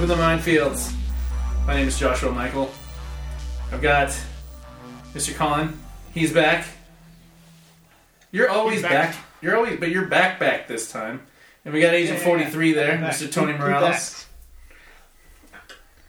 Guys, 0.00 0.08
the 0.08 0.14
Minefields. 0.14 0.94
My 1.66 1.74
name 1.74 1.86
is 1.86 1.98
Joshua 1.98 2.32
Michael. 2.32 2.70
I've 3.70 3.82
got 3.82 4.08
Mr. 5.12 5.34
Colin. 5.34 5.78
He's 6.14 6.32
back. 6.32 6.66
You're 8.32 8.48
always 8.48 8.80
back. 8.80 9.12
back. 9.12 9.16
You're 9.42 9.56
always, 9.56 9.78
but 9.78 9.90
you're 9.90 10.06
back 10.06 10.40
back 10.40 10.66
this 10.68 10.90
time. 10.90 11.20
And 11.66 11.74
we 11.74 11.82
got 11.82 11.92
Agent 11.92 12.18
Yeah, 12.18 12.24
43 12.24 12.72
there, 12.72 12.96
Mr. 12.96 13.30
Tony 13.30 13.52
Two- 13.52 13.58
two 13.58 13.64
Morales. 13.64 13.90
backs. 13.90 14.26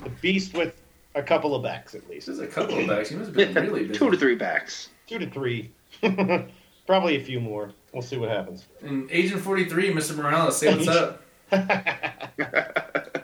The 0.03 0.09
beast 0.21 0.53
with 0.53 0.73
a 1.13 1.21
couple 1.21 1.53
of 1.53 1.61
backs 1.61 1.93
at 1.93 2.09
least. 2.09 2.27
This 2.27 2.35
is 2.37 2.41
a 2.41 2.47
couple 2.47 2.79
of 2.79 2.87
backs. 2.87 3.09
He 3.09 3.15
must 3.17 3.35
have 3.35 3.53
been 3.53 3.53
really 3.53 3.87
busy. 3.87 3.99
Two 3.99 4.09
to 4.09 4.17
three 4.17 4.35
backs. 4.35 4.87
Two 5.05 5.19
to 5.19 5.29
three. 5.29 5.71
Probably 6.87 7.17
a 7.17 7.21
few 7.21 7.41
more. 7.41 7.73
We'll 7.91 8.01
see 8.01 8.15
what 8.15 8.29
happens. 8.29 8.67
And 8.81 9.11
Agent 9.11 9.41
43, 9.41 9.91
Mr. 9.91 10.15
Morales, 10.15 10.57
say 10.57 10.73
what's 10.73 10.87
up. 10.87 11.21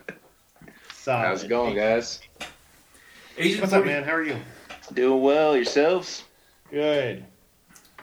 Solid. 1.08 1.26
How's 1.26 1.44
it 1.46 1.48
going, 1.48 1.74
guys? 1.74 2.20
Agent 3.38 3.62
What's 3.62 3.72
up, 3.72 3.86
man? 3.86 4.04
How 4.04 4.12
are 4.12 4.24
you? 4.24 4.36
Doing 4.92 5.22
well 5.22 5.56
yourselves? 5.56 6.26
Good. 6.70 7.24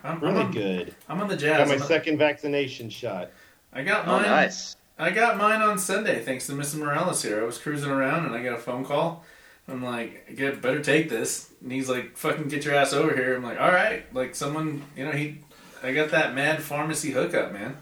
I'm, 0.03 0.15
I'm 0.15 0.21
Really 0.23 0.41
on, 0.45 0.51
good. 0.51 0.95
I'm 1.07 1.21
on 1.21 1.27
the 1.27 1.37
jazz. 1.37 1.59
Got 1.59 1.67
my 1.67 1.73
I'm- 1.75 1.83
second 1.83 2.17
vaccination 2.17 2.89
shot. 2.89 3.29
I 3.71 3.83
got 3.83 4.07
Oh, 4.07 4.13
mine. 4.13 4.23
nice. 4.23 4.75
I 4.97 5.11
got 5.11 5.37
mine 5.37 5.61
on 5.61 5.77
Sunday 5.77 6.23
thanks 6.23 6.47
to 6.47 6.53
Mr. 6.53 6.77
Morales 6.77 7.21
here. 7.21 7.39
I 7.39 7.43
was 7.43 7.59
cruising 7.59 7.91
around 7.91 8.25
and 8.25 8.33
I 8.33 8.41
got 8.41 8.53
a 8.53 8.57
phone 8.57 8.83
call. 8.83 9.23
I'm 9.67 9.83
like, 9.83 10.35
get 10.35 10.59
better 10.63 10.81
take 10.81 11.07
this. 11.07 11.51
And 11.61 11.71
he's 11.71 11.87
like, 11.87 12.17
fucking 12.17 12.47
get 12.47 12.65
your 12.65 12.73
ass 12.73 12.91
over 12.91 13.15
here. 13.15 13.35
I'm 13.35 13.43
like, 13.43 13.61
all 13.61 13.71
right. 13.71 14.11
Like 14.15 14.33
someone, 14.33 14.81
you 14.97 15.05
know, 15.05 15.11
he, 15.11 15.41
I 15.83 15.93
got 15.93 16.09
that 16.09 16.33
mad 16.33 16.59
pharmacy 16.63 17.11
hookup, 17.11 17.53
man. 17.53 17.77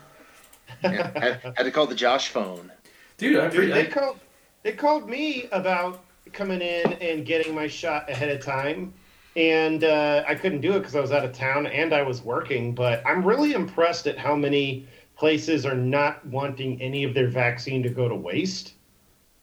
Yeah, 0.84 1.12
I 1.16 1.52
had 1.56 1.64
to 1.64 1.72
call 1.72 1.88
the 1.88 1.96
Josh 1.96 2.28
phone. 2.28 2.74
Dude, 3.18 3.38
I, 3.40 3.44
Dude, 3.48 3.56
pre- 3.56 3.68
they 3.68 3.88
I 3.88 3.90
called. 3.90 4.20
They 4.64 4.72
called 4.72 5.10
me 5.10 5.48
about 5.52 6.06
coming 6.32 6.62
in 6.62 6.94
and 6.94 7.26
getting 7.26 7.54
my 7.54 7.68
shot 7.68 8.10
ahead 8.10 8.30
of 8.30 8.42
time, 8.42 8.94
and 9.36 9.84
uh, 9.84 10.24
I 10.26 10.36
couldn't 10.36 10.62
do 10.62 10.74
it 10.74 10.80
because 10.80 10.96
I 10.96 11.02
was 11.02 11.12
out 11.12 11.26
of 11.26 11.34
town 11.34 11.68
and 11.68 11.94
I 11.94 12.02
was 12.02 12.22
working. 12.22 12.74
But 12.74 13.04
I'm 13.06 13.26
really 13.26 13.54
impressed 13.54 14.08
at 14.08 14.18
how 14.18 14.36
many 14.36 14.88
places 15.18 15.66
are 15.66 15.76
not 15.76 16.26
wanting 16.26 16.82
any 16.82 17.04
of 17.04 17.14
their 17.14 17.28
vaccine 17.28 17.84
to 17.84 17.90
go 17.90 18.08
to 18.08 18.16
waste. 18.16 18.74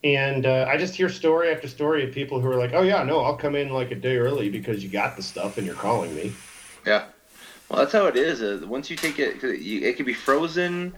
And 0.03 0.47
uh, 0.47 0.65
I 0.67 0.77
just 0.77 0.95
hear 0.95 1.07
story 1.07 1.51
after 1.53 1.67
story 1.67 2.03
of 2.03 2.11
people 2.11 2.41
who 2.41 2.47
are 2.49 2.57
like, 2.57 2.73
"Oh 2.73 2.81
yeah, 2.81 3.03
no, 3.03 3.19
I'll 3.19 3.37
come 3.37 3.55
in 3.55 3.69
like 3.69 3.91
a 3.91 3.95
day 3.95 4.17
early 4.17 4.49
because 4.49 4.83
you 4.83 4.89
got 4.89 5.15
the 5.15 5.21
stuff 5.21 5.59
and 5.59 5.67
you're 5.67 5.75
calling 5.75 6.15
me." 6.15 6.33
Yeah. 6.83 7.05
Well, 7.69 7.77
that's 7.77 7.93
how 7.93 8.07
it 8.07 8.15
is. 8.15 8.41
Uh, 8.41 8.65
once 8.65 8.89
you 8.89 8.97
take 8.97 9.19
it, 9.19 9.43
it 9.43 9.95
can 9.97 10.05
be 10.05 10.15
frozen 10.15 10.95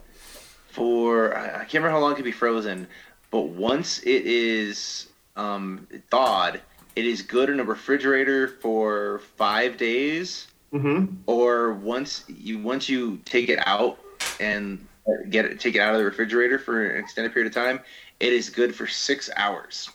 for 0.69 1.37
I 1.37 1.59
can't 1.65 1.75
remember 1.75 1.91
how 1.91 1.99
long 1.99 2.13
it 2.13 2.15
can 2.15 2.23
be 2.23 2.31
frozen, 2.31 2.87
but 3.33 3.47
once 3.47 3.97
it 4.03 4.27
is 4.27 5.07
um, 5.35 5.87
thawed, 6.11 6.61
it 6.95 7.03
is 7.03 7.23
good 7.23 7.49
in 7.49 7.59
a 7.59 7.63
refrigerator 7.63 8.47
for 8.47 9.21
five 9.37 9.75
days. 9.75 10.47
Mm-hmm. 10.71 11.15
Or 11.25 11.73
once 11.73 12.25
you 12.27 12.59
once 12.59 12.87
you 12.87 13.17
take 13.25 13.49
it 13.49 13.59
out 13.65 13.97
and 14.39 14.87
get 15.31 15.45
it 15.45 15.59
take 15.59 15.73
it 15.73 15.79
out 15.79 15.93
of 15.93 15.99
the 15.99 16.05
refrigerator 16.05 16.59
for 16.59 16.85
an 16.85 17.03
extended 17.03 17.33
period 17.33 17.47
of 17.47 17.55
time, 17.55 17.79
it 18.19 18.33
is 18.33 18.51
good 18.51 18.75
for 18.75 18.85
six 18.85 19.31
hours. 19.35 19.89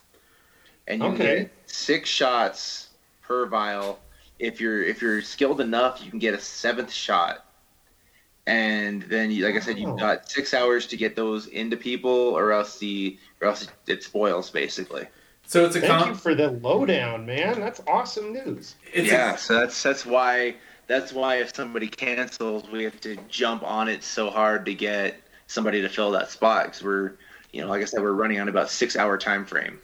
And 0.89 1.01
you 1.01 1.09
Okay. 1.11 1.39
get 1.43 1.53
six 1.67 2.11
shots 2.11 2.89
per 3.23 3.47
vial. 3.47 4.01
If 4.41 4.61
you're 4.61 4.83
if 4.83 5.01
you're 5.01 5.23
skilled 5.23 5.61
enough, 5.61 6.03
you 6.05 6.11
can 6.11 6.19
get 6.19 6.35
a 6.35 6.41
seventh 6.41 6.93
shot. 6.93 7.45
And 8.49 9.03
then, 9.03 9.31
you, 9.31 9.45
like 9.45 9.57
I 9.57 9.61
said, 9.61 9.77
Oh. 9.77 9.81
you've 9.81 9.99
got 9.99 10.31
six 10.31 10.55
hours 10.55 10.87
to 10.87 10.97
get 10.97 11.15
those 11.17 11.49
into 11.49 11.77
people, 11.77 12.11
or 12.11 12.51
else 12.53 12.79
the 12.79 13.19
or 13.43 13.49
else 13.49 13.69
it 13.87 14.03
spoils 14.03 14.49
basically. 14.51 15.07
so 15.47 15.65
it's 15.67 15.77
a 15.77 15.81
Thank 15.81 15.93
com- 15.93 16.09
you 16.11 16.15
for 16.15 16.35
the 16.35 16.51
lowdown, 16.53 17.27
man. 17.27 17.61
That's 17.61 17.83
awesome 17.87 18.33
news. 18.33 18.75
it's 18.93 19.09
yeah, 19.09 19.35
a, 19.35 19.39
so 19.39 19.55
that's 19.61 19.83
that's 19.83 20.07
why 20.07 20.55
that's 20.87 21.13
why 21.13 21.37
if 21.41 21.55
somebody 21.55 21.89
cancels, 21.89 22.65
we 22.71 22.85
have 22.85 22.99
to 23.03 23.17
jump 23.29 23.63
on 23.63 23.89
it 23.89 24.03
so 24.03 24.31
hard 24.31 24.65
to 24.67 24.73
get 24.75 25.21
somebody 25.47 25.83
to 25.83 25.89
fill 25.91 26.11
that 26.13 26.31
spot 26.31 26.65
because 26.67 26.83
we're 26.83 27.13
you 27.53 27.61
know 27.61 27.69
like 27.69 27.83
I 27.83 27.85
said 27.85 28.01
we're 28.01 28.13
running 28.13 28.41
on 28.41 28.49
about 28.49 28.71
six 28.71 28.97
hour 28.97 29.19
time 29.19 29.45
frame. 29.45 29.79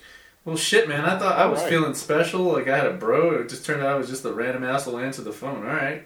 well 0.46 0.56
shit, 0.56 0.88
man. 0.88 1.04
I 1.04 1.18
thought 1.18 1.38
I 1.38 1.44
was 1.46 1.58
Alright. 1.58 1.72
feeling 1.74 1.94
special. 1.94 2.44
Like 2.44 2.66
I 2.68 2.76
had 2.78 2.86
a 2.86 2.94
bro. 2.94 3.40
It 3.40 3.50
just 3.50 3.66
turned 3.66 3.82
out 3.82 3.88
I 3.90 3.94
was 3.96 4.08
just 4.08 4.24
a 4.24 4.32
random 4.32 4.64
asshole 4.64 4.98
answer 4.98 5.20
the 5.22 5.32
phone. 5.32 5.66
All 5.66 5.74
right. 5.74 6.02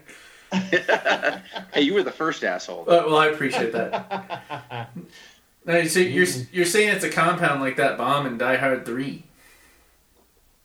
hey, 1.72 1.80
you 1.82 1.94
were 1.94 2.02
the 2.02 2.10
first 2.12 2.44
asshole. 2.44 2.82
Uh, 2.82 3.04
well, 3.06 3.16
I 3.18 3.26
appreciate 3.28 3.72
that. 3.72 4.90
Now, 5.66 5.84
so 5.84 6.00
you're 6.00 6.26
you're 6.50 6.64
saying 6.64 6.88
it's 6.96 7.04
a 7.04 7.10
compound 7.10 7.60
like 7.60 7.76
that 7.76 7.98
bomb 7.98 8.24
in 8.26 8.38
Die 8.38 8.56
Hard 8.56 8.86
Three. 8.86 9.22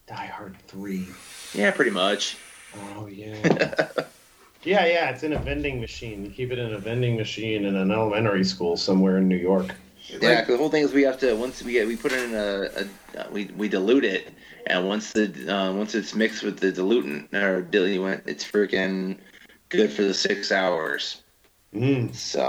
Die 0.06 0.26
Hard 0.26 0.56
Three. 0.66 1.06
Yeah, 1.52 1.72
pretty 1.72 1.90
much. 1.90 2.38
Oh 2.96 3.06
yeah. 3.06 3.36
yeah, 4.62 4.86
yeah. 4.86 5.10
It's 5.10 5.22
in 5.22 5.34
a 5.34 5.38
vending 5.38 5.78
machine. 5.78 6.24
You 6.24 6.30
keep 6.30 6.52
it 6.52 6.58
in 6.58 6.72
a 6.72 6.78
vending 6.78 7.16
machine 7.16 7.66
in 7.66 7.76
an 7.76 7.90
elementary 7.90 8.44
school 8.44 8.78
somewhere 8.78 9.18
in 9.18 9.28
New 9.28 9.36
York. 9.36 9.74
Yeah, 10.08 10.40
'cause 10.40 10.48
the 10.48 10.56
whole 10.56 10.70
thing 10.70 10.84
is 10.84 10.92
we 10.94 11.02
have 11.02 11.18
to 11.20 11.34
once 11.34 11.62
we 11.62 11.72
get 11.72 11.86
we 11.86 11.96
put 11.96 12.12
it 12.12 12.22
in 12.22 12.34
a, 12.34 12.70
a 13.18 13.20
uh, 13.20 13.30
we 13.30 13.46
we 13.58 13.68
dilute 13.68 14.04
it, 14.06 14.32
and 14.68 14.88
once 14.88 15.12
the 15.12 15.54
uh, 15.54 15.70
once 15.72 15.94
it's 15.94 16.14
mixed 16.14 16.42
with 16.42 16.60
the 16.60 16.72
diluent 16.72 17.34
or 17.34 17.60
diluent, 17.60 18.22
it's 18.26 18.44
freaking 18.44 19.18
good 19.74 19.92
for 19.92 20.02
the 20.02 20.14
six 20.14 20.50
hours. 20.52 21.22
Mm. 21.74 22.14
So 22.14 22.48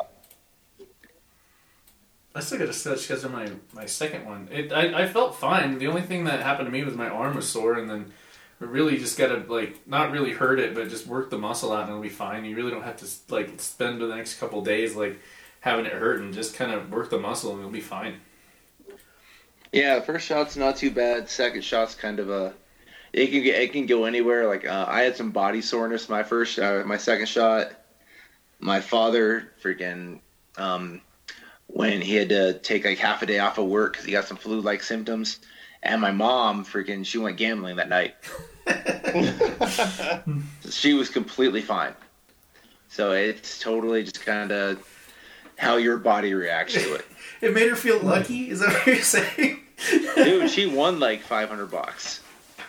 I 2.35 2.41
still 2.41 2.59
got 2.59 2.67
to 2.67 2.97
schedule 2.97 3.31
my 3.31 3.49
my 3.73 3.85
second 3.85 4.25
one. 4.25 4.49
It 4.51 4.71
I, 4.71 5.03
I 5.03 5.07
felt 5.07 5.35
fine. 5.35 5.79
The 5.79 5.87
only 5.87 6.01
thing 6.01 6.25
that 6.25 6.41
happened 6.41 6.67
to 6.67 6.71
me 6.71 6.83
was 6.83 6.95
my 6.95 7.07
arm 7.07 7.35
was 7.35 7.47
sore, 7.47 7.75
and 7.75 7.89
then 7.89 8.11
we 8.59 8.67
really 8.67 8.97
just 8.97 9.17
got 9.17 9.27
to 9.27 9.51
like 9.51 9.87
not 9.87 10.11
really 10.11 10.31
hurt 10.31 10.59
it, 10.59 10.75
but 10.75 10.89
just 10.89 11.07
work 11.07 11.29
the 11.29 11.37
muscle 11.37 11.71
out, 11.71 11.83
and 11.83 11.89
it'll 11.89 12.01
be 12.01 12.09
fine. 12.09 12.43
You 12.43 12.55
really 12.55 12.71
don't 12.71 12.83
have 12.83 12.97
to 12.97 13.07
like 13.33 13.59
spend 13.61 14.01
the 14.01 14.07
next 14.07 14.39
couple 14.39 14.61
days 14.61 14.95
like 14.95 15.19
having 15.61 15.85
it 15.85 15.93
hurt, 15.93 16.19
and 16.19 16.33
just 16.33 16.55
kind 16.55 16.71
of 16.71 16.91
work 16.91 17.09
the 17.09 17.19
muscle, 17.19 17.51
and 17.51 17.59
it'll 17.59 17.71
be 17.71 17.79
fine. 17.79 18.19
Yeah, 19.71 19.99
first 20.01 20.27
shot's 20.27 20.57
not 20.57 20.75
too 20.75 20.91
bad. 20.91 21.29
Second 21.29 21.63
shot's 21.63 21.95
kind 21.95 22.19
of 22.19 22.29
a 22.29 22.53
it 23.15 23.31
can 23.31 23.43
get 23.43 23.61
it 23.61 23.71
can 23.71 23.85
go 23.85 24.03
anywhere. 24.03 24.45
Like 24.45 24.67
uh, 24.67 24.85
I 24.87 25.03
had 25.03 25.15
some 25.15 25.31
body 25.31 25.61
soreness 25.61 26.09
my 26.09 26.21
first 26.21 26.59
uh, 26.59 26.83
my 26.85 26.97
second 26.97 27.27
shot. 27.27 27.71
My 28.59 28.81
father 28.81 29.53
freaking 29.63 30.19
um, 30.57 30.99
when 31.67 32.01
he 32.01 32.15
had 32.15 32.27
to 32.29 32.59
take 32.59 32.83
like 32.83 32.97
half 32.97 33.21
a 33.21 33.25
day 33.25 33.39
off 33.39 33.57
of 33.57 33.67
work 33.67 33.93
because 33.93 34.05
he 34.05 34.11
got 34.11 34.25
some 34.25 34.35
flu 34.35 34.59
like 34.59 34.83
symptoms, 34.83 35.39
and 35.81 36.01
my 36.01 36.11
mom 36.11 36.65
freaking 36.65 37.05
she 37.05 37.17
went 37.17 37.37
gambling 37.37 37.77
that 37.77 37.87
night. 37.87 38.15
she 40.69 40.93
was 40.93 41.09
completely 41.09 41.61
fine. 41.61 41.93
So 42.89 43.13
it's 43.13 43.59
totally 43.59 44.03
just 44.03 44.25
kind 44.25 44.51
of 44.51 44.85
how 45.57 45.77
your 45.77 45.97
body 45.97 46.33
reacts 46.33 46.73
to 46.73 46.95
it. 46.95 47.05
It 47.41 47.53
made 47.53 47.69
her 47.69 47.75
feel 47.75 47.99
lucky. 47.99 48.49
Is 48.49 48.61
that 48.61 48.73
what 48.73 48.87
you're 48.87 49.01
saying? 49.01 49.59
Dude, 50.15 50.49
she 50.49 50.65
won 50.65 51.01
like 51.01 51.21
five 51.21 51.49
hundred 51.49 51.69
bucks. 51.69 52.21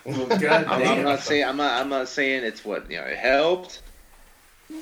Well, 0.07 0.27
God 0.39 0.65
I'm, 0.65 0.83
I'm 0.87 1.03
not 1.05 1.21
saying 1.21 1.45
I'm 1.45 1.57
not 1.57 1.81
I'm 1.81 1.89
not 1.89 2.09
saying 2.09 2.45
it's 2.45 2.65
what 2.65 2.91
you 2.91 2.99
know 2.99 3.05
it 3.05 3.17
helped, 3.19 3.83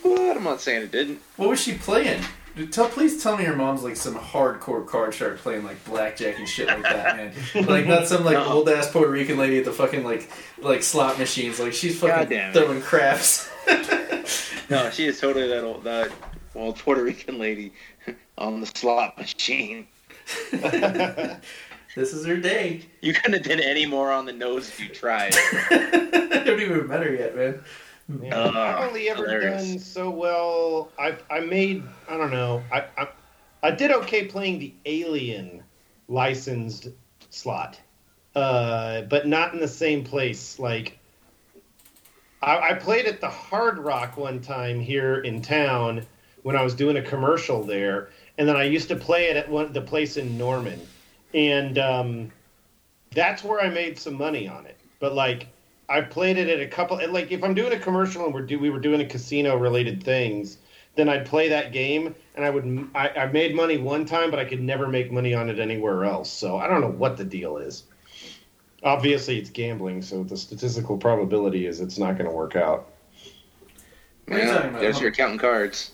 but 0.03 0.37
I'm 0.37 0.44
not 0.44 0.61
saying 0.61 0.82
it 0.82 0.93
didn't. 0.93 1.21
What 1.37 1.49
was 1.50 1.61
she 1.62 1.75
playing? 1.75 2.23
Dude, 2.56 2.73
Tell, 2.73 2.88
please 2.88 3.21
tell 3.21 3.37
me 3.37 3.43
your 3.43 3.56
mom's 3.56 3.82
like 3.82 3.97
some 3.97 4.15
hardcore 4.15 4.87
card 4.87 5.12
shark 5.12 5.38
playing 5.38 5.65
like 5.65 5.85
blackjack 5.87 6.38
and 6.38 6.49
shit 6.49 6.69
like 6.69 6.82
that, 6.85 7.17
man. 7.17 7.32
like 7.67 7.85
not 7.87 8.06
some 8.06 8.25
like 8.25 8.35
No. 8.37 8.44
old 8.44 8.69
ass 8.69 8.88
Puerto 8.93 9.11
Rican 9.11 9.38
lady 9.38 9.59
at 9.59 9.65
the 9.65 9.73
fucking 9.73 10.05
like 10.05 10.31
like 10.59 10.82
slot 10.85 11.19
machines. 11.19 11.59
Like 11.59 11.73
she's 11.73 11.99
fucking 11.99 12.15
Goddamn 12.15 12.50
it. 12.50 12.53
throwing 12.55 12.81
craps. 12.81 13.50
No, 14.71 14.88
she 14.91 15.05
is 15.05 15.21
totally 15.21 15.47
that 15.49 15.62
old 15.62 15.85
that 15.85 16.11
old 16.55 16.79
Puerto 16.79 17.03
Rican 17.03 17.38
lady 17.38 17.73
on 18.38 18.61
the 18.61 18.67
slot 18.67 19.19
machine. 19.19 19.87
This 21.94 22.12
is 22.12 22.26
her 22.26 22.37
day. 22.37 22.82
You 23.00 23.14
couldn't 23.14 23.35
have 23.35 23.43
done 23.43 23.61
any 23.61 23.87
more 23.87 24.12
on 24.12 24.26
the 24.26 24.32
nose 24.32 24.69
if 24.69 24.81
you 24.81 24.88
tried. 24.88 25.35
I 25.70 26.43
don't 26.44 26.61
even 26.61 26.87
met 26.87 27.02
her 27.02 27.14
yet, 27.14 27.37
man. 27.37 27.62
Yeah. 28.23 28.37
Uh, 28.37 28.50
I've 28.50 28.88
only 28.88 29.08
ever 29.08 29.25
hilarious. 29.25 29.69
done 29.69 29.79
so 29.79 30.11
well. 30.11 30.91
I 30.99 31.17
I 31.31 31.41
made 31.41 31.82
I 32.08 32.17
don't 32.17 32.31
know. 32.31 32.62
I, 32.70 32.85
I 32.99 33.08
I 33.62 33.70
did 33.70 33.91
okay 33.93 34.26
playing 34.26 34.58
the 34.58 34.75
Alien 34.85 35.62
licensed 36.08 36.88
slot, 37.31 37.81
uh, 38.35 39.02
but 39.02 39.26
not 39.26 39.55
in 39.55 39.61
the 39.61 39.69
same 39.69 40.05
place. 40.05 40.58
Like 40.58 40.99
I, 42.43 42.70
I 42.70 42.75
played 42.75 43.06
at 43.06 43.20
the 43.20 43.31
Hard 43.31 43.79
Rock 43.79 44.19
one 44.19 44.40
time 44.40 44.81
here 44.81 45.20
in 45.20 45.40
town 45.40 46.05
when 46.43 46.56
I 46.56 46.62
was 46.62 46.75
doing 46.75 46.99
a 46.99 47.02
commercial 47.02 47.62
there, 47.62 48.11
and 48.37 48.47
then 48.47 48.56
I 48.56 48.64
used 48.64 48.88
to 48.88 48.97
play 48.97 49.31
it 49.31 49.37
at 49.37 49.49
one 49.49 49.73
the 49.73 49.81
place 49.81 50.19
in 50.19 50.37
Norman, 50.37 50.79
and 51.35 51.79
um, 51.79 52.33
that's 53.15 53.45
where 53.45 53.61
I 53.61 53.69
made 53.71 53.99
some 53.99 54.15
money 54.15 54.49
on 54.49 54.67
it. 54.67 54.79
But 55.01 55.15
like 55.15 55.49
I 55.89 56.01
played 56.03 56.39
it 56.39 56.49
at 56.49 56.61
a 56.61 56.69
couple. 56.69 57.01
Like 57.11 57.33
if 57.33 57.45
I'm 57.45 57.55
doing 57.55 57.73
a 57.73 57.79
commercial 57.79 58.25
and 58.25 58.35
we're 58.35 58.43
do 58.47 58.59
we 58.59 58.71
were 58.71 58.81
doing 58.81 59.01
a 59.01 59.07
casino 59.07 59.57
related 59.57 60.03
things, 60.03 60.59
then 60.97 61.09
I'd 61.09 61.27
play 61.27 61.49
that 61.49 61.73
game, 61.73 62.15
and 62.37 62.45
I 62.45 62.51
would 62.51 62.89
I, 62.95 63.09
I 63.11 63.27
made 63.27 63.55
money 63.55 63.79
one 63.79 64.05
time, 64.07 64.31
but 64.31 64.41
I 64.41 64.45
could 64.45 64.63
never 64.63 64.89
make 64.89 65.13
money 65.13 65.35
on 65.35 65.51
it 65.51 65.59
anywhere 65.59 66.05
else. 66.05 66.31
So 66.31 66.57
I 66.59 66.69
don't 66.69 66.81
know 66.81 66.91
what 66.91 67.17
the 67.17 67.25
deal 67.25 67.59
is. 67.59 67.85
Obviously, 68.85 69.39
it's 69.39 69.51
gambling, 69.51 70.03
so 70.03 70.23
the 70.25 70.37
statistical 70.37 70.99
probability 70.99 71.67
is 71.67 71.81
it's 71.81 71.99
not 71.99 72.17
going 72.19 72.27
to 72.31 72.37
work 72.37 72.55
out. 72.57 72.89
What 74.27 74.39
are 74.39 74.41
you 74.41 74.47
Yeah, 74.47 74.57
talking 74.63 74.75
there's 74.81 75.01
your 75.01 75.11
counting 75.13 75.39
cards, 75.39 75.91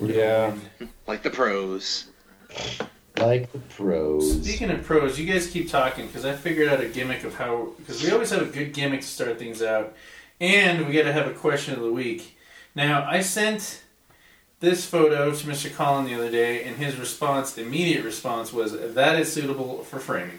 Yeah, 0.00 0.54
like 1.06 1.22
the 1.22 1.30
pros. 1.30 2.06
Like 3.18 3.50
the 3.52 3.58
pros. 3.58 4.42
Speaking 4.42 4.70
of 4.70 4.82
pros, 4.82 5.18
you 5.18 5.26
guys 5.26 5.46
keep 5.46 5.70
talking 5.70 6.06
because 6.06 6.24
I 6.24 6.34
figured 6.34 6.68
out 6.68 6.80
a 6.80 6.88
gimmick 6.88 7.24
of 7.24 7.34
how 7.34 7.72
because 7.78 8.02
we 8.02 8.10
always 8.10 8.30
have 8.30 8.42
a 8.42 8.46
good 8.50 8.72
gimmick 8.72 9.00
to 9.00 9.06
start 9.06 9.38
things 9.38 9.62
out, 9.62 9.94
and 10.40 10.86
we 10.86 10.92
got 10.92 11.04
to 11.04 11.12
have 11.12 11.26
a 11.26 11.34
question 11.34 11.74
of 11.74 11.80
the 11.80 11.92
week. 11.92 12.36
Now 12.74 13.06
I 13.08 13.20
sent 13.20 13.82
this 14.60 14.86
photo 14.86 15.32
to 15.32 15.46
Mr. 15.46 15.74
Colin 15.74 16.04
the 16.06 16.14
other 16.14 16.30
day, 16.30 16.64
and 16.64 16.76
his 16.76 16.96
response, 16.96 17.56
immediate 17.56 18.04
response, 18.04 18.52
was 18.52 18.72
that 18.72 19.18
is 19.18 19.32
suitable 19.32 19.82
for 19.84 19.98
framing. 19.98 20.38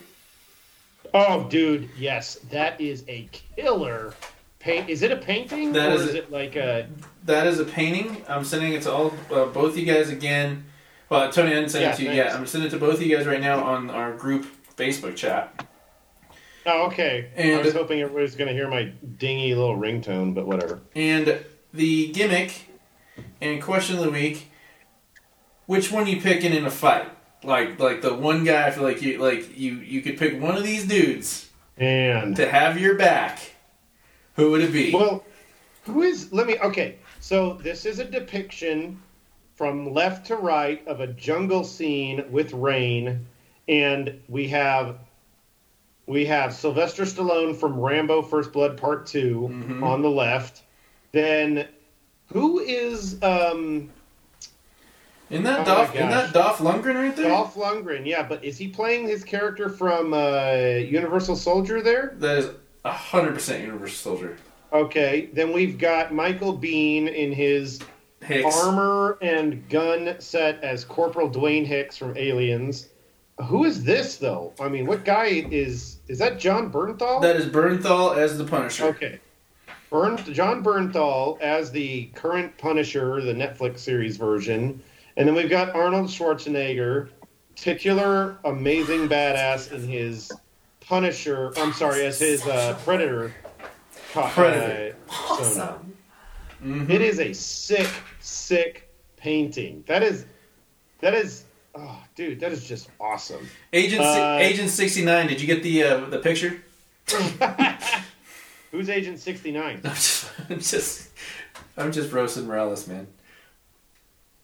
Oh, 1.14 1.48
dude, 1.50 1.90
yes, 1.98 2.36
that 2.52 2.80
is 2.82 3.04
a 3.08 3.30
killer 3.56 4.14
paint. 4.60 4.90
Is 4.90 5.02
it 5.02 5.12
a 5.12 5.16
painting 5.18 5.72
That 5.74 5.92
or 5.92 5.96
is 5.96 6.02
is 6.02 6.16
it 6.16 6.32
like 6.32 6.56
a? 6.56 6.88
That 7.26 7.48
is 7.48 7.60
a 7.60 7.66
painting. 7.66 8.24
I'm 8.28 8.44
sending 8.44 8.74
it 8.74 8.84
to 8.84 8.92
all 8.92 9.14
uh, 9.32 9.46
both 9.46 9.78
you 9.78 9.86
guys 9.86 10.10
again. 10.10 10.66
Well, 11.10 11.32
Tony, 11.32 11.56
I'm 11.56 11.70
sending 11.70 11.70
send 11.70 11.84
Yeah, 11.84 11.92
it 11.94 11.96
to 11.96 12.02
you 12.04 12.08
thanks. 12.10 12.18
yet. 12.18 12.36
I'm 12.36 12.46
sending 12.48 12.68
it 12.68 12.72
to 12.72 12.78
both 12.80 12.96
of 12.96 13.02
you 13.02 13.16
guys 13.16 13.26
right 13.26 13.40
now 13.42 13.64
on 13.64 13.90
our 13.90 14.14
group 14.14 14.46
Facebook 14.76 15.16
chat. 15.16 15.66
Oh, 16.66 16.88
okay. 16.88 17.30
I 17.38 17.42
And- 17.42 17.64
was 17.66 17.74
hoping 17.74 18.02
everybody's 18.02 18.36
going 18.36 18.50
to 18.50 18.54
hear 18.54 18.68
my 18.68 18.92
dingy 19.18 19.56
little 19.56 19.78
ringtone, 19.78 20.34
but 20.34 20.46
whatever. 20.46 20.82
And 20.96 21.40
the 21.74 22.12
gimmick 22.12 22.70
and 23.40 23.62
question 23.62 23.98
of 23.98 24.04
the 24.04 24.12
week: 24.12 24.52
Which 25.66 25.92
one 25.92 26.08
you 26.08 26.20
picking 26.22 26.54
in 26.54 26.66
a 26.66 26.72
fight? 26.72 27.10
Like, 27.44 27.80
like 27.80 28.02
the 28.02 28.14
one 28.14 28.44
guy. 28.44 28.68
I 28.68 28.72
feel 28.72 28.84
like 28.84 29.02
you, 29.02 29.18
like 29.20 29.58
you, 29.58 29.76
you 29.76 30.02
could 30.02 30.18
pick 30.18 30.42
one 30.42 30.58
of 30.58 30.64
these 30.64 30.86
dudes 30.86 31.50
And 31.78 32.36
to 32.36 32.50
have 32.50 32.80
your 32.80 32.96
back. 32.96 33.40
Who 34.36 34.52
would 34.52 34.62
it 34.62 34.74
be? 34.74 34.92
well, 34.94 35.24
who 35.86 36.02
is? 36.02 36.34
Let 36.34 36.48
me. 36.48 36.60
Okay, 36.60 36.98
so 37.22 37.54
this 37.64 37.86
is 37.86 38.00
a 38.00 38.06
depiction 38.06 39.02
from 39.58 39.92
left 39.92 40.28
to 40.28 40.36
right 40.36 40.88
of 40.88 41.02
a 41.02 41.08
jungle 41.08 41.64
scene 41.64 42.24
with 42.32 42.54
rain, 42.54 43.26
and 43.68 44.22
we 44.30 44.48
have 44.48 45.00
we 46.06 46.26
have 46.26 46.54
Sylvester 46.54 47.04
Stallone 47.04 47.54
from 47.56 47.78
Rambo: 47.78 48.22
First 48.22 48.54
Blood 48.54 48.78
Part 48.78 49.08
2 49.08 49.50
Mhm. 49.52 49.84
on 49.84 50.02
the 50.02 50.10
left. 50.10 50.62
Then 51.12 51.68
who 52.32 52.60
is 52.60 53.22
um, 53.24 53.90
Isn't 55.30 55.44
that 55.44 55.62
Oh 55.62 55.66
Dolph? 55.66 55.96
Isn't 55.96 56.10
that 56.10 56.34
Dolph 56.34 56.60
Lundgren 56.60 56.96
right 56.96 57.16
there? 57.16 57.28
Dolph 57.30 57.56
Lundgren? 57.56 58.06
Yeah, 58.06 58.24
but 58.24 58.46
is 58.46 58.58
he 58.58 58.68
playing 58.68 59.08
his 59.08 59.24
character 59.24 59.68
from 59.70 60.14
uh, 60.14 60.52
Universal 60.88 61.36
Soldier 61.36 61.82
there? 61.82 62.16
That 62.20 62.38
is 62.38 62.50
hundred 62.86 63.34
percent 63.34 63.64
Universal 63.66 63.96
Soldier. 64.16 64.38
Okay, 64.72 65.30
then 65.34 65.52
we've 65.52 65.78
got 65.78 66.14
Michael 66.14 66.58
Biehn 66.58 67.14
in 67.14 67.32
his 67.34 67.80
Hicks. 68.22 68.56
armor 68.64 69.18
and 69.22 69.68
gun 69.70 70.16
set 70.20 70.64
as 70.64 70.84
Corporal 70.84 71.30
Dwayne 71.30 71.66
Hicks 71.66 71.98
from 71.98 72.18
Aliens. 72.18 72.90
Who 73.46 73.66
is 73.66 73.84
this 73.84 74.18
though? 74.18 74.54
I 74.60 74.68
mean, 74.68 74.86
what 74.88 75.06
guy 75.06 75.26
is 75.52 76.00
is 76.08 76.18
that? 76.20 76.40
Jon 76.40 76.72
Bernthal? 76.72 77.22
That 77.22 77.36
is 77.36 77.46
Bernthal 77.46 78.18
as 78.18 78.38
the 78.38 78.44
Punisher. 78.44 78.86
okay, 78.86 79.20
Bern, 79.92 80.18
Jon 80.34 80.64
Bernthal 80.64 81.40
as 81.40 81.72
the 81.72 82.06
current 82.16 82.58
Punisher, 82.58 83.22
the 83.22 83.34
Netflix 83.34 83.80
series 83.80 84.18
version, 84.18 84.82
and 85.18 85.28
then 85.28 85.36
we've 85.36 85.50
got 85.52 85.76
Arnold 85.76 86.08
Schwarzenegger, 86.08 87.10
titular 87.56 88.38
amazing 88.44 89.08
badass 89.08 89.72
in 89.72 89.88
his 89.88 90.32
Punisher. 90.82 91.52
I'm 91.58 91.74
sorry, 91.74 92.06
as 92.06 92.18
his 92.20 92.44
uh, 92.48 92.76
Predator. 92.84 93.34
co- 94.14 94.28
Predator. 94.30 94.96
uh, 95.10 95.38
persona. 95.38 95.80
Mhm. 96.64 96.90
It 96.90 97.02
is 97.02 97.20
a 97.20 97.34
sick, 97.34 97.90
sick 98.20 98.90
painting. 99.16 99.84
That 99.88 100.04
is, 100.04 100.26
that 101.02 101.14
is, 101.14 101.44
oh, 101.76 102.02
dude, 102.16 102.40
that 102.40 102.52
is 102.52 102.68
just 102.68 102.90
awesome. 103.00 103.48
Agent 103.74 104.02
Uh, 104.02 104.38
Agent 104.40 104.70
sixty 104.70 105.04
nine. 105.06 105.28
Did 105.28 105.40
you 105.42 105.48
get 105.48 105.62
the 105.64 105.84
uh, 105.84 106.06
the 106.10 106.20
picture? 106.20 106.62
Who's 108.72 108.90
Agent 108.90 109.20
sixty 109.20 109.52
nine? 109.52 109.82
I'm 109.84 109.92
just, 109.94 110.32
I'm 110.50 110.60
just, 110.60 111.10
I'm 111.78 111.92
just 111.92 112.12
roasting 112.12 112.48
Morales, 112.48 112.88
man. 112.88 113.08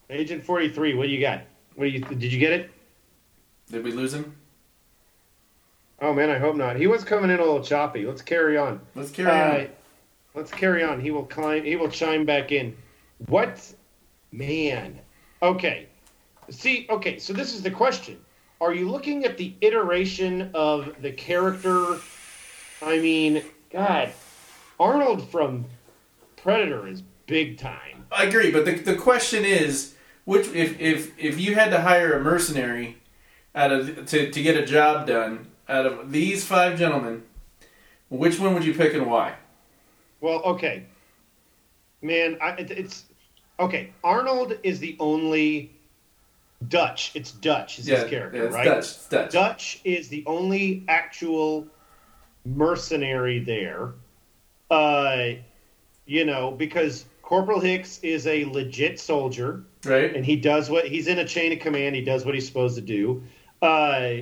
Agent 0.09 0.43
forty 0.43 0.69
three. 0.69 0.93
What 0.93 1.07
do 1.07 1.09
you 1.09 1.19
got? 1.19 1.41
What 1.75 1.85
do 1.85 1.89
you? 1.91 1.99
Did 2.01 2.31
you 2.31 2.39
get 2.39 2.53
it? 2.53 2.71
Did 3.71 3.83
we 3.83 3.91
lose 3.91 4.13
him? 4.13 4.35
Oh 6.01 6.13
man, 6.13 6.29
I 6.29 6.37
hope 6.37 6.55
not. 6.55 6.75
He 6.75 6.85
was 6.87 7.03
coming 7.03 7.29
in 7.31 7.39
a 7.39 7.43
little 7.43 7.63
choppy. 7.63 8.05
Let's 8.05 8.21
carry 8.21 8.57
on. 8.57 8.81
Let's 8.93 9.09
carry 9.11 9.29
Uh, 9.31 9.59
on. 9.63 9.67
Let's 10.35 10.51
carry 10.51 10.83
on. 10.83 10.99
He 10.99 11.11
will 11.11 11.25
climb. 11.25 11.63
He 11.63 11.75
will 11.75 11.89
chime 11.89 12.25
back 12.25 12.51
in. 12.51 12.75
What, 13.27 13.73
man? 14.31 14.99
Okay. 15.41 15.87
See. 16.49 16.87
Okay. 16.89 17.19
So 17.19 17.33
this 17.33 17.53
is 17.53 17.61
the 17.61 17.71
question. 17.71 18.19
Are 18.59 18.73
you 18.73 18.89
looking 18.89 19.25
at 19.25 19.37
the 19.37 19.53
iteration 19.61 20.49
of 20.53 20.95
the 21.01 21.11
character? 21.11 21.99
I 22.81 22.99
mean, 22.99 23.43
God, 23.71 24.11
Arnold 24.79 25.29
from 25.29 25.65
Predator 26.37 26.87
is 26.87 27.03
big 27.27 27.57
time. 27.57 28.05
I 28.11 28.23
agree, 28.23 28.51
but 28.51 28.65
the 28.65 28.75
the 28.75 28.95
question 28.95 29.45
is, 29.45 29.95
which 30.25 30.47
if 30.47 30.79
if 30.79 31.17
if 31.19 31.39
you 31.39 31.55
had 31.55 31.69
to 31.71 31.81
hire 31.81 32.13
a 32.13 32.23
mercenary 32.23 32.97
out 33.53 33.71
of 33.71 34.05
to 34.07 34.31
to 34.31 34.41
get 34.41 34.57
a 34.57 34.65
job 34.65 35.07
done 35.07 35.47
out 35.69 35.85
of 35.85 36.11
these 36.11 36.43
five 36.43 36.77
gentlemen, 36.77 37.23
which 38.09 38.39
one 38.39 38.53
would 38.53 38.65
you 38.65 38.73
pick 38.73 38.93
and 38.93 39.05
why? 39.05 39.35
Well, 40.23 40.41
okay, 40.43 40.85
man. 42.01 42.37
I, 42.41 42.51
it, 42.51 42.71
it's 42.71 43.03
okay. 43.59 43.91
Arnold 44.05 44.57
is 44.63 44.79
the 44.79 44.95
only 45.01 45.75
Dutch. 46.69 47.11
It's 47.13 47.33
Dutch. 47.33 47.77
Is 47.77 47.87
his 47.87 48.05
character, 48.05 48.45
yeah, 48.45 48.55
right? 48.55 48.63
Dutch. 48.63 49.09
Dutch. 49.09 49.31
Dutch 49.33 49.81
is 49.83 50.07
the 50.07 50.23
only 50.25 50.85
actual 50.87 51.67
mercenary 52.45 53.39
there. 53.39 53.95
Uh, 54.71 55.31
you 56.05 56.23
know, 56.23 56.51
because 56.51 57.03
Corporal 57.21 57.59
Hicks 57.59 57.99
is 57.99 58.25
a 58.25 58.45
legit 58.45 59.01
soldier 59.01 59.65
right? 59.83 60.15
and 60.15 60.25
he 60.25 60.37
does 60.37 60.69
what 60.69 60.87
he's 60.87 61.07
in 61.07 61.19
a 61.19 61.27
chain 61.27 61.51
of 61.51 61.59
command. 61.59 61.97
He 61.97 62.01
does 62.01 62.23
what 62.23 62.33
he's 62.33 62.47
supposed 62.47 62.75
to 62.75 62.81
do. 62.81 63.23
Uh, 63.61 64.19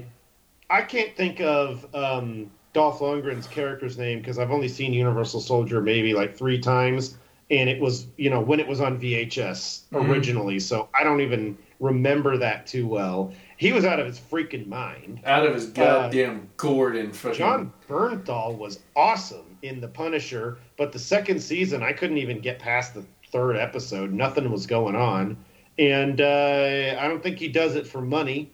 I 0.67 0.81
can't 0.81 1.15
think 1.15 1.41
of 1.41 1.85
um, 1.93 2.49
Dolph 2.73 2.99
Lundgren's 2.99 3.47
character's 3.47 3.97
name 3.97 4.19
because 4.19 4.39
I've 4.39 4.51
only 4.51 4.67
seen 4.67 4.93
Universal 4.93 5.41
Soldier 5.41 5.81
maybe 5.81 6.13
like 6.13 6.35
three 6.35 6.59
times, 6.59 7.17
and 7.49 7.69
it 7.69 7.81
was 7.81 8.07
you 8.17 8.29
know 8.29 8.39
when 8.39 8.59
it 8.59 8.67
was 8.67 8.79
on 8.81 8.97
VHS 8.99 9.83
Mhm. 9.91 10.09
originally, 10.09 10.59
so 10.59 10.87
I 10.97 11.03
don't 11.03 11.21
even 11.21 11.57
remember 11.79 12.37
that 12.37 12.67
too 12.67 12.87
well. 12.87 13.33
He 13.57 13.71
was 13.73 13.85
out 13.85 13.99
of 13.99 14.05
his 14.07 14.19
freaking 14.19 14.67
mind. 14.67 15.19
Out 15.25 15.45
of 15.45 15.53
his 15.53 15.67
goddamn 15.67 16.49
gourd 16.57 16.95
and 16.95 17.15
fucking. 17.15 17.37
Jon 17.37 17.73
Bernthal 17.89 18.57
was 18.57 18.79
awesome 18.95 19.57
in 19.61 19.81
The 19.81 19.87
Punisher, 19.87 20.57
but 20.77 20.91
the 20.91 20.99
second 20.99 21.39
season 21.41 21.83
I 21.83 21.91
couldn't 21.93 22.17
even 22.17 22.39
get 22.39 22.57
past 22.59 22.93
the 22.93 23.03
third 23.31 23.57
episode. 23.57 24.11
Nothing 24.13 24.49
was 24.51 24.65
going 24.65 24.95
on, 24.95 25.37
and 25.77 26.21
uh, 26.21 26.95
I 26.99 27.07
don't 27.07 27.21
think 27.21 27.37
he 27.37 27.47
does 27.47 27.75
it 27.75 27.85
for 27.87 28.01
money. 28.01 28.51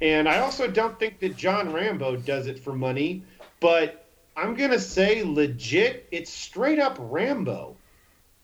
And 0.00 0.28
I 0.28 0.38
also 0.38 0.68
don't 0.68 0.98
think 0.98 1.18
that 1.20 1.36
John 1.36 1.72
Rambo 1.72 2.16
does 2.16 2.46
it 2.46 2.58
for 2.58 2.72
money, 2.72 3.22
but 3.60 4.06
I'm 4.36 4.54
gonna 4.54 4.78
say 4.78 5.24
legit, 5.24 6.06
it's 6.12 6.32
straight 6.32 6.78
up 6.78 6.96
Rambo. 7.00 7.76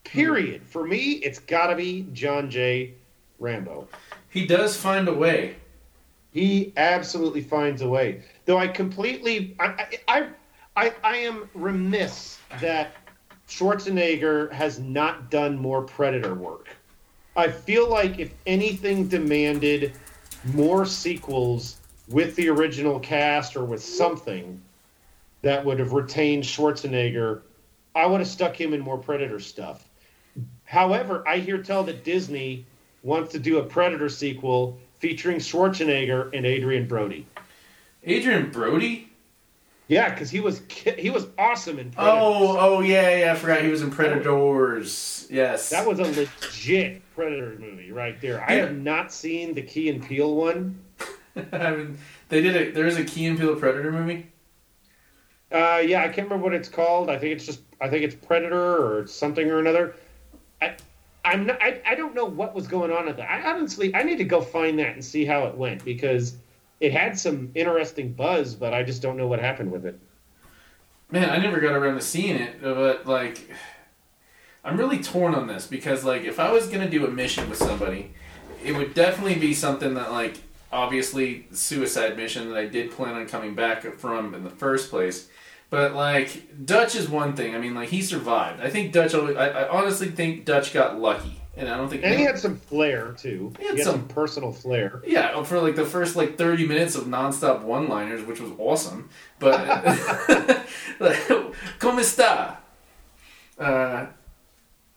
Period. 0.02 0.60
Hmm. 0.62 0.66
For 0.66 0.86
me, 0.86 1.12
it's 1.12 1.38
gotta 1.38 1.76
be 1.76 2.06
John 2.12 2.50
J. 2.50 2.94
Rambo. 3.38 3.88
He 4.28 4.46
does 4.46 4.76
find 4.76 5.08
a 5.08 5.14
way. 5.14 5.56
He 6.32 6.72
absolutely 6.76 7.42
finds 7.42 7.82
a 7.82 7.88
way. 7.88 8.22
Though 8.44 8.58
I 8.58 8.66
completely, 8.66 9.54
I, 9.60 9.98
I, 10.08 10.28
I, 10.76 10.92
I 11.04 11.16
am 11.18 11.48
remiss 11.54 12.40
that 12.60 12.96
Schwarzenegger 13.48 14.50
has 14.52 14.80
not 14.80 15.30
done 15.30 15.56
more 15.56 15.82
Predator 15.82 16.34
work. 16.34 16.68
I 17.36 17.48
feel 17.48 17.88
like 17.88 18.18
if 18.18 18.34
anything 18.46 19.06
demanded 19.06 19.92
more 20.52 20.84
sequels 20.84 21.76
with 22.08 22.36
the 22.36 22.48
original 22.48 23.00
cast 23.00 23.56
or 23.56 23.64
with 23.64 23.82
something 23.82 24.60
that 25.42 25.64
would 25.64 25.78
have 25.78 25.92
retained 25.92 26.42
Schwarzenegger, 26.42 27.42
I 27.94 28.06
would 28.06 28.20
have 28.20 28.28
stuck 28.28 28.60
him 28.60 28.74
in 28.74 28.80
more 28.80 28.98
Predator 28.98 29.40
stuff. 29.40 29.88
However, 30.64 31.26
I 31.26 31.38
hear 31.38 31.58
tell 31.58 31.84
that 31.84 32.04
Disney 32.04 32.66
wants 33.02 33.32
to 33.32 33.38
do 33.38 33.58
a 33.58 33.62
Predator 33.62 34.08
sequel 34.08 34.78
featuring 34.98 35.38
Schwarzenegger 35.38 36.34
and 36.34 36.46
Adrien 36.46 36.86
Brody. 36.86 37.26
Adrien 38.06 38.50
Brody. 38.50 39.10
Yeah, 39.88 40.08
because 40.10 40.30
he 40.30 40.40
was 40.40 40.60
ki- 40.68 40.94
he 40.98 41.10
was 41.10 41.26
awesome 41.38 41.78
in. 41.78 41.90
Predators. 41.90 42.22
Oh, 42.22 42.56
oh 42.58 42.80
yeah, 42.80 43.16
yeah. 43.18 43.32
I 43.32 43.34
forgot 43.36 43.60
he 43.62 43.68
was 43.68 43.82
in 43.82 43.90
Predators. 43.90 45.26
Yes. 45.30 45.68
That 45.70 45.86
was 45.86 45.98
a 45.98 46.04
legit 46.04 47.02
Predator 47.14 47.56
movie 47.58 47.92
right 47.92 48.18
there. 48.20 48.42
I 48.48 48.54
Yeah. 48.54 48.60
have 48.62 48.76
not 48.76 49.12
seen 49.12 49.52
the 49.54 49.62
Key 49.62 49.90
and 49.90 50.02
Peele 50.02 50.34
one. 50.34 50.78
I 51.52 51.70
mean, 51.72 51.98
they 52.30 52.40
did 52.40 52.56
it. 52.56 52.74
There 52.74 52.86
is 52.86 52.96
a 52.96 53.04
Key 53.04 53.26
and 53.26 53.38
Peele 53.38 53.56
Predator 53.56 53.92
movie. 53.92 54.26
Uh, 55.52 55.82
yeah, 55.84 56.00
I 56.02 56.08
can't 56.08 56.28
remember 56.28 56.44
what 56.44 56.54
it's 56.54 56.68
called. 56.68 57.10
I 57.10 57.18
think 57.18 57.34
it's 57.34 57.44
just 57.46 57.60
I 57.80 57.88
think 57.88 58.04
it's 58.04 58.14
Predator 58.14 58.98
or 59.00 59.06
something 59.06 59.50
or 59.50 59.58
another. 59.58 59.94
I 60.62 60.76
I'm 61.26 61.46
not, 61.46 61.62
I, 61.62 61.80
I 61.86 61.94
don't 61.94 62.14
know 62.14 62.24
what 62.26 62.54
was 62.54 62.66
going 62.66 62.90
on 62.90 63.08
at 63.08 63.16
that. 63.18 63.30
I 63.30 63.50
honestly 63.52 63.94
I 63.94 64.02
need 64.02 64.16
to 64.18 64.24
go 64.24 64.40
find 64.40 64.78
that 64.78 64.94
and 64.94 65.04
see 65.04 65.24
how 65.24 65.44
it 65.44 65.54
went 65.56 65.84
because 65.84 66.36
it 66.84 66.92
had 66.92 67.18
some 67.18 67.50
interesting 67.54 68.12
buzz, 68.12 68.54
but 68.54 68.74
I 68.74 68.82
just 68.82 69.00
don't 69.00 69.16
know 69.16 69.26
what 69.26 69.40
happened 69.40 69.72
with 69.72 69.86
it. 69.86 69.98
Man, 71.10 71.30
I 71.30 71.38
never 71.38 71.58
got 71.60 71.72
around 71.72 71.94
to 71.94 72.00
seeing 72.02 72.36
it, 72.36 72.60
but 72.62 73.06
like, 73.06 73.48
I'm 74.62 74.76
really 74.76 74.98
torn 75.02 75.34
on 75.34 75.46
this 75.46 75.66
because 75.66 76.04
like, 76.04 76.24
if 76.24 76.38
I 76.38 76.52
was 76.52 76.66
gonna 76.66 76.90
do 76.90 77.06
a 77.06 77.10
mission 77.10 77.48
with 77.48 77.58
somebody, 77.58 78.12
it 78.62 78.72
would 78.76 78.92
definitely 78.92 79.36
be 79.36 79.54
something 79.54 79.94
that 79.94 80.12
like, 80.12 80.36
obviously, 80.70 81.46
suicide 81.52 82.16
mission 82.18 82.50
that 82.50 82.58
I 82.58 82.66
did 82.66 82.90
plan 82.90 83.14
on 83.14 83.26
coming 83.26 83.54
back 83.54 83.82
from 83.94 84.34
in 84.34 84.44
the 84.44 84.50
first 84.50 84.90
place. 84.90 85.28
But 85.70 85.94
like, 85.94 86.66
Dutch 86.66 86.94
is 86.94 87.08
one 87.08 87.34
thing. 87.34 87.54
I 87.54 87.58
mean, 87.58 87.74
like 87.74 87.88
he 87.88 88.02
survived. 88.02 88.60
I 88.60 88.68
think 88.68 88.92
Dutch. 88.92 89.14
always- 89.14 89.36
I, 89.36 89.48
I 89.48 89.68
honestly 89.70 90.08
think 90.08 90.44
Dutch 90.44 90.74
got 90.74 90.98
lucky, 91.00 91.40
and 91.56 91.68
I 91.68 91.76
don't 91.76 91.88
think. 91.88 92.02
And 92.04 92.14
he 92.14 92.24
had 92.24 92.38
some 92.38 92.56
flair 92.56 93.12
too. 93.12 93.52
He 93.58 93.66
had 93.66 93.78
some, 93.80 93.94
some- 93.94 94.08
personal 94.08 94.52
flair. 94.52 95.02
Yeah, 95.06 95.42
for 95.44 95.60
like 95.60 95.76
the 95.76 95.84
first 95.84 96.16
like 96.16 96.36
thirty 96.36 96.66
minutes 96.66 96.94
of 96.94 97.04
nonstop 97.04 97.62
one-liners, 97.62 98.24
which 98.24 98.40
was 98.40 98.50
awesome. 98.58 99.08
But 99.38 99.66
like, 101.00 101.16
¿Cómo 101.78 102.00
está? 102.00 102.56
Uh, 103.58 104.06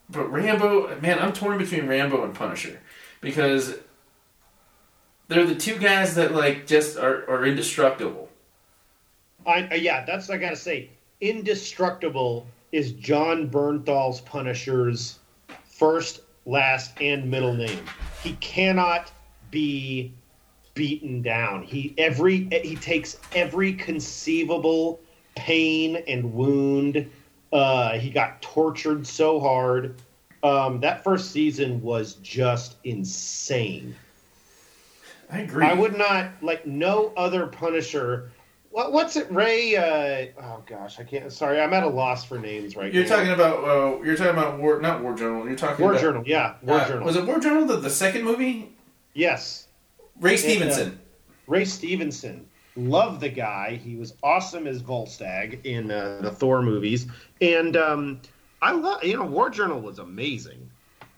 but 0.09 0.31
Rambo, 0.31 0.99
man, 1.01 1.19
I'm 1.19 1.33
torn 1.33 1.57
between 1.57 1.87
Rambo 1.87 2.23
and 2.23 2.33
Punisher 2.33 2.79
because 3.21 3.75
they're 5.27 5.45
the 5.45 5.55
two 5.55 5.77
guys 5.77 6.15
that 6.15 6.33
like 6.33 6.65
just 6.65 6.97
are, 6.97 7.29
are 7.29 7.45
indestructible. 7.45 8.29
I, 9.45 9.63
uh, 9.71 9.75
yeah, 9.75 10.05
that's 10.05 10.27
what 10.27 10.35
I 10.35 10.37
gotta 10.37 10.55
say. 10.55 10.89
Indestructible 11.21 12.47
is 12.71 12.91
Jon 12.93 13.49
Bernthal's 13.49 14.21
Punisher's 14.21 15.19
first, 15.65 16.21
last, 16.47 16.99
and 16.99 17.29
middle 17.29 17.53
name. 17.53 17.85
He 18.23 18.33
cannot 18.35 19.11
be 19.51 20.13
beaten 20.73 21.21
down. 21.21 21.63
He 21.63 21.93
every 21.97 22.47
he 22.63 22.75
takes 22.75 23.17
every 23.35 23.73
conceivable 23.73 24.99
pain 25.35 25.97
and 26.07 26.33
wound. 26.33 27.09
Uh, 27.51 27.97
he 27.97 28.09
got 28.09 28.41
tortured 28.41 29.05
so 29.05 29.39
hard. 29.39 29.95
Um, 30.43 30.79
that 30.81 31.03
first 31.03 31.31
season 31.31 31.81
was 31.81 32.15
just 32.15 32.77
insane. 32.83 33.95
I 35.29 35.39
agree. 35.39 35.65
I 35.65 35.73
would 35.73 35.97
not 35.97 36.31
like 36.41 36.65
no 36.65 37.11
other 37.17 37.47
Punisher. 37.47 38.31
What, 38.77 38.93
what's 38.93 39.15
it, 39.15 39.25
Ray? 39.31 39.75
Uh, 39.75 40.43
oh 40.43 40.61
gosh, 40.67 40.99
I 40.99 41.03
can't. 41.03 41.33
Sorry, 41.33 41.59
I'm 41.59 41.73
at 41.73 41.81
a 41.81 41.87
loss 41.87 42.23
for 42.23 42.37
names 42.37 42.75
right 42.75 42.93
You're 42.93 43.05
now. 43.05 43.15
talking 43.15 43.31
about 43.31 43.63
uh, 43.63 44.03
you're 44.03 44.15
talking 44.15 44.33
about 44.33 44.59
war, 44.59 44.79
not 44.79 45.01
War 45.01 45.15
Journal. 45.15 45.47
You're 45.47 45.55
talking 45.55 45.81
War 45.81 45.93
about, 45.93 46.01
Journal, 46.01 46.23
yeah, 46.27 46.57
War 46.61 46.77
uh, 46.77 46.87
Journal. 46.87 47.03
Was 47.03 47.15
it 47.15 47.25
War 47.25 47.39
Journal 47.39 47.65
the, 47.65 47.77
the 47.77 47.89
second 47.89 48.23
movie? 48.23 48.71
yes, 49.15 49.67
Ray 50.19 50.35
uh, 50.35 50.37
Stevenson. 50.37 50.99
Ray 51.47 51.65
Stevenson. 51.65 52.47
Love 52.75 53.19
the 53.19 53.29
guy. 53.29 53.81
He 53.83 53.95
was 53.95 54.13
awesome 54.21 54.67
as 54.67 54.83
Volstagg 54.83 55.65
in 55.65 55.89
uh, 55.89 56.19
the 56.21 56.29
Thor 56.29 56.61
movies, 56.61 57.07
and 57.41 57.75
um, 57.75 58.21
I 58.61 58.73
love. 58.73 59.03
You 59.03 59.17
know, 59.17 59.25
War 59.25 59.49
Journal 59.49 59.81
was 59.81 59.97
amazing. 59.97 60.69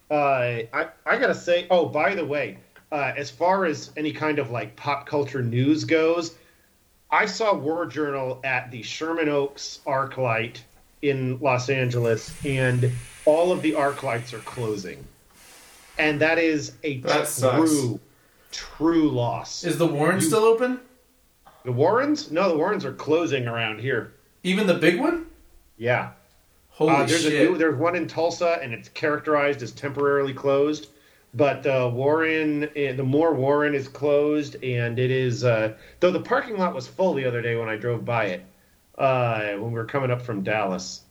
Uh, 0.10 0.64
I 0.72 0.88
I 1.06 1.18
gotta 1.18 1.36
say. 1.36 1.68
Oh, 1.70 1.88
by 1.88 2.16
the 2.16 2.26
way, 2.26 2.60
uh, 2.94 3.12
as 3.18 3.30
far 3.30 3.66
as 3.66 3.92
any 3.98 4.14
kind 4.14 4.40
of 4.40 4.50
like 4.50 4.78
pop 4.78 5.06
culture 5.06 5.44
news 5.44 5.84
goes, 5.84 6.36
I 7.12 7.26
saw 7.26 7.54
War 7.54 7.86
Journal 7.86 8.40
at 8.44 8.70
the 8.72 8.84
Sherman 8.84 9.30
Oaks 9.30 9.80
ArcLight 9.86 10.60
in 11.02 11.40
Los 11.40 11.70
Angeles, 11.70 12.34
and 12.46 12.92
all 13.26 13.52
of 13.52 13.62
the 13.62 13.74
arc 13.76 14.04
lights 14.04 14.34
are 14.34 14.40
closing, 14.40 15.04
and 15.98 16.22
that 16.22 16.38
is 16.38 16.74
a 16.84 16.98
That 17.00 17.28
sucks. 17.28 17.72
true, 17.72 18.00
true 18.52 19.10
loss. 19.10 19.64
Is 19.64 19.78
the 19.78 19.88
Warren 19.88 20.18
you- 20.20 20.22
still 20.28 20.44
open? 20.44 20.80
The 21.66 21.72
Warrens? 21.72 22.32
No, 22.32 22.50
the 22.50 22.58
Warrens 22.58 22.86
are 22.86 22.94
closing 22.94 23.48
around 23.48 23.80
here. 23.82 24.14
Even 24.44 24.68
the 24.68 24.76
big 24.76 25.00
one? 25.00 25.26
Yeah. 25.78 26.12
Holy 26.70 26.92
Uh, 26.94 27.06
there's 27.06 27.24
shit! 27.24 27.48
a 27.48 27.52
new, 27.52 27.58
there's 27.58 27.76
one 27.76 27.96
in 27.96 28.08
Tulsa, 28.08 28.60
and 28.62 28.74
it's 28.74 28.88
characterized 28.90 29.62
as 29.62 29.72
temporarily 29.72 30.34
closed. 30.34 30.88
But 31.34 31.66
uh, 31.68 31.92
Warren, 31.94 32.64
uh, 32.64 32.94
the 32.94 33.04
more 33.04 33.34
Warren 33.34 33.76
is 33.76 33.88
closed, 33.88 34.64
and 34.64 34.98
it 34.98 35.12
is 35.12 35.44
uh, 35.44 35.76
though 36.00 36.12
the 36.12 36.22
parking 36.22 36.58
lot 36.58 36.74
was 36.74 36.88
full 36.88 37.14
the 37.14 37.26
other 37.26 37.42
day 37.42 37.56
when 37.56 37.70
I 37.70 37.76
drove 37.76 38.04
by 38.04 38.26
it 38.26 38.46
uh, 38.98 39.52
when 39.54 39.72
we 39.72 39.78
were 39.78 39.86
coming 39.86 40.10
up 40.10 40.22
from 40.22 40.44
Dallas. 40.44 41.04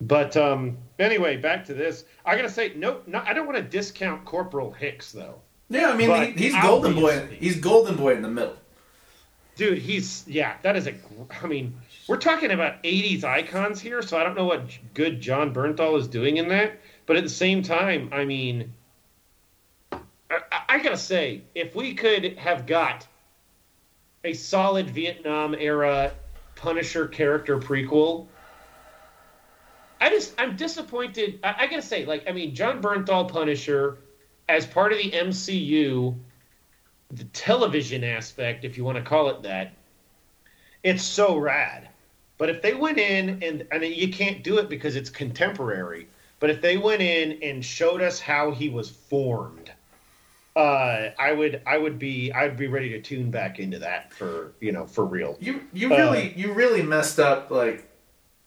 But 0.00 0.36
um, 0.36 0.78
anyway, 0.98 1.36
back 1.36 1.64
to 1.66 1.74
this. 1.74 2.04
I 2.24 2.36
gotta 2.36 2.50
say, 2.50 2.72
no, 2.76 3.00
no 3.06 3.22
I 3.24 3.32
don't 3.32 3.46
want 3.46 3.58
to 3.58 3.64
discount 3.64 4.24
Corporal 4.24 4.70
Hicks 4.70 5.12
though. 5.12 5.40
yeah, 5.68 5.90
I 5.90 5.96
mean 5.96 6.08
but 6.08 6.30
he's 6.30 6.54
Golden 6.62 6.94
Boy. 6.94 7.26
He's 7.38 7.58
Golden 7.58 7.96
Boy 7.96 8.14
in 8.14 8.22
the 8.22 8.30
middle. 8.30 8.56
Dude, 9.56 9.78
he's 9.78 10.24
yeah, 10.26 10.56
That 10.62 10.76
is 10.76 10.88
a. 10.88 10.94
I 11.42 11.46
mean, 11.46 11.74
we're 12.08 12.16
talking 12.16 12.50
about 12.50 12.82
'80s 12.82 13.22
icons 13.22 13.80
here, 13.80 14.02
so 14.02 14.18
I 14.18 14.24
don't 14.24 14.34
know 14.36 14.46
what 14.46 14.62
good 14.94 15.20
Jon 15.20 15.54
Bernthal 15.54 15.98
is 15.98 16.08
doing 16.08 16.38
in 16.38 16.48
that. 16.48 16.80
But 17.06 17.16
at 17.16 17.22
the 17.22 17.28
same 17.28 17.62
time, 17.62 18.08
I 18.12 18.24
mean, 18.24 18.72
I, 20.30 20.40
I- 20.68 20.78
gotta 20.82 20.96
say, 20.96 21.42
if 21.54 21.74
we 21.74 21.94
could 21.94 22.38
have 22.38 22.66
got 22.66 23.06
a 24.24 24.32
solid 24.34 24.90
Vietnam 24.90 25.54
era 25.54 26.12
Punisher 26.54 27.06
character 27.08 27.58
prequel, 27.58 28.28
I 30.00 30.10
just 30.10 30.34
I'm 30.38 30.56
disappointed. 30.56 31.40
I, 31.42 31.54
I 31.60 31.66
gotta 31.66 31.82
say, 31.82 32.04
like, 32.04 32.24
I 32.28 32.32
mean, 32.32 32.54
Jon 32.54 32.80
Bernthal 32.82 33.28
Punisher 33.28 33.98
as 34.48 34.66
part 34.66 34.92
of 34.92 34.98
the 34.98 35.10
MCU 35.10 36.14
the 37.10 37.24
television 37.24 38.02
aspect, 38.04 38.64
if 38.64 38.76
you 38.76 38.84
want 38.84 38.96
to 38.98 39.02
call 39.04 39.28
it 39.28 39.42
that, 39.42 39.72
it's 40.82 41.02
so 41.02 41.36
rad. 41.36 41.88
But 42.38 42.50
if 42.50 42.60
they 42.62 42.74
went 42.74 42.98
in 42.98 43.42
and 43.42 43.66
I 43.72 43.78
mean 43.78 43.92
you 43.94 44.12
can't 44.12 44.42
do 44.42 44.58
it 44.58 44.68
because 44.68 44.96
it's 44.96 45.10
contemporary, 45.10 46.08
but 46.40 46.50
if 46.50 46.60
they 46.60 46.76
went 46.76 47.02
in 47.02 47.42
and 47.42 47.64
showed 47.64 48.02
us 48.02 48.20
how 48.20 48.50
he 48.50 48.68
was 48.68 48.90
formed, 48.90 49.63
uh, 50.56 51.10
I 51.18 51.32
would 51.32 51.62
I 51.66 51.78
would 51.78 51.98
be 51.98 52.32
I'd 52.32 52.56
be 52.56 52.66
ready 52.68 52.90
to 52.90 53.00
tune 53.00 53.30
back 53.30 53.58
into 53.58 53.80
that 53.80 54.12
for 54.12 54.52
you 54.60 54.72
know 54.72 54.86
for 54.86 55.04
real. 55.04 55.36
You 55.40 55.60
you 55.72 55.92
Uh, 55.92 55.96
really 55.96 56.32
you 56.36 56.52
really 56.52 56.82
messed 56.82 57.18
up. 57.18 57.50
Like 57.50 57.88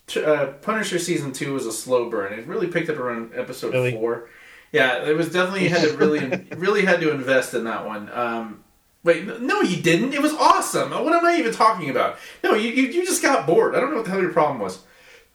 t- 0.07 0.23
uh, 0.23 0.47
Punisher 0.61 0.99
season 0.99 1.33
two 1.33 1.53
was 1.53 1.65
a 1.65 1.71
slow 1.71 2.09
burn. 2.09 2.33
It 2.33 2.47
really 2.47 2.67
picked 2.67 2.89
up 2.89 2.97
around 2.97 3.31
episode 3.35 3.73
Really? 3.73 3.91
four. 3.91 4.29
Yeah, 4.71 5.03
it 5.05 5.15
was 5.15 5.31
definitely 5.31 5.63
you 5.63 5.69
had 5.69 5.81
to 5.89 5.97
really 5.97 6.19
really 6.57 6.85
had 6.85 6.99
to 7.01 7.11
invest 7.11 7.53
in 7.53 7.63
that 7.65 7.85
one. 7.85 8.09
Um, 8.13 8.63
wait, 9.03 9.25
no, 9.41 9.61
you 9.61 9.81
didn't. 9.81 10.13
It 10.13 10.21
was 10.21 10.33
awesome. 10.33 10.91
What 10.91 11.13
am 11.13 11.25
I 11.25 11.37
even 11.37 11.53
talking 11.53 11.89
about? 11.89 12.17
No, 12.43 12.53
you, 12.53 12.69
you 12.69 12.87
you 12.87 13.05
just 13.05 13.21
got 13.21 13.45
bored. 13.47 13.75
I 13.75 13.79
don't 13.79 13.89
know 13.91 13.97
what 13.97 14.05
the 14.05 14.11
hell 14.11 14.21
your 14.21 14.33
problem 14.33 14.59
was. 14.59 14.79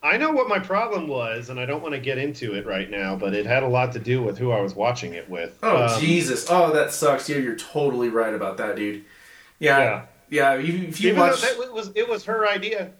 I 0.02 0.16
know 0.16 0.32
what 0.32 0.48
my 0.48 0.58
problem 0.58 1.06
was, 1.06 1.48
and 1.48 1.60
I 1.60 1.66
don't 1.66 1.80
want 1.80 1.94
to 1.94 2.00
get 2.00 2.18
into 2.18 2.54
it 2.54 2.66
right 2.66 2.90
now, 2.90 3.14
but 3.14 3.34
it 3.34 3.46
had 3.46 3.62
a 3.62 3.68
lot 3.68 3.92
to 3.92 4.00
do 4.00 4.20
with 4.22 4.36
who 4.36 4.50
I 4.50 4.60
was 4.60 4.74
watching 4.74 5.14
it 5.14 5.30
with. 5.30 5.56
Oh 5.62 5.84
Um, 5.86 6.00
Jesus! 6.00 6.46
Oh, 6.50 6.72
that 6.72 6.92
sucks. 6.92 7.28
Yeah, 7.28 7.36
you're 7.38 7.56
totally 7.56 8.08
right 8.08 8.34
about 8.34 8.56
that, 8.56 8.74
dude. 8.76 9.04
Yeah, 9.60 10.06
yeah. 10.28 10.54
you, 10.56 10.88
if 10.88 11.00
you 11.00 11.10
Even 11.10 11.20
watch, 11.20 11.40
that 11.42 11.56
was 11.72 11.92
it 11.94 12.08
was 12.08 12.24
her 12.24 12.48
idea, 12.48 12.90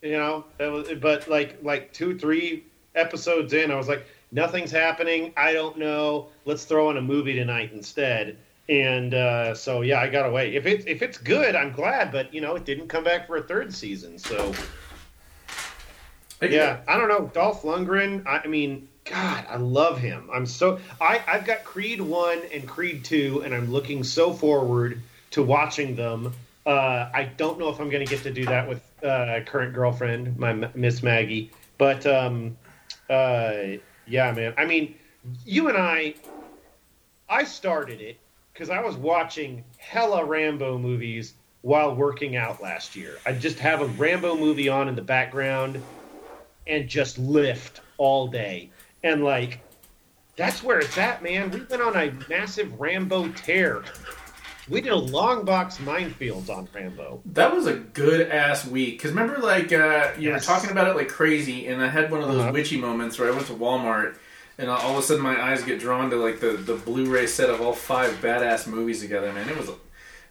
you 0.00 0.12
know. 0.12 0.44
It 0.60 0.70
was, 0.70 0.88
but 1.00 1.26
like 1.28 1.58
like 1.62 1.92
two 1.92 2.16
three 2.16 2.64
episodes 2.94 3.52
in, 3.52 3.72
I 3.72 3.76
was 3.76 3.88
like, 3.88 4.06
nothing's 4.30 4.70
happening. 4.70 5.32
I 5.36 5.52
don't 5.52 5.76
know. 5.76 6.28
Let's 6.44 6.64
throw 6.64 6.90
in 6.90 6.98
a 6.98 7.02
movie 7.02 7.34
tonight 7.34 7.72
instead. 7.72 8.36
And 8.68 9.12
uh, 9.12 9.54
so 9.54 9.80
yeah, 9.82 10.00
I 10.00 10.08
got 10.08 10.26
away. 10.26 10.54
If 10.54 10.66
it's 10.66 10.86
if 10.86 11.02
it's 11.02 11.18
good, 11.18 11.56
I'm 11.56 11.72
glad. 11.72 12.12
But 12.12 12.32
you 12.32 12.40
know, 12.40 12.54
it 12.54 12.64
didn't 12.64 12.88
come 12.88 13.02
back 13.04 13.26
for 13.26 13.36
a 13.36 13.42
third 13.42 13.74
season. 13.74 14.18
So 14.18 14.54
yeah, 16.42 16.80
I 16.86 16.98
don't 16.98 17.08
know. 17.08 17.30
Dolph 17.32 17.62
Lundgren. 17.62 18.26
I, 18.26 18.40
I 18.44 18.46
mean, 18.46 18.88
God, 19.04 19.44
I 19.48 19.56
love 19.56 19.98
him. 19.98 20.28
I'm 20.32 20.46
so 20.46 20.78
I 21.00 21.22
I've 21.26 21.44
got 21.44 21.64
Creed 21.64 22.00
one 22.00 22.40
and 22.52 22.66
Creed 22.66 23.04
two, 23.04 23.42
and 23.44 23.54
I'm 23.54 23.70
looking 23.70 24.02
so 24.04 24.32
forward 24.32 25.00
to 25.32 25.42
watching 25.42 25.96
them. 25.96 26.32
Uh, 26.66 27.10
I 27.12 27.24
don't 27.36 27.58
know 27.58 27.68
if 27.68 27.78
I'm 27.78 27.90
going 27.90 28.04
to 28.04 28.10
get 28.10 28.22
to 28.22 28.32
do 28.32 28.46
that 28.46 28.66
with 28.66 28.80
uh, 29.04 29.40
current 29.44 29.74
girlfriend, 29.74 30.38
my 30.38 30.50
M- 30.50 30.70
Miss 30.74 31.02
Maggie, 31.02 31.50
but 31.76 32.06
um, 32.06 32.56
uh, 33.10 33.52
yeah, 34.06 34.32
man. 34.32 34.54
I 34.56 34.64
mean, 34.64 34.94
you 35.44 35.68
and 35.68 35.76
I, 35.76 36.14
I 37.28 37.44
started 37.44 38.00
it 38.00 38.18
because 38.52 38.70
I 38.70 38.80
was 38.80 38.96
watching 38.96 39.64
hella 39.76 40.24
Rambo 40.24 40.78
movies 40.78 41.34
while 41.60 41.94
working 41.94 42.36
out 42.36 42.62
last 42.62 42.96
year. 42.96 43.16
I'd 43.26 43.40
just 43.40 43.58
have 43.58 43.82
a 43.82 43.86
Rambo 43.86 44.36
movie 44.36 44.70
on 44.70 44.88
in 44.88 44.94
the 44.94 45.02
background 45.02 45.82
and 46.66 46.88
just 46.88 47.18
lift 47.18 47.80
all 47.98 48.26
day. 48.28 48.70
And 49.02 49.22
like, 49.24 49.60
that's 50.36 50.62
where 50.62 50.78
it's 50.80 50.96
at, 50.98 51.22
man. 51.22 51.50
We 51.50 51.60
went 51.62 51.82
on 51.82 51.96
a 51.96 52.12
massive 52.28 52.80
Rambo 52.80 53.28
tear. 53.30 53.82
We 54.68 54.80
did 54.80 54.92
a 54.92 54.96
long 54.96 55.44
box 55.44 55.76
minefields 55.78 56.48
on 56.48 56.66
Rambo. 56.74 57.20
That 57.26 57.54
was 57.54 57.66
a 57.66 57.74
good 57.74 58.30
ass 58.30 58.66
week. 58.66 59.00
Cause 59.02 59.10
remember, 59.12 59.38
like 59.38 59.72
uh, 59.72 60.12
you 60.18 60.30
Yes. 60.30 60.48
were 60.48 60.54
talking 60.54 60.70
about 60.70 60.88
it 60.88 60.96
like 60.96 61.08
crazy, 61.08 61.66
and 61.66 61.82
I 61.82 61.88
had 61.88 62.10
one 62.10 62.22
of 62.22 62.28
those 62.28 62.40
Uh-huh. 62.40 62.52
witchy 62.52 62.78
moments 62.80 63.18
where 63.18 63.28
I 63.28 63.32
went 63.32 63.46
to 63.48 63.52
Walmart, 63.52 64.16
and 64.56 64.70
all 64.70 64.92
of 64.92 64.98
a 64.98 65.02
sudden 65.02 65.22
my 65.22 65.38
eyes 65.50 65.62
get 65.62 65.80
drawn 65.80 66.08
to 66.10 66.16
like 66.16 66.40
the 66.40 66.52
the 66.52 66.76
Blu-ray 66.76 67.26
set 67.26 67.50
of 67.50 67.60
all 67.60 67.74
five 67.74 68.12
badass 68.22 68.66
movies 68.66 69.00
together. 69.02 69.30
Man, 69.34 69.48
it 69.50 69.56
was. 69.58 69.68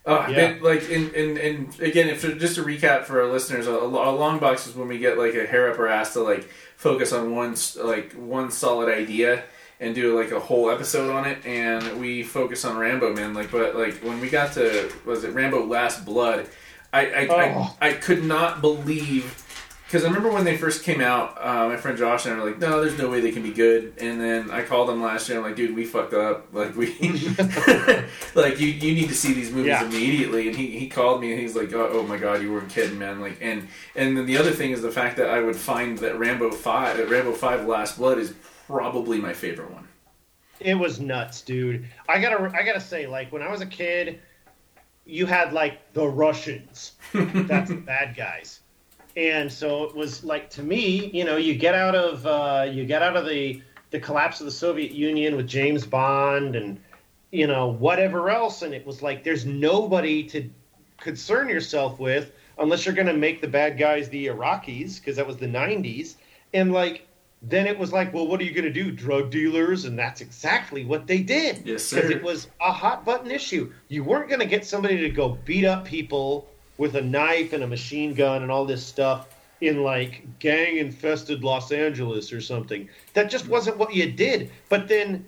Uh, 0.05 0.27
Yeah. 0.29 0.57
like 0.61 0.83
and, 0.91 1.13
and 1.15 1.37
and 1.37 1.79
again, 1.79 2.09
if 2.09 2.21
just 2.39 2.55
to 2.55 2.63
recap 2.63 3.03
for 3.05 3.21
our 3.21 3.31
listeners, 3.31 3.67
a, 3.67 3.71
a 3.71 4.11
long 4.11 4.39
box 4.39 4.67
is 4.67 4.75
when 4.75 4.87
we 4.87 4.97
get 4.97 5.17
like 5.17 5.33
a 5.35 5.45
hair 5.45 5.71
up 5.71 5.79
our 5.79 5.87
ass 5.87 6.13
to 6.13 6.21
like 6.21 6.43
focus 6.75 7.13
on 7.13 7.33
one 7.35 7.55
like 7.81 8.13
one 8.13 8.51
solid 8.51 8.89
idea 8.93 9.43
and 9.79 9.95
do 9.95 10.17
like 10.17 10.31
a 10.31 10.39
whole 10.39 10.69
episode 10.69 11.09
on 11.11 11.25
it, 11.25 11.45
and 11.45 11.99
we 11.99 12.23
focus 12.23 12.63
on 12.65 12.77
Rambo, 12.77 13.13
man. 13.13 13.33
Like, 13.33 13.51
but 13.51 13.75
like 13.75 13.95
when 14.03 14.19
we 14.19 14.29
got 14.29 14.53
to 14.53 14.91
was 15.05 15.23
it 15.23 15.33
Rambo 15.33 15.65
Last 15.65 16.03
Blood, 16.05 16.47
I 16.91 17.05
I, 17.07 17.27
Oh. 17.29 17.75
I, 17.81 17.89
I 17.89 17.93
could 17.93 18.23
not 18.23 18.59
believe 18.61 19.42
because 19.93 20.05
I 20.05 20.07
remember 20.07 20.31
when 20.31 20.43
they 20.43 20.57
first 20.57 20.83
came 20.83 21.01
out, 21.01 21.37
uh, 21.39 21.67
my 21.67 21.77
friend 21.77 21.95
Josh 21.95 22.25
and 22.25 22.33
I 22.33 22.39
were 22.39 22.49
like, 22.49 22.57
"No, 22.57 22.81
there's 22.81 22.97
no 22.97 23.11
way 23.11 23.21
they 23.21 23.31
can 23.31 23.43
be 23.43 23.51
good." 23.53 23.93
And 23.99 24.19
then 24.19 24.49
I 24.49 24.63
called 24.63 24.89
them 24.89 25.03
last 25.03 25.29
year. 25.29 25.37
I'm 25.37 25.43
like, 25.43 25.55
"Dude, 25.55 25.75
we 25.75 25.85
fucked 25.85 26.15
up. 26.15 26.47
Like 26.51 26.75
we, 26.75 26.87
like 28.33 28.59
you, 28.59 28.69
you 28.69 28.95
need 28.95 29.07
to 29.09 29.13
see 29.13 29.33
these 29.33 29.51
movies 29.51 29.67
Yeah. 29.67 29.85
immediately." 29.85 30.47
And 30.47 30.57
he, 30.57 30.79
he 30.79 30.87
called 30.89 31.21
me 31.21 31.31
and 31.31 31.39
he's 31.39 31.55
like, 31.55 31.71
oh, 31.73 31.89
"Oh 31.93 32.03
my 32.07 32.17
god, 32.17 32.41
you 32.41 32.51
weren't 32.51 32.69
kidding, 32.69 32.97
man!" 32.97 33.21
Like, 33.21 33.37
and 33.39 33.67
and 33.95 34.17
then 34.17 34.25
the 34.25 34.35
other 34.35 34.49
thing 34.49 34.71
is 34.71 34.81
the 34.81 34.89
fact 34.91 35.15
that 35.17 35.29
I 35.29 35.41
would 35.41 35.55
find 35.55 35.95
that 35.99 36.17
Rambo 36.17 36.49
five, 36.49 36.97
that 36.97 37.07
Rambo 37.07 37.33
five 37.33 37.67
Last 37.67 37.99
Blood 37.99 38.17
is 38.17 38.33
probably 38.65 39.19
my 39.19 39.33
favorite 39.33 39.69
one. 39.71 39.87
It 40.59 40.73
was 40.73 40.99
nuts, 40.99 41.41
dude. 41.41 41.85
I 42.09 42.19
gotta, 42.19 42.51
I 42.57 42.63
gotta 42.63 42.81
say, 42.81 43.05
like 43.05 43.31
when 43.31 43.43
I 43.43 43.51
was 43.51 43.61
a 43.61 43.67
kid, 43.67 44.19
you 45.05 45.27
had 45.27 45.53
like 45.53 45.93
the 45.93 46.07
Russians. 46.07 46.93
That's 47.13 47.69
the 47.69 47.75
bad 47.75 48.15
guys, 48.15 48.61
and 49.15 49.51
so 49.51 49.83
it 49.83 49.95
was 49.95 50.23
like 50.23 50.49
to 50.51 50.63
me, 50.63 51.09
you 51.13 51.23
know, 51.23 51.37
you 51.37 51.55
get 51.55 51.75
out 51.75 51.95
of, 51.95 52.25
uh, 52.25 52.65
you 52.69 52.85
get 52.85 53.01
out 53.01 53.15
of 53.15 53.25
the 53.25 53.61
the 53.91 53.99
collapse 53.99 54.39
of 54.39 54.45
the 54.45 54.51
Soviet 54.51 54.91
Union 54.91 55.35
with 55.35 55.47
James 55.47 55.85
Bond 55.85 56.55
and 56.55 56.79
you 57.31 57.45
know 57.47 57.67
whatever 57.67 58.29
else, 58.29 58.61
and 58.63 58.73
it 58.73 58.85
was 58.85 59.01
like 59.01 59.23
there's 59.23 59.45
nobody 59.45 60.23
to 60.29 60.49
concern 60.99 61.47
yourself 61.47 61.99
with 61.99 62.31
unless 62.57 62.85
you're 62.85 62.95
gonna 62.95 63.13
make 63.13 63.41
the 63.41 63.47
bad 63.47 63.77
guys 63.77 64.09
the 64.09 64.27
Iraqis 64.27 64.99
because 64.99 65.15
that 65.17 65.27
was 65.27 65.37
the 65.37 65.47
'90s, 65.47 66.15
and 66.53 66.71
like. 66.71 67.07
Then 67.45 67.67
it 67.67 67.77
was 67.77 67.91
like, 67.91 68.13
well, 68.13 68.25
what 68.25 68.39
are 68.39 68.45
you 68.45 68.53
going 68.53 68.63
to 68.63 68.71
do? 68.71 68.89
Drug 68.89 69.29
dealers, 69.29 69.83
and 69.83 69.99
that's 69.99 70.21
exactly 70.21 70.85
what 70.85 71.07
they 71.07 71.21
did. 71.21 71.67
Yes, 71.67 71.91
Because 71.91 72.09
it 72.09 72.23
was 72.23 72.47
a 72.61 72.71
hot 72.71 73.03
button 73.03 73.29
issue. 73.29 73.69
You 73.89 74.05
weren't 74.05 74.29
going 74.29 74.39
to 74.39 74.45
get 74.45 74.65
somebody 74.65 74.95
to 74.99 75.09
go 75.09 75.37
beat 75.43 75.65
up 75.65 75.83
people 75.83 76.47
with 76.77 76.95
a 76.95 77.01
knife 77.01 77.53
and 77.53 77.63
a 77.63 77.67
machine 77.67 78.13
gun 78.13 78.41
and 78.41 78.51
all 78.51 78.65
this 78.65 78.85
stuff 78.85 79.27
in 79.61 79.83
like 79.83 80.23
gang 80.39 80.77
infested 80.77 81.43
Los 81.43 81.71
Angeles 81.71 82.33
or 82.33 82.41
something. 82.41 82.89
That 83.13 83.29
just 83.29 83.47
wasn't 83.47 83.77
what 83.77 83.93
you 83.93 84.11
did. 84.11 84.51
But 84.69 84.87
then 84.87 85.25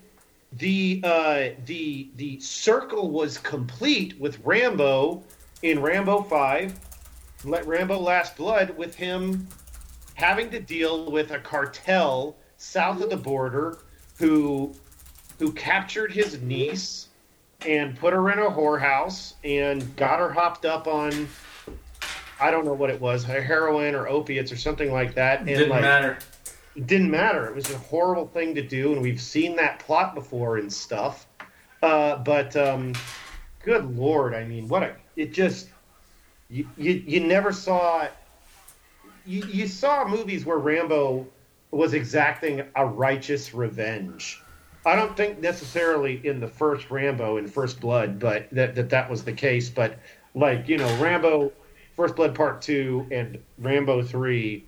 the 0.54 1.02
uh, 1.04 1.50
the 1.66 2.10
the 2.16 2.40
circle 2.40 3.12
was 3.12 3.38
complete 3.38 4.20
with 4.20 4.40
Rambo 4.44 5.24
in 5.62 5.82
Rambo 5.82 6.22
Five, 6.24 6.80
let 7.44 7.66
Rambo 7.66 8.00
Last 8.00 8.36
Blood 8.36 8.76
with 8.78 8.96
him 8.96 9.48
having 10.16 10.50
to 10.50 10.60
deal 10.60 11.12
with 11.12 11.32
a 11.32 11.40
cartel 11.40 12.36
south 12.58 13.02
of 13.02 13.10
the 13.10 13.18
border 13.18 13.80
who 14.18 14.74
who 15.40 15.52
captured 15.52 16.12
his 16.12 16.42
niece 16.42 17.10
and 17.66 17.98
put 17.98 18.14
her 18.14 18.30
in 18.32 18.40
a 18.40 18.50
whorehouse 18.50 19.34
and 19.44 19.96
got 19.96 20.20
her 20.20 20.32
hopped 20.32 20.66
up 20.66 20.88
on 20.88 21.28
I 22.40 22.52
don't 22.52 22.66
know 22.66 22.74
what 22.74 22.90
it 22.90 23.00
was, 23.00 23.24
heroin 23.24 23.96
or 23.96 24.08
opiates 24.10 24.52
or 24.52 24.58
something 24.58 24.92
like 24.92 25.16
that. 25.16 25.40
And 25.40 25.48
Didn't 25.48 25.70
like 25.70 25.82
matter. 25.82 26.18
it 26.76 26.86
didn't 26.86 27.10
matter. 27.10 27.48
It 27.48 27.56
was 27.56 27.72
a 27.72 27.78
horrible 27.78 28.28
thing 28.28 28.54
to 28.56 28.62
do, 28.62 28.92
and 28.92 29.02
we've 29.02 29.22
seen 29.22 29.56
that 29.56 29.80
plot 29.80 30.14
before 30.14 30.58
and 30.58 30.72
stuff. 30.72 31.28
Uh, 31.82 32.18
but 32.18 32.56
um, 32.58 32.94
good 33.64 33.96
lord, 33.96 34.34
I 34.34 34.44
mean, 34.44 34.68
what 34.68 34.84
a 34.84 34.96
it 35.16 35.32
just 35.34 35.70
you 36.50 36.68
you, 36.78 37.02
you 37.08 37.20
never 37.22 37.54
saw 37.54 38.08
you, 39.26 39.44
you 39.46 39.68
saw 39.68 40.06
movies 40.06 40.46
where 40.46 40.58
Rambo 40.58 41.26
was 41.72 41.94
exacting 41.94 42.64
a 42.76 42.86
righteous 42.86 43.54
revenge. 43.54 44.42
I 44.86 44.96
don't 44.96 45.18
think 45.18 45.40
necessarily 45.40 46.22
in 46.26 46.40
the 46.40 46.48
first 46.48 46.92
Rambo 46.92 47.38
in 47.38 47.48
First 47.48 47.80
Blood, 47.80 48.20
but 48.20 48.50
that 48.52 48.76
that, 48.76 48.90
that 48.90 49.10
was 49.10 49.24
the 49.24 49.34
case. 49.34 49.70
But 49.70 49.98
like 50.36 50.68
you 50.68 50.78
know, 50.78 50.96
Rambo 50.98 51.52
First 51.96 52.16
Blood 52.16 52.36
Part 52.36 52.62
Two 52.62 53.08
and 53.12 53.40
Rambo 53.58 54.04
Three 54.04 54.66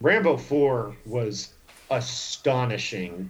Rambo 0.00 0.38
4 0.38 0.96
was 1.04 1.52
astonishing. 1.90 3.28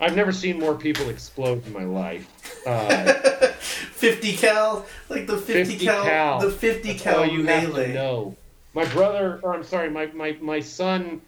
I've 0.00 0.16
never 0.16 0.32
seen 0.32 0.58
more 0.58 0.74
people 0.74 1.08
explode 1.08 1.64
in 1.64 1.72
my 1.72 1.84
life. 1.84 2.28
Uh, 2.66 3.12
50 3.60 4.36
cal, 4.36 4.86
like 5.08 5.28
the 5.28 5.36
50, 5.36 5.76
50 5.76 5.84
cal, 5.84 6.04
cal. 6.04 6.40
the 6.40 6.50
50 6.50 6.88
That's 6.88 7.02
cal 7.02 7.24
you 7.24 7.44
have 7.44 7.68
melee. 7.68 7.88
to 7.88 7.94
know. 7.94 8.36
My 8.74 8.84
brother, 8.86 9.38
or 9.44 9.54
I'm 9.54 9.62
sorry, 9.62 9.88
my, 9.88 10.06
my, 10.06 10.36
my 10.40 10.58
son, 10.58 11.20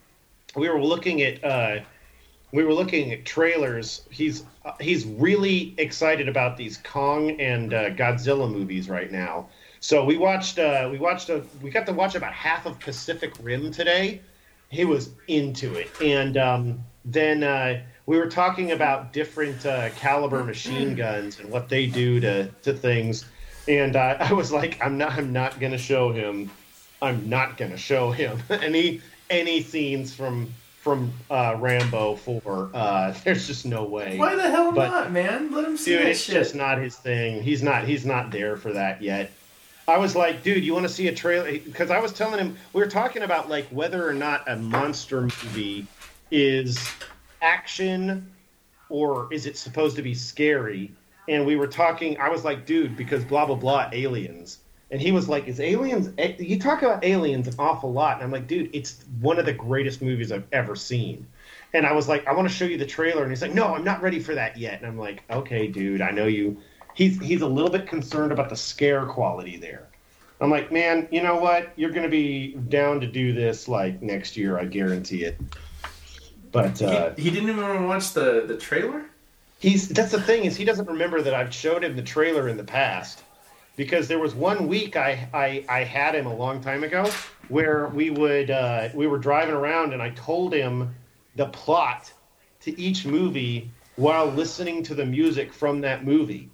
we 0.57 0.69
were 0.69 0.83
looking 0.83 1.23
at 1.23 1.45
uh, 1.45 1.81
we 2.55 2.63
were 2.63 2.73
looking 2.73 3.13
at 3.13 3.25
trailers. 3.25 4.03
He's 4.11 4.45
uh, 4.65 4.73
he's 4.81 5.05
really 5.05 5.75
excited 5.77 6.29
about 6.29 6.57
these 6.57 6.77
Kong 6.79 7.33
and 7.41 7.75
uh, 7.75 7.91
Godzilla 7.91 8.51
movies 8.51 8.89
right 8.89 9.11
now. 9.11 9.49
So 9.81 10.05
we 10.05 10.17
watched 10.17 10.61
uh, 10.61 10.89
we 10.91 10.99
watched 10.99 11.31
a, 11.31 11.43
we 11.61 11.71
got 11.71 11.85
to 11.87 11.93
watch 11.93 12.15
about 12.15 12.33
half 12.33 12.65
of 12.65 12.79
Pacific 12.79 13.33
Rim 13.43 13.73
today. 13.73 14.21
He 14.69 14.85
was 14.85 15.11
into 15.27 15.75
it, 15.75 15.91
and 16.01 16.37
um, 16.37 16.85
then 17.05 17.43
uh, 17.43 17.83
we 18.07 18.19
were 18.19 18.29
talking 18.29 18.71
about 18.71 19.13
different 19.13 19.67
uh, 19.67 19.91
caliber 19.91 20.45
machine 20.45 20.95
guns 20.95 21.41
and 21.41 21.51
what 21.51 21.69
they 21.69 21.87
do 21.87 22.21
to 22.21 22.49
to 22.63 22.73
things. 22.73 23.27
And 23.67 23.97
uh, 23.97 24.17
I 24.21 24.33
was 24.33 24.53
like, 24.53 24.79
I'm 24.81 24.97
not 24.97 25.13
I'm 25.15 25.33
not 25.33 25.59
gonna 25.59 25.77
show 25.77 26.13
him. 26.13 26.53
I'm 27.03 27.29
not 27.29 27.57
gonna 27.57 27.77
show 27.77 28.13
him 28.13 28.41
any 28.49 29.01
any 29.29 29.61
scenes 29.61 30.15
from 30.15 30.55
from 30.85 31.11
uh, 31.31 31.57
Rambo 31.59 32.15
for. 32.17 32.71
Uh, 32.75 33.13
there's 33.25 33.47
just 33.47 33.65
no 33.65 33.85
way. 33.85 34.19
Why 34.19 34.37
the 34.37 34.43
hell 34.51 34.71
But- 34.71 34.91
not, 34.91 35.13
man? 35.13 35.51
Let 35.51 35.65
him 35.65 35.79
see 35.79 35.93
Dude, 35.93 36.03
that 36.03 36.09
it's 36.11 36.21
shit. 36.21 36.35
just 36.35 36.55
not 36.55 36.77
his 36.79 36.95
thing. 36.95 37.43
He's 37.43 37.63
not. 37.63 37.85
He's 37.85 38.05
not 38.05 38.31
there 38.31 38.57
for 38.59 38.73
that 38.75 39.01
yet. 39.03 39.33
I 39.89 39.97
was 39.99 40.15
like, 40.15 40.43
dude, 40.43 40.63
you 40.65 40.73
want 40.73 40.85
to 40.87 40.93
see 40.93 41.09
a 41.09 41.15
trailer? 41.15 41.53
Because 41.53 41.91
I 41.91 41.99
was 42.01 42.13
telling 42.13 42.39
him 42.39 42.57
we 42.75 42.81
were 42.83 42.89
talking 42.89 43.23
about 43.23 43.49
like 43.49 43.67
whether 43.69 44.07
or 44.07 44.13
not 44.15 44.47
a 44.49 44.57
monster 44.57 45.23
movie 45.23 45.87
is 46.31 46.79
action 47.43 48.31
or 48.89 49.33
is 49.33 49.45
it 49.47 49.57
supposed 49.59 49.97
to 49.97 50.03
be 50.03 50.15
scary? 50.15 50.91
And 51.29 51.45
we 51.47 51.57
were 51.57 51.67
talking. 51.67 52.19
I 52.19 52.29
was 52.29 52.45
like, 52.45 52.67
dude, 52.67 52.95
because 52.97 53.25
blah 53.25 53.47
blah 53.47 53.57
blah, 53.57 53.89
aliens. 53.93 54.59
And 54.91 55.01
he 55.01 55.13
was 55.13 55.29
like, 55.29 55.49
"Is 55.49 55.61
aliens? 55.61 56.11
You 56.39 56.59
talk 56.59 56.83
about 56.83 57.05
aliens 57.05 57.49
an 57.49 57.55
awful 57.59 57.93
lot." 57.93 58.17
And 58.17 58.25
I'm 58.25 58.31
like, 58.31 58.47
"Dude, 58.47 58.71
it's 58.73 59.05
one 59.21 59.39
of 59.39 59.47
the 59.47 59.53
greatest 59.53 60.03
movies 60.03 60.31
I've 60.31 60.47
ever 60.53 60.77
seen." 60.77 61.27
And 61.73 61.87
I 61.87 61.93
was 61.93 62.09
like, 62.09 62.27
"I 62.27 62.33
want 62.33 62.49
to 62.49 62.55
show 62.55 62.65
you 62.65 62.79
the 62.79 62.87
trailer." 62.87 63.23
And 63.23 63.33
he's 63.33 63.43
like, 63.43 63.55
"No, 63.55 63.75
I'm 63.75 63.85
not 63.85 64.03
ready 64.03 64.21
for 64.21 64.35
that 64.35 64.57
yet." 64.57 64.79
And 64.79 64.87
I'm 64.87 64.99
like, 64.99 65.23
"Okay, 65.31 65.67
dude, 65.67 66.01
I 66.01 66.11
know 66.11 66.27
you." 66.27 66.57
He's 66.95 67.19
he's 67.21 67.43
a 67.43 67.47
little 67.47 67.71
bit 67.71 67.87
concerned 67.87 68.33
about 68.33 68.51
the 68.51 68.57
scare 68.57 69.07
quality 69.07 69.57
there. 69.57 69.89
I'm 70.41 70.51
like, 70.51 70.71
"Man, 70.71 71.09
you 71.11 71.23
know 71.23 71.37
what? 71.37 71.73
You're 71.77 71.91
going 71.91 72.05
to 72.05 72.09
be 72.09 72.55
down 72.69 73.01
to 73.01 73.07
do 73.07 73.33
this 73.33 73.69
like 73.69 74.03
next 74.03 74.37
year, 74.37 74.59
I 74.59 74.67
guarantee 74.67 75.25
it." 75.25 75.39
But 76.53 76.81
uh, 76.81 77.15
he, 77.17 77.23
he 77.23 77.31
didn't 77.31 77.49
even 77.49 77.63
want 77.63 77.79
to 77.81 77.87
watch 77.87 78.13
the, 78.13 78.45
the 78.47 78.57
trailer? 78.57 79.07
he's 79.65 79.89
that's 79.89 80.13
the 80.13 80.21
thing 80.21 80.45
is 80.45 80.57
he 80.57 80.65
doesn't 80.65 80.87
remember 80.87 81.23
that 81.23 81.35
I've 81.35 81.55
showed 81.55 81.83
him 81.83 81.97
the 81.97 82.03
trailer 82.03 82.49
in 82.49 82.57
the 82.57 82.65
past 82.65 83.23
because 83.77 84.09
there 84.09 84.19
was 84.19 84.35
one 84.35 84.69
week 84.69 84.97
I 84.97 85.29
I, 85.33 85.65
I 85.69 85.85
had 85.85 86.15
him 86.15 86.27
a 86.27 86.35
long 86.35 86.61
time 86.61 86.85
ago 86.85 87.11
where 87.49 87.89
we 87.89 88.11
would 88.11 88.51
uh, 88.51 88.89
we 88.95 89.07
were 89.07 89.19
driving 89.19 89.55
around 89.55 89.93
and 89.93 90.03
I 90.03 90.11
told 90.11 90.53
him 90.53 90.95
the 91.37 91.47
plot 91.47 92.13
to 92.61 92.79
each 92.81 93.05
movie 93.05 93.71
while 93.97 94.27
listening 94.27 94.83
to 94.85 94.95
the 94.95 95.05
music 95.05 95.53
from 95.53 95.81
that 95.83 96.05
movie. 96.05 96.51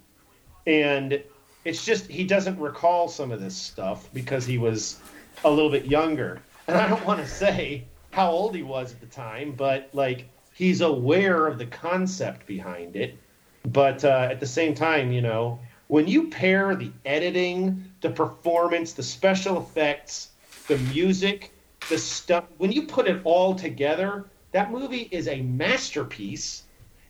And 0.67 1.21
it's 1.63 1.85
just 1.85 2.07
he 2.07 2.23
doesn't 2.23 2.59
recall 2.59 3.07
some 3.07 3.31
of 3.31 3.39
this 3.39 3.55
stuff 3.55 4.09
because 4.13 4.45
he 4.45 4.57
was 4.57 4.99
a 5.43 5.49
little 5.49 5.71
bit 5.71 5.85
younger. 5.85 6.41
And 6.67 6.77
I 6.77 6.87
don't 6.87 7.05
want 7.05 7.19
to 7.19 7.27
say 7.27 7.85
how 8.11 8.29
old 8.29 8.55
he 8.55 8.63
was 8.63 8.91
at 8.91 8.99
the 8.99 9.07
time 9.07 9.53
but 9.53 9.89
like 9.93 10.27
he's 10.53 10.81
aware 10.81 11.47
of 11.47 11.57
the 11.57 11.65
concept 11.65 12.45
behind 12.45 12.95
it. 12.95 13.17
But 13.65 14.03
uh, 14.03 14.27
at 14.31 14.39
the 14.39 14.47
same 14.47 14.73
time 14.73 15.11
you 15.11 15.21
know 15.21 15.59
when 15.91 16.07
you 16.07 16.29
pair 16.29 16.73
the 16.73 16.89
editing, 17.05 17.83
the 17.99 18.09
performance, 18.09 18.93
the 18.93 19.03
special 19.03 19.57
effects, 19.57 20.29
the 20.69 20.77
music, 20.77 21.51
the 21.89 21.97
stuff, 21.97 22.45
when 22.59 22.71
you 22.71 22.83
put 22.83 23.09
it 23.09 23.19
all 23.25 23.53
together, 23.53 24.23
that 24.53 24.71
movie 24.71 25.09
is 25.11 25.27
a 25.27 25.41
masterpiece, 25.41 26.63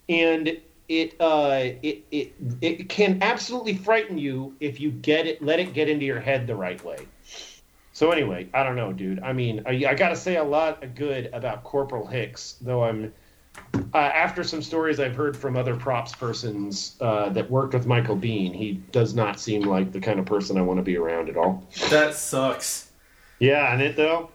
and 0.10 0.58
it 0.90 1.16
uh, 1.20 1.60
it 1.84 2.04
it 2.10 2.34
it 2.62 2.90
can 2.90 3.22
absolutely 3.22 3.76
frighten 3.76 4.18
you 4.18 4.56
if 4.60 4.80
you 4.80 4.90
get 4.90 5.28
it, 5.28 5.44
let 5.44 5.60
it 5.60 5.76
get 5.76 5.88
into 5.88 6.06
your 6.06 6.20
head 6.20 6.48
the 6.48 6.56
right 6.56 6.84
way. 6.84 7.06
So 7.94 8.10
anyway, 8.10 8.50
I 8.52 8.64
don't 8.64 8.76
know, 8.76 8.92
dude. 8.92 9.22
I 9.22 9.32
mean, 9.32 9.62
I, 9.68 9.86
I 9.90 9.94
got 9.94 10.10
to 10.10 10.16
say 10.16 10.38
a 10.38 10.44
lot 10.44 10.84
of 10.84 10.96
good 10.96 11.30
about 11.34 11.64
Corporal 11.64 12.08
Hicks, 12.08 12.56
though 12.60 12.84
I'm 12.84 13.14
uh, 13.94 13.98
after 13.98 14.44
some 14.44 14.62
stories 14.62 15.00
I've 15.00 15.16
heard 15.16 15.36
from 15.36 15.58
other 15.58 15.76
props 15.76 16.16
persons 16.16 16.96
uh, 17.02 17.30
that 17.30 17.50
worked 17.50 17.74
with 17.74 17.86
Michael 17.86 18.16
Biehn, 18.16 18.56
he 18.56 18.74
does 18.92 19.14
not 19.14 19.40
seem 19.40 19.64
like 19.64 19.92
the 19.92 20.00
kind 20.00 20.20
of 20.20 20.26
person 20.26 20.58
I 20.58 20.62
want 20.62 20.78
to 20.78 20.84
be 20.84 20.98
around 20.98 21.30
at 21.30 21.38
all. 21.38 21.66
That 21.90 22.14
sucks. 22.16 22.90
Yeah, 23.40 23.74
and 23.74 23.82
it 23.82 23.96
though. 23.96 24.30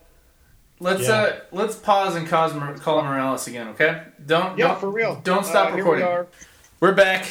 Let's 0.78 1.02
Yeah. 1.08 1.14
uh 1.14 1.36
let's 1.52 1.76
pause 1.76 2.16
and 2.16 2.28
call, 2.28 2.50
call 2.74 3.02
Morales 3.02 3.46
again, 3.46 3.68
okay? 3.68 4.02
Don't 4.26 4.58
Yeah, 4.58 4.68
don't, 4.68 4.80
for 4.80 4.90
real. 4.90 5.20
Don't 5.24 5.46
stop 5.46 5.68
Uh, 5.68 5.76
here 5.76 5.78
recording. 5.78 6.04
We 6.04 6.10
are. 6.12 6.26
We're 6.80 6.92
back. 6.94 7.26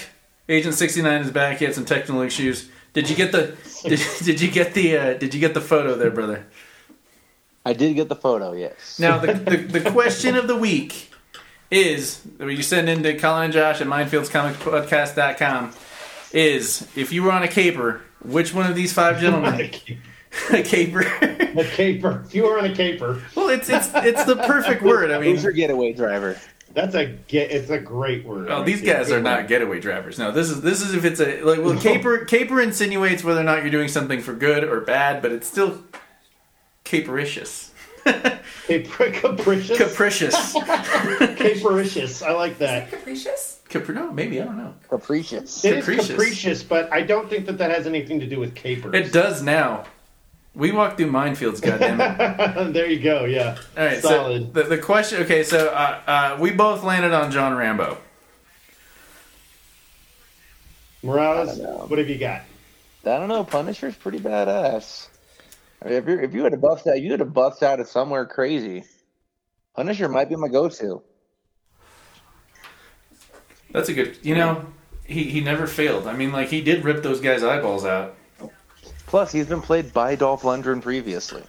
Agent 0.49 0.73
sixty 0.73 1.01
nine 1.03 1.21
is 1.21 1.29
back. 1.29 1.57
He 1.59 1.65
had 1.65 1.75
some 1.75 1.85
technical 1.85 2.21
issues. 2.21 2.69
Did 2.93 3.07
you 3.09 3.15
get 3.15 3.31
the 3.31 3.55
did, 3.83 3.99
did 4.23 4.41
you 4.41 4.49
get 4.49 4.73
the 4.73 4.97
uh, 4.97 5.13
did 5.13 5.33
you 5.35 5.39
get 5.39 5.53
the 5.53 5.61
photo 5.61 5.95
there, 5.95 6.09
brother? 6.09 6.47
I 7.67 7.73
did 7.73 7.95
get 7.95 8.09
the 8.09 8.15
photo, 8.15 8.53
yes. 8.53 8.97
Now 8.99 9.17
the, 9.19 9.33
the, 9.33 9.79
the 9.79 9.91
question 9.91 10.35
of 10.35 10.47
the 10.47 10.55
week 10.55 11.11
is 11.71 12.21
that 12.37 12.51
you 12.51 12.63
send 12.63 12.89
into 12.89 13.17
Colin 13.17 13.45
and 13.45 13.53
Josh 13.53 13.81
at 13.81 13.87
mindfieldscomicpodcast.com 13.87 15.73
is 16.31 16.87
if 16.95 17.11
you 17.11 17.23
were 17.23 17.31
on 17.31 17.43
a 17.43 17.47
caper, 17.47 18.01
which 18.23 18.53
one 18.53 18.69
of 18.69 18.75
these 18.75 18.93
five 18.93 19.19
gentlemen 19.19 19.53
a 20.51 20.63
caper? 20.63 21.01
a 21.01 21.63
caper. 21.63 22.23
If 22.25 22.35
you 22.35 22.43
were 22.43 22.59
on 22.59 22.65
a 22.65 22.75
caper, 22.75 23.21
well, 23.35 23.49
it's 23.49 23.69
it's 23.69 23.89
it's 23.95 24.25
the 24.25 24.35
perfect 24.35 24.81
word. 24.81 25.11
I 25.11 25.19
mean, 25.19 25.35
Who's 25.35 25.43
your 25.43 25.53
getaway 25.53 25.93
driver? 25.93 26.37
that's 26.75 26.93
a 26.93 27.05
get. 27.05 27.51
It's 27.51 27.69
a 27.69 27.79
great 27.79 28.25
word. 28.25 28.49
Oh, 28.51 28.63
these 28.63 28.81
guys 28.81 29.09
are 29.09 29.21
not 29.21 29.47
getaway 29.47 29.79
drivers. 29.79 30.19
No, 30.19 30.31
this 30.31 30.49
is 30.49 30.61
this 30.61 30.81
is 30.81 30.93
if 30.93 31.05
it's 31.05 31.21
a 31.21 31.41
like 31.41 31.59
well, 31.59 31.79
caper 31.79 32.25
caper 32.25 32.61
insinuates 32.61 33.23
whether 33.23 33.39
or 33.39 33.45
not 33.45 33.61
you're 33.61 33.71
doing 33.71 33.87
something 33.87 34.21
for 34.21 34.33
good 34.33 34.63
or 34.63 34.81
bad, 34.81 35.21
but 35.21 35.31
it's 35.31 35.47
still 35.47 35.81
capericious. 36.83 37.71
Capri- 38.67 39.11
capricious. 39.11 39.77
Capricious. 39.77 40.53
capricious. 41.37 42.21
I 42.21 42.31
like 42.31 42.57
that. 42.59 42.89
Capricious? 42.91 43.59
Capri- 43.69 43.95
no, 43.95 44.11
maybe 44.11 44.39
I 44.41 44.45
don't 44.45 44.57
know. 44.57 44.73
Capricious. 44.89 45.63
It 45.65 45.77
is 45.77 45.85
Capricious. 45.85 46.07
capricious, 46.09 46.63
but 46.63 46.91
I 46.93 47.01
don't 47.01 47.29
think 47.29 47.45
that 47.47 47.57
that 47.57 47.71
has 47.71 47.87
anything 47.87 48.19
to 48.19 48.27
do 48.27 48.39
with 48.39 48.53
capers. 48.55 48.93
It 48.93 49.11
does 49.11 49.41
now. 49.41 49.85
We 50.53 50.71
walk 50.71 50.97
through 50.97 51.11
minefields, 51.11 51.59
goddammit. 51.59 52.73
there 52.73 52.89
you 52.89 52.99
go. 52.99 53.25
Yeah. 53.25 53.57
All 53.77 53.85
right, 53.85 54.01
Solid. 54.01 54.53
so 54.55 54.63
the, 54.63 54.69
the 54.69 54.77
question. 54.77 55.21
Okay, 55.23 55.43
so 55.43 55.67
uh, 55.69 56.01
uh, 56.07 56.37
we 56.39 56.51
both 56.51 56.83
landed 56.83 57.11
on 57.11 57.31
John 57.31 57.55
Rambo. 57.55 57.97
Morales, 61.03 61.59
I 61.59 61.63
don't 61.63 61.77
know. 61.77 61.85
what 61.87 61.99
have 61.99 62.09
you 62.09 62.17
got? 62.17 62.41
I 63.03 63.17
don't 63.17 63.27
know. 63.27 63.43
Punisher's 63.43 63.95
pretty 63.95 64.19
badass. 64.19 65.07
I 65.85 65.89
mean, 65.89 65.97
if, 65.97 66.05
you're, 66.07 66.19
if 66.21 66.33
you 66.33 66.43
had 66.43 66.51
to 66.51 66.57
bust 66.57 66.87
out, 66.87 66.99
you 66.99 67.11
had 67.11 67.19
to 67.19 67.25
bust 67.25 67.61
out 67.61 67.79
of 67.79 67.87
somewhere 67.87 68.25
crazy. 68.25 68.83
Punisher 69.75 70.09
might 70.09 70.29
be 70.29 70.35
my 70.35 70.47
go-to. 70.47 71.01
That's 73.71 73.89
a 73.89 73.93
good. 73.93 74.17
You 74.23 74.35
know, 74.35 74.65
he 75.03 75.25
he 75.25 75.41
never 75.41 75.67
failed. 75.67 76.07
I 76.07 76.13
mean, 76.13 76.31
like 76.31 76.47
he 76.47 76.61
did 76.61 76.83
rip 76.83 77.03
those 77.03 77.19
guys' 77.19 77.43
eyeballs 77.43 77.85
out. 77.85 78.15
Plus, 79.05 79.31
he's 79.31 79.45
been 79.47 79.61
played 79.61 79.93
by 79.93 80.15
Dolph 80.15 80.41
Lundgren 80.43 80.81
previously. 80.81 81.43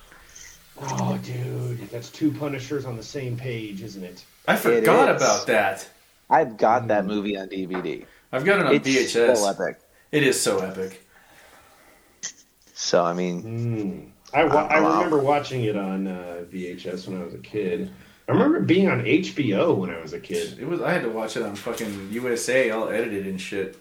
Oh, 0.83 1.19
dude, 1.23 1.89
that's 1.91 2.11
two 2.11 2.31
Punishers 2.33 2.85
on 2.85 2.97
the 2.97 3.03
same 3.03 3.37
page, 3.37 3.83
isn't 3.83 4.03
it? 4.05 4.25
I 4.47 4.57
forgot 4.57 5.15
is. 5.17 5.23
about 5.23 5.47
that. 5.47 5.89
I've 6.29 6.57
got 6.59 6.89
that 6.89 7.07
movie 7.07 7.39
on 7.39 7.49
DVD. 7.49 8.05
I've 8.33 8.45
got 8.45 8.59
it 8.61 8.67
on 8.67 8.75
It's 8.75 8.87
VHS. 8.89 9.37
so 9.37 9.49
epic. 9.49 9.81
It 10.13 10.23
is 10.25 10.39
so 10.41 10.59
epic. 10.59 11.07
So 12.75 13.05
I 13.05 13.13
mean, 13.15 13.43
Mm. 13.43 14.11
I, 14.35 14.45
wa- 14.45 14.67
I 14.67 14.79
remember 14.79 15.19
watching 15.19 15.65
it 15.65 15.77
on 15.77 16.07
uh, 16.07 16.45
VHS 16.51 17.09
when 17.09 17.21
I 17.21 17.25
was 17.25 17.35
a 17.35 17.39
kid. 17.39 17.91
I 18.29 18.33
remember 18.33 18.61
being 18.61 18.89
on 18.89 19.05
HBO 19.05 19.77
when 19.77 19.91
I 19.91 20.01
was 20.01 20.13
a 20.13 20.21
kid. 20.21 20.59
It 20.59 20.67
was. 20.67 20.81
I 20.81 20.93
had 20.93 21.03
to 21.03 21.09
watch 21.09 21.37
it 21.37 21.43
on 21.45 21.55
fucking 21.55 22.09
USA, 22.11 22.71
all 22.71 22.89
edited 22.89 23.27
and 23.27 23.41
shit. 23.41 23.79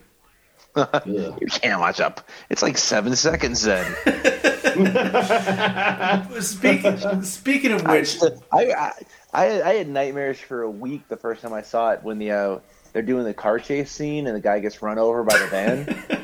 Ugh. 0.75 1.03
you 1.41 1.47
can't 1.47 1.79
watch 1.79 1.99
up. 1.99 2.27
It's 2.49 2.61
like 2.61 2.77
seven 2.77 3.15
seconds 3.15 3.63
then. 3.63 3.85
Speaking 6.41 7.23
speaking 7.23 7.71
of 7.71 7.85
I, 7.85 7.97
which, 7.97 8.17
I, 8.51 8.91
I, 9.33 9.61
I 9.61 9.73
had 9.73 9.87
nightmares 9.87 10.39
for 10.39 10.63
a 10.63 10.69
week 10.69 11.07
the 11.07 11.17
first 11.17 11.41
time 11.41 11.53
I 11.53 11.61
saw 11.61 11.91
it 11.91 12.03
when 12.03 12.19
the 12.19 12.31
uh, 12.31 12.59
they're 12.93 13.01
doing 13.01 13.23
the 13.23 13.33
car 13.33 13.57
chase 13.57 13.91
scene 13.91 14.27
and 14.27 14.35
the 14.35 14.41
guy 14.41 14.59
gets 14.59 14.81
run 14.81 14.99
over 14.99 15.23
by 15.23 15.37
the 15.37 15.47
van. 15.47 16.03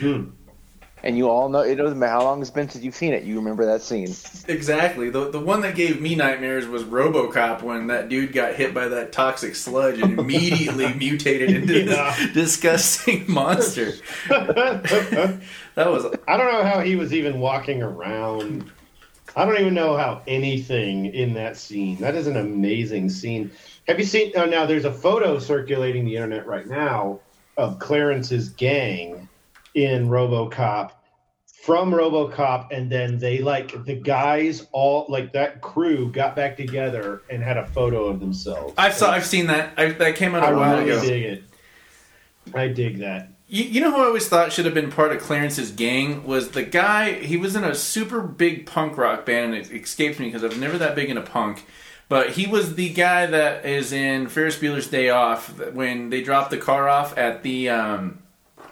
Hmm. 0.00 0.30
And 1.02 1.16
you 1.16 1.28
all 1.30 1.48
know 1.48 1.60
it 1.60 1.76
doesn't 1.76 1.98
matter 1.98 2.12
how 2.12 2.24
long 2.24 2.40
it's 2.42 2.50
been 2.50 2.68
since 2.68 2.84
you've 2.84 2.94
seen 2.94 3.14
it. 3.14 3.24
You 3.24 3.36
remember 3.36 3.64
that 3.66 3.80
scene. 3.82 4.08
exactly 4.48 5.08
the 5.10 5.30
the 5.30 5.40
one 5.40 5.62
that 5.62 5.74
gave 5.74 6.00
me 6.00 6.14
nightmares 6.14 6.66
was 6.66 6.82
RoboCop 6.84 7.62
when 7.62 7.86
that 7.86 8.08
dude 8.08 8.32
got 8.32 8.54
hit 8.54 8.74
by 8.74 8.88
that 8.88 9.12
toxic 9.12 9.54
sludge 9.56 9.98
and 10.00 10.18
immediately 10.18 10.92
mutated 10.98 11.50
into 11.50 11.84
Yeah. 11.84 12.14
this 12.18 12.32
disgusting 12.60 13.24
monster. 13.28 13.92
That 14.28 15.88
was 15.90 16.04
I 16.28 16.36
don't 16.36 16.52
know 16.52 16.64
how 16.64 16.80
he 16.80 16.96
was 16.96 17.14
even 17.14 17.38
walking 17.40 17.82
around. 17.82 18.70
I 19.36 19.44
don't 19.44 19.58
even 19.60 19.74
know 19.74 19.96
how 19.96 20.22
anything 20.26 21.06
in 21.06 21.34
that 21.34 21.56
scene. 21.56 21.96
That 21.98 22.16
is 22.16 22.26
an 22.26 22.36
amazing 22.36 23.08
scene. 23.10 23.50
Have 23.86 23.98
you 23.98 24.04
seen? 24.04 24.32
Oh, 24.36 24.44
now 24.44 24.66
there's 24.66 24.84
a 24.84 24.92
photo 24.92 25.38
circulating 25.38 26.04
the 26.04 26.16
internet 26.16 26.46
right 26.46 26.66
now 26.66 27.20
of 27.56 27.78
Clarence's 27.78 28.48
gang 28.50 29.28
in 29.74 30.08
RoboCop 30.08 30.92
from 31.62 31.92
RoboCop, 31.92 32.68
and 32.70 32.90
then 32.90 33.18
they 33.18 33.38
like 33.38 33.84
the 33.84 33.94
guys 33.94 34.66
all 34.72 35.06
like 35.08 35.32
that 35.32 35.60
crew 35.60 36.10
got 36.10 36.34
back 36.34 36.56
together 36.56 37.22
and 37.28 37.42
had 37.42 37.56
a 37.58 37.66
photo 37.66 38.06
of 38.06 38.18
themselves. 38.18 38.74
I 38.78 38.90
saw 38.90 39.10
I've 39.10 39.26
seen 39.26 39.46
that. 39.48 39.74
I, 39.76 39.92
that 39.92 40.16
came 40.16 40.34
out 40.34 40.42
I 40.42 40.50
a 40.50 40.56
while 40.56 40.78
really 40.78 40.90
ago. 40.90 41.02
dig 41.02 41.22
it. 41.22 41.44
I 42.54 42.68
dig 42.68 42.98
that. 42.98 43.32
You, 43.46 43.64
you 43.64 43.80
know 43.80 43.90
who 43.90 44.00
I 44.00 44.06
always 44.06 44.28
thought 44.28 44.52
should 44.52 44.64
have 44.64 44.74
been 44.74 44.90
part 44.90 45.12
of 45.12 45.20
Clarence's 45.20 45.70
gang 45.70 46.24
was 46.24 46.52
the 46.52 46.62
guy. 46.62 47.14
He 47.14 47.36
was 47.36 47.54
in 47.56 47.64
a 47.64 47.74
super 47.74 48.22
big 48.22 48.64
punk 48.64 48.96
rock 48.96 49.26
band, 49.26 49.54
and 49.54 49.66
it 49.66 49.72
escapes 49.72 50.18
me 50.18 50.26
because 50.26 50.42
I 50.42 50.46
was 50.46 50.56
never 50.56 50.78
that 50.78 50.94
big 50.94 51.10
into 51.10 51.22
punk. 51.22 51.66
But 52.08 52.30
he 52.30 52.46
was 52.46 52.74
the 52.74 52.88
guy 52.88 53.26
that 53.26 53.66
is 53.66 53.92
in 53.92 54.28
Ferris 54.28 54.58
Bueller's 54.58 54.88
Day 54.88 55.10
Off 55.10 55.72
when 55.72 56.10
they 56.10 56.22
drop 56.22 56.50
the 56.50 56.58
car 56.58 56.88
off 56.88 57.16
at 57.18 57.42
the. 57.42 57.68
Um, 57.68 58.22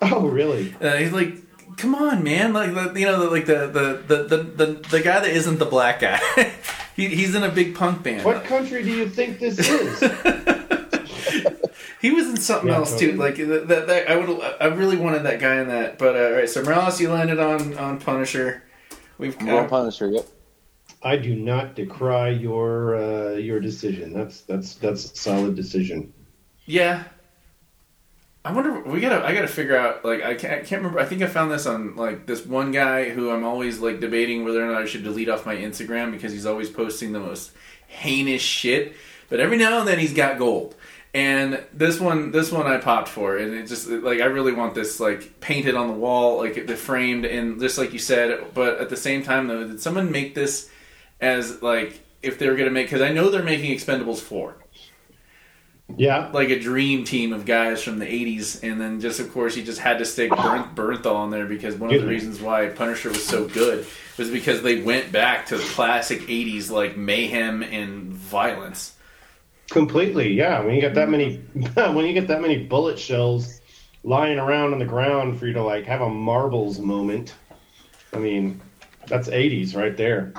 Oh, 0.03 0.27
really? 0.29 0.75
uh, 0.81 0.97
he's 0.97 1.13
like, 1.13 1.35
"Come 1.77 1.95
on, 1.95 2.23
man!" 2.23 2.53
Like 2.53 2.73
the, 2.75 3.01
you 3.01 3.07
know, 3.07 3.29
like 3.31 3.47
the 3.47 3.67
the, 3.67 4.03
the, 4.07 4.23
the, 4.25 4.37
the 4.43 4.89
the 4.91 5.01
guy 5.01 5.21
that 5.21 5.31
isn't 5.31 5.59
the 5.59 5.67
black 5.67 6.01
guy. 6.01 6.21
he, 6.97 7.09
he's 7.09 7.35
in 7.35 7.43
a 7.43 7.49
big 7.51 7.75
punk 7.75 8.03
band. 8.03 8.25
What 8.25 8.45
country 8.45 8.83
do 8.85 8.91
you 8.91 9.09
think 9.09 9.39
this 9.41 9.59
is? 9.69 10.01
He 12.01 12.13
was 12.13 12.29
in 12.29 12.37
something 12.37 12.69
Yeah, 12.69 12.77
else 12.77 12.97
too. 12.97 13.13
Like 13.15 13.37
that, 13.37 13.67
that, 13.69 13.87
that 13.89 14.09
I 14.11 14.17
would. 14.17 14.41
I 14.61 14.67
really 14.67 14.97
wanted 14.97 15.25
that 15.25 15.41
guy 15.41 15.57
in 15.61 15.69
that. 15.69 15.99
But 15.99 16.15
uh, 16.17 16.21
all 16.27 16.33
right, 16.33 16.49
so 16.49 16.63
Morales, 16.63 17.01
you 17.01 17.11
landed 17.11 17.41
on 17.41 17.77
on 17.77 17.99
Punisher. 17.99 18.63
We've 19.19 19.37
I'm 19.41 19.49
uh, 19.49 19.65
Punisher. 19.69 20.09
Yep. 20.11 20.27
I 21.03 21.17
do 21.17 21.35
not 21.35 21.75
decry 21.75 22.29
your 22.31 22.95
uh, 22.97 23.31
your 23.33 23.59
decision. 23.59 24.13
That's 24.13 24.43
that's 24.43 24.77
that's 24.77 25.05
a 25.13 25.17
solid 25.17 25.57
decision. 25.57 26.13
yeah. 26.67 27.05
I 28.49 28.53
wonder. 28.53 28.81
We 28.81 29.01
gotta. 29.01 29.23
I 29.27 29.35
gotta 29.35 29.47
figure 29.47 29.77
out. 29.77 30.07
Like 30.07 30.23
I 30.23 30.35
can't, 30.35 30.55
I 30.55 30.65
can't 30.65 30.81
remember. 30.81 30.99
I 30.99 31.05
think 31.05 31.21
I 31.21 31.27
found 31.27 31.51
this 31.51 31.67
on 31.67 31.97
like 31.97 32.25
this 32.25 32.47
one 32.47 32.73
guy 32.73 33.11
who 33.11 33.31
I'm 33.31 33.45
always 33.45 33.79
like 33.79 34.01
debating 34.01 34.43
whether 34.43 34.65
or 34.65 34.73
not 34.73 34.81
I 34.81 34.87
should 34.87 35.05
delete 35.05 35.29
off 35.29 35.45
my 35.45 35.55
Instagram 35.55 36.13
because 36.13 36.33
he's 36.33 36.47
always 36.47 36.71
posting 36.71 37.13
the 37.13 37.21
most 37.21 37.53
heinous 37.89 38.41
shit. 38.41 38.97
But 39.29 39.41
every 39.41 39.59
now 39.59 39.81
and 39.81 39.87
then 39.87 39.99
he's 39.99 40.15
got 40.15 40.39
gold. 40.39 40.75
And 41.13 41.63
this 41.75 42.01
one, 42.01 42.31
this 42.31 42.51
one 42.51 42.67
I 42.67 42.79
popped 42.79 43.09
for, 43.09 43.37
and 43.37 43.53
it 43.53 43.67
just 43.67 43.87
like 43.87 44.23
I 44.23 44.27
really 44.27 44.53
want 44.53 44.75
this 44.75 44.99
like 44.99 45.41
painted 45.41 45.75
on 45.75 45.89
the 45.89 45.95
wall, 45.95 46.39
like 46.39 46.67
the 46.67 46.75
framed, 46.75 47.27
and 47.27 47.61
just 47.61 47.77
like 47.77 47.93
you 47.93 47.99
said. 47.99 48.55
But 48.55 48.79
at 48.79 48.89
the 48.89 48.97
same 48.97 49.23
time, 49.23 49.49
though, 49.49 49.67
did 49.67 49.83
someone 49.83 50.11
make 50.11 50.35
this 50.35 50.71
as 51.21 51.61
like 51.61 52.01
if 52.23 52.39
they 52.39 52.49
were 52.49 52.57
gonna 52.57 52.71
make? 52.71 52.87
Because 52.87 53.03
I 53.03 53.13
know 53.13 53.29
they're 53.29 53.43
making 53.43 53.77
Expendables 53.77 54.21
four, 54.21 54.57
Yeah, 55.97 56.31
like 56.33 56.51
a 56.51 56.59
dream 56.61 57.05
team 57.05 57.33
of 57.33 57.47
guys 57.47 57.83
from 57.83 57.99
the 57.99 58.05
'80s, 58.07 58.63
and 58.63 58.81
then 58.81 59.01
just 59.01 59.21
of 59.21 59.33
course 59.33 59.55
he 59.55 59.65
just 59.65 59.81
had 59.81 59.99
to 59.99 60.05
stick 60.05 60.31
Bern- 60.31 60.75
Bernthal 60.75 61.15
on 61.15 61.31
there 61.31 61.47
because 61.47 61.77
one 61.77 61.93
of 61.93 62.01
the 62.01 62.07
reasons 62.07 62.41
why 62.41 62.69
Punisher 62.69 63.09
was 63.09 63.25
so 63.27 63.49
good 63.49 63.87
was 64.19 64.31
because 64.31 64.63
they 64.63 64.83
went 64.83 65.11
back 65.13 65.47
to 65.47 65.57
the 65.57 65.65
classic 65.65 66.21
'80s 66.23 66.71
like 66.71 66.97
mayhem 66.97 67.63
and 67.63 68.13
violence. 68.13 68.95
completely. 69.71 70.35
Yeah, 70.35 70.61
when 70.61 70.75
you 70.75 70.81
get 70.81 70.95
that 70.95 71.09
many 71.09 71.37
when 71.75 72.05
you 72.05 72.13
get 72.13 72.29
that 72.29 72.43
many 72.43 72.65
bullet 72.65 72.99
shells 72.99 73.61
lying 74.05 74.39
around 74.39 74.73
on 74.75 74.79
the 74.79 74.85
ground 74.85 75.39
for 75.39 75.47
you 75.47 75.55
to 75.55 75.63
like 75.63 75.85
have 75.87 76.03
a 76.03 76.09
marbles 76.11 76.79
moment. 76.79 77.35
I 78.13 78.19
mean, 78.19 78.61
that's 79.07 79.29
'80s 79.29 79.75
right 79.75 79.97
there. 79.97 80.33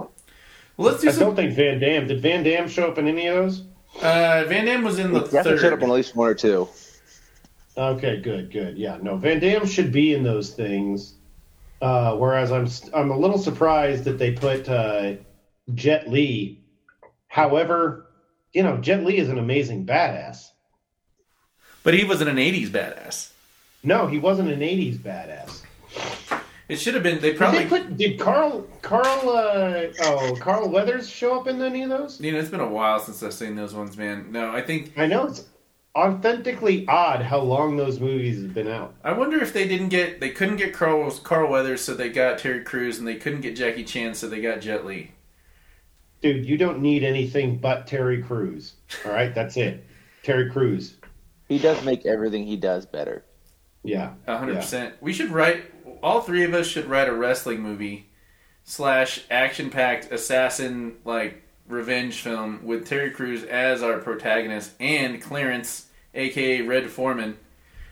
Well, 0.78 0.90
let's 0.92 1.02
do 1.02 1.10
I 1.10 1.12
some. 1.12 1.22
don't 1.22 1.36
think 1.36 1.54
Van 1.56 1.80
Damme 1.80 2.08
did. 2.08 2.22
Van 2.22 2.44
Damme 2.44 2.68
show 2.70 2.88
up 2.88 2.98
in 3.00 3.08
any 3.08 3.26
of 3.28 3.36
those? 3.36 3.64
Uh, 3.98 4.46
Van 4.48 4.66
Damme 4.66 4.84
was 4.84 5.00
in 5.00 5.12
the 5.12 5.22
He 5.22 5.30
definitely 5.32 5.60
showed 5.60 5.74
up 5.74 5.80
in 5.80 5.90
at 5.90 5.94
least 5.94 6.16
one 6.16 6.30
or 6.30 6.34
two. 6.34 6.68
Okay, 7.78 8.20
good, 8.22 8.52
good. 8.52 8.78
Yeah, 8.78 8.98
no, 9.02 9.18
Van 9.18 9.40
Damme 9.40 9.66
should 9.66 9.92
be 9.92 10.14
in 10.14 10.24
those 10.24 10.54
things. 10.54 11.16
Uh, 11.82 12.16
whereas 12.18 12.52
I'm 12.52 12.68
I'm 12.94 13.12
a 13.12 13.18
little 13.18 13.38
surprised 13.38 14.04
that 14.04 14.18
they 14.18 14.32
put 14.32 14.68
uh, 14.68 15.14
Jet 15.74 16.10
Li. 16.10 16.62
However, 17.28 18.08
you 18.54 18.64
know, 18.64 18.78
Jet 18.78 19.06
Li 19.06 19.18
is 19.18 19.30
an 19.30 19.38
amazing 19.38 19.86
badass. 19.86 20.50
But 21.84 21.94
he 21.94 22.04
wasn't 22.04 22.30
an 22.30 22.36
'80s 22.36 22.68
badass. 22.68 23.32
No, 23.82 24.08
he 24.08 24.18
wasn't 24.18 24.50
an 24.50 24.60
'80s 24.60 24.98
badass. 24.98 25.49
It 26.70 26.78
should 26.80 26.94
have 26.94 27.02
been. 27.04 27.20
They 27.20 27.30
Did 27.32 27.38
probably. 27.38 27.64
they 27.64 27.70
put? 27.70 27.98
Did 27.98 28.20
Carl 28.20 28.62
Carl 28.84 29.30
uh, 29.30 29.88
oh 30.04 30.38
Carl 30.40 30.70
Weathers 30.70 31.10
show 31.10 31.40
up 31.40 31.48
in 31.48 31.62
any 31.62 31.82
of 31.84 31.90
those? 31.90 32.22
You 32.22 32.32
know, 32.32 32.40
it's 32.40 32.50
been 32.50 32.60
a 32.60 32.68
while 32.70 33.00
since 33.00 33.22
I've 33.24 33.34
seen 33.34 33.56
those 33.56 33.74
ones, 33.74 33.98
man. 33.98 34.32
No, 34.32 34.52
I 34.52 34.62
think 34.62 34.94
I 34.98 35.08
know 35.08 35.26
it's 35.28 35.48
authentically 35.96 36.88
odd 36.88 37.24
how 37.24 37.40
long 37.40 37.76
those 37.76 38.00
movies 38.00 38.42
have 38.42 38.54
been 38.54 38.68
out. 38.68 38.94
I 39.04 39.12
wonder 39.14 39.42
if 39.42 39.52
they 39.52 39.68
didn't 39.68 39.90
get 39.90 40.20
they 40.20 40.30
couldn't 40.30 40.58
get 40.58 40.74
Carl 40.74 41.10
Carl 41.12 41.50
Weathers, 41.50 41.82
so 41.82 41.96
they 41.96 42.10
got 42.10 42.38
Terry 42.38 42.64
Crews, 42.64 43.00
and 43.00 43.08
they 43.08 43.16
couldn't 43.16 43.42
get 43.42 43.56
Jackie 43.56 43.84
Chan, 43.84 44.14
so 44.14 44.30
they 44.30 44.40
got 44.40 44.62
Jet 44.62 44.86
Li. 44.86 45.12
Dude, 46.22 46.46
you 46.46 46.58
don't 46.58 46.82
need 46.82 47.04
anything 47.04 47.58
but 47.58 47.88
Terry 47.88 48.22
Crews. 48.22 48.74
All 49.06 49.12
right, 49.12 49.34
that's 49.34 49.58
it. 49.58 49.86
Terry 50.22 50.52
Crews. 50.52 50.98
He 51.48 51.58
does 51.58 51.84
make 51.84 52.06
everything 52.06 52.46
he 52.46 52.58
does 52.58 52.86
better. 52.86 53.24
Yeah. 53.84 54.14
A 54.28 54.38
hundred 54.38 54.54
Yeah. 54.56 54.60
percent. 54.60 54.94
We 55.02 55.14
should 55.14 55.30
write. 55.32 55.64
All 56.02 56.22
three 56.22 56.44
of 56.44 56.54
us 56.54 56.68
should 56.68 56.86
write 56.86 57.08
a 57.08 57.14
wrestling 57.14 57.62
movie 57.62 58.10
slash 58.64 59.26
action 59.32 59.70
packed 59.70 60.12
assassin 60.12 60.98
like 61.04 61.42
revenge 61.68 62.22
film 62.22 62.60
with 62.64 62.88
Terry 62.88 63.12
Crews 63.12 63.44
as 63.44 63.82
our 63.84 64.00
protagonist 64.00 64.72
and 64.80 65.22
Clarence, 65.22 65.88
aka 66.14 66.62
Red 66.62 66.90
Foreman, 66.90 67.38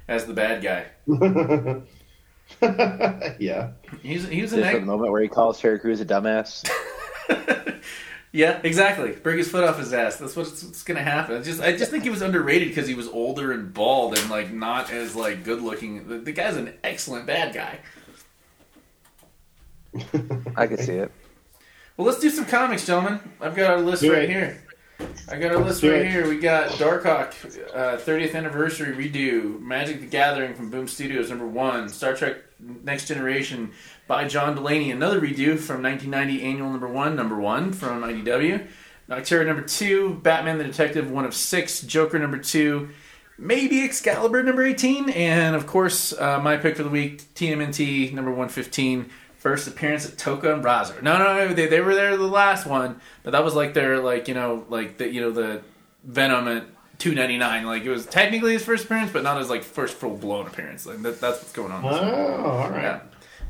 as 0.08 0.26
the 0.26 0.34
bad 0.34 0.62
guy. 0.62 0.86
yeah. 3.40 3.72
He's 4.02 4.28
he's 4.28 4.52
Just 4.52 4.62
an 4.62 4.74
for 4.74 4.80
the 4.80 4.86
moment 4.86 5.12
where 5.12 5.22
he 5.22 5.28
calls 5.28 5.60
Terry 5.60 5.80
Crews 5.80 6.02
a 6.02 6.06
dumbass. 6.06 6.70
yeah, 8.32 8.60
exactly. 8.64 9.12
Break 9.12 9.38
his 9.38 9.50
foot 9.50 9.64
off 9.64 9.78
his 9.78 9.94
ass. 9.94 10.18
That's 10.18 10.36
what's, 10.36 10.64
what's 10.64 10.84
gonna 10.84 11.04
happen. 11.04 11.38
I 11.38 11.42
just 11.42 11.62
I 11.62 11.76
just 11.76 11.92
think 11.92 12.04
he 12.04 12.10
was 12.10 12.22
underrated 12.22 12.70
because 12.70 12.88
he 12.88 12.96
was 12.96 13.08
older 13.08 13.52
and 13.52 13.74
bald 13.74 14.18
and 14.18 14.30
like 14.30 14.52
not 14.52 14.92
as 14.92 15.16
like 15.16 15.44
good 15.44 15.62
looking. 15.62 16.08
The, 16.08 16.18
the 16.20 16.32
guy's 16.32 16.56
an 16.56 16.74
excellent 16.84 17.28
bad 17.28 17.54
guy. 17.54 17.80
I 20.56 20.68
can 20.68 20.78
see 20.78 20.94
it. 20.94 21.12
Well, 21.96 22.06
let's 22.08 22.20
do 22.20 22.30
some 22.30 22.46
comics, 22.46 22.86
gentlemen. 22.86 23.20
I've 23.42 23.56
got 23.56 23.72
our 23.72 23.82
list 23.82 24.04
Do 24.04 24.14
right 24.14 24.24
it. 24.24 24.30
here. 24.30 24.64
I 25.30 25.38
got 25.38 25.52
our 25.52 25.64
list 25.64 25.82
do 25.82 25.92
right 25.92 26.02
it. 26.02 26.12
here. 26.12 26.28
We 26.28 26.40
got 26.40 26.70
Darkhawk, 26.72 27.34
uh, 27.76 27.98
30th 27.98 28.36
anniversary 28.36 28.94
redo, 28.96 29.60
Magic 29.62 30.00
the 30.00 30.06
Gathering 30.08 30.54
from 30.56 30.70
Boom 30.70 30.88
Studios, 30.88 31.30
number 31.30 31.48
one, 31.48 31.90
Star 31.90 32.16
Trek 32.16 32.38
Next 32.60 33.08
Generation 33.08 33.72
by 34.08 34.28
John 34.28 34.56
Delaney, 34.56 34.92
another 34.92 35.20
redo 35.22 35.58
from 35.60 35.84
1990, 35.84 36.44
annual 36.44 36.70
number 36.72 36.88
one, 36.88 37.16
number 37.16 37.38
one 37.40 37.74
from 37.74 38.02
IDW. 38.04 38.68
Nocterra 39.10 39.46
number 39.46 39.62
two, 39.62 40.16
Batman 40.24 40.58
the 40.58 40.64
Detective, 40.66 41.10
one 41.10 41.26
of 41.26 41.34
six, 41.34 41.82
Joker 41.82 42.20
number 42.20 42.38
two, 42.38 42.90
maybe 43.38 43.84
Excalibur 43.84 44.44
number 44.44 44.64
18, 44.66 45.10
and 45.12 45.56
of 45.56 45.66
course, 45.68 46.14
uh, 46.14 46.40
my 46.40 46.58
pick 46.58 46.76
for 46.76 46.84
the 46.84 46.90
week, 46.90 47.22
TMNT 47.36 48.12
number 48.14 48.32
115. 48.32 49.10
First 49.38 49.68
appearance 49.68 50.06
of 50.06 50.18
Toka 50.18 50.52
and 50.54 50.64
Brazer. 50.64 51.02
No, 51.02 51.18
no, 51.20 51.36
no, 51.36 51.54
they, 51.54 51.68
they 51.68 51.80
were 51.80 51.94
there 51.94 52.18
the 52.18 52.24
last 52.28 52.66
one, 52.66 53.00
but 53.24 53.32
that 53.32 53.44
was 53.44 53.54
like 53.54 53.74
their 53.74 54.00
like 54.00 54.28
you 54.28 54.34
know 54.34 54.66
like 54.70 54.98
the 54.98 55.08
you 55.08 55.22
know 55.22 55.32
the 55.32 55.62
Venom 56.04 56.48
at 56.48 56.66
two 56.98 57.14
ninety 57.14 57.38
nine. 57.38 57.66
Like 57.66 57.84
it 57.84 57.90
was 57.90 58.06
technically 58.06 58.54
his 58.54 58.64
first 58.66 58.86
appearance, 58.86 59.12
but 59.12 59.24
not 59.24 59.38
his 59.38 59.50
like 59.50 59.64
first 59.64 59.96
full 59.96 60.18
blown 60.18 60.48
appearance. 60.48 60.86
Like 60.86 61.02
that, 61.04 61.22
that's 61.22 61.38
what's 61.40 61.52
going 61.52 61.72
on. 61.72 61.84
Oh, 61.86 62.46
all 62.46 62.70
right. 62.72 62.82
Yeah, 62.82 63.00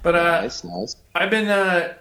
but 0.04 0.16
uh, 0.16 0.42
Nice, 0.42 0.64
nice. 0.64 0.96
I've 1.16 1.30
been. 1.30 1.48
Uh, 1.48 1.94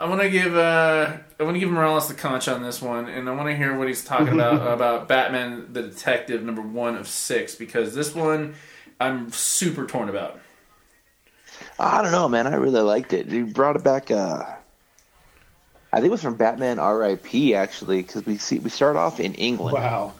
I 0.00 0.08
want 0.08 0.20
to 0.20 0.28
give. 0.30 0.56
Uh, 0.56 1.16
I 1.38 1.42
want 1.44 1.54
to 1.54 1.60
give 1.60 1.70
Morales 1.70 2.08
the 2.08 2.14
conch 2.14 2.48
on 2.48 2.62
this 2.62 2.82
one, 2.82 3.08
and 3.08 3.28
I 3.28 3.34
want 3.34 3.48
to 3.48 3.56
hear 3.56 3.78
what 3.78 3.86
he's 3.86 4.04
talking 4.04 4.28
about 4.34 4.66
about 4.72 5.06
Batman 5.06 5.72
the 5.72 5.82
Detective 5.82 6.42
number 6.42 6.62
one 6.62 6.96
of 6.96 7.06
six 7.06 7.54
because 7.54 7.94
this 7.94 8.14
one 8.14 8.54
I'm 9.00 9.30
super 9.30 9.86
torn 9.86 10.08
about. 10.08 10.40
I 11.78 12.02
don't 12.02 12.12
know, 12.12 12.28
man. 12.28 12.46
I 12.46 12.54
really 12.56 12.80
liked 12.80 13.12
it. 13.12 13.26
You 13.26 13.46
brought 13.46 13.76
it 13.76 13.84
back. 13.84 14.10
Uh, 14.10 14.44
I 15.92 15.96
think 15.96 16.06
it 16.06 16.10
was 16.10 16.22
from 16.22 16.36
Batman 16.36 16.78
R.I.P. 16.78 17.54
actually, 17.54 18.02
because 18.02 18.24
we 18.24 18.38
see 18.38 18.58
we 18.58 18.70
start 18.70 18.96
off 18.96 19.20
in 19.20 19.34
England 19.34 19.74
Wow. 19.74 20.12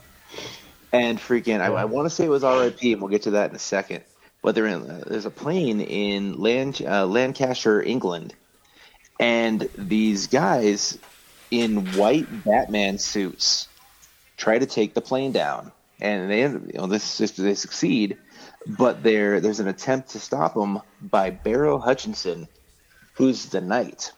and 0.93 1.19
freaking. 1.19 1.61
I, 1.61 1.67
I 1.67 1.85
want 1.85 2.07
to 2.07 2.11
say 2.11 2.25
it 2.25 2.29
was 2.31 2.45
R.I.P. 2.45 2.93
and 2.93 3.03
we'll 3.03 3.11
get 3.11 3.23
to 3.23 3.33
that 3.33 3.51
in 3.51 3.57
a 3.57 3.61
second. 3.61 4.05
But 4.43 4.55
they're 4.57 4.67
in, 4.67 4.91
uh, 4.91 5.05
there's 5.07 5.25
a 5.27 5.31
plane 5.31 5.81
in 5.81 6.41
Land, 6.41 6.83
uh, 6.85 7.07
Lancaster, 7.07 7.81
England, 7.81 8.35
and 9.21 9.69
these 9.79 10.27
guys 10.27 10.99
in 11.53 11.93
white 11.93 12.27
Batman 12.45 12.99
suits 12.99 13.69
try 14.37 14.59
to 14.59 14.67
take 14.67 14.95
the 14.95 15.01
plane 15.01 15.31
down, 15.31 15.71
and 16.01 16.29
they 16.29 16.41
you 16.43 16.73
know 16.75 16.87
this 16.87 17.19
this- 17.19 17.31
they 17.33 17.55
succeed, 17.55 18.17
but 18.67 19.03
there 19.03 19.41
there's 19.41 19.61
an 19.61 19.69
attempt 19.69 20.11
to 20.11 20.21
stop 20.21 20.55
them 20.55 20.81
by 21.01 21.31
Beryl 21.31 21.79
Hutchinson, 21.79 22.49
who's 23.15 23.47
the 23.47 23.61
Knight, 23.61 24.13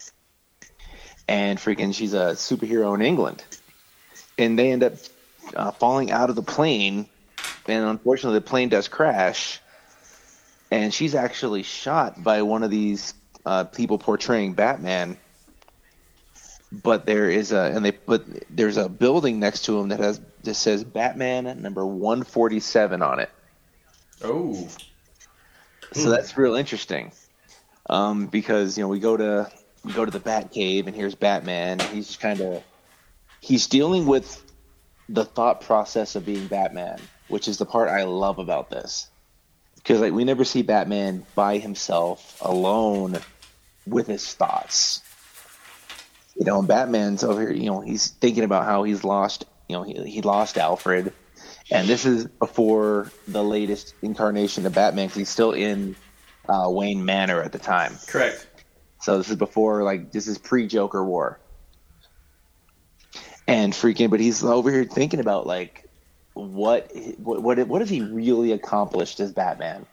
and 1.28 1.59
freaking 1.59 1.94
she's 1.94 2.14
a 2.14 2.33
superhero 2.33 2.94
in 2.94 3.02
England, 3.02 3.44
and 4.38 4.59
they 4.59 4.72
end 4.72 4.83
up 4.83 4.94
uh, 5.54 5.70
falling 5.72 6.11
out 6.11 6.30
of 6.30 6.37
the 6.37 6.42
plane, 6.42 7.07
and 7.66 7.85
unfortunately 7.85 8.38
the 8.38 8.46
plane 8.46 8.68
does 8.68 8.88
crash, 8.88 9.61
and 10.70 10.92
she's 10.92 11.14
actually 11.14 11.62
shot 11.62 12.22
by 12.22 12.42
one 12.42 12.62
of 12.62 12.70
these 12.70 13.14
uh, 13.46 13.64
people 13.64 13.98
portraying 13.98 14.54
Batman. 14.54 15.16
But 16.72 17.07
there 17.07 17.30
is 17.30 17.52
a 17.52 17.70
and 17.72 17.85
they 17.85 17.92
but 17.92 18.24
there's 18.50 18.76
a 18.76 18.88
building 18.88 19.38
next 19.38 19.66
to 19.66 19.78
him 19.78 19.90
that 19.90 20.00
has 20.00 20.20
that 20.42 20.54
says 20.54 20.83
Batman 20.83 21.62
number 21.62 21.87
one 21.87 22.24
forty 22.24 22.59
seven 22.59 23.00
on 23.00 23.20
it. 23.20 23.30
Oh, 24.22 24.68
So 25.92 26.11
that's 26.11 26.37
real 26.37 26.55
interesting, 26.55 27.12
um, 27.88 28.27
because 28.27 28.77
you 28.77 28.85
know 28.85 28.88
we 28.88 28.98
go 29.00 29.16
to 29.16 29.50
we 29.85 29.92
go 29.92 30.05
to 30.05 30.11
the 30.11 30.20
Batcave 30.20 30.87
and 30.87 30.96
here's 30.96 31.14
Batman. 31.14 31.79
He's 31.79 32.16
kind 32.16 32.40
of 32.40 32.62
he's 33.40 33.66
dealing 33.66 34.07
with 34.07 34.42
the 35.09 35.24
thought 35.24 35.61
process 35.61 36.16
of 36.16 36.24
being 36.24 36.46
Batman, 36.46 36.98
which 37.29 37.48
is 37.48 37.59
the 37.59 37.66
part 37.66 37.88
I 37.88 38.05
love 38.05 38.38
about 38.38 38.70
this, 38.70 39.09
because 39.77 40.00
like 40.00 40.12
we 40.12 40.24
never 40.24 40.44
see 40.44 40.62
Batman 40.62 41.27
by 41.35 41.59
himself 41.59 42.38
alone 42.40 43.18
with 43.87 44.07
his 44.07 44.33
thoughts. 44.33 45.03
You 46.37 46.44
know, 46.46 46.59
and 46.59 46.66
Batman's 46.66 47.22
over 47.22 47.40
here. 47.40 47.53
You 47.53 47.66
know, 47.66 47.81
he's 47.81 48.09
thinking 48.09 48.42
about 48.42 48.64
how 48.64 48.83
he's 48.83 49.05
lost. 49.05 49.44
You 49.68 49.77
know, 49.77 49.83
he, 49.85 50.03
he 50.11 50.22
lost 50.22 50.59
Alfred, 50.59 51.12
and 51.70 51.88
this 51.88 52.05
is 52.05 52.27
before 52.27 53.11
the 53.27 53.42
latest 53.42 53.94
incarnation 54.03 54.66
of 54.66 54.74
Batman 54.74 55.07
because 55.07 55.18
he's 55.18 55.29
still 55.29 55.53
in 55.53 55.96
uh, 56.48 56.68
Wayne 56.68 57.05
Manor 57.05 57.42
at 57.42 57.53
the 57.53 57.59
time. 57.59 57.96
correct. 58.07 58.46
So 59.00 59.18
this 59.18 59.29
is 59.29 59.37
before 59.37 59.83
like 59.83 60.12
this 60.12 60.29
is 60.29 60.38
pre 60.38 60.66
Joker 60.66 61.05
War. 61.05 61.38
And 63.46 63.74
freaking, 63.74 64.09
but 64.09 64.20
he's 64.20 64.42
over 64.42 64.70
here 64.70 64.85
thinking 64.85 65.20
about 65.20 65.46
like 65.46 65.87
what 66.33 66.90
what 67.18 67.42
what 67.42 67.59
what 67.68 67.81
has 67.83 67.90
he 67.90 68.00
really 68.00 68.53
accomplished 68.53 69.20
as 69.20 69.33
Batman? 69.33 69.85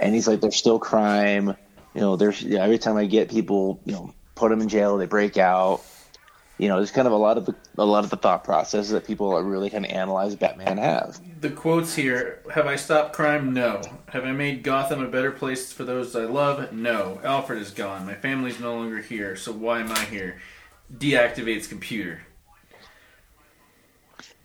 And 0.00 0.14
he's 0.14 0.26
like, 0.26 0.40
there's 0.40 0.56
still 0.56 0.78
crime. 0.78 1.54
You 1.94 2.00
know, 2.00 2.16
there's 2.16 2.42
you 2.42 2.56
know, 2.56 2.62
every 2.62 2.78
time 2.78 2.96
I 2.96 3.04
get 3.06 3.30
people, 3.30 3.80
you 3.84 3.92
know, 3.92 4.14
put 4.34 4.50
them 4.50 4.60
in 4.60 4.68
jail, 4.68 4.96
they 4.96 5.06
break 5.06 5.36
out. 5.36 5.82
You 6.58 6.68
know, 6.68 6.76
there's 6.76 6.90
kind 6.90 7.06
of 7.06 7.12
a 7.12 7.18
lot 7.18 7.36
of 7.36 7.44
the, 7.44 7.54
a 7.76 7.84
lot 7.84 8.04
of 8.04 8.10
the 8.10 8.16
thought 8.16 8.42
process 8.42 8.88
that 8.88 9.06
people 9.06 9.30
are 9.36 9.42
really 9.42 9.68
kind 9.68 9.84
of 9.84 9.90
analyze 9.90 10.34
Batman 10.34 10.78
have. 10.78 11.20
The 11.40 11.50
quotes 11.50 11.94
here 11.94 12.42
Have 12.54 12.66
I 12.66 12.76
stopped 12.76 13.12
crime? 13.12 13.52
No. 13.52 13.82
Have 14.08 14.24
I 14.24 14.32
made 14.32 14.62
Gotham 14.62 15.02
a 15.02 15.08
better 15.08 15.30
place 15.30 15.72
for 15.72 15.84
those 15.84 16.16
I 16.16 16.24
love? 16.24 16.72
No. 16.72 17.20
Alfred 17.22 17.60
is 17.60 17.70
gone. 17.70 18.06
My 18.06 18.14
family's 18.14 18.58
no 18.58 18.74
longer 18.74 18.98
here, 18.98 19.36
so 19.36 19.52
why 19.52 19.80
am 19.80 19.92
I 19.92 20.04
here? 20.06 20.40
Deactivates 20.96 21.68
computer. 21.68 22.22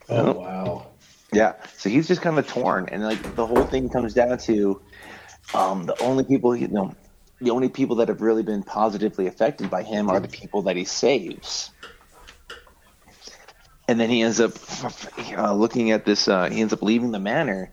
Oh 0.08 0.32
wow. 0.32 0.86
Yeah, 1.32 1.54
so 1.76 1.88
he's 1.88 2.06
just 2.06 2.20
kind 2.20 2.38
of 2.38 2.46
torn, 2.46 2.88
and 2.90 3.02
like 3.02 3.36
the 3.36 3.46
whole 3.46 3.64
thing 3.64 3.88
comes 3.88 4.12
down 4.12 4.36
to 4.38 4.82
um, 5.54 5.86
the 5.86 5.98
only 6.02 6.24
people 6.24 6.54
you 6.54 6.68
know, 6.68 6.94
the 7.40 7.50
only 7.50 7.70
people 7.70 7.96
that 7.96 8.08
have 8.08 8.20
really 8.20 8.42
been 8.42 8.62
positively 8.62 9.26
affected 9.26 9.70
by 9.70 9.82
him 9.82 10.10
are 10.10 10.20
the 10.20 10.28
people 10.28 10.60
that 10.62 10.76
he 10.76 10.84
saves. 10.84 11.70
And 13.92 14.00
then 14.00 14.08
he 14.08 14.22
ends 14.22 14.40
up 14.40 14.52
uh, 15.36 15.52
looking 15.52 15.90
at 15.90 16.06
this. 16.06 16.26
Uh, 16.26 16.48
he 16.48 16.62
ends 16.62 16.72
up 16.72 16.80
leaving 16.80 17.10
the 17.10 17.18
manor, 17.18 17.70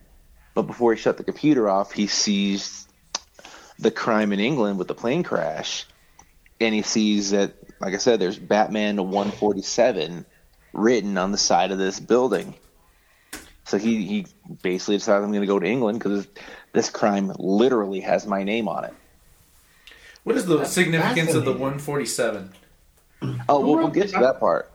But 0.54 0.64
before 0.64 0.94
he 0.94 1.00
shut 1.00 1.16
the 1.16 1.24
computer 1.24 1.70
off, 1.70 1.94
he 1.94 2.08
sees 2.08 2.90
the 3.80 3.90
crime 3.90 4.34
in 4.34 4.42
England 4.42 4.78
with 4.78 4.90
the 4.90 4.94
plane 4.94 5.24
crash, 5.24 5.86
and 6.60 6.76
he 6.76 6.82
sees 6.82 7.32
that, 7.32 7.54
like 7.80 7.94
I 7.94 8.00
said, 8.00 8.20
there's 8.20 8.38
Batman 8.38 8.98
147 8.98 10.26
written 10.74 11.18
on 11.18 11.32
the 11.32 11.38
side 11.38 11.72
of 11.72 11.78
this 11.78 12.02
building. 12.02 12.54
So 13.64 13.78
he, 13.78 14.04
he 14.04 14.28
basically 14.62 14.98
decides 14.98 15.24
I'm 15.24 15.32
going 15.32 15.40
to 15.40 15.48
go 15.48 15.58
to 15.58 15.66
England 15.66 16.00
because 16.00 16.28
this 16.74 16.90
crime 16.90 17.32
literally 17.40 18.02
has 18.02 18.28
my 18.28 18.44
name 18.44 18.68
on 18.68 18.84
it. 18.84 18.94
What 20.26 20.36
is 20.36 20.46
the 20.46 20.58
That's 20.58 20.74
significance 20.74 21.34
of 21.34 21.46
the 21.46 21.54
147? 21.54 22.52
Oh, 23.48 23.62
we'll, 23.62 23.78
we'll 23.78 23.88
get 23.88 24.10
to 24.10 24.20
that 24.20 24.42
part. 24.42 24.70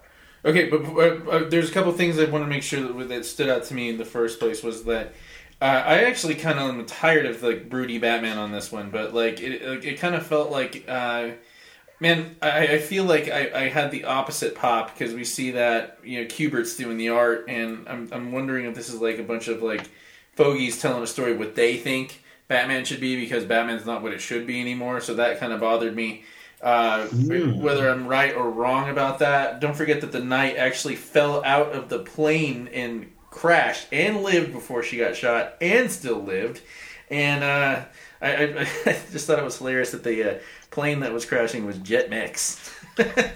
Okay, 0.45 0.69
but 0.69 0.85
uh, 1.29 1.49
there's 1.49 1.71
a 1.71 1.73
couple 1.73 1.91
things 1.93 2.19
I 2.19 2.25
want 2.27 2.45
to 2.45 2.49
make 2.49 2.63
sure 2.63 2.81
that, 2.81 3.09
that 3.09 3.25
stood 3.25 3.49
out 3.49 3.65
to 3.65 3.75
me 3.75 3.89
in 3.89 3.97
the 3.97 4.05
first 4.05 4.39
place 4.39 4.63
was 4.63 4.85
that 4.85 5.15
uh, 5.61 5.65
I 5.65 6.05
actually 6.05 6.35
kind 6.35 6.59
of 6.59 6.69
am 6.69 6.85
tired 6.85 7.25
of 7.25 7.43
like 7.43 7.71
broody 7.71 7.99
Batman 7.99 8.37
on 8.37 8.53
this 8.53 8.71
one, 8.71 8.91
but 8.91 9.15
like 9.15 9.41
it, 9.41 9.63
it, 9.63 9.85
it 9.85 9.99
kind 9.99 10.15
of 10.15 10.27
felt 10.27 10.51
like, 10.51 10.85
uh, 10.87 11.31
man, 11.99 12.37
I, 12.43 12.67
I 12.67 12.79
feel 12.79 13.05
like 13.05 13.31
I, 13.31 13.51
I 13.55 13.69
had 13.69 13.91
the 13.91 14.05
opposite 14.05 14.55
pop 14.55 14.93
because 14.93 15.15
we 15.15 15.25
see 15.25 15.53
that 15.53 15.99
you 16.05 16.21
know 16.21 16.27
Kubert's 16.27 16.77
doing 16.77 16.99
the 16.99 17.09
art, 17.09 17.47
and 17.49 17.89
I'm 17.89 18.11
I'm 18.13 18.33
wondering 18.33 18.67
if 18.67 18.75
this 18.75 18.91
is 18.91 19.01
like 19.01 19.19
a 19.19 19.23
bunch 19.23 19.49
of 19.49 19.63
like 19.63 19.89
fogies 20.35 20.79
telling 20.79 21.03
a 21.03 21.07
story 21.07 21.35
what 21.35 21.55
they 21.55 21.79
think 21.79 22.23
Batman 22.49 22.85
should 22.85 23.01
be 23.01 23.19
because 23.19 23.45
Batman's 23.47 23.87
not 23.87 24.03
what 24.03 24.13
it 24.13 24.21
should 24.21 24.47
be 24.47 24.61
anymore. 24.61 25.01
So 25.01 25.15
that 25.15 25.41
kind 25.41 25.55
of 25.55 25.61
bothered 25.61 25.97
me. 25.97 26.25
Uh, 26.65 27.07
Whether 27.61 27.91
I'm 27.91 28.09
right 28.09 28.35
or 28.35 28.51
wrong 28.51 28.89
about 28.89 29.19
that, 29.19 29.61
don't 29.61 29.77
forget 29.77 30.01
that 30.01 30.13
the 30.13 30.25
knight 30.25 30.57
actually 30.57 30.97
fell 30.97 31.45
out 31.45 31.73
of 31.73 31.91
the 31.91 31.99
plane 31.99 32.69
and 32.73 33.13
crashed 33.31 33.87
and 33.93 34.23
lived 34.23 34.53
before 34.53 34.83
she 34.83 34.97
got 34.97 35.15
shot 35.15 35.57
and 35.61 35.91
still 35.91 36.21
lived. 36.23 36.63
And 37.11 37.45
uh, 37.45 37.85
I, 38.23 38.29
I, 38.35 38.61
I 38.87 38.97
just 39.13 39.27
thought 39.27 39.39
it 39.39 39.45
was 39.45 39.59
hilarious 39.59 39.91
that 39.91 40.05
the 40.05 40.37
uh, 40.37 40.39
plane 40.71 41.01
that 41.01 41.13
was 41.13 41.27
crashing 41.27 41.67
was 41.67 41.77
Jetmix. 41.79 42.59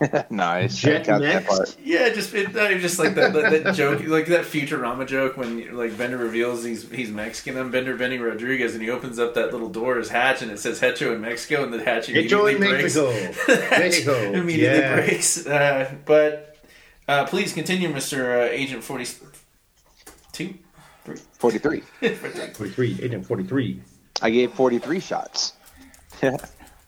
nice. 0.30 0.76
Jet 0.76 1.02
I 1.02 1.04
got 1.04 1.20
that 1.20 1.44
next? 1.44 1.78
Yeah, 1.84 2.08
just 2.10 2.32
it, 2.34 2.52
just 2.80 2.98
like 2.98 3.14
that, 3.16 3.32
that, 3.32 3.64
that 3.64 3.74
joke, 3.74 4.02
like 4.06 4.26
that 4.26 4.44
Futurama 4.44 5.06
joke 5.06 5.36
when 5.36 5.76
like 5.76 5.96
Bender 5.98 6.16
reveals 6.16 6.62
he's 6.64 6.88
he's 6.90 7.10
Mexican. 7.10 7.56
I'm 7.58 7.70
Bender 7.70 7.96
Bending 7.96 8.20
Rodriguez, 8.20 8.74
and 8.74 8.82
he 8.82 8.90
opens 8.90 9.18
up 9.18 9.34
that 9.34 9.52
little 9.52 9.68
door, 9.68 9.96
his 9.96 10.08
hatch, 10.08 10.42
and 10.42 10.50
it 10.50 10.58
says 10.58 10.78
Hecho 10.80 11.14
in 11.14 11.20
Mexico, 11.20 11.64
and 11.64 11.72
the 11.72 11.82
hatch 11.84 12.06
Hecho 12.06 12.46
immediately 12.46 12.52
in 12.54 12.58
breaks. 12.58 12.96
Mexico. 12.96 13.10
The 13.46 13.78
Mexico. 13.78 14.32
immediately 14.32 14.78
Yeah. 14.78 14.94
breaks. 14.94 15.46
Uh, 15.46 15.94
but 16.04 16.56
uh, 17.08 17.24
please 17.26 17.52
continue, 17.52 17.88
Mister 17.88 18.40
uh, 18.40 18.44
Agent 18.44 18.84
Forty 18.84 19.06
Two. 20.32 20.54
43. 21.38 21.80
43, 22.14 22.98
Agent 23.02 23.26
43. 23.26 23.82
I 24.20 24.28
gave 24.28 24.52
43 24.52 25.00
shots. 25.00 25.54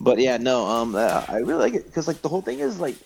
But 0.01 0.19
yeah, 0.19 0.37
no, 0.39 0.67
um, 0.67 0.95
uh, 0.95 1.25
I 1.29 1.39
really 1.39 1.55
like 1.63 1.75
it 1.75 1.87
because 1.87 2.09
like 2.09 2.23
the 2.23 2.29
whole 2.29 2.43
thing 2.43 2.61
is 2.61 2.81
like 2.81 2.97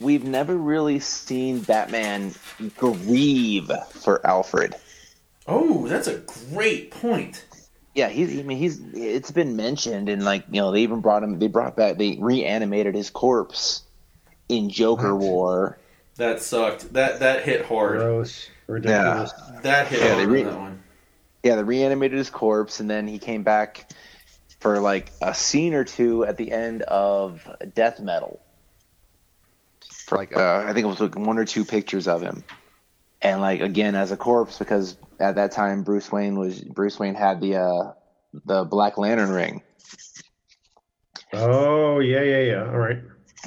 we've 0.00 0.24
never 0.24 0.56
really 0.56 1.00
seen 1.00 1.62
Batman 1.62 2.34
grieve 2.76 3.70
for 3.92 4.24
Alfred. 4.26 4.74
oh, 5.46 5.86
that's 5.88 6.06
a 6.06 6.18
great 6.52 6.90
point. 6.90 7.44
Yeah, 7.94 8.08
he's. 8.08 8.38
I 8.38 8.42
mean, 8.42 8.58
he's. 8.58 8.80
It's 8.94 9.30
been 9.30 9.56
mentioned, 9.56 10.08
and 10.08 10.24
like 10.24 10.44
you 10.50 10.60
know, 10.60 10.70
they 10.72 10.82
even 10.82 11.00
brought 11.00 11.22
him. 11.22 11.38
They 11.38 11.48
brought 11.48 11.76
back. 11.76 11.98
They 11.98 12.16
reanimated 12.20 12.94
his 12.94 13.10
corpse 13.10 13.82
in 14.48 14.70
Joker 14.70 15.14
What? 15.14 15.24
War. 15.26 15.78
That 16.16 16.42
sucked. 16.42 16.92
That 16.94 17.20
that 17.20 17.42
hit 17.44 17.64
hard. 17.66 17.98
Gross. 17.98 18.48
Ridiculous. 18.66 19.32
That 19.62 19.88
hit 19.88 20.00
Yeah, 20.00 20.14
hard 20.14 20.18
they 20.18 20.24
on 20.24 20.44
that 20.44 20.58
one. 20.58 20.82
Yeah, 21.42 21.56
they 21.56 21.62
reanimated 21.62 22.18
his 22.18 22.30
corpse, 22.30 22.80
and 22.80 22.90
then 22.90 23.06
he 23.08 23.18
came 23.18 23.42
back 23.42 23.90
for 24.60 24.80
like 24.80 25.10
a 25.22 25.34
scene 25.34 25.74
or 25.74 25.84
two 25.84 26.24
at 26.24 26.36
the 26.36 26.50
end 26.52 26.82
of 26.82 27.48
Death 27.74 28.00
Metal. 28.00 28.40
For 30.06 30.16
like, 30.16 30.36
uh, 30.36 30.64
I 30.66 30.72
think 30.72 30.84
it 30.84 30.88
was 30.88 31.00
like 31.00 31.16
one 31.16 31.38
or 31.38 31.44
two 31.44 31.64
pictures 31.64 32.08
of 32.08 32.22
him, 32.22 32.42
and 33.20 33.40
like 33.40 33.60
again 33.60 33.94
as 33.94 34.10
a 34.10 34.16
corpse 34.16 34.58
because 34.58 34.96
at 35.20 35.34
that 35.34 35.52
time 35.52 35.82
Bruce 35.82 36.10
Wayne 36.10 36.38
was 36.38 36.60
Bruce 36.60 36.98
Wayne 36.98 37.14
had 37.14 37.40
the 37.40 37.56
uh, 37.56 37.92
the 38.46 38.64
Black 38.64 38.98
Lantern 38.98 39.30
ring. 39.30 39.62
Oh, 41.32 41.98
yeah, 41.98 42.22
yeah, 42.22 42.40
yeah. 42.40 42.70
All 42.70 42.78
right. 42.78 43.02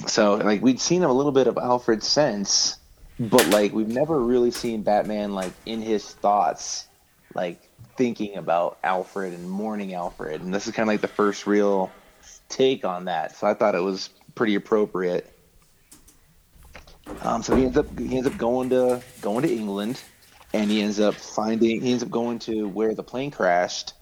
So 0.07 0.35
like 0.35 0.61
we'd 0.61 0.79
seen 0.79 1.03
a 1.03 1.11
little 1.11 1.31
bit 1.31 1.47
of 1.47 1.57
Alfred 1.57 2.03
since, 2.03 2.77
but 3.19 3.47
like 3.47 3.73
we've 3.73 3.87
never 3.87 4.19
really 4.19 4.51
seen 4.51 4.83
Batman 4.83 5.33
like 5.33 5.51
in 5.65 5.81
his 5.81 6.05
thoughts, 6.05 6.87
like 7.33 7.59
thinking 7.97 8.35
about 8.35 8.77
Alfred 8.83 9.33
and 9.33 9.49
mourning 9.49 9.93
Alfred, 9.93 10.41
and 10.41 10.53
this 10.53 10.67
is 10.67 10.73
kind 10.73 10.87
of 10.87 10.93
like 10.93 11.01
the 11.01 11.07
first 11.07 11.47
real 11.47 11.91
take 12.49 12.85
on 12.85 13.05
that. 13.05 13.35
So 13.35 13.47
I 13.47 13.53
thought 13.53 13.75
it 13.75 13.81
was 13.81 14.09
pretty 14.35 14.55
appropriate. 14.55 15.31
Um, 17.21 17.43
so 17.43 17.55
he 17.55 17.65
ends 17.65 17.77
up 17.77 17.87
he 17.97 18.15
ends 18.15 18.27
up 18.27 18.37
going 18.37 18.69
to 18.69 19.01
going 19.21 19.43
to 19.43 19.53
England, 19.53 20.01
and 20.53 20.69
he 20.69 20.81
ends 20.81 20.99
up 20.99 21.15
finding 21.15 21.81
he 21.81 21.91
ends 21.91 22.03
up 22.03 22.09
going 22.09 22.39
to 22.39 22.67
where 22.67 22.93
the 22.93 23.03
plane 23.03 23.31
crashed, 23.31 23.93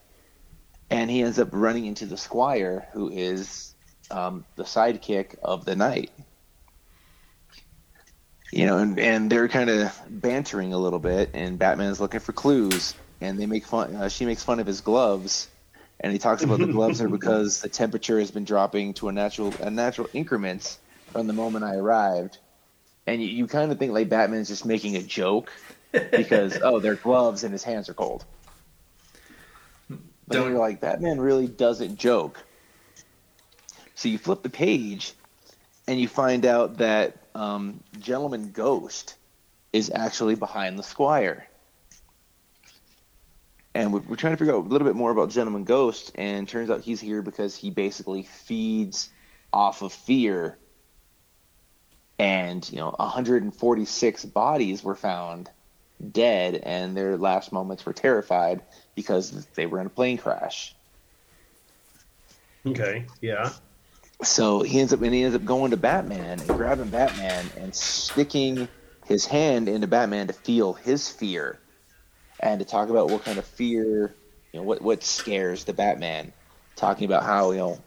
and 0.90 1.10
he 1.10 1.22
ends 1.22 1.40
up 1.40 1.50
running 1.52 1.86
into 1.86 2.06
the 2.06 2.18
Squire, 2.18 2.88
who 2.94 3.10
is 3.10 3.74
um, 4.12 4.46
the 4.56 4.64
sidekick 4.64 5.36
of 5.42 5.66
the 5.66 5.76
knight. 5.76 6.12
You 8.52 8.66
know, 8.66 8.80
and, 8.80 9.00
and 9.00 9.32
they're 9.32 9.48
kind 9.48 9.70
of 9.70 9.96
bantering 10.10 10.74
a 10.74 10.78
little 10.78 10.98
bit, 10.98 11.30
and 11.36 11.60
Batman 11.60 11.92
is 11.92 12.00
looking 12.00 12.20
for 12.20 12.34
clues, 12.34 12.96
and 13.22 13.40
they 13.40 13.46
make 13.46 13.66
fun. 13.66 13.96
Uh, 13.96 14.10
she 14.10 14.26
makes 14.26 14.44
fun 14.44 14.60
of 14.60 14.68
his 14.68 14.82
gloves, 14.82 15.48
and 16.00 16.12
he 16.12 16.20
talks 16.20 16.44
about 16.44 16.60
the 16.60 16.68
gloves 16.72 17.02
are 17.02 17.10
because 17.10 17.62
the 17.62 17.70
temperature 17.70 18.20
has 18.20 18.32
been 18.32 18.46
dropping 18.46 18.94
to 18.96 19.10
a 19.10 19.12
natural 19.12 19.54
a 19.60 19.70
natural 19.70 20.08
increments 20.14 20.80
from 21.12 21.28
the 21.28 21.34
moment 21.34 21.66
I 21.66 21.76
arrived, 21.76 22.38
and 23.08 23.22
you, 23.22 23.28
you 23.28 23.48
kind 23.48 23.72
of 23.72 23.80
think 23.80 23.92
like 23.94 24.10
Batman's 24.10 24.48
just 24.48 24.66
making 24.66 24.96
a 24.96 25.02
joke 25.02 25.52
because 25.92 26.58
oh 26.64 26.80
they're 26.80 26.96
gloves 26.96 27.44
and 27.44 27.52
his 27.52 27.64
hands 27.64 27.90
are 27.90 27.94
cold. 27.94 28.26
But 29.90 30.00
Don't- 30.30 30.50
you're 30.52 30.60
like 30.60 30.80
Batman 30.80 31.20
really 31.20 31.48
doesn't 31.48 31.98
joke. 31.98 32.44
So 33.96 34.08
you 34.08 34.18
flip 34.18 34.44
the 34.44 34.50
page, 34.50 35.12
and 35.86 36.00
you 36.00 36.08
find 36.08 36.46
out 36.46 36.78
that 36.78 37.18
um, 37.36 37.82
Gentleman 38.00 38.52
Ghost 38.52 39.16
is 39.74 39.92
actually 39.94 40.36
behind 40.36 40.80
the 40.80 40.84
Squire. 40.84 41.46
And 43.80 43.94
we're, 43.94 44.02
we're 44.02 44.18
trying 44.18 44.34
to 44.34 44.38
figure 44.38 44.54
out 44.54 44.66
a 44.66 44.68
little 44.68 44.86
bit 44.86 44.98
more 44.98 45.10
about 45.10 45.30
Gentleman 45.30 45.64
Ghost, 45.64 46.12
and 46.16 46.46
turns 46.46 46.70
out 46.70 46.82
he's 46.82 47.00
here 47.00 47.22
because 47.22 47.56
he 47.56 47.70
basically 47.70 48.24
feeds 48.24 49.10
off 49.54 49.82
of 49.82 49.94
fear. 49.94 50.58
And 52.20 52.70
you 52.70 52.76
know, 52.76 52.94
146 52.98 54.26
bodies 54.26 54.84
were 54.84 54.96
found 54.96 55.50
dead, 56.12 56.56
and 56.56 56.98
their 56.98 57.16
last 57.16 57.54
moments 57.54 57.86
were 57.86 57.94
terrified 57.94 58.64
because 58.96 59.46
they 59.56 59.66
were 59.66 59.80
in 59.80 59.88
a 59.88 59.90
plane 59.90 60.18
crash. 60.18 60.76
Okay. 62.66 63.06
Yeah. 63.22 63.52
So 64.24 64.62
he 64.62 64.82
ends 64.82 64.92
up 64.92 65.02
and 65.02 65.14
he 65.14 65.24
ends 65.24 65.38
up 65.38 65.46
going 65.46 65.72
to 65.72 65.78
Batman 65.78 66.42
and 66.42 66.48
grabbing 66.50 66.90
Batman 66.90 67.46
and 67.56 67.74
sticking 67.74 68.68
his 69.06 69.26
hand 69.26 69.70
into 69.70 69.88
Batman 69.88 70.28
to 70.28 70.34
feel 70.34 70.74
his 70.74 71.08
fear 71.08 71.60
and 72.40 72.60
to 72.60 72.66
talk 72.66 72.90
about 72.90 73.10
what 73.10 73.24
kind 73.24 73.38
of 73.38 73.46
fear, 73.46 74.14
you 74.52 74.60
know, 74.60 74.64
what 74.64 74.82
what 74.82 75.04
scares 75.04 75.64
the 75.66 75.74
Batman. 75.74 76.34
Talking 76.76 77.06
about 77.06 77.24
how 77.24 77.52
you 77.52 77.58
know 77.58 77.80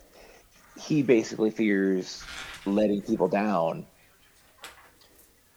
he 0.80 1.02
basically 1.02 1.50
fears 1.50 2.22
letting 2.66 3.03
people 3.03 3.28
down. 3.28 3.86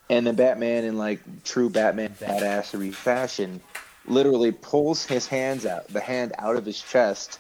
And 0.09 0.27
then 0.27 0.35
Batman, 0.35 0.83
in 0.83 0.97
like 0.97 1.43
true 1.43 1.69
Batman 1.69 2.15
badassery 2.19 2.93
fashion, 2.93 3.59
literally 4.07 4.51
pulls 4.51 5.05
his 5.05 5.27
hands 5.27 5.65
out, 5.65 5.87
the 5.87 5.99
hand 5.99 6.33
out 6.37 6.55
of 6.55 6.65
his 6.65 6.79
chest, 6.79 7.39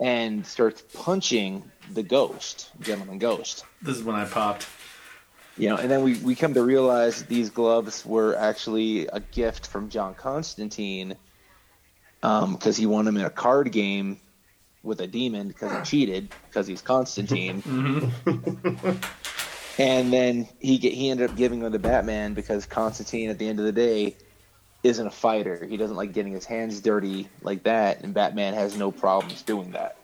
and 0.00 0.46
starts 0.46 0.82
punching 0.94 1.70
the 1.92 2.02
ghost, 2.02 2.70
gentleman 2.80 3.18
ghost. 3.18 3.64
This 3.82 3.98
is 3.98 4.02
when 4.02 4.16
I 4.16 4.24
popped. 4.24 4.66
You 5.56 5.68
know, 5.68 5.76
and 5.76 5.90
then 5.90 6.02
we, 6.02 6.18
we 6.18 6.34
come 6.34 6.54
to 6.54 6.62
realize 6.62 7.20
that 7.20 7.28
these 7.28 7.50
gloves 7.50 8.06
were 8.06 8.34
actually 8.36 9.06
a 9.08 9.20
gift 9.20 9.66
from 9.66 9.90
John 9.90 10.14
Constantine 10.14 11.16
um, 12.22 12.54
because 12.54 12.76
he 12.76 12.86
won 12.86 13.06
him 13.06 13.16
in 13.16 13.24
a 13.24 13.30
card 13.30 13.70
game 13.70 14.18
with 14.82 15.00
a 15.00 15.06
demon 15.06 15.48
because 15.48 15.72
he 15.72 15.82
cheated 15.84 16.28
because 16.48 16.66
he's 16.66 16.82
Constantine. 16.82 17.62
Mm-hmm. 18.24 18.96
and 19.78 20.12
then 20.12 20.48
he 20.60 20.78
get, 20.78 20.92
he 20.92 21.10
ended 21.10 21.30
up 21.30 21.36
giving 21.36 21.60
them 21.60 21.72
to 21.72 21.78
Batman 21.78 22.34
because 22.34 22.66
Constantine, 22.66 23.30
at 23.30 23.38
the 23.38 23.48
end 23.48 23.58
of 23.58 23.64
the 23.64 23.72
day, 23.72 24.16
isn't 24.82 25.06
a 25.06 25.10
fighter. 25.10 25.64
He 25.64 25.76
doesn't 25.76 25.96
like 25.96 26.12
getting 26.12 26.32
his 26.32 26.44
hands 26.44 26.80
dirty 26.80 27.28
like 27.42 27.62
that, 27.64 28.02
and 28.02 28.12
Batman 28.12 28.54
has 28.54 28.76
no 28.76 28.90
problems 28.90 29.42
doing 29.42 29.72
that. 29.72 29.96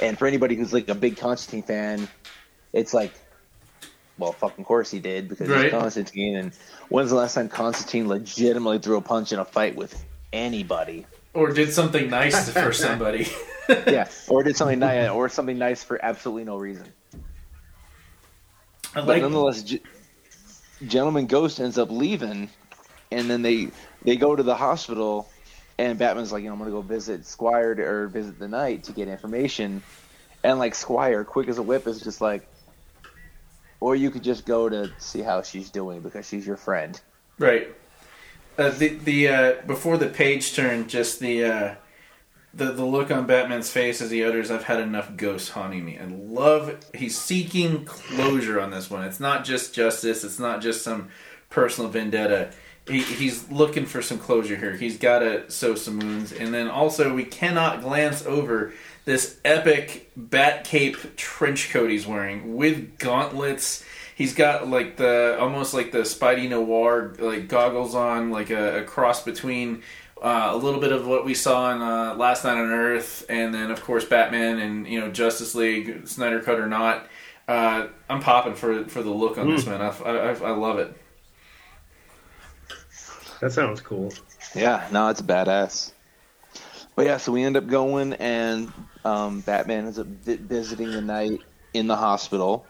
And 0.00 0.18
for 0.18 0.26
anybody 0.26 0.56
who's 0.56 0.72
like 0.72 0.88
a 0.88 0.94
big 0.94 1.16
Constantine 1.16 1.62
fan, 1.62 2.08
it's 2.72 2.94
like, 2.94 3.12
well, 4.22 4.32
fucking 4.32 4.64
course 4.64 4.88
he 4.90 5.00
did 5.00 5.28
because 5.28 5.48
Right. 5.48 5.64
he's 5.64 5.72
Constantine. 5.72 6.36
And 6.36 6.52
when's 6.88 7.10
the 7.10 7.16
last 7.16 7.34
time 7.34 7.48
Constantine 7.48 8.06
legitimately 8.08 8.78
threw 8.78 8.96
a 8.96 9.00
punch 9.00 9.32
in 9.32 9.40
a 9.40 9.44
fight 9.44 9.74
with 9.74 10.02
anybody. 10.32 11.06
Or 11.34 11.50
did 11.50 11.72
something 11.72 12.08
nice 12.08 12.48
for 12.50 12.72
somebody. 12.72 13.26
yeah, 13.68 14.08
or 14.28 14.42
did 14.42 14.56
something 14.56 14.78
nice, 14.78 15.08
or 15.10 15.28
something 15.28 15.56
nice 15.58 15.82
for 15.84 15.98
absolutely 16.04 16.44
no 16.44 16.56
reason. 16.56 16.86
I 18.94 19.00
But 19.00 19.20
nonetheless, 19.22 19.62
G- 19.62 19.80
Gentleman 20.86 21.26
Ghost 21.26 21.60
ends 21.60 21.78
up 21.78 21.90
leaving, 21.90 22.48
and 23.10 23.30
then 23.30 23.42
they 23.42 23.68
they 24.04 24.16
go 24.16 24.34
to 24.36 24.42
the 24.42 24.54
hospital, 24.54 25.28
and 25.78 25.98
Batman's 25.98 26.32
like, 26.32 26.42
you 26.42 26.48
know, 26.48 26.54
I'm 26.54 26.58
gonna 26.58 26.70
go 26.72 26.82
visit 26.82 27.24
Squire 27.24 27.74
to, 27.74 27.82
or 27.82 28.06
visit 28.08 28.38
the 28.38 28.48
Knight 28.48 28.84
to 28.84 28.92
get 28.92 29.08
information, 29.08 29.82
and 30.42 30.58
like 30.58 30.74
Squire, 30.74 31.24
quick 31.24 31.48
as 31.48 31.58
a 31.58 31.62
whip, 31.62 31.86
is 31.86 32.00
just 32.00 32.20
like, 32.20 32.46
or 33.82 33.96
you 33.96 34.10
could 34.10 34.22
just 34.22 34.46
go 34.46 34.68
to 34.68 34.90
see 34.98 35.22
how 35.22 35.42
she's 35.42 35.68
doing 35.68 36.00
because 36.00 36.26
she's 36.26 36.46
your 36.46 36.56
friend. 36.56 37.00
Right. 37.38 37.74
Uh, 38.56 38.70
the 38.70 38.88
the 38.88 39.28
uh, 39.28 39.54
before 39.66 39.96
the 39.96 40.06
page 40.06 40.54
turn, 40.54 40.86
just 40.86 41.18
the 41.18 41.44
uh, 41.44 41.74
the 42.54 42.66
the 42.66 42.84
look 42.84 43.10
on 43.10 43.26
Batman's 43.26 43.70
face 43.70 44.00
as 44.00 44.10
he 44.10 44.22
utters, 44.22 44.50
"I've 44.50 44.64
had 44.64 44.78
enough 44.78 45.16
ghosts 45.16 45.50
haunting 45.50 45.84
me." 45.84 45.96
And 45.96 46.30
love, 46.30 46.76
he's 46.94 47.18
seeking 47.18 47.84
closure 47.84 48.60
on 48.60 48.70
this 48.70 48.88
one. 48.88 49.02
It's 49.04 49.20
not 49.20 49.44
just 49.44 49.74
justice. 49.74 50.22
It's 50.22 50.38
not 50.38 50.60
just 50.60 50.82
some 50.82 51.08
personal 51.50 51.90
vendetta. 51.90 52.52
He, 52.86 53.00
he's 53.00 53.48
looking 53.50 53.86
for 53.86 54.02
some 54.02 54.18
closure 54.18 54.56
here. 54.56 54.76
He's 54.76 54.98
got 54.98 55.20
to 55.20 55.50
sew 55.50 55.74
some 55.74 55.98
wounds, 55.98 56.32
and 56.32 56.52
then 56.52 56.68
also 56.68 57.14
we 57.14 57.24
cannot 57.24 57.80
glance 57.80 58.26
over 58.26 58.74
this 59.04 59.38
epic 59.44 60.10
bat 60.16 60.64
cape 60.64 61.16
trench 61.16 61.70
coat 61.70 61.90
he's 61.90 62.06
wearing 62.06 62.56
with 62.56 62.98
gauntlets. 62.98 63.84
He's 64.14 64.34
got 64.34 64.68
like 64.68 64.96
the 64.96 65.36
almost 65.40 65.74
like 65.74 65.90
the 65.92 65.98
Spidey 65.98 66.48
Noir 66.48 67.14
like 67.18 67.48
goggles 67.48 67.94
on, 67.94 68.30
like 68.30 68.50
a, 68.50 68.80
a 68.80 68.84
cross 68.84 69.24
between 69.24 69.82
uh, 70.22 70.50
a 70.52 70.56
little 70.56 70.80
bit 70.80 70.92
of 70.92 71.06
what 71.06 71.24
we 71.24 71.34
saw 71.34 71.74
in 71.74 71.82
uh, 71.82 72.14
Last 72.14 72.44
Knight 72.44 72.56
on 72.56 72.70
Earth, 72.70 73.26
and 73.28 73.52
then 73.52 73.70
of 73.70 73.82
course 73.82 74.04
Batman 74.04 74.58
and 74.58 74.86
you 74.86 75.00
know 75.00 75.10
Justice 75.10 75.54
League, 75.54 76.06
Snyder 76.06 76.40
Cut 76.40 76.60
or 76.60 76.68
not. 76.68 77.08
Uh, 77.48 77.88
I'm 78.08 78.20
popping 78.20 78.54
for 78.54 78.84
for 78.84 79.02
the 79.02 79.10
look 79.10 79.36
on 79.36 79.50
this 79.50 79.66
man. 79.66 79.80
I, 79.80 79.88
I, 79.88 80.32
I 80.34 80.50
love 80.50 80.78
it. 80.78 80.96
That 83.40 83.52
sounds 83.52 83.80
cool. 83.80 84.12
Yeah, 84.54 84.86
no, 84.92 85.08
it's 85.08 85.20
badass. 85.20 85.90
But 86.94 87.06
yeah, 87.06 87.16
so 87.16 87.32
we 87.32 87.42
end 87.42 87.56
up 87.56 87.66
going, 87.66 88.12
and 88.12 88.72
um, 89.04 89.40
Batman 89.40 89.86
ends 89.86 89.98
up 89.98 90.06
visiting 90.06 90.90
the 90.90 91.00
Knight 91.00 91.40
in 91.74 91.86
the 91.86 91.96
hospital, 91.96 92.66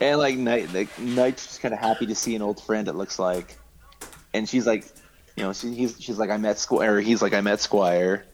and 0.00 0.18
like 0.18 0.36
Knight, 0.36 0.72
like 0.72 0.98
Knight's 0.98 1.46
just 1.46 1.60
kind 1.60 1.72
of 1.72 1.80
happy 1.80 2.06
to 2.06 2.14
see 2.14 2.34
an 2.34 2.42
old 2.42 2.62
friend. 2.62 2.88
It 2.88 2.94
looks 2.94 3.18
like, 3.18 3.56
and 4.32 4.48
she's 4.48 4.66
like, 4.66 4.86
you 5.36 5.42
know, 5.42 5.52
she, 5.52 5.74
he's 5.74 5.96
she's 6.00 6.18
like, 6.18 6.30
I 6.30 6.36
met 6.36 6.58
Squire. 6.58 7.00
He's 7.00 7.22
like, 7.22 7.34
I 7.34 7.40
met 7.40 7.60
Squire, 7.60 8.24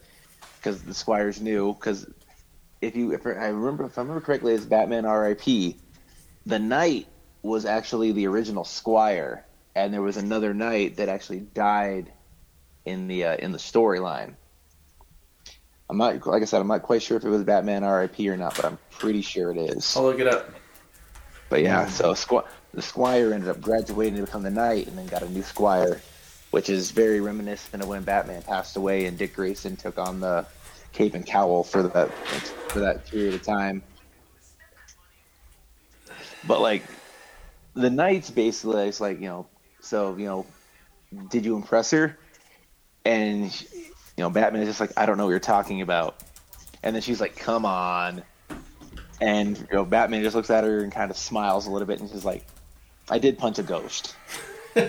because 0.57 0.81
the 0.83 0.93
Squire's 0.93 1.41
new. 1.41 1.73
Because 1.73 2.07
if 2.81 2.95
you, 2.95 3.13
if 3.13 3.25
I 3.25 3.47
remember, 3.47 3.85
if 3.85 3.97
I 3.97 4.01
remember 4.01 4.21
correctly, 4.21 4.53
it's 4.53 4.65
Batman 4.65 5.05
R.I.P. 5.05 5.77
The 6.45 6.59
Knight 6.59 7.07
was 7.43 7.65
actually 7.65 8.11
the 8.11 8.27
original 8.27 8.63
Squire, 8.63 9.45
and 9.75 9.93
there 9.93 10.01
was 10.01 10.17
another 10.17 10.53
Knight 10.53 10.97
that 10.97 11.09
actually 11.09 11.39
died 11.39 12.11
in 12.85 13.07
the 13.07 13.25
uh, 13.25 13.35
in 13.35 13.51
the 13.51 13.57
storyline. 13.57 14.35
I'm 15.91 15.97
not, 15.97 16.25
like 16.25 16.41
I 16.41 16.45
said, 16.45 16.61
I'm 16.61 16.67
not 16.67 16.83
quite 16.83 17.01
sure 17.01 17.17
if 17.17 17.25
it 17.25 17.29
was 17.29 17.43
Batman 17.43 17.83
R.I.P. 17.83 18.29
or 18.29 18.37
not, 18.37 18.55
but 18.55 18.63
I'm 18.63 18.77
pretty 18.91 19.21
sure 19.21 19.51
it 19.51 19.57
is. 19.57 19.97
I'll 19.97 20.03
look 20.03 20.21
it 20.21 20.27
up. 20.27 20.49
But 21.49 21.63
yeah, 21.63 21.85
so 21.87 22.13
Squ- 22.13 22.47
the 22.73 22.81
Squire 22.81 23.33
ended 23.33 23.49
up 23.49 23.59
graduating 23.59 24.15
to 24.15 24.21
become 24.21 24.41
the 24.41 24.51
Knight, 24.51 24.87
and 24.87 24.97
then 24.97 25.05
got 25.07 25.21
a 25.21 25.29
new 25.29 25.43
Squire, 25.43 26.01
which 26.51 26.69
is 26.69 26.91
very 26.91 27.19
reminiscent 27.19 27.83
of 27.83 27.89
when 27.89 28.03
Batman 28.03 28.41
passed 28.41 28.77
away 28.77 29.05
and 29.05 29.17
Dick 29.17 29.35
Grayson 29.35 29.75
took 29.75 29.97
on 29.97 30.21
the 30.21 30.45
cape 30.93 31.13
and 31.13 31.25
cowl 31.25 31.61
for 31.61 31.83
that 31.83 32.09
for 32.69 32.79
that 32.79 33.05
period 33.07 33.33
of 33.33 33.43
time. 33.43 33.83
But 36.47 36.61
like, 36.61 36.83
the 37.73 37.89
Knight's 37.89 38.31
basically 38.31 38.87
it's 38.87 39.01
like 39.01 39.19
you 39.19 39.27
know, 39.27 39.45
so 39.81 40.15
you 40.15 40.25
know, 40.25 40.45
did 41.29 41.43
you 41.43 41.57
impress 41.57 41.91
her? 41.91 42.17
And 43.03 43.51
you 44.17 44.23
know, 44.23 44.29
Batman 44.29 44.61
is 44.63 44.69
just 44.69 44.79
like, 44.79 44.91
I 44.97 45.05
don't 45.05 45.17
know 45.17 45.25
what 45.25 45.31
you're 45.31 45.39
talking 45.39 45.81
about. 45.81 46.23
And 46.83 46.95
then 46.95 47.01
she's 47.01 47.21
like, 47.21 47.35
Come 47.35 47.65
on. 47.65 48.23
And 49.19 49.57
you 49.57 49.67
know, 49.71 49.85
Batman 49.85 50.23
just 50.23 50.35
looks 50.35 50.49
at 50.49 50.63
her 50.63 50.79
and 50.79 50.91
kind 50.91 51.11
of 51.11 51.17
smiles 51.17 51.67
a 51.67 51.71
little 51.71 51.87
bit 51.87 51.99
and 51.99 52.09
she's 52.09 52.25
like, 52.25 52.45
I 53.09 53.19
did 53.19 53.37
punch 53.37 53.59
a 53.59 53.63
ghost. 53.63 54.15
and 54.75 54.87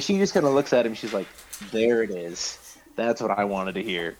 she 0.00 0.18
just 0.18 0.34
kind 0.34 0.44
of 0.44 0.52
looks 0.52 0.72
at 0.72 0.84
him. 0.84 0.94
She's 0.94 1.14
like, 1.14 1.28
There 1.70 2.02
it 2.02 2.10
is. 2.10 2.78
That's 2.96 3.20
what 3.20 3.30
I 3.30 3.44
wanted 3.44 3.74
to 3.76 3.82
hear. 3.82 4.16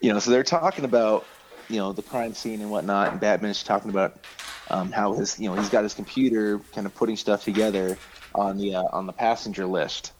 You 0.00 0.12
know, 0.12 0.18
so 0.18 0.30
they're 0.30 0.42
talking 0.42 0.84
about 0.84 1.24
you 1.68 1.78
know 1.78 1.92
the 1.92 2.02
crime 2.02 2.34
scene 2.34 2.60
and 2.60 2.70
whatnot, 2.70 3.12
and 3.12 3.20
Batman's 3.20 3.62
talking 3.62 3.90
about 3.90 4.24
um, 4.70 4.90
how 4.92 5.14
his 5.14 5.38
you 5.38 5.48
know 5.48 5.54
he's 5.54 5.68
got 5.68 5.82
his 5.82 5.94
computer 5.94 6.58
kind 6.74 6.86
of 6.86 6.94
putting 6.94 7.16
stuff 7.16 7.44
together 7.44 7.96
on 8.34 8.56
the 8.58 8.74
uh, 8.76 8.84
on 8.92 9.06
the 9.06 9.12
passenger 9.12 9.66
list, 9.66 10.12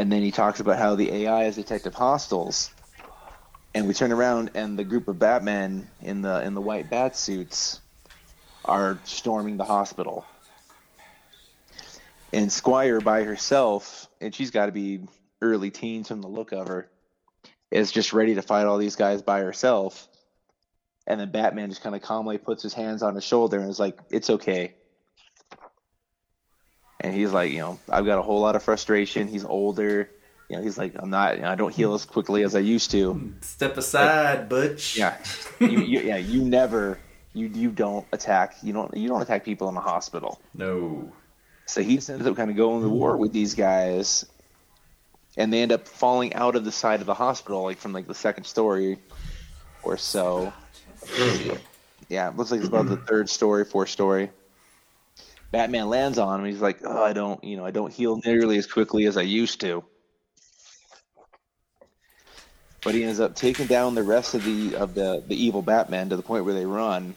and 0.00 0.10
then 0.10 0.22
he 0.22 0.30
talks 0.30 0.60
about 0.60 0.78
how 0.78 0.94
the 0.94 1.12
AI 1.12 1.44
is 1.44 1.56
Detective 1.56 1.94
Hostiles, 1.94 2.70
and 3.74 3.86
we 3.86 3.92
turn 3.92 4.12
around 4.12 4.52
and 4.54 4.78
the 4.78 4.82
group 4.82 5.08
of 5.08 5.18
Batmen 5.18 5.90
in 6.00 6.22
the 6.22 6.42
in 6.42 6.54
the 6.54 6.62
white 6.62 6.88
bat 6.88 7.14
suits 7.14 7.82
are 8.64 8.98
storming 9.04 9.58
the 9.58 9.64
hospital, 9.64 10.24
and 12.32 12.50
Squire 12.50 13.02
by 13.02 13.24
herself, 13.24 14.08
and 14.22 14.34
she's 14.34 14.50
got 14.50 14.66
to 14.66 14.72
be 14.72 15.00
early 15.42 15.70
teens 15.70 16.08
from 16.08 16.22
the 16.22 16.28
look 16.28 16.52
of 16.52 16.66
her, 16.66 16.88
is 17.70 17.92
just 17.92 18.14
ready 18.14 18.36
to 18.36 18.42
fight 18.42 18.64
all 18.64 18.78
these 18.78 18.96
guys 18.96 19.20
by 19.20 19.40
herself. 19.40 20.08
And 21.06 21.20
then 21.20 21.30
Batman 21.30 21.68
just 21.68 21.82
kind 21.82 21.94
of 21.94 22.00
calmly 22.00 22.38
puts 22.38 22.62
his 22.62 22.72
hands 22.72 23.02
on 23.02 23.14
his 23.14 23.24
shoulder 23.24 23.60
and 23.60 23.68
is 23.68 23.78
like, 23.78 23.98
"It's 24.08 24.30
okay." 24.30 24.76
And 27.00 27.14
he's 27.14 27.32
like, 27.32 27.50
you 27.50 27.58
know, 27.58 27.78
I've 27.88 28.04
got 28.04 28.18
a 28.18 28.22
whole 28.22 28.40
lot 28.40 28.56
of 28.56 28.62
frustration. 28.62 29.26
He's 29.26 29.44
older. 29.44 30.10
You 30.48 30.56
know, 30.56 30.62
he's 30.62 30.76
like, 30.76 30.92
I'm 30.96 31.10
not. 31.10 31.36
You 31.36 31.42
know, 31.42 31.50
I 31.50 31.54
don't 31.54 31.74
heal 31.74 31.94
as 31.94 32.04
quickly 32.04 32.42
as 32.42 32.54
I 32.54 32.58
used 32.58 32.90
to. 32.90 33.32
Step 33.40 33.76
aside, 33.76 34.48
Butch. 34.48 34.98
Yeah, 34.98 35.16
you, 35.60 35.80
you, 35.80 36.00
yeah, 36.00 36.16
you 36.16 36.42
never, 36.42 36.98
you 37.32 37.46
you 37.46 37.70
don't 37.70 38.06
attack. 38.12 38.56
You 38.62 38.72
don't 38.72 38.94
you 38.96 39.08
don't 39.08 39.22
attack 39.22 39.44
people 39.44 39.68
in 39.68 39.74
the 39.74 39.80
hospital. 39.80 40.40
No. 40.54 41.10
So 41.66 41.82
he 41.82 41.96
just 41.96 42.10
ends 42.10 42.26
up 42.26 42.36
kind 42.36 42.50
of 42.50 42.56
going 42.56 42.82
to 42.82 42.88
war 42.88 43.16
with 43.16 43.32
these 43.32 43.54
guys, 43.54 44.26
and 45.36 45.52
they 45.52 45.62
end 45.62 45.70
up 45.70 45.86
falling 45.86 46.34
out 46.34 46.56
of 46.56 46.64
the 46.64 46.72
side 46.72 47.00
of 47.00 47.06
the 47.06 47.14
hospital, 47.14 47.62
like 47.62 47.78
from 47.78 47.92
like 47.92 48.08
the 48.08 48.14
second 48.14 48.44
story 48.44 48.98
or 49.84 49.96
so. 49.96 50.52
Yeah, 52.08 52.32
looks 52.36 52.50
like 52.50 52.58
it's 52.58 52.68
about 52.68 52.88
the 52.88 52.96
third 52.96 53.30
story, 53.30 53.64
fourth 53.64 53.88
story. 53.88 54.30
Batman 55.50 55.88
lands 55.88 56.18
on 56.18 56.40
him. 56.40 56.46
He's 56.46 56.60
like, 56.60 56.80
"Oh, 56.84 57.02
I 57.02 57.12
don't, 57.12 57.42
you 57.42 57.56
know, 57.56 57.64
I 57.64 57.70
don't 57.70 57.92
heal 57.92 58.20
nearly 58.24 58.58
as 58.58 58.66
quickly 58.66 59.06
as 59.06 59.16
I 59.16 59.22
used 59.22 59.60
to." 59.62 59.84
But 62.82 62.94
he 62.94 63.04
ends 63.04 63.20
up 63.20 63.34
taking 63.34 63.66
down 63.66 63.94
the 63.94 64.02
rest 64.02 64.34
of 64.34 64.44
the 64.44 64.76
of 64.76 64.94
the 64.94 65.22
the 65.26 65.36
evil 65.36 65.62
Batman 65.62 66.08
to 66.10 66.16
the 66.16 66.22
point 66.22 66.44
where 66.44 66.54
they 66.54 66.66
run. 66.66 67.14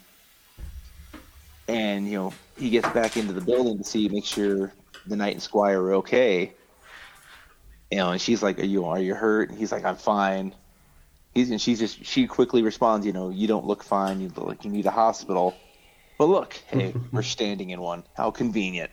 And 1.67 2.07
you 2.07 2.17
know, 2.17 2.33
he 2.57 2.69
gets 2.69 2.89
back 2.89 3.17
into 3.17 3.33
the 3.33 3.41
building 3.41 3.77
to 3.77 3.83
see, 3.83 4.09
make 4.09 4.25
sure 4.25 4.73
the 5.05 5.15
Knight 5.15 5.33
and 5.33 5.41
Squire 5.41 5.81
are 5.81 5.93
okay. 5.95 6.53
You 7.91 7.97
know, 7.97 8.11
and 8.11 8.19
she's 8.19 8.41
like, 8.41 8.59
"Are 8.59 8.65
you 8.65 8.85
are 8.85 8.99
you 8.99 9.13
hurt?" 9.13 9.49
And 9.49 9.57
he's 9.57 9.71
like, 9.71 9.85
"I'm 9.85 9.95
fine." 9.95 10.55
He's 11.33 11.51
and 11.51 11.61
she's 11.61 11.79
just 11.79 12.03
she 12.03 12.25
quickly 12.25 12.63
responds, 12.63 13.05
"You 13.05 13.13
know, 13.13 13.29
you 13.29 13.47
don't 13.47 13.65
look 13.65 13.83
fine. 13.83 14.19
You 14.19 14.29
look 14.35 14.47
like 14.47 14.65
you 14.65 14.71
need 14.71 14.87
a 14.87 14.91
hospital." 14.91 15.55
But 16.23 16.29
look, 16.29 16.53
hey, 16.67 16.93
we're 17.11 17.21
standing 17.21 17.71
in 17.71 17.81
one. 17.81 18.05
How 18.15 18.31
convenient. 18.31 18.91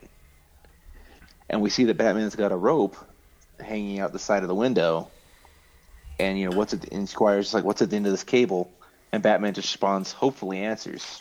And 1.48 1.62
we 1.62 1.70
see 1.70 1.84
that 1.84 1.96
Batman's 1.96 2.34
got 2.34 2.50
a 2.50 2.56
rope 2.56 2.96
hanging 3.60 4.00
out 4.00 4.12
the 4.12 4.18
side 4.18 4.42
of 4.42 4.48
the 4.48 4.54
window. 4.56 5.12
And 6.18 6.36
you 6.36 6.50
know, 6.50 6.56
what's 6.56 6.72
it? 6.72 6.88
And 6.90 7.08
Squire's 7.08 7.44
just 7.44 7.54
like, 7.54 7.62
"What's 7.62 7.82
at 7.82 7.90
the 7.90 7.94
end 7.94 8.06
of 8.06 8.10
this 8.10 8.24
cable?" 8.24 8.72
And 9.12 9.22
Batman 9.22 9.54
just 9.54 9.72
responds, 9.72 10.10
"Hopefully, 10.10 10.58
answers." 10.58 11.20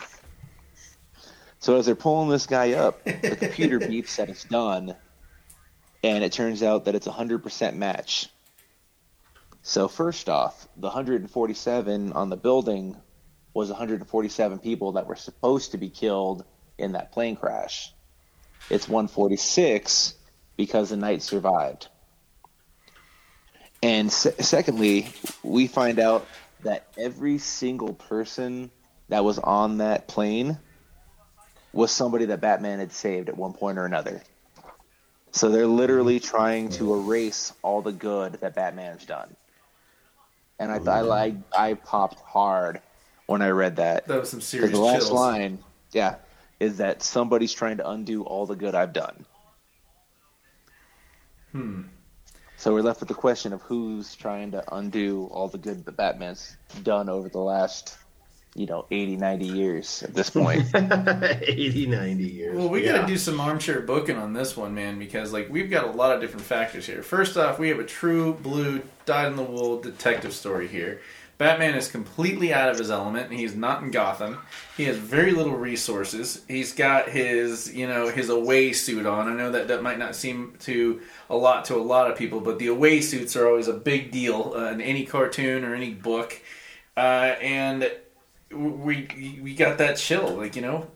So 1.60 1.78
as 1.78 1.86
they're 1.86 1.94
pulling 1.94 2.30
this 2.30 2.48
guy 2.48 2.72
up, 2.72 3.04
the 3.04 3.38
computer 3.40 3.80
beeps 3.92 4.16
that 4.16 4.30
it's 4.30 4.46
done, 4.46 4.96
and 6.04 6.24
it 6.24 6.32
turns 6.32 6.64
out 6.64 6.86
that 6.86 6.96
it's 6.96 7.06
a 7.06 7.12
hundred 7.12 7.44
percent 7.44 7.78
match. 7.78 8.30
So 9.62 9.88
first 9.88 10.28
off, 10.28 10.68
the 10.76 10.88
147 10.88 12.14
on 12.14 12.30
the 12.30 12.36
building 12.36 12.98
was 13.54 13.70
147 13.70 14.60
people 14.60 14.94
that 14.94 15.08
were 15.08 15.16
supposed 15.16 15.72
to 15.72 15.78
be 15.78 15.90
killed 15.90 16.46
in 16.78 16.94
that 16.94 17.12
plane 17.12 17.36
crash. 17.36 17.94
It's 18.70 18.88
146 18.88 20.16
because 20.58 20.90
the 20.90 20.98
Knight 20.98 21.22
survived. 21.22 21.88
And 23.82 24.12
se- 24.12 24.36
secondly, 24.40 25.08
we 25.42 25.68
find 25.68 26.00
out 26.00 26.28
that 26.64 26.88
every 26.98 27.38
single 27.38 27.94
person 27.94 28.70
that 29.08 29.24
was 29.24 29.40
on 29.40 29.78
that 29.78 30.08
plane 30.08 30.58
was 31.72 31.92
somebody 31.92 32.26
that 32.26 32.42
Batman 32.42 32.80
had 32.80 32.92
saved 32.92 33.30
at 33.30 33.38
one 33.38 33.54
point 33.54 33.78
or 33.78 33.86
another. 33.86 34.22
So 35.32 35.50
they're 35.50 35.68
literally 35.68 36.20
mm-hmm. 36.20 36.30
trying 36.30 36.70
to 36.72 36.94
erase 36.94 37.54
all 37.62 37.82
the 37.82 37.92
good 37.92 38.34
that 38.34 38.56
Batman's 38.56 39.06
done. 39.06 39.36
And 40.58 40.72
I 40.72 40.78
oh, 40.78 40.84
thought 40.84 41.10
I 41.10 41.36
I 41.58 41.76
popped 41.76 42.20
hard 42.20 42.82
when 43.30 43.42
I 43.42 43.50
read 43.50 43.76
that. 43.78 44.08
That 44.08 44.20
was 44.20 44.30
some 44.30 44.40
'Cause 44.40 44.48
serious 44.48 44.72
the 44.72 44.80
last 44.80 45.08
chills. 45.08 45.12
line, 45.12 45.60
yeah, 45.92 46.16
is 46.60 46.78
that 46.78 47.04
somebody's 47.04 47.54
trying 47.54 47.78
to 47.78 47.90
undo 47.90 48.24
all 48.24 48.46
the 48.46 48.56
good 48.56 48.74
I've 48.76 48.94
done. 48.94 49.26
Hmm. 51.52 51.82
So 52.58 52.74
we're 52.74 52.82
left 52.82 53.00
with 53.00 53.08
the 53.10 53.16
question 53.16 53.54
of 53.54 53.62
who's 53.62 54.16
trying 54.16 54.52
to 54.52 54.64
undo 54.76 55.30
all 55.32 55.48
the 55.48 55.58
good 55.58 55.86
that 55.86 55.96
Batman's 55.96 56.58
done 56.84 57.08
over 57.08 57.30
the 57.30 57.38
last, 57.40 57.98
you 58.54 58.66
know, 58.66 58.86
80, 58.92 59.16
90 59.16 59.46
years 59.46 60.04
at 60.04 60.14
this 60.14 60.30
point. 60.30 60.66
80, 60.76 61.86
90 61.88 62.24
years. 62.26 62.58
Well, 62.58 62.68
we 62.68 62.84
Yeah. 62.86 62.94
got 62.98 63.02
to 63.02 63.08
do 63.08 63.18
some 63.18 63.40
armchair 63.40 63.80
booking 63.82 64.18
on 64.18 64.34
this 64.34 64.58
one, 64.58 64.74
man, 64.76 65.00
because 65.00 65.32
like 65.32 65.48
we've 65.50 65.70
got 65.70 65.86
a 65.86 65.92
lot 65.92 66.12
of 66.14 66.20
different 66.20 66.46
factors 66.46 66.86
here. 66.86 67.02
First 67.02 67.38
off, 67.38 67.60
we 67.60 67.70
have 67.70 67.80
a 67.80 67.86
true 67.86 68.34
blue, 68.34 68.82
dyed-in-the-wool 69.06 69.80
detective 69.82 70.34
story 70.34 70.68
here. 70.68 71.00
Batman 71.40 71.76
is 71.76 71.88
completely 71.88 72.54
out 72.54 72.68
of 72.68 72.78
his 72.78 72.92
element. 72.92 73.32
He's 73.32 73.56
not 73.56 73.82
in 73.82 73.92
Gotham. 73.92 74.40
He 74.76 74.84
has 74.84 74.98
very 74.98 75.32
little 75.32 75.56
resources. 75.56 76.44
He's 76.50 76.74
got 76.74 77.08
his, 77.08 77.74
you 77.74 77.88
know, 77.88 78.10
his 78.10 78.28
away 78.28 78.74
suit 78.74 79.06
on. 79.06 79.30
I 79.30 79.34
know 79.34 79.50
that 79.50 79.70
that 79.70 79.82
might 79.82 79.98
not 79.98 80.18
seem 80.18 80.56
to 80.60 81.00
a 81.30 81.38
lot 81.38 81.64
to 81.66 81.76
a 81.76 81.78
lot 81.78 82.12
of 82.12 82.18
people, 82.18 82.42
but 82.42 82.60
the 82.60 82.68
away 82.68 83.00
suits 83.00 83.38
are 83.38 83.48
always 83.48 83.70
a 83.70 83.74
big 83.74 84.12
deal 84.12 84.52
uh, 84.54 84.72
in 84.72 84.82
any 84.82 85.06
cartoon 85.06 85.64
or 85.64 85.74
any 85.74 85.94
book. 85.94 86.42
Uh, 86.98 87.36
and 87.42 87.90
we 88.52 89.40
we 89.42 89.56
got 89.56 89.78
that 89.78 89.96
chill, 89.96 90.36
like 90.36 90.58
you 90.58 90.62
know, 90.62 90.88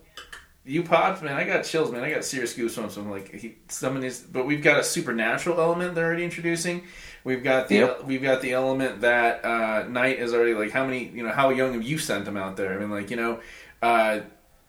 you 0.65 0.83
popped, 0.83 1.21
man. 1.21 1.35
I 1.35 1.43
got 1.43 1.63
chills, 1.65 1.91
man. 1.91 2.03
I 2.03 2.11
got 2.11 2.23
serious 2.23 2.55
goosebumps. 2.55 2.97
I'm 2.97 3.11
like, 3.11 3.33
he, 3.33 3.55
some 3.67 3.95
of 3.95 4.01
these, 4.01 4.21
but 4.21 4.45
we've 4.45 4.63
got 4.63 4.79
a 4.79 4.83
supernatural 4.83 5.59
element 5.59 5.95
they're 5.95 6.05
already 6.05 6.23
introducing. 6.23 6.83
We've 7.23 7.43
got 7.43 7.67
the 7.67 7.75
Yep. 7.75 8.03
we've 8.05 8.21
got 8.21 8.41
the 8.41 8.53
element 8.53 9.01
that 9.01 9.43
uh, 9.43 9.87
Knight 9.87 10.19
is 10.19 10.33
already 10.33 10.53
like, 10.53 10.71
how 10.71 10.85
many, 10.85 11.09
you 11.09 11.23
know, 11.23 11.31
how 11.31 11.49
young 11.49 11.73
have 11.73 11.83
you 11.83 11.97
sent 11.97 12.25
them 12.25 12.37
out 12.37 12.55
there? 12.57 12.73
I 12.73 12.77
mean, 12.77 12.91
like, 12.91 13.09
you 13.11 13.17
know, 13.17 13.39
uh, 13.81 14.21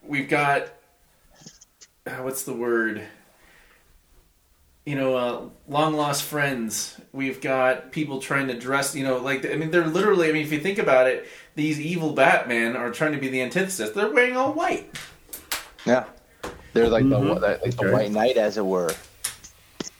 we've 0.03 0.29
got 0.29 0.69
uh, 2.07 2.17
what's 2.17 2.43
the 2.43 2.53
word? 2.53 3.03
You 4.85 4.97
know, 4.97 5.17
uh, 5.17 5.49
long 5.67 5.95
lost 5.95 6.25
friends. 6.25 7.01
We've 7.13 7.41
got 7.41 7.91
people 7.91 8.21
trying 8.21 8.49
to 8.49 8.59
dress. 8.59 8.95
You 8.95 9.05
know, 9.05 9.19
like 9.19 9.47
I 9.47 9.57
mean, 9.57 9.71
they're 9.71 9.87
literally. 9.87 10.29
I 10.29 10.33
mean, 10.33 10.43
if 10.43 10.53
you 10.53 10.61
think 10.61 10.79
about 10.79 11.07
it, 11.07 11.27
these 11.55 11.81
evil 11.81 12.13
Batman 12.13 12.77
are 12.77 12.91
trying 12.91 13.13
to 13.13 13.19
be 13.19 13.29
the 13.29 13.41
antithesis. 13.41 13.91
They're 13.91 14.11
wearing 14.13 14.37
all 14.37 14.53
white. 14.53 14.95
Yeah. 15.85 16.05
They're 16.73 16.89
like 16.89 17.09
the, 17.09 17.17
Mhm. 17.19 17.35
the 17.41 17.41
like 17.65 17.77
the 17.77 17.85
Okay. 17.85 17.93
white 17.93 18.11
knight 18.11 18.37
as 18.37 18.57
it 18.59 18.65
were. 18.67 18.93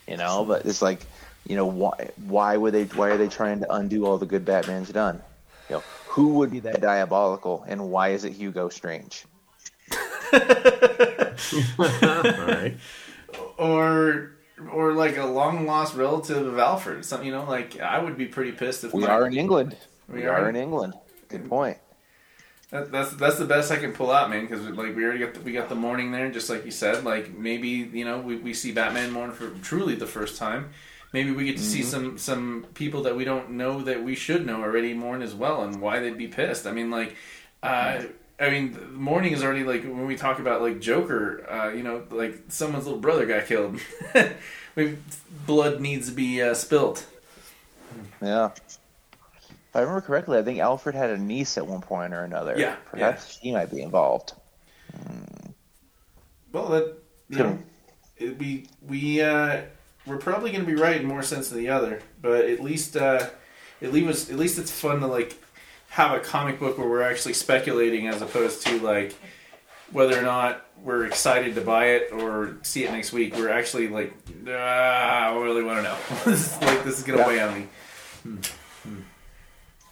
You 0.07 0.17
know, 0.17 0.45
but 0.45 0.65
it's 0.65 0.81
like, 0.81 0.99
you 1.47 1.55
know, 1.55 1.65
why 1.65 2.11
why 2.27 2.57
would 2.57 2.73
they 2.73 2.83
why 2.85 3.09
are 3.09 3.17
they 3.17 3.27
trying 3.27 3.59
to 3.61 3.71
undo 3.73 4.05
all 4.05 4.17
the 4.17 4.25
good 4.25 4.45
Batman's 4.45 4.89
done? 4.89 5.21
You 5.69 5.77
know, 5.77 5.83
who 6.07 6.35
would 6.35 6.51
be 6.51 6.59
that 6.61 6.81
diabolical 6.81 7.63
and 7.67 7.89
why 7.89 8.09
is 8.09 8.23
it 8.25 8.33
Hugo 8.33 8.69
Strange? 8.69 9.25
All 10.33 11.85
right. 12.47 12.75
or 13.57 14.31
or 14.71 14.93
like 14.93 15.17
a 15.17 15.25
long 15.25 15.65
lost 15.65 15.95
relative 15.95 16.45
of 16.45 16.57
Alfred. 16.59 17.03
Something 17.05 17.27
you 17.27 17.33
know, 17.33 17.45
like 17.45 17.79
I 17.79 17.99
would 17.99 18.17
be 18.17 18.25
pretty 18.27 18.51
pissed 18.51 18.83
if 18.83 18.93
We 18.93 19.01
my- 19.03 19.09
are 19.09 19.25
in 19.27 19.33
England. 19.37 19.75
We 20.07 20.21
We, 20.21 20.25
are? 20.27 20.43
are 20.45 20.49
in 20.49 20.55
England. 20.55 20.93
Good 21.29 21.49
point. 21.49 21.77
That, 22.75 22.91
that's 22.91 23.13
that's 23.13 23.37
the 23.37 23.45
best 23.45 23.71
I 23.71 23.77
can 23.77 23.93
pull 23.93 24.11
out, 24.11 24.29
man. 24.29 24.41
Because 24.41 24.67
like 24.67 24.93
we 24.93 25.05
already 25.05 25.19
got 25.19 25.33
the, 25.33 25.39
we 25.39 25.53
got 25.53 25.69
the 25.69 25.75
mourning 25.75 26.11
there, 26.11 26.29
just 26.29 26.49
like 26.49 26.65
you 26.65 26.71
said. 26.71 27.05
Like 27.05 27.33
maybe 27.33 27.69
you 27.69 28.03
know 28.03 28.19
we, 28.19 28.35
we 28.35 28.53
see 28.53 28.73
Batman 28.73 29.11
mourn 29.11 29.31
for 29.31 29.51
truly 29.63 29.95
the 29.95 30.05
first 30.05 30.37
time. 30.37 30.71
Maybe 31.13 31.31
we 31.31 31.45
get 31.45 31.55
to 31.55 31.63
see 31.63 31.83
some 31.83 32.17
some 32.17 32.65
people 32.73 33.03
that 33.03 33.15
we 33.15 33.23
don't 33.23 33.51
know 33.51 33.81
that 33.83 34.03
we 34.03 34.13
should 34.13 34.45
know 34.45 34.61
already 34.61 34.93
mourn 34.93 35.21
as 35.21 35.33
well, 35.33 35.63
and 35.63 35.79
why 35.79 35.99
they'd 36.01 36.17
be 36.17 36.27
pissed. 36.27 36.67
I 36.67 36.73
mean, 36.73 36.91
like, 36.91 37.15
uh, 37.63 38.03
I 38.41 38.49
mean, 38.49 38.73
the 38.73 38.81
mourning 38.81 39.31
is 39.31 39.41
already 39.41 39.63
like 39.63 39.83
when 39.83 40.05
we 40.05 40.17
talk 40.17 40.39
about 40.39 40.61
like 40.61 40.81
Joker. 40.81 41.49
Uh, 41.49 41.69
you 41.69 41.81
know, 41.81 42.03
like 42.11 42.43
someone's 42.49 42.83
little 42.83 42.99
brother 42.99 43.25
got 43.25 43.45
killed. 43.45 43.79
we 44.75 44.97
blood 45.45 45.79
needs 45.79 46.09
to 46.09 46.13
be 46.13 46.41
uh, 46.41 46.53
spilt. 46.53 47.05
Yeah. 48.21 48.51
If 49.75 49.79
I 49.79 49.81
remember 49.81 49.99
correctly, 50.07 50.37
I 50.37 50.41
think 50.41 50.59
Alfred 50.59 50.95
had 50.95 51.09
a 51.09 51.17
niece 51.17 51.57
at 51.57 51.67
one 51.67 51.81
point 51.81 52.13
or 52.13 52.23
another. 52.23 52.55
Yeah, 52.57 52.77
Perhaps 52.89 53.39
she 53.41 53.51
might 53.51 53.69
be 53.69 53.81
involved. 53.81 54.31
Well, 56.53 56.69
that 56.69 56.93
you 57.27 57.37
know, 57.39 57.59
it, 58.15 58.39
we 58.39 58.67
we 58.81 59.21
uh, 59.21 59.63
we're 60.05 60.15
probably 60.15 60.51
going 60.53 60.63
to 60.65 60.65
be 60.65 60.79
right 60.81 61.01
in 61.01 61.05
more 61.05 61.21
sense 61.21 61.49
than 61.49 61.57
the 61.57 61.67
other, 61.67 61.99
but 62.21 62.45
at 62.45 62.61
least 62.61 62.95
uh, 62.95 63.27
at 63.81 63.91
least 63.91 64.29
at 64.31 64.37
least 64.37 64.57
it's 64.59 64.71
fun 64.71 65.01
to 65.01 65.07
like 65.07 65.37
have 65.89 66.13
a 66.13 66.21
comic 66.21 66.57
book 66.57 66.77
where 66.77 66.87
we're 66.87 67.01
actually 67.01 67.33
speculating 67.33 68.07
as 68.07 68.21
opposed 68.21 68.65
to 68.67 68.79
like 68.79 69.13
whether 69.91 70.17
or 70.17 70.21
not 70.21 70.65
we're 70.81 71.05
excited 71.05 71.53
to 71.55 71.61
buy 71.61 71.87
it 71.87 72.13
or 72.13 72.55
see 72.61 72.85
it 72.85 72.93
next 72.93 73.11
week. 73.11 73.35
We're 73.35 73.49
actually 73.51 73.89
like, 73.89 74.13
ah, 74.47 75.31
I 75.31 75.35
really 75.35 75.63
want 75.63 75.79
to 75.79 75.83
know. 75.83 75.97
this 76.23 76.55
is 76.55 76.61
like 76.61 76.85
this 76.85 76.97
is 76.97 77.03
going 77.03 77.19
to 77.19 77.25
Yeah. 77.25 77.27
weigh 77.27 77.41
on 77.41 77.59
me. 77.59 78.39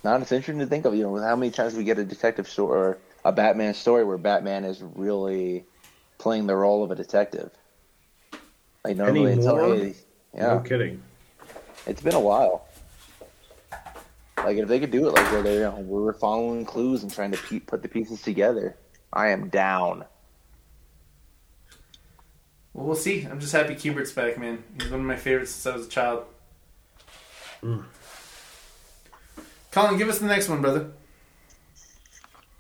Now 0.04 0.16
it's 0.18 0.32
interesting 0.32 0.60
to 0.60 0.66
think 0.66 0.86
of, 0.86 0.96
you 0.96 1.04
know, 1.04 1.18
how 1.18 1.36
many 1.36 1.52
times 1.52 1.76
we 1.76 1.84
get 1.84 1.98
a 1.98 2.04
detective 2.04 2.48
story 2.48 2.78
or 2.78 2.98
a 3.24 3.32
Batman 3.32 3.74
story 3.74 4.04
where 4.04 4.18
Batman 4.18 4.66
is 4.66 4.82
really 4.96 5.64
playing 6.18 6.48
the 6.48 6.56
role 6.56 6.84
of 6.84 6.92
a 6.92 6.96
detective. 6.96 7.52
Like 8.84 8.98
normally 8.98 9.32
it's 9.34 9.46
Anymore? 9.46 9.76
hey, 9.78 9.96
yeah, 10.36 10.48
No 10.48 10.60
kidding. 10.60 11.02
it's 11.88 12.02
been 12.02 12.16
a 12.16 12.20
while. 12.20 12.68
Like 14.38 14.58
if 14.58 14.68
they 14.68 14.80
could 14.82 14.92
do 14.92 15.08
it 15.08 15.12
like 15.14 15.32
where 15.32 15.42
they, 15.42 15.54
you 15.56 15.60
know, 15.62 15.80
we're 15.88 16.12
following 16.14 16.66
clues 16.66 17.02
and 17.04 17.14
trying 17.14 17.32
to 17.32 17.38
pe- 17.38 17.60
put 17.60 17.82
the 17.82 17.88
pieces 17.88 18.22
together, 18.22 18.76
I 19.14 19.30
am 19.30 19.48
down. 19.48 20.04
Well, 22.74 22.88
we'll 22.88 22.96
see. 22.96 23.24
I'm 23.24 23.40
just 23.40 23.54
happy 23.54 23.76
Kubert's 23.76 24.12
back, 24.12 24.38
man. 24.38 24.64
He's 24.82 24.90
one 24.92 25.00
of 25.02 25.06
my 25.06 25.16
favorites 25.16 25.52
since 25.52 25.74
I 25.74 25.78
was 25.78 25.88
a 25.88 25.90
child. 25.90 26.26
Mm. 27.62 27.84
Colin, 29.74 29.98
give 29.98 30.08
us 30.08 30.20
the 30.20 30.28
next 30.28 30.50
one, 30.50 30.62
brother. 30.62 30.92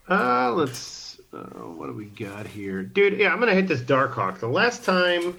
Uh, 0.10 0.52
let's. 0.52 1.22
Uh, 1.32 1.38
what 1.38 1.86
do 1.86 1.94
we 1.94 2.06
got 2.06 2.48
here, 2.48 2.82
dude? 2.82 3.20
Yeah, 3.20 3.32
I'm 3.32 3.40
gonna 3.40 3.54
hit 3.54 3.68
this 3.68 3.82
Darkhawk. 3.82 4.40
The 4.40 4.48
last 4.48 4.84
time 4.84 5.38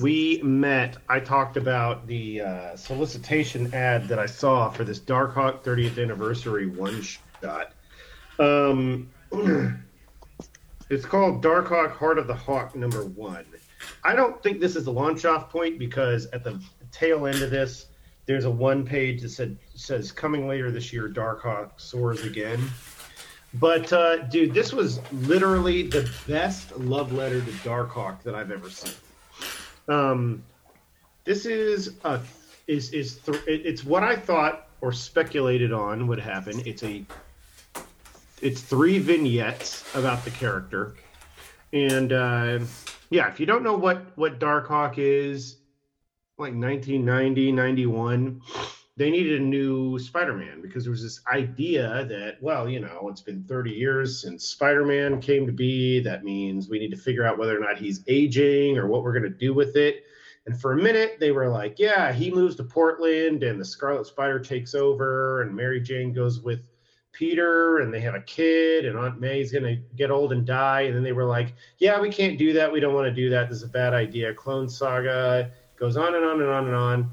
we 0.00 0.40
met, 0.42 0.96
I 1.10 1.20
talked 1.20 1.58
about 1.58 2.06
the 2.06 2.40
uh, 2.40 2.76
solicitation 2.76 3.72
ad 3.74 4.08
that 4.08 4.18
I 4.18 4.24
saw 4.24 4.70
for 4.70 4.82
this 4.82 4.98
Darkhawk 4.98 5.62
30th 5.62 6.02
anniversary 6.02 6.68
one 6.68 7.02
shot. 7.02 7.72
Um, 8.38 9.10
it's 10.88 11.04
called 11.04 11.44
Darkhawk 11.44 11.92
Heart 11.92 12.16
of 12.16 12.28
the 12.28 12.34
Hawk 12.34 12.74
number 12.74 13.04
one. 13.04 13.44
I 14.04 14.14
don't 14.14 14.42
think 14.42 14.58
this 14.58 14.74
is 14.74 14.86
the 14.86 14.92
launch 14.92 15.26
off 15.26 15.50
point 15.50 15.78
because 15.78 16.28
at 16.28 16.44
the 16.44 16.58
tail 16.92 17.26
end 17.26 17.42
of 17.42 17.50
this, 17.50 17.88
there's 18.26 18.44
a 18.44 18.50
one 18.50 18.84
page 18.84 19.22
that 19.22 19.30
said 19.30 19.56
says 19.74 20.12
coming 20.12 20.46
later 20.46 20.70
this 20.70 20.92
year, 20.92 21.08
Darkhawk 21.08 21.70
soars 21.78 22.24
again. 22.24 22.60
But 23.54 23.92
uh, 23.92 24.18
dude, 24.28 24.54
this 24.54 24.72
was 24.72 25.00
literally 25.12 25.82
the 25.82 26.08
best 26.28 26.76
love 26.78 27.12
letter 27.12 27.40
to 27.40 27.50
Darkhawk 27.50 28.22
that 28.22 28.34
I've 28.34 28.52
ever 28.52 28.70
seen. 28.70 28.94
Um, 29.88 30.44
this 31.24 31.46
is 31.46 31.94
a 32.04 32.20
is 32.66 32.92
is 32.92 33.16
th- 33.16 33.42
it's 33.46 33.84
what 33.84 34.04
I 34.04 34.14
thought 34.16 34.68
or 34.80 34.92
speculated 34.92 35.72
on 35.72 36.06
would 36.06 36.20
happen. 36.20 36.62
It's 36.64 36.82
a 36.84 37.04
it's 38.40 38.60
three 38.60 38.98
vignettes 38.98 39.84
about 39.94 40.24
the 40.24 40.30
character, 40.30 40.94
and 41.72 42.12
uh, 42.12 42.60
yeah, 43.10 43.28
if 43.28 43.40
you 43.40 43.46
don't 43.46 43.64
know 43.64 43.76
what 43.76 44.16
what 44.16 44.38
Darkhawk 44.38 44.94
is, 44.98 45.56
like 46.40 46.54
1990, 46.54 47.52
91 47.52 48.40
they 49.00 49.10
needed 49.10 49.40
a 49.40 49.44
new 49.44 49.98
Spider-Man 49.98 50.60
because 50.60 50.84
there 50.84 50.90
was 50.90 51.02
this 51.02 51.22
idea 51.32 52.04
that, 52.04 52.36
well, 52.42 52.68
you 52.68 52.80
know, 52.80 53.08
it's 53.08 53.22
been 53.22 53.42
30 53.44 53.70
years 53.70 54.20
since 54.20 54.44
Spider-Man 54.44 55.22
came 55.22 55.46
to 55.46 55.52
be. 55.52 56.00
That 56.00 56.22
means 56.22 56.68
we 56.68 56.78
need 56.78 56.90
to 56.90 56.98
figure 56.98 57.24
out 57.24 57.38
whether 57.38 57.56
or 57.56 57.60
not 57.60 57.78
he's 57.78 58.04
aging 58.08 58.76
or 58.76 58.88
what 58.88 59.02
we're 59.02 59.18
going 59.18 59.22
to 59.22 59.30
do 59.30 59.54
with 59.54 59.74
it. 59.74 60.04
And 60.44 60.60
for 60.60 60.72
a 60.72 60.76
minute, 60.76 61.16
they 61.18 61.32
were 61.32 61.48
like, 61.48 61.78
yeah, 61.78 62.12
he 62.12 62.30
moves 62.30 62.56
to 62.56 62.64
Portland 62.64 63.42
and 63.42 63.58
the 63.58 63.64
Scarlet 63.64 64.06
Spider 64.06 64.38
takes 64.38 64.74
over 64.74 65.40
and 65.40 65.56
Mary 65.56 65.80
Jane 65.80 66.12
goes 66.12 66.40
with 66.40 66.60
Peter 67.12 67.78
and 67.78 67.92
they 67.92 68.00
have 68.00 68.14
a 68.14 68.20
kid 68.20 68.84
and 68.84 68.98
Aunt 68.98 69.18
May's 69.18 69.50
going 69.50 69.64
to 69.64 69.76
get 69.96 70.10
old 70.10 70.32
and 70.32 70.44
die. 70.44 70.82
And 70.82 70.94
then 70.94 71.02
they 71.02 71.12
were 71.12 71.24
like, 71.24 71.54
yeah, 71.78 71.98
we 71.98 72.10
can't 72.10 72.36
do 72.36 72.52
that. 72.52 72.70
We 72.70 72.80
don't 72.80 72.94
want 72.94 73.06
to 73.06 73.14
do 73.14 73.30
that. 73.30 73.48
This 73.48 73.58
is 73.58 73.64
a 73.64 73.68
bad 73.68 73.94
idea. 73.94 74.34
Clone 74.34 74.68
Saga 74.68 75.50
goes 75.80 75.96
on 75.96 76.14
and 76.14 76.24
on 76.24 76.40
and 76.40 76.50
on 76.50 76.66
and 76.66 76.76
on. 76.76 77.10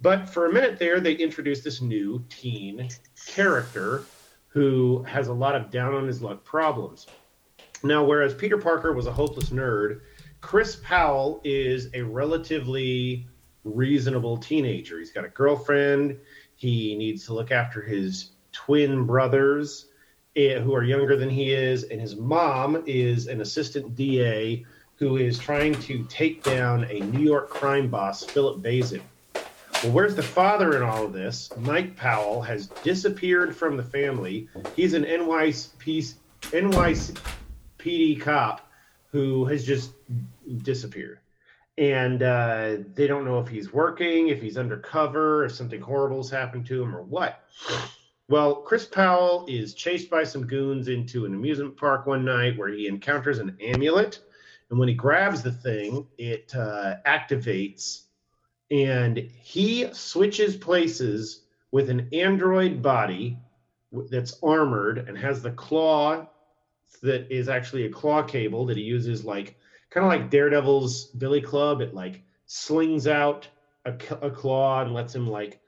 But 0.00 0.28
for 0.28 0.46
a 0.46 0.52
minute 0.52 0.78
there, 0.78 0.98
they 1.00 1.12
introduce 1.12 1.60
this 1.62 1.80
new 1.80 2.24
teen 2.28 2.88
character 3.26 4.04
who 4.48 5.02
has 5.04 5.28
a 5.28 5.32
lot 5.32 5.54
of 5.54 5.70
down 5.70 5.94
on 5.94 6.06
his 6.06 6.22
luck 6.22 6.44
problems. 6.44 7.06
Now, 7.82 8.02
whereas 8.04 8.34
Peter 8.34 8.56
Parker 8.56 8.92
was 8.92 9.06
a 9.06 9.12
hopeless 9.12 9.50
nerd, 9.50 10.00
Chris 10.40 10.76
Powell 10.76 11.40
is 11.44 11.88
a 11.94 12.02
relatively 12.02 13.26
reasonable 13.64 14.36
teenager. 14.36 14.98
He's 14.98 15.10
got 15.10 15.24
a 15.24 15.30
girlfriend. 15.30 16.18
He 16.54 16.94
needs 16.96 17.24
to 17.26 17.34
look 17.34 17.50
after 17.50 17.80
his 17.80 18.32
twin 18.52 19.06
brothers 19.06 19.86
eh, 20.36 20.60
who 20.60 20.74
are 20.74 20.84
younger 20.84 21.16
than 21.16 21.30
he 21.30 21.52
is, 21.52 21.84
and 21.84 22.00
his 22.00 22.14
mom 22.16 22.82
is 22.86 23.26
an 23.26 23.40
assistant 23.40 23.94
DA 23.94 24.64
who 24.96 25.16
is 25.16 25.38
trying 25.38 25.74
to 25.82 26.04
take 26.08 26.42
down 26.42 26.84
a 26.84 27.00
New 27.00 27.24
York 27.24 27.48
crime 27.48 27.88
boss, 27.88 28.24
Philip 28.24 28.62
Bazin. 28.62 29.02
Well, 29.82 29.92
where's 29.92 30.14
the 30.14 30.22
father 30.22 30.76
in 30.76 30.82
all 30.82 31.04
of 31.04 31.12
this? 31.12 31.50
Mike 31.58 31.96
Powell 31.96 32.40
has 32.42 32.68
disappeared 32.82 33.56
from 33.56 33.76
the 33.76 33.82
family. 33.82 34.48
He's 34.76 34.94
an 34.94 35.04
NYPD, 35.04 36.14
NYPD 36.42 37.20
PD 37.78 38.20
cop 38.20 38.66
who 39.10 39.44
has 39.44 39.64
just 39.64 39.92
disappeared. 40.62 41.20
And 41.76 42.22
uh, 42.22 42.76
they 42.94 43.06
don't 43.06 43.24
know 43.24 43.38
if 43.40 43.48
he's 43.48 43.72
working, 43.72 44.28
if 44.28 44.40
he's 44.40 44.56
undercover, 44.56 45.44
if 45.44 45.52
something 45.52 45.80
horrible's 45.80 46.30
happened 46.30 46.66
to 46.66 46.82
him, 46.82 46.94
or 46.94 47.02
what. 47.02 47.44
Well, 48.28 48.56
Chris 48.56 48.86
Powell 48.86 49.44
is 49.48 49.74
chased 49.74 50.08
by 50.08 50.24
some 50.24 50.46
goons 50.46 50.88
into 50.88 51.26
an 51.26 51.34
amusement 51.34 51.76
park 51.76 52.06
one 52.06 52.24
night 52.24 52.56
where 52.56 52.68
he 52.68 52.86
encounters 52.86 53.38
an 53.38 53.56
amulet. 53.60 54.20
And 54.70 54.78
when 54.78 54.88
he 54.88 54.94
grabs 54.94 55.42
the 55.42 55.52
thing, 55.52 56.06
it 56.18 56.54
uh, 56.54 56.96
activates 57.06 58.04
and 58.70 59.18
he 59.18 59.92
switches 59.92 60.56
places 60.56 61.42
with 61.70 61.90
an 61.90 62.08
android 62.12 62.82
body 62.82 63.38
that's 64.10 64.38
armored 64.42 64.98
and 64.98 65.16
has 65.18 65.42
the 65.42 65.50
claw 65.52 66.26
that 67.02 67.30
is 67.30 67.48
actually 67.48 67.84
a 67.84 67.90
claw 67.90 68.22
cable 68.22 68.64
that 68.66 68.76
he 68.76 68.82
uses 68.82 69.24
like 69.24 69.56
kind 69.90 70.04
of 70.04 70.10
like 70.10 70.30
Daredevil's 70.30 71.06
Billy 71.06 71.40
Club. 71.40 71.80
It 71.80 71.94
like 71.94 72.22
slings 72.46 73.06
out 73.06 73.48
a, 73.84 73.92
a 74.22 74.30
claw 74.30 74.82
and 74.82 74.92
lets 74.92 75.14
him 75.14 75.28
like 75.28 75.60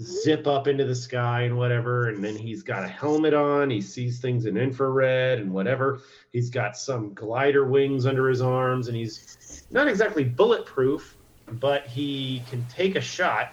zip 0.00 0.46
up 0.46 0.66
into 0.66 0.84
the 0.84 0.94
sky 0.94 1.42
and 1.42 1.56
whatever. 1.56 2.08
And 2.08 2.22
then 2.22 2.36
he's 2.36 2.62
got 2.62 2.84
a 2.84 2.88
helmet 2.88 3.34
on. 3.34 3.70
He 3.70 3.80
sees 3.80 4.20
things 4.20 4.46
in 4.46 4.56
infrared 4.56 5.38
and 5.38 5.52
whatever. 5.52 6.00
He's 6.32 6.50
got 6.50 6.76
some 6.76 7.14
glider 7.14 7.64
wings 7.64 8.06
under 8.06 8.28
his 8.28 8.40
arms, 8.40 8.88
and 8.88 8.96
he's 8.96 9.64
not 9.70 9.88
exactly 9.88 10.24
bulletproof, 10.24 11.16
but 11.52 11.86
he 11.86 12.42
can 12.50 12.64
take 12.66 12.96
a 12.96 13.00
shot. 13.00 13.52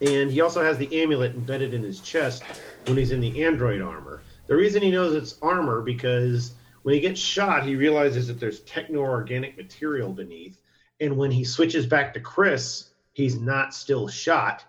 And 0.00 0.30
he 0.30 0.40
also 0.40 0.62
has 0.62 0.76
the 0.76 1.02
amulet 1.02 1.34
embedded 1.34 1.72
in 1.72 1.82
his 1.82 2.00
chest 2.00 2.42
when 2.86 2.96
he's 2.96 3.12
in 3.12 3.20
the 3.20 3.44
android 3.44 3.80
armor. 3.80 4.22
The 4.46 4.54
reason 4.54 4.82
he 4.82 4.90
knows 4.90 5.14
it's 5.14 5.38
armor 5.42 5.80
because 5.80 6.52
when 6.82 6.94
he 6.94 7.00
gets 7.00 7.18
shot, 7.18 7.64
he 7.64 7.74
realizes 7.74 8.28
that 8.28 8.38
there's 8.38 8.60
techno 8.60 9.00
organic 9.00 9.56
material 9.56 10.12
beneath. 10.12 10.60
And 11.00 11.16
when 11.16 11.30
he 11.30 11.44
switches 11.44 11.86
back 11.86 12.14
to 12.14 12.20
Chris, 12.20 12.90
he's 13.12 13.40
not 13.40 13.74
still 13.74 14.06
shot. 14.06 14.64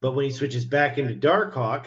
But 0.00 0.12
when 0.12 0.24
he 0.24 0.30
switches 0.30 0.64
back 0.64 0.98
into 0.98 1.14
Darkhawk, 1.14 1.86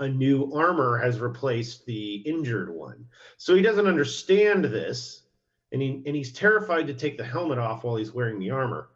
a 0.00 0.08
new 0.08 0.52
armor 0.52 0.98
has 0.98 1.20
replaced 1.20 1.86
the 1.86 2.16
injured 2.16 2.74
one. 2.74 3.06
So 3.36 3.54
he 3.54 3.62
doesn't 3.62 3.86
understand 3.86 4.64
this, 4.64 5.22
and 5.70 5.80
he 5.80 6.02
and 6.06 6.16
he's 6.16 6.32
terrified 6.32 6.88
to 6.88 6.94
take 6.94 7.16
the 7.16 7.24
helmet 7.24 7.58
off 7.58 7.84
while 7.84 7.96
he's 7.96 8.12
wearing 8.12 8.38
the 8.38 8.50
armor. 8.50 8.88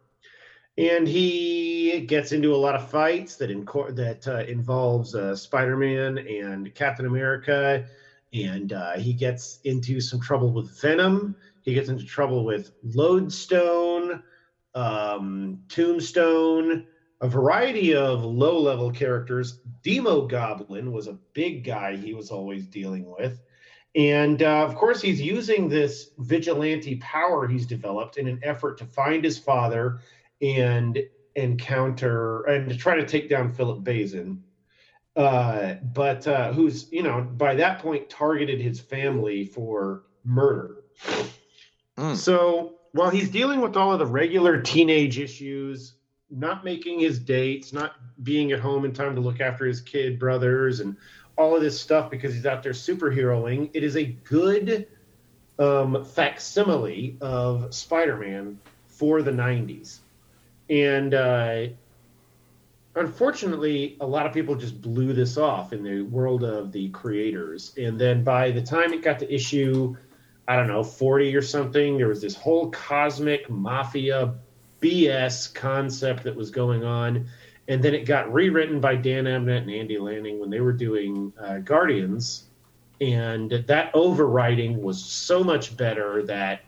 And 0.77 1.07
he 1.07 2.01
gets 2.07 2.33
into 2.33 2.53
a 2.53 2.57
lot 2.57 2.75
of 2.75 2.89
fights 2.89 3.37
that 3.37 3.47
that 3.95 4.27
uh, 4.27 4.51
involves 4.51 5.15
uh, 5.15 5.35
Spider-Man 5.35 6.19
and 6.19 6.73
Captain 6.75 7.05
America, 7.05 7.85
and 8.33 8.73
uh, 8.73 8.97
he 8.97 9.13
gets 9.13 9.59
into 9.63 10.01
some 10.01 10.19
trouble 10.19 10.51
with 10.51 10.79
Venom. 10.81 11.35
He 11.61 11.73
gets 11.73 11.89
into 11.89 12.05
trouble 12.05 12.43
with 12.45 12.71
Lodestone, 12.83 14.23
um, 14.75 15.59
Tombstone 15.69 16.85
a 17.21 17.27
variety 17.27 17.95
of 17.95 18.23
low 18.23 18.59
level 18.59 18.91
characters. 18.91 19.59
Demogoblin 19.83 20.91
was 20.91 21.07
a 21.07 21.17
big 21.33 21.63
guy 21.63 21.95
he 21.95 22.13
was 22.13 22.31
always 22.31 22.65
dealing 22.67 23.11
with. 23.17 23.39
And 23.95 24.43
uh, 24.43 24.63
of 24.63 24.75
course, 24.75 25.01
he's 25.01 25.19
using 25.19 25.69
this 25.69 26.11
vigilante 26.19 26.97
power 26.97 27.47
he's 27.47 27.65
developed 27.65 28.17
in 28.17 28.27
an 28.27 28.39
effort 28.43 28.77
to 28.77 28.85
find 28.85 29.23
his 29.23 29.39
father 29.39 30.01
and 30.41 30.99
encounter 31.35 32.43
and 32.43 32.69
to 32.69 32.77
try 32.77 32.95
to 32.95 33.05
take 33.05 33.29
down 33.29 33.53
Philip 33.53 33.83
Bazin. 33.83 34.43
Uh, 35.15 35.75
but 35.93 36.27
uh, 36.27 36.53
who's, 36.53 36.91
you 36.91 37.01
know, 37.01 37.21
by 37.21 37.55
that 37.55 37.79
point 37.79 38.07
targeted 38.07 38.61
his 38.61 38.79
family 38.79 39.45
for 39.45 40.03
murder. 40.23 40.83
Mm. 41.97 42.15
So 42.15 42.75
while 42.91 43.09
he's 43.09 43.31
dealing 43.31 43.61
with 43.61 43.75
all 43.75 43.91
of 43.91 43.97
the 43.97 44.05
regular 44.05 44.61
teenage 44.61 45.17
issues, 45.17 45.96
not 46.29 46.63
making 46.63 46.99
his 46.99 47.19
dates, 47.19 47.73
not 47.73 47.95
being 48.23 48.51
at 48.51 48.59
home 48.59 48.85
in 48.85 48.93
time 48.93 49.15
to 49.15 49.21
look 49.21 49.39
after 49.39 49.65
his 49.65 49.81
kid 49.81 50.19
brothers, 50.19 50.79
and 50.79 50.95
all 51.37 51.55
of 51.55 51.61
this 51.61 51.79
stuff 51.79 52.09
because 52.09 52.33
he's 52.33 52.45
out 52.45 52.63
there 52.63 52.73
superheroing. 52.73 53.69
It 53.73 53.83
is 53.83 53.95
a 53.95 54.05
good 54.05 54.87
um, 55.59 56.03
facsimile 56.03 57.17
of 57.21 57.73
Spider-Man 57.73 58.59
for 58.87 59.21
the 59.21 59.31
'90s, 59.31 59.99
and 60.69 61.13
uh, 61.13 61.67
unfortunately, 62.97 63.95
a 64.01 64.05
lot 64.05 64.25
of 64.25 64.33
people 64.33 64.55
just 64.55 64.81
blew 64.81 65.13
this 65.13 65.37
off 65.37 65.71
in 65.71 65.83
the 65.83 66.01
world 66.01 66.43
of 66.43 66.71
the 66.71 66.89
creators. 66.89 67.73
And 67.77 67.99
then 67.99 68.23
by 68.23 68.51
the 68.51 68.61
time 68.61 68.91
it 68.93 69.01
got 69.01 69.19
to 69.19 69.33
issue, 69.33 69.95
I 70.47 70.55
don't 70.55 70.67
know, 70.67 70.83
40 70.83 71.35
or 71.35 71.41
something, 71.41 71.97
there 71.97 72.07
was 72.07 72.21
this 72.21 72.35
whole 72.35 72.71
cosmic 72.71 73.49
mafia 73.49 74.35
BS 74.81 75.53
concept 75.53 76.23
that 76.23 76.35
was 76.35 76.51
going 76.51 76.83
on. 76.83 77.27
And 77.67 77.83
then 77.83 77.93
it 77.93 78.05
got 78.05 78.31
rewritten 78.31 78.79
by 78.79 78.95
Dan 78.95 79.25
Abnett 79.25 79.63
and 79.63 79.71
Andy 79.71 79.97
Lanning 79.97 80.39
when 80.39 80.49
they 80.49 80.61
were 80.61 80.73
doing 80.73 81.33
uh, 81.39 81.59
Guardians. 81.59 82.45
And 83.01 83.51
that 83.51 83.93
overwriting 83.93 84.77
was 84.79 85.03
so 85.03 85.43
much 85.43 85.75
better 85.75 86.23
that 86.23 86.61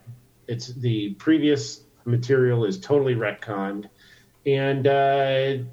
it's 0.47 0.67
the 0.67 1.13
previous 1.15 1.83
material 2.05 2.65
is 2.65 2.79
totally 2.79 3.15
retconned. 3.15 3.89
And 4.45 4.87
uh, 4.87 5.63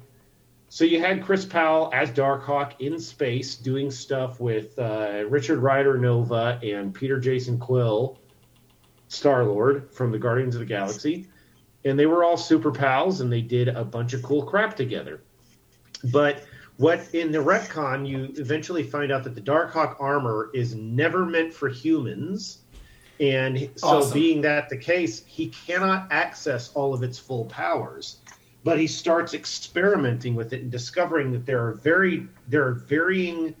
so 0.69 0.85
you 0.85 0.99
had 0.99 1.23
Chris 1.23 1.45
Powell 1.45 1.89
as 1.93 2.09
Darkhawk 2.11 2.73
in 2.79 2.99
space 2.99 3.55
doing 3.55 3.91
stuff 3.91 4.39
with 4.39 4.77
uh, 4.79 5.23
Richard 5.29 5.59
Rider 5.59 5.97
Nova 5.97 6.59
and 6.63 6.93
Peter 6.93 7.19
Jason 7.19 7.59
Quill, 7.59 8.17
Star 9.09 9.45
Lord 9.45 9.91
from 9.93 10.11
the 10.11 10.19
Guardians 10.19 10.55
of 10.55 10.59
the 10.59 10.65
Galaxy 10.65 11.27
and 11.85 11.97
they 11.97 12.05
were 12.05 12.23
all 12.23 12.37
super 12.37 12.71
pals 12.71 13.21
and 13.21 13.31
they 13.31 13.41
did 13.41 13.67
a 13.67 13.83
bunch 13.83 14.13
of 14.13 14.23
cool 14.23 14.43
crap 14.43 14.75
together. 14.75 15.21
But 16.11 16.43
what 16.77 17.13
in 17.13 17.31
the 17.31 17.39
retcon 17.39 18.07
you 18.07 18.33
eventually 18.37 18.83
find 18.83 19.11
out 19.11 19.23
that 19.23 19.35
the 19.35 19.41
Darkhawk 19.41 19.97
armor 19.99 20.49
is 20.53 20.75
never 20.75 21.25
meant 21.25 21.53
for 21.53 21.69
humans. 21.69 22.59
And 23.19 23.69
so, 23.75 23.87
awesome. 23.87 24.13
being 24.13 24.41
that 24.41 24.69
the 24.69 24.77
case, 24.77 25.23
he 25.25 25.47
cannot 25.47 26.07
access 26.11 26.71
all 26.73 26.93
of 26.93 27.01
its 27.01 27.17
full 27.17 27.45
powers. 27.45 28.17
But 28.63 28.79
he 28.79 28.85
starts 28.85 29.33
experimenting 29.33 30.35
with 30.35 30.53
it 30.53 30.61
and 30.61 30.71
discovering 30.71 31.31
that 31.31 31.45
there 31.45 31.65
are 31.65 31.73
very 31.73 32.27
there 32.47 32.67
are 32.67 32.73
varying 32.73 33.55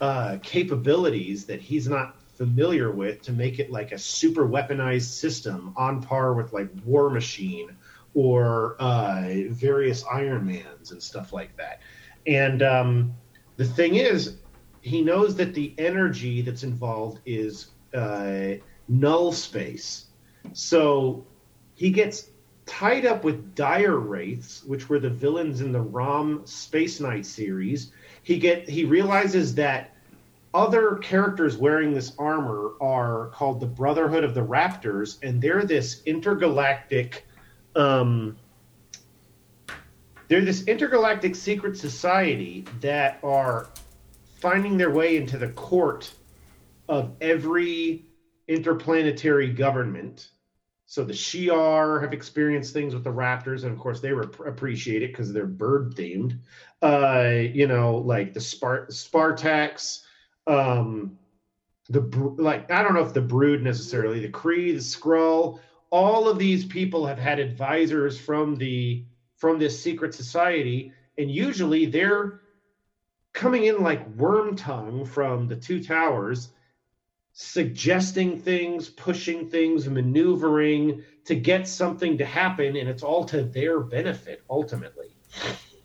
uh, 0.00 0.38
capabilities 0.42 1.44
that 1.44 1.60
he's 1.60 1.88
not 1.88 2.16
familiar 2.40 2.90
with 2.90 3.20
to 3.20 3.32
make 3.32 3.58
it 3.58 3.70
like 3.70 3.92
a 3.92 3.98
super 3.98 4.48
weaponized 4.48 5.12
system 5.12 5.74
on 5.76 6.02
par 6.02 6.32
with 6.32 6.54
like 6.54 6.70
War 6.86 7.10
Machine 7.10 7.76
or 8.14 8.76
uh, 8.78 9.44
various 9.50 10.06
Iron 10.10 10.46
Mans 10.46 10.90
and 10.90 11.02
stuff 11.02 11.34
like 11.34 11.54
that. 11.58 11.82
And 12.26 12.62
um, 12.62 13.14
the 13.58 13.66
thing 13.66 13.96
is, 13.96 14.38
he 14.80 15.02
knows 15.02 15.36
that 15.36 15.52
the 15.52 15.74
energy 15.76 16.40
that's 16.40 16.62
involved 16.62 17.20
is 17.26 17.72
uh, 17.92 18.52
null 18.88 19.32
space. 19.32 20.06
So 20.54 21.26
he 21.74 21.90
gets 21.90 22.30
tied 22.64 23.04
up 23.04 23.22
with 23.22 23.54
dire 23.54 23.98
wraiths, 23.98 24.64
which 24.64 24.88
were 24.88 24.98
the 24.98 25.10
villains 25.10 25.60
in 25.60 25.72
the 25.72 25.82
Rom 25.82 26.46
Space 26.46 27.00
Knight 27.00 27.26
series. 27.26 27.92
He 28.22 28.38
get 28.38 28.66
he 28.66 28.86
realizes 28.86 29.54
that 29.56 29.94
other 30.52 30.96
characters 30.96 31.56
wearing 31.56 31.92
this 31.92 32.12
armor 32.18 32.72
are 32.80 33.28
called 33.28 33.60
the 33.60 33.66
Brotherhood 33.66 34.24
of 34.24 34.34
the 34.34 34.40
Raptors, 34.40 35.18
and 35.22 35.40
they're 35.40 35.64
this 35.64 36.02
intergalactic. 36.06 37.26
Um, 37.76 38.36
they're 40.28 40.40
this 40.40 40.64
intergalactic 40.66 41.34
secret 41.34 41.76
society 41.76 42.64
that 42.80 43.20
are 43.22 43.68
finding 44.40 44.76
their 44.76 44.90
way 44.90 45.16
into 45.16 45.38
the 45.38 45.48
court 45.48 46.12
of 46.88 47.12
every 47.20 48.06
interplanetary 48.48 49.50
government. 49.50 50.30
So 50.86 51.04
the 51.04 51.12
Shi'ar 51.12 52.00
have 52.02 52.12
experienced 52.12 52.72
things 52.72 52.94
with 52.94 53.04
the 53.04 53.12
Raptors, 53.12 53.62
and 53.62 53.72
of 53.72 53.78
course 53.78 54.00
they 54.00 54.12
rep- 54.12 54.40
appreciate 54.40 55.02
it 55.02 55.12
because 55.12 55.32
they're 55.32 55.46
bird 55.46 55.94
themed. 55.94 56.38
Uh, 56.82 57.48
you 57.54 57.68
know, 57.68 57.96
like 57.98 58.34
the 58.34 58.40
Spart- 58.40 58.88
Spartax 58.90 60.00
um, 60.50 61.18
the 61.88 62.00
like 62.38 62.70
I 62.70 62.82
don't 62.82 62.94
know 62.94 63.04
if 63.04 63.14
the 63.14 63.20
Brood 63.20 63.62
necessarily, 63.62 64.20
the 64.20 64.32
Kree, 64.32 64.72
the 64.72 64.78
Skrull, 64.78 65.60
all 65.90 66.28
of 66.28 66.38
these 66.38 66.64
people 66.64 67.06
have 67.06 67.18
had 67.18 67.38
advisors 67.38 68.18
from 68.18 68.56
the 68.56 69.04
from 69.36 69.58
this 69.58 69.80
secret 69.80 70.14
society, 70.14 70.92
and 71.18 71.30
usually 71.30 71.86
they're 71.86 72.40
coming 73.32 73.64
in 73.64 73.82
like 73.82 74.06
worm 74.16 74.56
tongue 74.56 75.04
from 75.04 75.46
the 75.46 75.56
two 75.56 75.82
towers, 75.82 76.50
suggesting 77.32 78.40
things, 78.40 78.88
pushing 78.88 79.48
things, 79.48 79.88
maneuvering 79.88 81.02
to 81.24 81.36
get 81.36 81.68
something 81.68 82.18
to 82.18 82.24
happen, 82.24 82.76
and 82.76 82.88
it's 82.88 83.04
all 83.04 83.24
to 83.24 83.44
their 83.44 83.80
benefit 83.80 84.42
ultimately. 84.50 85.16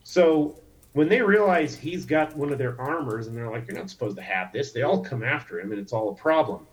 So 0.03 0.59
when 0.95 1.09
they 1.09 1.21
realize 1.21 1.75
he's 1.75 2.05
got 2.05 2.35
one 2.37 2.53
of 2.53 2.57
their 2.57 2.79
armors 2.79 3.27
and 3.27 3.35
they're 3.35 3.51
like, 3.51 3.67
You're 3.67 3.77
not 3.77 3.89
supposed 3.89 4.15
to 4.15 4.23
have 4.23 4.53
this, 4.53 4.71
they 4.71 4.81
all 4.81 5.03
come 5.03 5.23
after 5.23 5.59
him 5.59 5.71
and 5.71 5.79
it's 5.79 5.91
all 5.91 6.09
a 6.09 6.15
problem. 6.15 6.65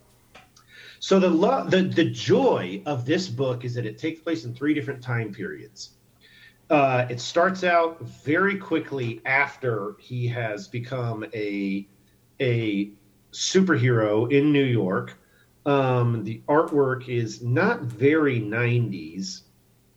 So 1.00 1.18
the 1.18 1.28
lo- 1.28 1.66
the 1.68 1.82
the 1.82 2.08
joy 2.10 2.80
of 2.86 3.04
this 3.04 3.28
book 3.28 3.64
is 3.64 3.74
that 3.74 3.84
it 3.84 3.98
takes 3.98 4.20
place 4.20 4.44
in 4.44 4.54
three 4.54 4.74
different 4.74 5.02
time 5.02 5.34
periods. 5.34 5.96
Uh, 6.70 7.06
it 7.10 7.20
starts 7.20 7.64
out 7.64 8.00
very 8.00 8.56
quickly 8.56 9.20
after 9.26 9.96
he 9.98 10.28
has 10.28 10.68
become 10.68 11.26
a 11.34 11.88
a 12.38 12.92
superhero 13.32 14.30
in 14.30 14.52
New 14.52 14.64
York. 14.64 15.18
Um, 15.66 16.22
the 16.22 16.42
artwork 16.48 17.08
is 17.08 17.42
not 17.42 17.82
very 17.82 18.40
90s, 18.40 19.42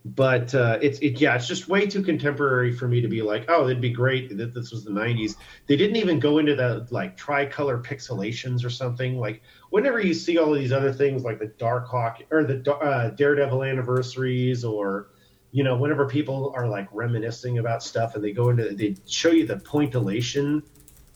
but 0.06 0.54
uh, 0.54 0.78
it's 0.84 1.00
it 1.00 1.20
yeah, 1.20 1.36
it's 1.36 1.48
just 1.48 1.68
way 1.68 1.88
too 1.88 2.04
contemporary 2.04 2.72
for 2.72 2.88
me 2.88 3.02
to 3.02 3.08
be 3.08 3.24
like, 3.24 3.46
oh, 3.48 3.66
it'd 3.66 3.82
be 3.82 3.90
great 3.90 4.38
that 4.38 4.54
this 4.54 4.72
was 4.72 4.84
the 4.84 4.92
90s. 4.92 5.36
They 5.66 5.76
didn't 5.76 5.96
even 5.96 6.20
go 6.20 6.38
into 6.38 6.56
the 6.56 6.88
like 6.92 7.18
tricolor 7.18 7.80
pixelations 7.80 8.64
or 8.64 8.70
something. 8.70 9.18
Like 9.18 9.42
whenever 9.72 10.00
you 10.00 10.14
see 10.14 10.38
all 10.38 10.54
of 10.54 10.60
these 10.60 10.72
other 10.72 10.94
things 10.94 11.24
like 11.24 11.40
the 11.40 11.48
Dark 11.48 11.88
Hawk 11.88 12.22
or 12.30 12.44
the 12.44 12.72
uh, 12.72 13.10
Daredevil 13.10 13.64
anniversaries 13.64 14.64
or 14.64 15.08
you 15.52 15.64
know, 15.64 15.78
whenever 15.78 16.06
people 16.06 16.54
are 16.56 16.68
like 16.68 16.88
reminiscing 16.92 17.58
about 17.58 17.82
stuff 17.82 18.14
and 18.14 18.24
they 18.24 18.34
go 18.34 18.50
into, 18.50 18.76
they 18.76 18.96
show 19.08 19.32
you 19.32 19.48
the 19.48 19.58
pointillation 19.58 20.62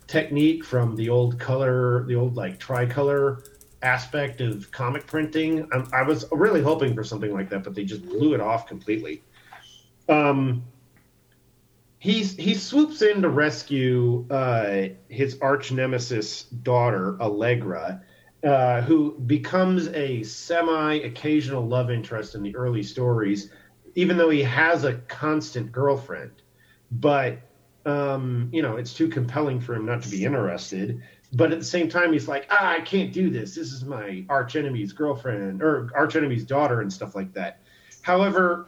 technique 0.08 0.64
from 0.64 0.96
the 0.96 1.10
old 1.10 1.38
color, 1.40 2.06
the 2.08 2.16
old 2.16 2.36
like 2.36 2.58
tricolor 2.58 3.44
aspect 3.82 4.42
of 4.42 4.72
comic 4.72 5.06
printing. 5.08 5.68
I, 5.72 6.00
I 6.00 6.02
was 6.04 6.26
really 6.32 6.62
hoping 6.62 6.94
for 6.94 7.04
something 7.04 7.34
like 7.34 7.50
that, 7.50 7.64
but 7.64 7.76
they 7.76 7.84
just 7.84 8.06
blew 8.06 8.34
it 8.34 8.42
off 8.42 8.68
completely. 8.68 9.24
Um, 10.08 10.64
he's 12.00 12.36
he 12.36 12.56
swoops 12.56 13.02
in 13.02 13.22
to 13.22 13.30
rescue 13.30 14.26
uh, 14.30 14.90
his 15.08 15.38
arch 15.42 15.72
nemesis 15.72 16.44
daughter 16.44 17.22
Allegra, 17.22 18.02
uh, 18.44 18.82
who 18.82 19.18
becomes 19.20 19.88
a 19.90 20.24
semi 20.24 20.96
occasional 20.96 21.66
love 21.66 21.92
interest 21.92 22.36
in 22.36 22.44
the 22.44 22.56
early 22.56 22.84
stories 22.84 23.52
even 23.96 24.18
though 24.18 24.30
he 24.30 24.44
has 24.44 24.84
a 24.84 24.94
constant 24.94 25.72
girlfriend. 25.72 26.32
But 26.92 27.40
um, 27.86 28.50
you 28.52 28.62
know, 28.62 28.78
it's 28.78 28.94
too 28.94 29.08
compelling 29.08 29.60
for 29.60 29.76
him 29.76 29.86
not 29.86 30.02
to 30.04 30.10
be 30.10 30.24
interested. 30.24 31.02
But 31.34 31.52
at 31.52 31.60
the 31.60 31.66
same 31.66 31.90
time, 31.90 32.12
he's 32.12 32.28
like, 32.28 32.48
ah, 32.50 32.72
I 32.72 32.82
can't 32.82 33.14
do 33.14 33.30
this. 33.30 33.56
This 33.56 33.72
is 33.72 33.86
my 33.86 34.26
arch 34.30 34.56
enemy's 34.56 34.94
girlfriend 34.94 35.62
or 35.62 35.92
arch 35.96 36.16
enemy's 36.16 36.44
daughter 36.44 36.82
and 36.82 36.92
stuff 36.92 37.16
like 37.16 37.34
that. 37.34 37.60
However, 38.02 38.68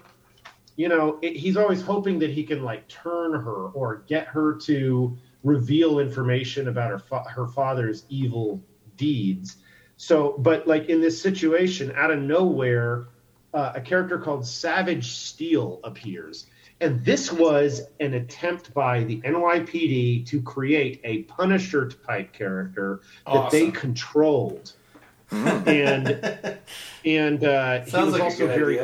you 0.76 0.88
know, 0.88 1.18
it, 1.22 1.36
he's 1.36 1.58
always 1.58 1.82
hoping 1.82 2.20
that 2.20 2.30
he 2.30 2.44
can 2.44 2.64
like 2.64 2.88
turn 2.88 3.34
her 3.34 3.70
or 3.70 4.04
get 4.08 4.28
her 4.28 4.56
to 4.56 5.18
reveal 5.44 6.00
information 6.00 6.68
about 6.68 6.92
her 6.92 7.00
fa- 7.00 7.30
her 7.30 7.48
father's 7.48 8.06
evil 8.10 8.62
deeds. 8.96 9.58
So, 9.98 10.36
but 10.38 10.68
like 10.68 10.86
in 10.86 11.02
this 11.02 11.22
situation, 11.22 11.92
out 11.96 12.12
of 12.12 12.20
nowhere, 12.20 13.08
uh, 13.54 13.74
a 13.76 13.82
character 13.82 14.18
called 14.18 14.46
Savage 14.46 15.12
Steel 15.12 15.80
appears. 15.84 16.48
And 16.82 17.06
this 17.06 17.32
was 17.32 17.84
an 18.00 18.16
attempt 18.16 18.74
by 18.74 19.04
the 19.04 19.22
NYPD 19.22 20.26
to 20.26 20.42
create 20.42 21.00
a 21.04 21.24
Punisher 21.24 21.88
type 21.88 22.34
character 22.34 23.02
awesome. 23.28 23.44
that 23.44 23.52
they 23.52 23.72
controlled. 23.72 24.74
and 25.32 26.58
and 27.06 27.44
uh, 27.44 27.82
he 27.86 27.98
was 27.98 28.14
like 28.14 28.22
also 28.22 28.48
very. 28.48 28.80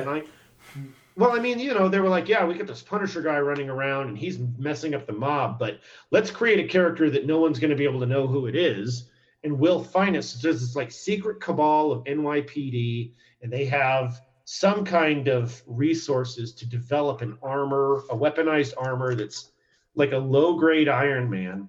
Well, 1.16 1.36
I 1.36 1.40
mean, 1.40 1.58
you 1.58 1.74
know, 1.74 1.90
they 1.90 2.00
were 2.00 2.10
like, 2.10 2.30
yeah, 2.30 2.46
we 2.46 2.54
got 2.54 2.68
this 2.68 2.84
Punisher 2.84 3.24
guy 3.24 3.40
running 3.40 3.72
around 3.72 4.10
and 4.10 4.18
he's 4.18 4.38
messing 4.60 4.94
up 4.94 5.08
the 5.08 5.14
mob, 5.14 5.58
but 5.58 5.80
let's 6.12 6.30
create 6.30 6.64
a 6.64 6.68
character 6.68 7.10
that 7.10 7.26
no 7.26 7.40
one's 7.40 7.58
going 7.58 7.72
to 7.72 7.76
be 7.76 7.86
able 7.86 8.00
to 8.02 8.06
know 8.06 8.28
who 8.28 8.46
it 8.46 8.56
is. 8.56 9.10
And 9.44 9.58
we'll 9.58 9.84
find 9.84 10.16
it. 10.16 10.22
So 10.22 10.38
there's 10.44 10.62
this 10.62 10.76
like 10.76 10.92
secret 10.92 11.42
cabal 11.42 11.92
of 11.92 12.04
NYPD, 12.04 13.14
and 13.42 13.52
they 13.52 13.66
have 13.66 14.22
some 14.50 14.86
kind 14.86 15.28
of 15.28 15.62
resources 15.68 16.54
to 16.54 16.66
develop 16.66 17.20
an 17.20 17.38
armor, 17.44 17.98
a 18.10 18.16
weaponized 18.16 18.74
armor 18.78 19.14
that's 19.14 19.52
like 19.94 20.14
a 20.14 20.18
low 20.18 20.58
grade 20.58 20.88
Iron 20.88 21.30
Man 21.30 21.68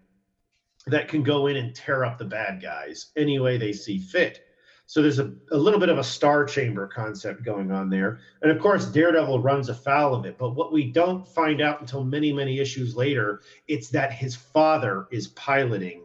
that 0.86 1.08
can 1.08 1.24
go 1.24 1.48
in 1.48 1.56
and 1.56 1.74
tear 1.74 2.04
up 2.04 2.18
the 2.18 2.24
bad 2.24 2.62
guys 2.62 3.10
any 3.16 3.40
way 3.40 3.58
they 3.58 3.72
see 3.72 3.98
fit. 3.98 4.44
So 4.86 5.02
there's 5.02 5.18
a, 5.18 5.32
a 5.50 5.56
little 5.56 5.80
bit 5.80 5.88
of 5.88 5.98
a 5.98 6.04
star 6.04 6.44
chamber 6.44 6.86
concept 6.86 7.44
going 7.44 7.72
on 7.72 7.90
there. 7.90 8.20
And 8.42 8.52
of 8.52 8.60
course, 8.60 8.86
Daredevil 8.86 9.42
runs 9.42 9.68
afoul 9.68 10.14
of 10.14 10.24
it. 10.24 10.38
But 10.38 10.54
what 10.54 10.72
we 10.72 10.92
don't 10.92 11.26
find 11.26 11.60
out 11.60 11.80
until 11.80 12.04
many, 12.04 12.32
many 12.32 12.60
issues 12.60 12.94
later, 12.94 13.40
it's 13.66 13.88
that 13.88 14.12
his 14.12 14.36
father 14.36 15.08
is 15.10 15.26
piloting 15.26 16.04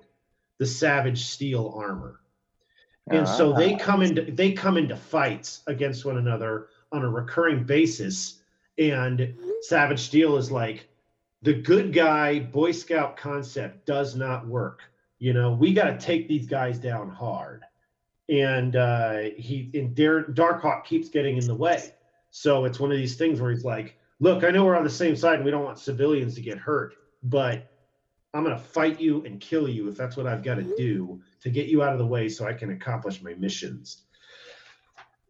the 0.57 0.65
Savage 0.65 1.23
Steel 1.23 1.71
armor 1.77 2.22
and 3.11 3.27
so 3.27 3.53
they 3.53 3.73
ah. 3.73 3.77
come 3.77 4.01
into 4.01 4.31
they 4.31 4.51
come 4.53 4.77
into 4.77 4.95
fights 4.95 5.61
against 5.67 6.05
one 6.05 6.17
another 6.17 6.69
on 6.91 7.03
a 7.03 7.09
recurring 7.09 7.63
basis. 7.63 8.39
And 8.79 9.35
savage 9.61 9.99
steel 9.99 10.37
is 10.37 10.51
like 10.51 10.87
the 11.41 11.53
good 11.53 11.93
guy 11.93 12.39
boy 12.39 12.71
scout 12.71 13.17
concept 13.17 13.85
does 13.85 14.15
not 14.15 14.47
work. 14.47 14.81
You 15.19 15.33
know 15.33 15.53
we 15.53 15.73
got 15.73 15.85
to 15.85 15.97
take 15.97 16.27
these 16.27 16.47
guys 16.47 16.79
down 16.79 17.09
hard. 17.09 17.63
And 18.29 18.75
uh 18.75 19.19
he 19.37 19.69
and 19.73 19.93
Dark 19.95 20.33
darkhawk 20.33 20.85
keeps 20.85 21.09
getting 21.09 21.37
in 21.37 21.45
the 21.45 21.55
way. 21.55 21.93
So 22.31 22.65
it's 22.65 22.79
one 22.79 22.91
of 22.91 22.97
these 22.97 23.15
things 23.15 23.41
where 23.41 23.51
he's 23.51 23.65
like 23.65 23.97
look 24.19 24.43
i 24.43 24.49
know 24.49 24.63
we're 24.63 24.75
on 24.75 24.83
the 24.83 24.89
same 24.89 25.15
side 25.15 25.35
and 25.35 25.45
we 25.45 25.51
don't 25.51 25.65
want 25.65 25.77
civilians 25.77 26.33
to 26.35 26.41
get 26.41 26.57
hurt 26.57 26.95
but 27.23 27.69
i'm 28.33 28.43
going 28.43 28.55
to 28.55 28.63
fight 28.63 28.99
you 28.99 29.23
and 29.25 29.39
kill 29.39 29.67
you 29.67 29.87
if 29.87 29.97
that's 29.97 30.17
what 30.17 30.27
i've 30.27 30.43
got 30.43 30.55
to 30.55 30.75
do 30.75 31.21
to 31.43 31.49
get 31.49 31.67
you 31.67 31.83
out 31.83 31.91
of 31.91 31.99
the 31.99 32.05
way 32.05 32.29
so 32.29 32.47
I 32.47 32.53
can 32.53 32.71
accomplish 32.71 33.21
my 33.21 33.33
missions. 33.33 34.03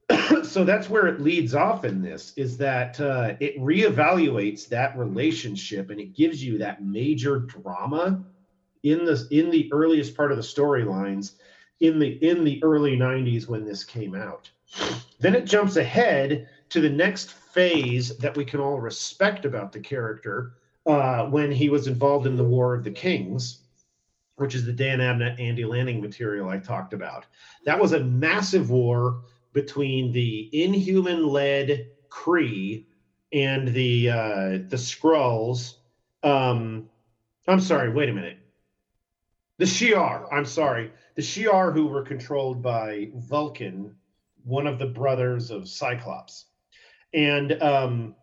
so 0.44 0.64
that's 0.64 0.88
where 0.88 1.08
it 1.08 1.20
leads 1.20 1.56
off 1.56 1.86
in 1.86 2.04
this 2.04 2.34
is 2.38 2.56
that 2.58 3.00
uh, 3.02 3.34
it 3.40 3.58
reevaluates 3.60 4.68
that 4.70 4.96
relationship 4.96 5.90
and 5.90 6.00
it 6.00 6.16
gives 6.16 6.44
you 6.44 6.60
that 6.60 6.84
major 6.84 7.40
drama 7.40 8.24
in 8.84 9.06
the 9.06 9.28
in 9.32 9.50
the 9.50 9.72
earliest 9.74 10.16
part 10.16 10.32
of 10.32 10.38
the 10.38 10.44
storylines 10.44 11.32
in 11.80 11.98
the 11.98 12.10
in 12.24 12.44
the 12.44 12.64
early 12.64 12.96
90s 12.96 13.48
when 13.48 13.66
this 13.66 13.84
came 13.84 14.14
out 14.14 14.52
then 15.20 15.34
it 15.34 15.46
jumps 15.46 15.78
ahead 15.78 16.48
to 16.70 16.82
the 16.82 16.90
next 16.90 17.32
phase 17.32 18.16
that 18.18 18.36
we 18.36 18.46
can 18.46 18.60
all 18.60 18.80
respect 18.80 19.46
about 19.46 19.72
the 19.72 19.80
character 19.80 20.54
uh, 20.86 21.26
when 21.26 21.52
he 21.52 21.70
was 21.70 21.88
involved 21.88 22.28
in 22.28 22.36
the 22.36 22.44
war 22.44 22.76
of 22.76 22.84
the 22.84 22.92
kings 22.92 23.64
which 24.36 24.56
is 24.56 24.66
the 24.66 24.74
Dan 24.74 25.00
Abnett, 25.00 25.40
Andy 25.40 25.66
Lanning 25.66 26.02
material 26.02 26.50
I 26.50 26.58
talked 26.58 26.94
about. 26.94 27.26
That 27.66 27.80
was 27.80 27.94
a 27.94 28.00
massive 28.00 28.70
war 28.70 29.22
between 29.54 30.12
the 30.12 30.50
Inhuman-led 30.52 31.88
Kree 32.10 32.86
and 33.32 33.68
the 33.70 34.10
uh, 34.10 34.50
the 34.68 34.78
Skrulls. 34.78 35.76
Um, 36.24 36.90
I'm 37.48 37.60
sorry. 37.60 37.90
Wait 37.90 38.10
a 38.10 38.14
minute. 38.14 38.40
The 39.58 39.66
Shi'ar. 39.66 40.28
I'm 40.32 40.46
sorry. 40.46 40.92
The 41.16 41.22
Shi'ar 41.22 41.74
who 41.74 41.86
were 41.88 42.02
controlled 42.02 42.62
by 42.62 43.12
Vulcan, 43.16 43.96
one 44.44 44.66
of 44.66 44.80
the 44.80 44.88
brothers 44.88 45.52
of 45.52 45.70
Cyclops, 45.70 46.46
and 47.14 47.62
um, 47.62 48.16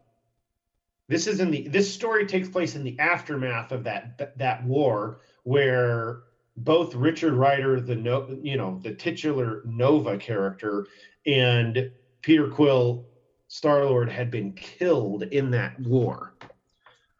this 1.11 1.27
is 1.27 1.41
in 1.41 1.51
the 1.51 1.67
this 1.67 1.93
story 1.93 2.25
takes 2.25 2.49
place 2.49 2.77
in 2.77 2.85
the 2.85 2.99
aftermath 3.01 3.73
of 3.73 3.83
that 3.85 4.39
that 4.39 4.65
war 4.65 5.19
where 5.43 6.21
both 6.57 6.95
Richard 6.95 7.33
Rider, 7.33 7.81
the 7.81 7.97
no, 7.97 8.39
you 8.43 8.57
know, 8.57 8.79
the 8.83 8.95
titular 8.95 9.63
Nova 9.65 10.17
character, 10.17 10.87
and 11.27 11.91
Peter 12.23 12.49
Quill, 12.49 13.07
Star 13.49 13.85
Lord, 13.85 14.09
had 14.09 14.31
been 14.31 14.53
killed 14.53 15.25
in 15.25 15.51
that 15.51 15.81
war. 15.81 16.35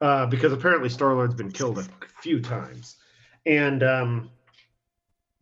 Uh, 0.01 0.25
because 0.27 0.53
apparently 0.53 0.89
Star 0.89 1.15
Lord's 1.15 1.35
been 1.35 1.51
killed 1.51 1.79
a 1.79 1.85
few 2.23 2.41
times, 2.41 2.97
and 3.45 3.83
um, 3.83 4.31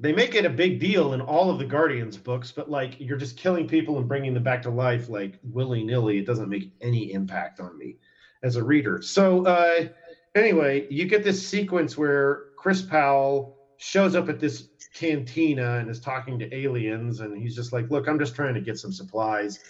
they 0.01 0.13
make 0.13 0.35
it 0.35 0.47
a 0.47 0.51
big 0.51 0.81
deal 0.81 1.13
in 1.13 1.21
all 1.21 1.51
of 1.51 1.59
the 1.59 1.65
Guardians 1.65 2.17
books. 2.17 2.51
But 2.51 2.71
like, 2.71 2.99
you're 2.99 3.19
just 3.19 3.37
killing 3.37 3.69
people 3.69 3.99
and 3.99 4.09
bringing 4.09 4.33
them 4.33 4.43
back 4.43 4.63
to 4.63 4.71
life 4.71 5.09
like 5.11 5.39
willy 5.45 5.85
nilly. 5.85 6.19
It 6.19 6.27
doesn't 6.27 6.49
make 6.49 6.73
any 6.81 7.13
impact 7.13 7.61
on 7.61 7.77
me 7.77 7.99
as 8.43 8.57
a 8.57 8.63
reader. 8.63 9.03
So 9.03 9.45
uh, 9.45 9.89
anyway, 10.35 10.87
you 10.91 11.07
get 11.07 11.25
this 11.25 11.47
sequence 11.47 11.97
where 11.97 12.45
Chris 12.57 12.83
Powell 12.83 13.57
shows 13.77 14.15
up 14.15 14.29
at 14.29 14.41
this 14.41 14.69
cantina 14.95 15.79
and 15.79 15.89
is 15.91 16.01
talking 16.01 16.39
to 16.39 16.55
aliens, 16.55 17.21
and 17.21 17.37
he's 17.37 17.55
just 17.55 17.73
like, 17.73 17.91
"Look, 17.91 18.09
I'm 18.09 18.19
just 18.19 18.35
trying 18.35 18.55
to 18.55 18.61
get 18.61 18.79
some 18.79 18.93
supplies." 18.93 19.61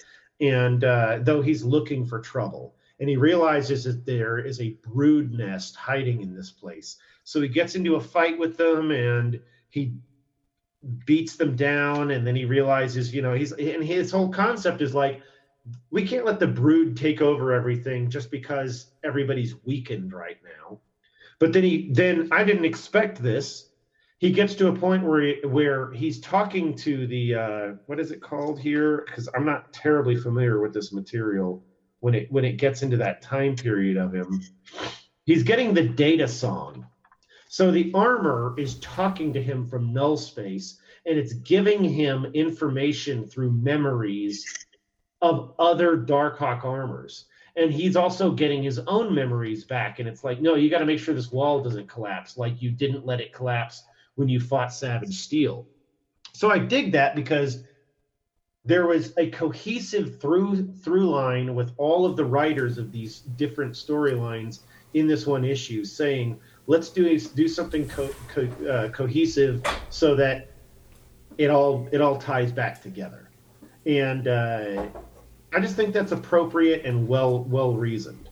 and 0.40 0.84
uh, 0.84 1.18
though 1.22 1.42
he's 1.42 1.64
looking 1.64 2.06
for 2.06 2.20
trouble, 2.20 2.74
and 3.00 3.08
he 3.08 3.16
realizes 3.16 3.84
that 3.84 4.04
there 4.06 4.38
is 4.38 4.60
a 4.60 4.76
brood 4.86 5.32
nest 5.32 5.76
hiding 5.76 6.20
in 6.20 6.34
this 6.34 6.50
place. 6.50 6.96
So 7.24 7.40
he 7.40 7.48
gets 7.48 7.74
into 7.74 7.96
a 7.96 8.00
fight 8.00 8.38
with 8.38 8.56
them, 8.56 8.90
and 8.90 9.40
he 9.70 9.94
beats 11.06 11.36
them 11.36 11.56
down, 11.56 12.12
and 12.12 12.26
then 12.26 12.36
he 12.36 12.44
realizes, 12.44 13.12
you 13.12 13.22
know, 13.22 13.34
he's 13.34 13.52
and 13.52 13.82
his 13.82 14.10
whole 14.10 14.28
concept 14.28 14.80
is 14.80 14.94
like, 14.94 15.20
we 15.90 16.06
can't 16.06 16.24
let 16.24 16.40
the 16.40 16.46
brood 16.46 16.96
take 16.96 17.20
over 17.20 17.52
everything 17.52 18.10
just 18.10 18.30
because 18.30 18.92
everybody's 19.04 19.54
weakened 19.64 20.12
right 20.12 20.38
now. 20.42 20.80
But 21.38 21.52
then 21.52 21.62
he 21.62 21.90
then 21.92 22.28
I 22.32 22.44
didn't 22.44 22.64
expect 22.64 23.22
this 23.22 23.68
he 24.18 24.32
gets 24.32 24.56
to 24.56 24.68
a 24.68 24.74
point 24.74 25.04
where 25.04 25.20
he, 25.20 25.46
where 25.46 25.92
he's 25.92 26.20
talking 26.20 26.74
to 26.76 27.06
the 27.06 27.34
uh, 27.34 27.68
what 27.86 28.00
is 28.00 28.10
it 28.10 28.20
called 28.20 28.58
here? 28.58 29.04
Because 29.06 29.28
I'm 29.34 29.44
not 29.44 29.72
terribly 29.72 30.16
familiar 30.16 30.60
with 30.60 30.74
this 30.74 30.92
material. 30.92 31.64
When 32.00 32.14
it 32.14 32.30
when 32.30 32.44
it 32.44 32.56
gets 32.56 32.82
into 32.82 32.96
that 32.98 33.22
time 33.22 33.56
period 33.56 33.96
of 33.96 34.12
him, 34.12 34.40
he's 35.24 35.42
getting 35.42 35.72
the 35.72 35.88
data 35.88 36.28
song. 36.28 36.86
So 37.48 37.70
the 37.70 37.90
armor 37.94 38.54
is 38.58 38.78
talking 38.80 39.32
to 39.32 39.42
him 39.42 39.66
from 39.66 39.92
null 39.92 40.16
space, 40.16 40.78
and 41.06 41.16
it's 41.16 41.32
giving 41.32 41.82
him 41.82 42.26
information 42.34 43.26
through 43.26 43.52
memories 43.52 44.44
of 45.22 45.54
other 45.58 45.96
Darkhawk 45.96 46.64
armors. 46.64 47.26
And 47.56 47.72
he's 47.72 47.96
also 47.96 48.30
getting 48.30 48.62
his 48.62 48.78
own 48.80 49.14
memories 49.14 49.64
back. 49.64 49.98
And 49.98 50.08
it's 50.08 50.22
like, 50.22 50.40
no, 50.40 50.54
you 50.54 50.70
got 50.70 50.78
to 50.78 50.86
make 50.86 51.00
sure 51.00 51.14
this 51.14 51.32
wall 51.32 51.60
doesn't 51.60 51.88
collapse, 51.88 52.36
like 52.36 52.62
you 52.62 52.70
didn't 52.70 53.04
let 53.04 53.20
it 53.20 53.32
collapse 53.32 53.82
when 54.14 54.28
you 54.28 54.38
fought 54.38 54.72
Savage 54.72 55.16
Steel. 55.16 55.66
So 56.32 56.50
I 56.50 56.58
dig 56.58 56.92
that 56.92 57.16
because 57.16 57.64
there 58.64 58.86
was 58.86 59.12
a 59.16 59.30
cohesive 59.30 60.20
through 60.20 60.72
through 60.74 61.08
line 61.08 61.54
with 61.54 61.72
all 61.78 62.04
of 62.04 62.16
the 62.16 62.24
writers 62.24 62.78
of 62.78 62.92
these 62.92 63.20
different 63.20 63.72
storylines 63.72 64.60
in 64.94 65.06
this 65.06 65.26
one 65.26 65.44
issue 65.44 65.84
saying 65.84 66.38
let's 66.66 66.90
do 66.90 67.18
do 67.18 67.48
something 67.48 67.88
co- 67.88 68.14
co- 68.28 68.68
uh, 68.68 68.88
cohesive 68.90 69.62
so 69.90 70.14
that 70.14 70.50
it 71.38 71.50
all 71.50 71.88
it 71.92 72.00
all 72.00 72.18
ties 72.18 72.52
back 72.52 72.82
together 72.82 73.30
and 73.86 74.28
uh, 74.28 74.86
i 75.54 75.60
just 75.60 75.76
think 75.76 75.92
that's 75.92 76.12
appropriate 76.12 76.84
and 76.84 77.06
well 77.08 77.44
well 77.44 77.72
reasoned 77.74 78.28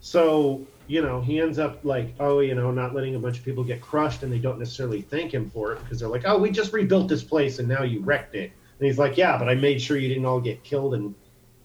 so 0.00 0.66
you 0.86 1.00
know, 1.00 1.20
he 1.20 1.40
ends 1.40 1.58
up 1.58 1.84
like, 1.84 2.14
oh, 2.20 2.40
you 2.40 2.54
know, 2.54 2.70
not 2.70 2.94
letting 2.94 3.14
a 3.14 3.18
bunch 3.18 3.38
of 3.38 3.44
people 3.44 3.64
get 3.64 3.80
crushed 3.80 4.22
and 4.22 4.32
they 4.32 4.38
don't 4.38 4.58
necessarily 4.58 5.00
thank 5.00 5.32
him 5.32 5.48
for 5.48 5.72
it 5.72 5.80
because 5.80 5.98
they're 5.98 6.08
like, 6.08 6.24
oh, 6.26 6.38
we 6.38 6.50
just 6.50 6.72
rebuilt 6.72 7.08
this 7.08 7.24
place 7.24 7.58
and 7.58 7.68
now 7.68 7.82
you 7.82 8.00
wrecked 8.00 8.34
it. 8.34 8.52
And 8.78 8.86
he's 8.86 8.98
like, 8.98 9.16
yeah, 9.16 9.38
but 9.38 9.48
I 9.48 9.54
made 9.54 9.80
sure 9.80 9.96
you 9.96 10.08
didn't 10.08 10.26
all 10.26 10.40
get 10.40 10.62
killed 10.62 10.94
and 10.94 11.14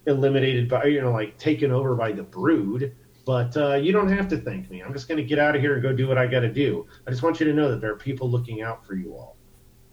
eliminated 0.06 0.70
by, 0.70 0.86
you 0.86 1.02
know, 1.02 1.12
like 1.12 1.38
taken 1.38 1.72
over 1.72 1.96
by 1.96 2.12
the 2.12 2.24
brood. 2.24 2.96
But 3.26 3.56
uh, 3.58 3.76
you 3.76 3.92
don't 3.92 4.10
have 4.10 4.30
to 4.30 4.38
thank 4.38 4.72
me. 4.72 4.82
I'm 4.82 4.94
just 4.94 5.08
to 5.10 5.22
get 5.22 5.38
out 5.38 5.56
of 5.56 5.62
here 5.62 5.74
and 5.74 5.84
go 5.84 5.92
do 5.92 6.08
what 6.08 6.18
I 6.18 6.26
got 6.26 6.40
to 6.40 6.52
do. 6.52 6.88
I 7.06 7.12
just 7.12 7.22
want 7.22 7.40
you 7.40 7.46
to 7.46 7.54
know 7.54 7.70
that 7.70 7.82
there 7.82 7.92
are 7.92 7.98
people 7.98 8.30
looking 8.30 8.62
out 8.62 8.86
for 8.86 8.96
you 8.96 9.14
all. 9.14 9.36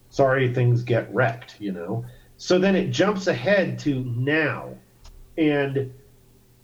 Sorry 0.08 0.54
things 0.54 0.82
get 0.82 1.12
wrecked, 1.12 1.56
you 1.60 1.72
know? 1.72 2.04
So 2.36 2.58
then 2.58 2.76
it 2.76 2.92
jumps 2.92 3.26
ahead 3.26 3.78
to 3.80 4.04
now. 4.04 4.76
And 5.38 5.92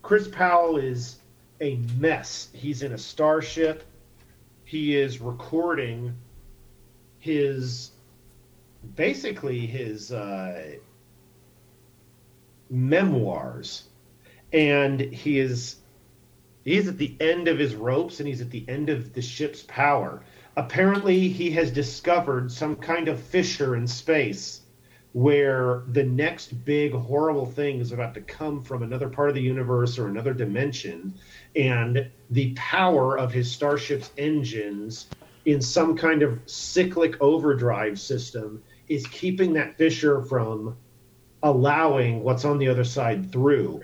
Chris 0.02 0.28
Powell 0.28 0.78
is 0.78 1.18
a 1.60 1.76
mess. 1.98 2.48
He's 2.52 2.82
in 2.82 2.92
a 2.92 2.98
starship. 2.98 3.84
He 4.64 4.96
is 4.96 5.20
recording 5.20 6.14
his 7.18 7.92
basically 8.96 9.66
his 9.66 10.10
uh, 10.10 10.72
memoirs, 12.68 13.84
and 14.52 15.00
he 15.00 15.38
is 15.38 15.76
he's 16.64 16.88
at 16.88 16.98
the 16.98 17.14
end 17.20 17.48
of 17.48 17.58
his 17.58 17.74
ropes 17.74 18.18
and 18.18 18.28
he's 18.28 18.40
at 18.40 18.50
the 18.50 18.64
end 18.68 18.88
of 18.88 19.12
the 19.12 19.22
ship's 19.22 19.62
power. 19.68 20.22
Apparently, 20.56 21.28
he 21.28 21.50
has 21.50 21.70
discovered 21.70 22.50
some 22.50 22.76
kind 22.76 23.08
of 23.08 23.20
fissure 23.20 23.76
in 23.76 23.86
space 23.86 24.61
where 25.12 25.82
the 25.88 26.02
next 26.02 26.64
big 26.64 26.92
horrible 26.92 27.44
thing 27.44 27.80
is 27.80 27.92
about 27.92 28.14
to 28.14 28.20
come 28.22 28.62
from 28.62 28.82
another 28.82 29.08
part 29.08 29.28
of 29.28 29.34
the 29.34 29.42
universe 29.42 29.98
or 29.98 30.08
another 30.08 30.32
dimension 30.32 31.14
and 31.54 32.10
the 32.30 32.52
power 32.54 33.18
of 33.18 33.30
his 33.30 33.50
starship's 33.50 34.10
engines 34.16 35.08
in 35.44 35.60
some 35.60 35.96
kind 35.96 36.22
of 36.22 36.40
cyclic 36.46 37.20
overdrive 37.20 38.00
system 38.00 38.62
is 38.88 39.06
keeping 39.08 39.52
that 39.52 39.76
fissure 39.76 40.22
from 40.22 40.76
allowing 41.42 42.22
what's 42.22 42.44
on 42.44 42.58
the 42.58 42.68
other 42.68 42.84
side 42.84 43.30
through. 43.30 43.82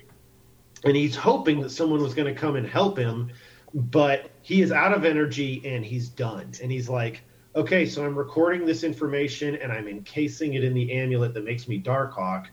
And 0.85 0.97
he's 0.97 1.17
hoping 1.17 1.61
that 1.61 1.71
someone 1.71 2.01
was 2.03 2.15
going 2.15 2.33
to 2.33 2.41
come 2.41 2.57
and 2.57 2.67
help 2.67 2.97
him 2.97 3.33
but 3.75 4.31
he 4.43 4.63
is 4.63 4.73
out 4.73 4.93
of 4.93 5.05
energy 5.05 5.63
and 5.65 5.85
he's 5.85 6.09
done. 6.09 6.53
And 6.63 6.71
he's 6.71 6.89
like 6.89 7.23
okay, 7.55 7.87
so 7.87 8.05
I'm 8.05 8.17
recording 8.17 8.65
this 8.65 8.85
information 8.85 9.57
and 9.57 9.73
I'm 9.73 9.89
encasing 9.89 10.55
it 10.55 10.65
in 10.65 10.75
the 10.75 10.93
amulet 10.93 11.35
that 11.35 11.45
makes 11.45 11.69
me 11.69 11.81
Darkhawk, 11.81 12.47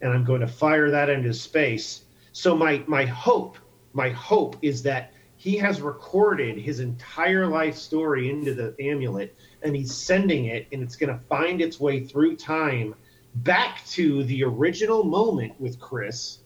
and 0.00 0.12
I'm 0.12 0.24
going 0.24 0.40
to 0.40 0.48
fire 0.48 0.90
that 0.90 1.08
into 1.08 1.32
space. 1.32 2.04
So 2.32 2.56
my 2.56 2.82
my 2.86 3.04
hope, 3.04 3.58
my 3.92 4.10
hope 4.10 4.56
is 4.62 4.82
that 4.84 5.12
he 5.42 5.56
has 5.56 5.80
recorded 5.80 6.56
his 6.56 6.78
entire 6.78 7.48
life 7.48 7.76
story 7.76 8.30
into 8.30 8.54
the 8.54 8.76
amulet 8.78 9.34
and 9.62 9.74
he's 9.74 9.92
sending 9.92 10.44
it 10.44 10.68
and 10.70 10.84
it's 10.84 10.94
going 10.94 11.12
to 11.12 11.18
find 11.28 11.60
its 11.60 11.80
way 11.80 11.98
through 11.98 12.36
time 12.36 12.94
back 13.34 13.84
to 13.86 14.22
the 14.22 14.44
original 14.44 15.02
moment 15.02 15.60
with 15.60 15.80
Chris 15.80 16.38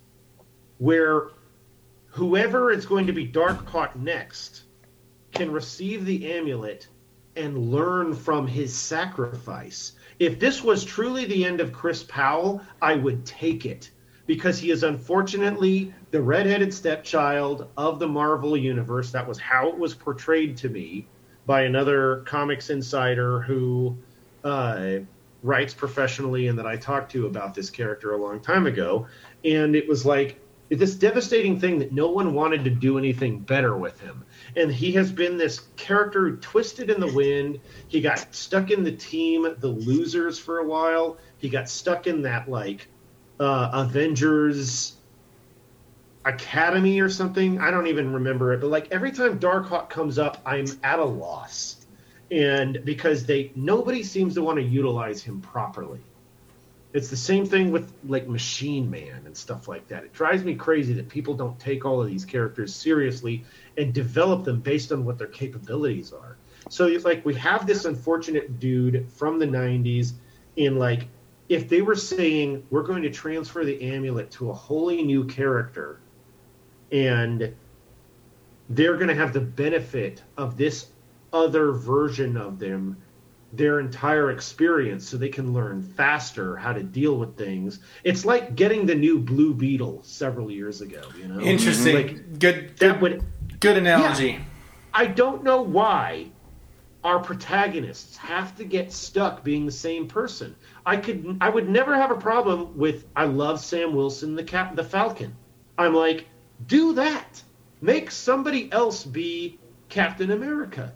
where 0.79 1.29
whoever 2.07 2.71
is 2.71 2.87
going 2.87 3.07
to 3.07 3.13
be 3.13 3.29
Darkhawk 3.29 3.95
next 3.97 4.63
can 5.35 5.51
receive 5.51 6.07
the 6.07 6.33
amulet 6.33 6.89
and 7.37 7.71
learn 7.71 8.15
from 8.15 8.47
his 8.47 8.75
sacrifice. 8.75 9.93
If 10.19 10.39
this 10.39 10.63
was 10.63 10.85
truly 10.85 11.25
the 11.25 11.45
end 11.45 11.61
of 11.61 11.73
Chris 11.73 12.03
Powell, 12.03 12.63
I 12.81 12.95
would 12.95 13.25
take 13.27 13.67
it 13.67 13.91
because 14.27 14.59
he 14.59 14.71
is 14.71 14.83
unfortunately 14.83 15.95
the 16.11 16.21
redheaded 16.21 16.73
stepchild 16.73 17.69
of 17.77 17.99
the 17.99 18.09
Marvel 18.09 18.57
universe. 18.57 19.13
That 19.13 19.27
was 19.27 19.39
how 19.39 19.69
it 19.69 19.79
was 19.79 19.95
portrayed 19.95 20.57
to 20.59 20.69
me 20.69 21.07
by 21.47 21.63
another 21.63 22.23
comics 22.27 22.71
insider 22.71 23.41
who 23.41 23.97
uh, 24.43 24.99
writes 25.43 25.75
professionally 25.75 26.49
and 26.49 26.59
that 26.59 26.67
I 26.67 26.77
talked 26.77 27.13
to 27.13 27.27
about 27.27 27.55
this 27.55 27.71
character 27.71 28.13
a 28.13 28.17
long 28.17 28.41
time 28.41 28.67
ago. 28.67 29.07
And 29.45 29.77
it 29.77 29.89
was 29.89 30.05
like 30.05 30.41
this 30.69 30.97
devastating 30.97 31.61
thing 31.61 31.79
that 31.79 31.93
no 31.93 32.11
one 32.11 32.35
wanted 32.35 32.65
to 32.65 32.71
do 32.71 32.99
anything 32.99 33.39
better 33.39 33.77
with 33.77 34.01
him 34.01 34.25
and 34.57 34.73
he 34.73 34.93
has 34.93 35.13
been 35.13 35.37
this 35.37 35.61
character 35.77 36.31
who 36.31 36.37
twisted 36.39 36.91
in 36.91 36.99
the 36.99 37.13
wind. 37.13 37.61
He 37.89 38.01
got 38.01 38.35
stuck 38.35 38.71
in 38.71 38.83
the 38.83 38.93
team, 38.93 39.43
the 39.59 39.75
Loners, 39.75 40.41
for 40.41 40.59
a 40.59 40.65
while. 40.65 41.19
He 41.39 41.49
got 41.49 41.69
stuck 41.69 42.07
in 42.07 42.23
that 42.23 42.49
like 42.49 42.89
uh, 43.39 43.71
Avengers 43.73 44.97
Academy 46.25 47.01
or 47.01 47.11
something. 47.11 47.61
I 47.61 47.71
don't 47.71 47.87
even 47.87 48.13
remember 48.13 48.53
it, 48.55 48.61
but 48.61 48.71
like 48.71 48.89
every 48.91 49.13
time 49.13 49.39
Darkhawk 49.39 49.91
comes 49.91 50.19
up, 50.19 50.41
I'm 50.47 50.67
at 50.83 50.99
a 50.99 51.05
loss, 51.05 51.87
and 52.31 52.81
because 52.85 53.27
they 53.27 53.53
nobody 53.55 54.03
seems 54.03 54.35
to 54.35 54.43
want 54.43 54.59
to 54.59 54.65
utilize 54.65 55.23
him 55.23 55.41
properly. 55.41 56.06
It's 56.97 57.09
the 57.09 57.17
same 57.17 57.45
thing 57.45 57.71
with 57.71 57.93
like 58.05 58.27
Machine 58.27 58.91
Man 58.91 59.23
and 59.27 59.37
stuff 59.37 59.69
like 59.69 59.87
that. 59.89 60.05
It 60.05 60.15
drives 60.15 60.45
me 60.45 60.55
crazy 60.55 60.95
that 60.95 61.11
people 61.11 61.35
don't 61.35 61.59
take 61.61 61.85
all 61.85 62.01
of 62.01 62.09
these 62.09 62.25
characters 62.25 62.75
seriously 62.75 63.45
and 63.77 63.93
develop 63.93 64.45
them 64.45 64.61
based 64.61 64.93
on 64.93 65.05
what 65.05 65.19
their 65.19 65.27
capabilities 65.27 66.15
are. 66.15 66.39
So 66.71 66.87
it's 66.87 67.05
like 67.05 67.23
we 67.25 67.35
have 67.35 67.67
this 67.67 67.85
unfortunate 67.85 68.59
dude 68.59 69.07
from 69.13 69.39
the 69.39 69.47
90s 69.47 70.15
in 70.57 70.79
like 70.79 71.07
if 71.51 71.69
they 71.69 71.83
were 71.83 71.95
saying 71.95 72.67
we're 72.71 72.83
going 72.83 73.03
to 73.03 73.11
transfer 73.11 73.63
the 73.63 73.81
amulet 73.83 74.31
to 74.33 74.49
a 74.51 74.55
wholly 74.55 75.03
new 75.03 75.25
character 75.25 76.01
and 76.93 77.55
they're 78.71 78.97
going 78.97 79.09
to 79.09 79.15
have 79.15 79.35
the 79.35 79.41
benefit 79.41 80.23
of 80.39 80.57
this 80.57 80.89
other 81.33 81.73
version 81.73 82.39
of 82.39 82.59
them 82.59 82.97
their 83.53 83.81
entire 83.81 84.31
experience 84.31 85.09
so 85.09 85.17
they 85.17 85.29
can 85.29 85.53
learn 85.53 85.83
faster 85.83 86.57
how 86.57 86.73
to 86.73 86.83
deal 86.83 87.17
with 87.17 87.37
things. 87.37 87.79
It's 88.05 88.25
like 88.25 88.57
getting 88.57 88.87
the 88.87 88.95
new 88.95 89.19
Blue 89.19 89.55
Beetle 89.55 90.03
several 90.03 90.51
years 90.51 90.81
ago, 90.81 91.03
you 91.19 91.29
know. 91.29 91.41
Interesting. 91.41 91.95
Like, 91.95 92.39
good, 92.39 92.77
that 92.79 93.01
would 93.01 93.25
good 93.61 93.77
analogy. 93.77 94.33
Yeah, 94.33 94.41
I 94.93 95.07
don't 95.07 95.45
know 95.45 95.63
why 95.63 96.27
our 97.05 97.21
protagonists 97.21 98.17
have 98.17 98.57
to 98.57 98.65
get 98.65 98.93
stuck 98.93 99.45
being 99.45 99.65
the 99.65 99.73
same 99.73 100.09
person. 100.09 100.57
I 100.85 100.97
could 100.97 101.39
I 101.41 101.49
would 101.49 101.69
never 101.69 101.95
have 101.95 102.11
a 102.11 102.17
problem 102.17 102.77
with 102.77 103.07
I 103.15 103.27
love 103.27 103.61
Sam 103.61 103.95
Wilson 103.95 104.35
the 104.35 104.43
cap 104.43 104.75
the 104.75 104.85
Falcon. 104.85 105.35
I'm 105.79 105.95
like, 105.95 106.27
do 106.67 106.95
that. 106.95 107.43
Make 107.81 108.11
somebody 108.11 108.73
else 108.73 109.05
be 109.05 109.61
Captain 109.89 110.33
America. 110.33 110.93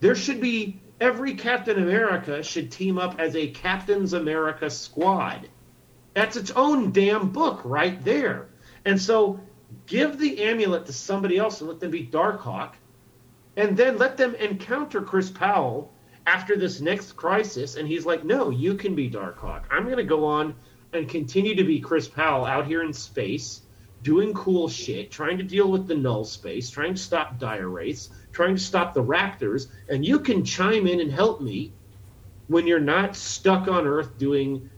There 0.00 0.16
should 0.16 0.40
be 0.40 0.80
every 1.00 1.34
Captain 1.34 1.82
America 1.82 2.42
should 2.42 2.70
team 2.70 2.98
up 2.98 3.18
as 3.18 3.36
a 3.36 3.48
Captain's 3.48 4.12
America 4.12 4.70
squad. 4.70 5.48
That's 6.14 6.36
its 6.36 6.50
own 6.52 6.92
damn 6.92 7.30
book 7.30 7.60
right 7.64 8.02
there. 8.04 8.48
And 8.84 9.00
so 9.00 9.40
give 9.86 10.18
the 10.18 10.42
amulet 10.44 10.86
to 10.86 10.92
somebody 10.92 11.38
else 11.38 11.60
and 11.60 11.68
let 11.68 11.80
them 11.80 11.90
be 11.90 12.06
Darkhawk, 12.06 12.74
and 13.56 13.76
then 13.76 13.98
let 13.98 14.16
them 14.16 14.34
encounter 14.36 15.02
Chris 15.02 15.30
Powell 15.30 15.92
after 16.26 16.56
this 16.56 16.80
next 16.80 17.12
crisis. 17.12 17.76
And 17.76 17.88
he's 17.88 18.06
like, 18.06 18.24
no, 18.24 18.50
you 18.50 18.74
can 18.74 18.94
be 18.94 19.10
Darkhawk. 19.10 19.64
I'm 19.70 19.84
going 19.84 19.96
to 19.96 20.04
go 20.04 20.24
on 20.24 20.54
and 20.92 21.08
continue 21.08 21.56
to 21.56 21.64
be 21.64 21.80
Chris 21.80 22.06
Powell 22.06 22.44
out 22.44 22.66
here 22.66 22.82
in 22.82 22.92
space, 22.92 23.62
doing 24.02 24.32
cool 24.32 24.68
shit, 24.68 25.10
trying 25.10 25.38
to 25.38 25.44
deal 25.44 25.70
with 25.70 25.88
the 25.88 25.96
null 25.96 26.24
space, 26.24 26.70
trying 26.70 26.94
to 26.94 27.00
stop 27.00 27.38
dire 27.38 27.68
wraiths, 27.68 28.10
trying 28.34 28.56
to 28.56 28.60
stop 28.60 28.92
the 28.92 29.02
raptors, 29.02 29.68
and 29.88 30.04
you 30.04 30.18
can 30.18 30.44
chime 30.44 30.86
in 30.86 31.00
and 31.00 31.10
help 31.10 31.40
me 31.40 31.72
when 32.48 32.66
you're 32.66 32.80
not 32.80 33.16
stuck 33.16 33.68
on 33.68 33.86
Earth 33.86 34.18
doing, 34.18 34.68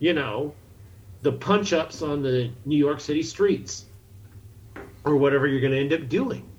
you 0.00 0.12
know, 0.12 0.52
the 1.22 1.32
punch 1.32 1.72
ups 1.72 2.02
on 2.02 2.22
the 2.22 2.50
New 2.64 2.76
York 2.76 3.00
City 3.00 3.22
streets 3.22 3.84
or 5.04 5.16
whatever 5.16 5.46
you're 5.46 5.60
going 5.60 5.72
to 5.72 5.78
end 5.78 5.92
up 5.92 6.08
doing. 6.08 6.50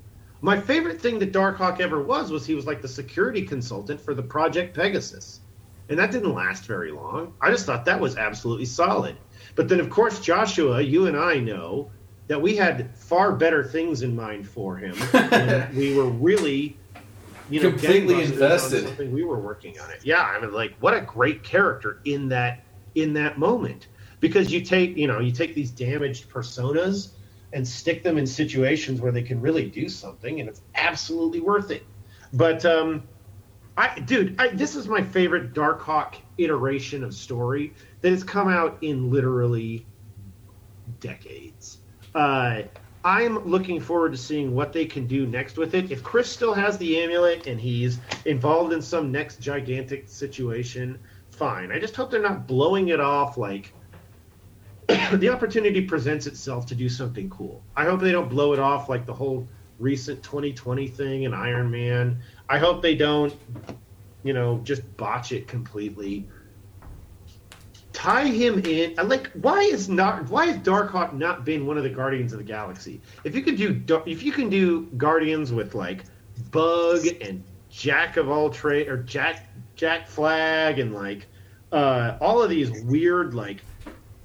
My 0.41 0.59
favorite 0.59 1.01
thing 1.01 1.19
that 1.19 1.33
Darkhawk 1.33 1.79
ever 1.79 2.01
was 2.01 2.31
was 2.31 2.45
he 2.45 2.55
was 2.55 2.67
like 2.67 2.81
the 2.81 2.87
security 2.87 3.41
consultant 3.41 3.99
for 3.99 4.13
the 4.13 4.23
Project 4.23 4.75
Pegasus. 4.75 5.41
And 5.89 5.99
that 5.99 6.11
didn't 6.11 6.33
last 6.33 6.65
very 6.65 6.91
long. 6.91 7.33
I 7.41 7.51
just 7.51 7.65
thought 7.65 7.85
that 7.85 7.99
was 7.99 8.17
absolutely 8.17 8.65
solid. 8.65 9.17
But 9.55 9.69
then, 9.69 9.79
of 9.79 9.89
course, 9.89 10.19
Joshua, 10.19 10.81
you 10.81 11.07
and 11.07 11.17
I 11.17 11.39
know 11.39 11.91
that 12.27 12.41
we 12.41 12.55
had 12.55 12.95
far 12.95 13.33
better 13.33 13.63
things 13.63 14.01
in 14.01 14.15
mind 14.15 14.47
for 14.47 14.77
him. 14.77 14.95
and 15.13 15.75
we 15.75 15.95
were 15.95 16.05
really, 16.09 16.77
you 17.49 17.61
know, 17.61 17.69
Completely 17.69 18.23
invested. 18.23 18.85
Something 18.85 19.11
we 19.11 19.23
were 19.23 19.39
working 19.39 19.79
on 19.79 19.89
it. 19.91 19.99
Yeah, 20.03 20.23
I 20.23 20.39
mean, 20.39 20.51
like, 20.51 20.75
what 20.79 20.93
a 20.93 21.01
great 21.01 21.43
character 21.43 21.99
in 22.05 22.29
that 22.29 22.63
in 22.95 23.13
that 23.13 23.37
moment. 23.37 23.87
Because 24.19 24.51
you 24.51 24.61
take, 24.61 24.97
you 24.97 25.07
know, 25.07 25.19
you 25.19 25.31
take 25.31 25.53
these 25.53 25.69
damaged 25.69 26.29
personas 26.29 27.09
and 27.53 27.67
stick 27.67 28.01
them 28.01 28.17
in 28.17 28.25
situations 28.25 29.01
where 29.01 29.11
they 29.11 29.21
can 29.21 29.39
really 29.39 29.69
do 29.69 29.87
something, 29.87 30.39
and 30.39 30.49
it's 30.49 30.61
absolutely 30.75 31.41
worth 31.41 31.69
it. 31.69 31.85
But 32.33 32.65
um, 32.65 33.03
I, 33.77 33.99
dude, 33.99 34.39
I, 34.39 34.47
this 34.49 34.75
is 34.75 34.87
my 34.87 35.01
favorite 35.01 35.53
Darkhawk 35.53 36.15
iteration 36.37 37.03
of 37.03 37.13
story 37.13 37.73
that 38.01 38.09
has 38.09 38.23
come 38.23 38.47
out 38.47 38.77
in 38.81 39.11
literally 39.11 39.85
decades. 40.99 41.79
Uh, 42.15 42.63
I'm 43.03 43.45
looking 43.45 43.79
forward 43.79 44.13
to 44.13 44.17
seeing 44.17 44.55
what 44.55 44.73
they 44.73 44.85
can 44.85 45.05
do 45.05 45.27
next 45.27 45.57
with 45.57 45.75
it. 45.75 45.91
If 45.91 46.01
Chris 46.01 46.27
still 46.31 46.55
has 46.55 46.77
the 46.79 46.99
amulet 47.03 47.45
and 47.45 47.61
he's 47.61 47.99
involved 48.25 48.73
in 48.73 48.81
some 48.81 49.11
next 49.11 49.39
gigantic 49.39 50.07
situation, 50.07 50.97
fine. 51.29 51.71
I 51.71 51.77
just 51.77 51.95
hope 51.95 52.09
they're 52.09 52.21
not 52.21 52.47
blowing 52.47 52.87
it 52.87 52.99
off 52.99 53.37
like 53.37 53.73
the 55.13 55.29
opportunity 55.29 55.81
presents 55.81 56.25
itself 56.25 56.65
to 56.67 56.75
do 56.75 56.89
something 56.89 57.29
cool. 57.29 57.61
I 57.75 57.85
hope 57.85 57.99
they 57.99 58.11
don't 58.11 58.29
blow 58.29 58.53
it 58.53 58.59
off 58.59 58.89
like 58.89 59.05
the 59.05 59.13
whole 59.13 59.47
recent 59.77 60.23
2020 60.23 60.87
thing 60.87 61.23
in 61.23 61.33
Iron 61.33 61.69
Man. 61.69 62.19
I 62.49 62.57
hope 62.57 62.81
they 62.81 62.95
don't, 62.95 63.35
you 64.23 64.33
know, 64.33 64.61
just 64.63 64.81
botch 64.97 65.31
it 65.31 65.47
completely. 65.47 66.27
Tie 67.95 68.27
him 68.27 68.59
in. 68.65 68.99
I 68.99 69.03
Like, 69.03 69.31
why 69.31 69.61
is 69.61 69.87
not? 69.87 70.29
Why 70.29 70.47
has 70.47 70.57
Darkhawk 70.57 71.13
not 71.13 71.45
been 71.45 71.65
one 71.65 71.77
of 71.77 71.83
the 71.83 71.89
Guardians 71.89 72.33
of 72.33 72.39
the 72.39 72.43
Galaxy? 72.43 72.99
If 73.23 73.35
you 73.35 73.41
could 73.41 73.55
do, 73.55 74.03
if 74.05 74.21
you 74.21 74.33
can 74.33 74.49
do 74.49 74.83
Guardians 74.97 75.53
with 75.53 75.73
like 75.75 76.03
Bug 76.51 77.05
and 77.21 77.41
Jack 77.69 78.17
of 78.17 78.29
all 78.29 78.49
trade 78.49 78.89
or 78.89 78.97
Jack 78.97 79.47
Jack 79.77 80.07
Flag 80.07 80.77
and 80.77 80.93
like 80.93 81.25
uh, 81.71 82.17
all 82.19 82.43
of 82.43 82.49
these 82.49 82.69
weird 82.83 83.33
like 83.33 83.61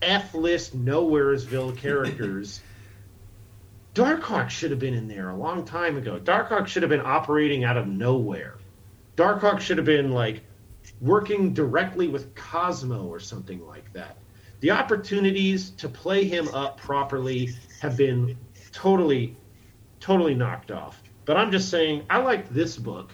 F 0.02 0.34
list 0.34 0.76
nowheresville 0.76 1.76
characters. 1.76 2.60
Darkhawk 3.94 4.50
should 4.50 4.72
have 4.72 4.80
been 4.80 4.94
in 4.94 5.06
there 5.06 5.30
a 5.30 5.36
long 5.36 5.64
time 5.64 5.96
ago. 5.96 6.18
Darkhawk 6.18 6.66
should 6.66 6.82
have 6.82 6.90
been 6.90 7.04
operating 7.04 7.62
out 7.62 7.76
of 7.76 7.86
Knowhere. 7.86 8.54
Darkhawk 9.16 9.60
should 9.60 9.78
have 9.78 9.86
been 9.86 10.10
like 10.10 10.42
working 11.00 11.54
directly 11.54 12.08
with 12.08 12.34
Cosmo 12.34 13.06
or 13.06 13.20
something 13.20 13.66
like 13.66 13.92
that. 13.92 14.18
The 14.60 14.70
opportunities 14.70 15.70
to 15.70 15.88
play 15.88 16.24
him 16.24 16.48
up 16.48 16.78
properly 16.78 17.54
have 17.80 17.96
been 17.96 18.36
totally, 18.72 19.36
totally 20.00 20.34
knocked 20.34 20.70
off. 20.70 21.02
But 21.24 21.36
I'm 21.36 21.50
just 21.50 21.70
saying, 21.70 22.04
I 22.10 22.18
like 22.18 22.50
this 22.50 22.76
book. 22.76 23.12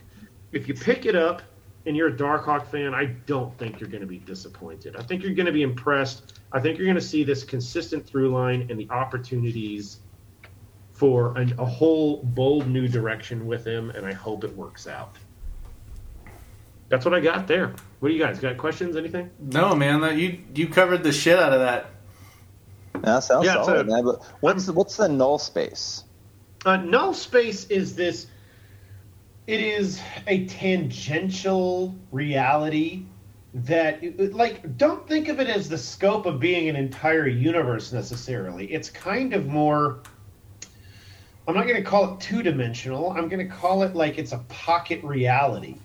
If 0.53 0.67
you 0.67 0.75
pick 0.75 1.07
it 1.07 1.15
up 1.15 1.43
and 1.87 1.97
you're 1.97 2.09
a 2.09 2.17
Darkhawk 2.17 2.67
fan, 2.67 2.95
I 2.95 3.05
don't 3.27 3.57
think 3.59 3.79
you're 3.79 3.89
going 3.89 4.01
to 4.01 4.09
be 4.09 4.19
disappointed. 4.19 4.97
I 4.97 5.03
think 5.03 5.23
you're 5.23 5.35
going 5.35 5.47
to 5.47 5.53
be 5.53 5.63
impressed. 5.63 6.41
I 6.51 6.61
think 6.61 6.79
you're 6.79 6.87
going 6.87 6.97
to 6.97 7.01
see 7.01 7.23
this 7.23 7.45
consistent 7.45 8.05
through 8.05 8.31
line 8.31 8.67
and 8.69 8.79
the 8.79 8.89
opportunities 8.91 10.01
for 10.93 11.37
an, 11.37 11.55
a 11.59 11.65
whole 11.65 12.23
bold 12.23 12.67
new 12.67 12.89
direction 12.89 13.47
with 13.47 13.65
him, 13.65 13.91
and 13.91 14.07
I 14.07 14.13
hope 14.13 14.43
it 14.45 14.57
works 14.57 14.87
out. 14.89 15.17
That's 16.89 17.05
what 17.05 17.15
I 17.15 17.21
got 17.21 17.47
there. 17.47 17.75
What 18.01 18.09
do 18.09 18.15
you 18.15 18.21
guys 18.23 18.39
got? 18.39 18.57
Questions? 18.57 18.97
Anything? 18.97 19.31
No, 19.41 19.75
man, 19.75 20.01
that 20.03 20.17
you 20.17 20.41
you 20.55 20.69
covered 20.69 21.03
the 21.03 21.13
shit 21.13 21.39
out 21.39 21.53
of 21.53 21.61
that. 21.61 21.91
That 23.03 23.21
sounds 23.21 23.45
Yeah, 23.47 23.55
solid, 23.55 23.89
so- 23.89 23.93
man. 23.95 24.05
But 24.05 24.23
what's 24.41 24.67
the, 24.67 24.73
what's 24.73 24.97
the 24.97 25.09
null 25.09 25.39
space? 25.39 26.05
Uh, 26.65 26.77
null 26.77 27.15
space 27.15 27.67
is 27.67 27.95
this. 27.95 28.27
It 29.47 29.61
is 29.61 30.01
a 30.27 30.47
tangential 30.47 31.95
reality 32.11 33.05
that, 33.55 34.03
like, 34.35 34.77
don't 34.77 35.07
think 35.09 35.29
of 35.29 35.39
it 35.39 35.49
as 35.49 35.69
the 35.69 35.79
scope 35.79 36.27
of 36.27 36.41
being 36.41 36.69
an 36.69 36.75
entire 36.75 37.29
universe 37.29 37.93
necessarily. 37.93 38.67
It's 38.73 38.91
kind 38.91 39.33
of 39.35 39.47
more. 39.47 40.01
I'm 41.47 41.55
not 41.55 41.69
going 41.69 41.77
to 41.77 41.89
call 41.89 42.15
it 42.15 42.21
two 42.21 42.43
dimensional. 42.43 43.13
I'm 43.13 43.29
going 43.29 43.47
to 43.49 43.55
call 43.55 43.85
it 43.85 43.95
like 43.95 44.19
it's 44.19 44.33
a 44.33 44.39
pocket 44.49 45.03
reality. 45.05 45.77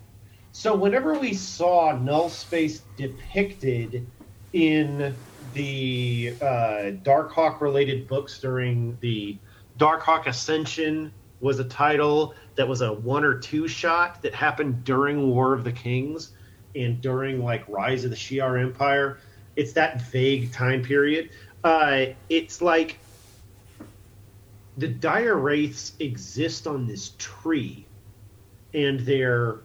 So 0.51 0.75
whenever 0.75 1.17
we 1.17 1.33
saw 1.33 1.97
null 1.97 2.29
space 2.29 2.81
depicted 2.97 4.11
in 4.53 5.23
the 5.53 6.37
uh, 6.41 6.91
Darkhawk 7.03 7.61
related 7.61 8.07
books 8.07 8.39
during 8.39 8.97
the 9.01 9.39
Darkhawk 9.77 10.27
Ascension 10.27 11.13
was 11.39 11.59
a 11.59 11.63
title 11.63 12.35
that 12.57 12.67
was 12.67 12.81
a 12.81 12.93
one 12.93 13.23
or 13.23 13.39
two 13.39 13.67
shot 13.67 14.21
that 14.21 14.35
happened 14.35 14.83
during 14.83 15.29
War 15.29 15.53
of 15.53 15.63
the 15.63 15.71
Kings 15.71 16.33
and 16.75 17.01
during 17.01 17.43
like 17.43 17.67
Rise 17.67 18.03
of 18.03 18.11
the 18.11 18.15
Shi'ar 18.15 18.61
Empire. 18.61 19.19
It's 19.55 19.73
that 19.73 20.01
vague 20.11 20.53
time 20.53 20.83
period. 20.83 21.29
Uh, 21.63 22.07
it's 22.29 22.61
like 22.61 22.99
the 24.77 24.87
dire 24.87 25.37
wraiths 25.37 25.93
exist 25.99 26.67
on 26.67 26.87
this 26.87 27.15
tree, 27.17 27.89
and 28.73 28.99
they're 28.99 29.61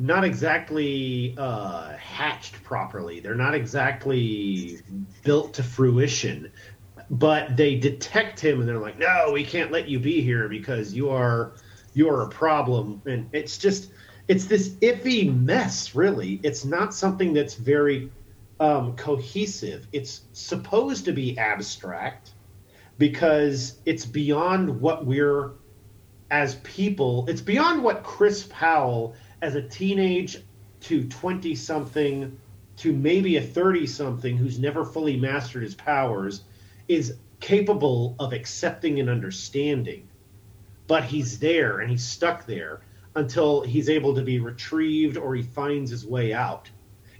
not 0.00 0.24
exactly 0.24 1.34
uh, 1.38 1.96
hatched 1.96 2.62
properly. 2.64 3.20
They're 3.20 3.34
not 3.34 3.54
exactly 3.54 4.80
built 5.24 5.54
to 5.54 5.62
fruition 5.62 6.50
but 7.10 7.56
they 7.56 7.74
detect 7.74 8.38
him 8.38 8.60
and 8.60 8.68
they're 8.68 8.78
like, 8.78 8.98
"No, 8.98 9.30
we 9.32 9.44
can't 9.44 9.72
let 9.72 9.88
you 9.88 9.98
be 9.98 10.20
here 10.22 10.48
because 10.48 10.94
you 10.94 11.10
are 11.10 11.54
you 11.92 12.08
are 12.08 12.22
a 12.22 12.28
problem." 12.28 13.02
And 13.04 13.28
it's 13.32 13.58
just 13.58 13.90
it's 14.28 14.44
this 14.46 14.70
iffy 14.76 15.34
mess, 15.34 15.94
really. 15.94 16.40
It's 16.44 16.64
not 16.64 16.94
something 16.94 17.32
that's 17.32 17.54
very 17.54 18.12
um, 18.60 18.94
cohesive. 18.94 19.88
It's 19.92 20.22
supposed 20.32 21.04
to 21.06 21.12
be 21.12 21.36
abstract 21.36 22.30
because 22.96 23.80
it's 23.86 24.06
beyond 24.06 24.80
what 24.80 25.04
we're 25.04 25.52
as 26.30 26.56
people. 26.56 27.26
It's 27.28 27.40
beyond 27.40 27.82
what 27.82 28.04
Chris 28.04 28.46
Powell, 28.48 29.16
as 29.42 29.54
a 29.54 29.62
teenage 29.62 30.42
to 30.80 31.04
twenty 31.08 31.54
something 31.54 32.38
to 32.76 32.92
maybe 32.92 33.36
a 33.36 33.42
thirty 33.42 33.86
something 33.86 34.36
who's 34.36 34.58
never 34.58 34.84
fully 34.84 35.16
mastered 35.16 35.62
his 35.62 35.74
powers 35.74 36.42
is 36.88 37.16
capable 37.40 38.14
of 38.18 38.32
accepting 38.32 39.00
and 39.00 39.08
understanding. 39.08 40.08
But 40.86 41.04
he's 41.04 41.38
there 41.38 41.80
and 41.80 41.90
he's 41.90 42.06
stuck 42.06 42.46
there 42.46 42.80
until 43.14 43.62
he's 43.62 43.88
able 43.88 44.14
to 44.14 44.22
be 44.22 44.40
retrieved 44.40 45.16
or 45.16 45.34
he 45.34 45.42
finds 45.42 45.90
his 45.90 46.06
way 46.06 46.32
out. 46.32 46.70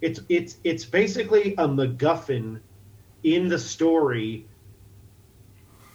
It's 0.01 0.21
it's 0.29 0.57
it's 0.65 0.85
basically 0.85 1.55
a 1.55 1.69
MacGuffin 1.69 2.61
in 3.23 3.49
the 3.49 3.59
story 3.59 4.47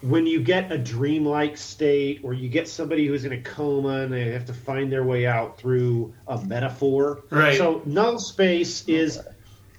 when 0.08 0.26
you 0.26 0.40
get 0.40 0.70
a 0.70 0.78
dreamlike 0.78 1.56
state 1.56 2.20
or 2.22 2.32
you 2.32 2.48
get 2.48 2.68
somebody 2.68 3.06
who's 3.06 3.24
in 3.24 3.32
a 3.32 3.40
coma 3.42 4.02
and 4.02 4.12
they 4.12 4.30
have 4.30 4.44
to 4.44 4.54
find 4.54 4.92
their 4.92 5.04
way 5.04 5.26
out 5.26 5.58
through 5.58 6.14
a 6.28 6.40
metaphor. 6.44 7.24
Right. 7.30 7.56
So 7.56 7.82
null 7.84 8.18
space 8.18 8.86
is 8.88 9.20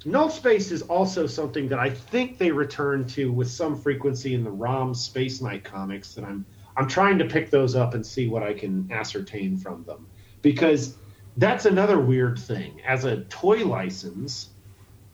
Null 0.06 0.30
space 0.30 0.72
is 0.72 0.84
also 0.84 1.28
something 1.28 1.68
that 1.68 1.80
I 1.80 1.90
think 1.90 2.38
they 2.38 2.50
return 2.50 3.06
to 3.08 3.30
with 3.30 3.50
some 3.50 3.76
frequency 3.76 4.36
in 4.36 4.44
the 4.46 4.52
ROM 4.52 4.94
Space 4.94 5.42
Knight 5.42 5.66
comics. 5.66 6.14
That 6.14 6.24
I'm 6.24 6.46
I'm 6.78 6.88
trying 6.88 7.18
to 7.20 7.26
pick 7.26 7.50
those 7.50 7.76
up 7.76 7.94
and 7.94 8.06
see 8.06 8.30
what 8.30 8.42
I 8.42 8.54
can 8.54 8.90
ascertain 8.92 9.58
from 9.58 9.84
them 9.84 10.08
because 10.42 10.96
that's 11.36 11.66
another 11.66 12.00
weird 12.00 12.40
thing. 12.40 12.80
As 12.86 13.04
a 13.04 13.22
toy 13.26 13.66
license 13.66 14.50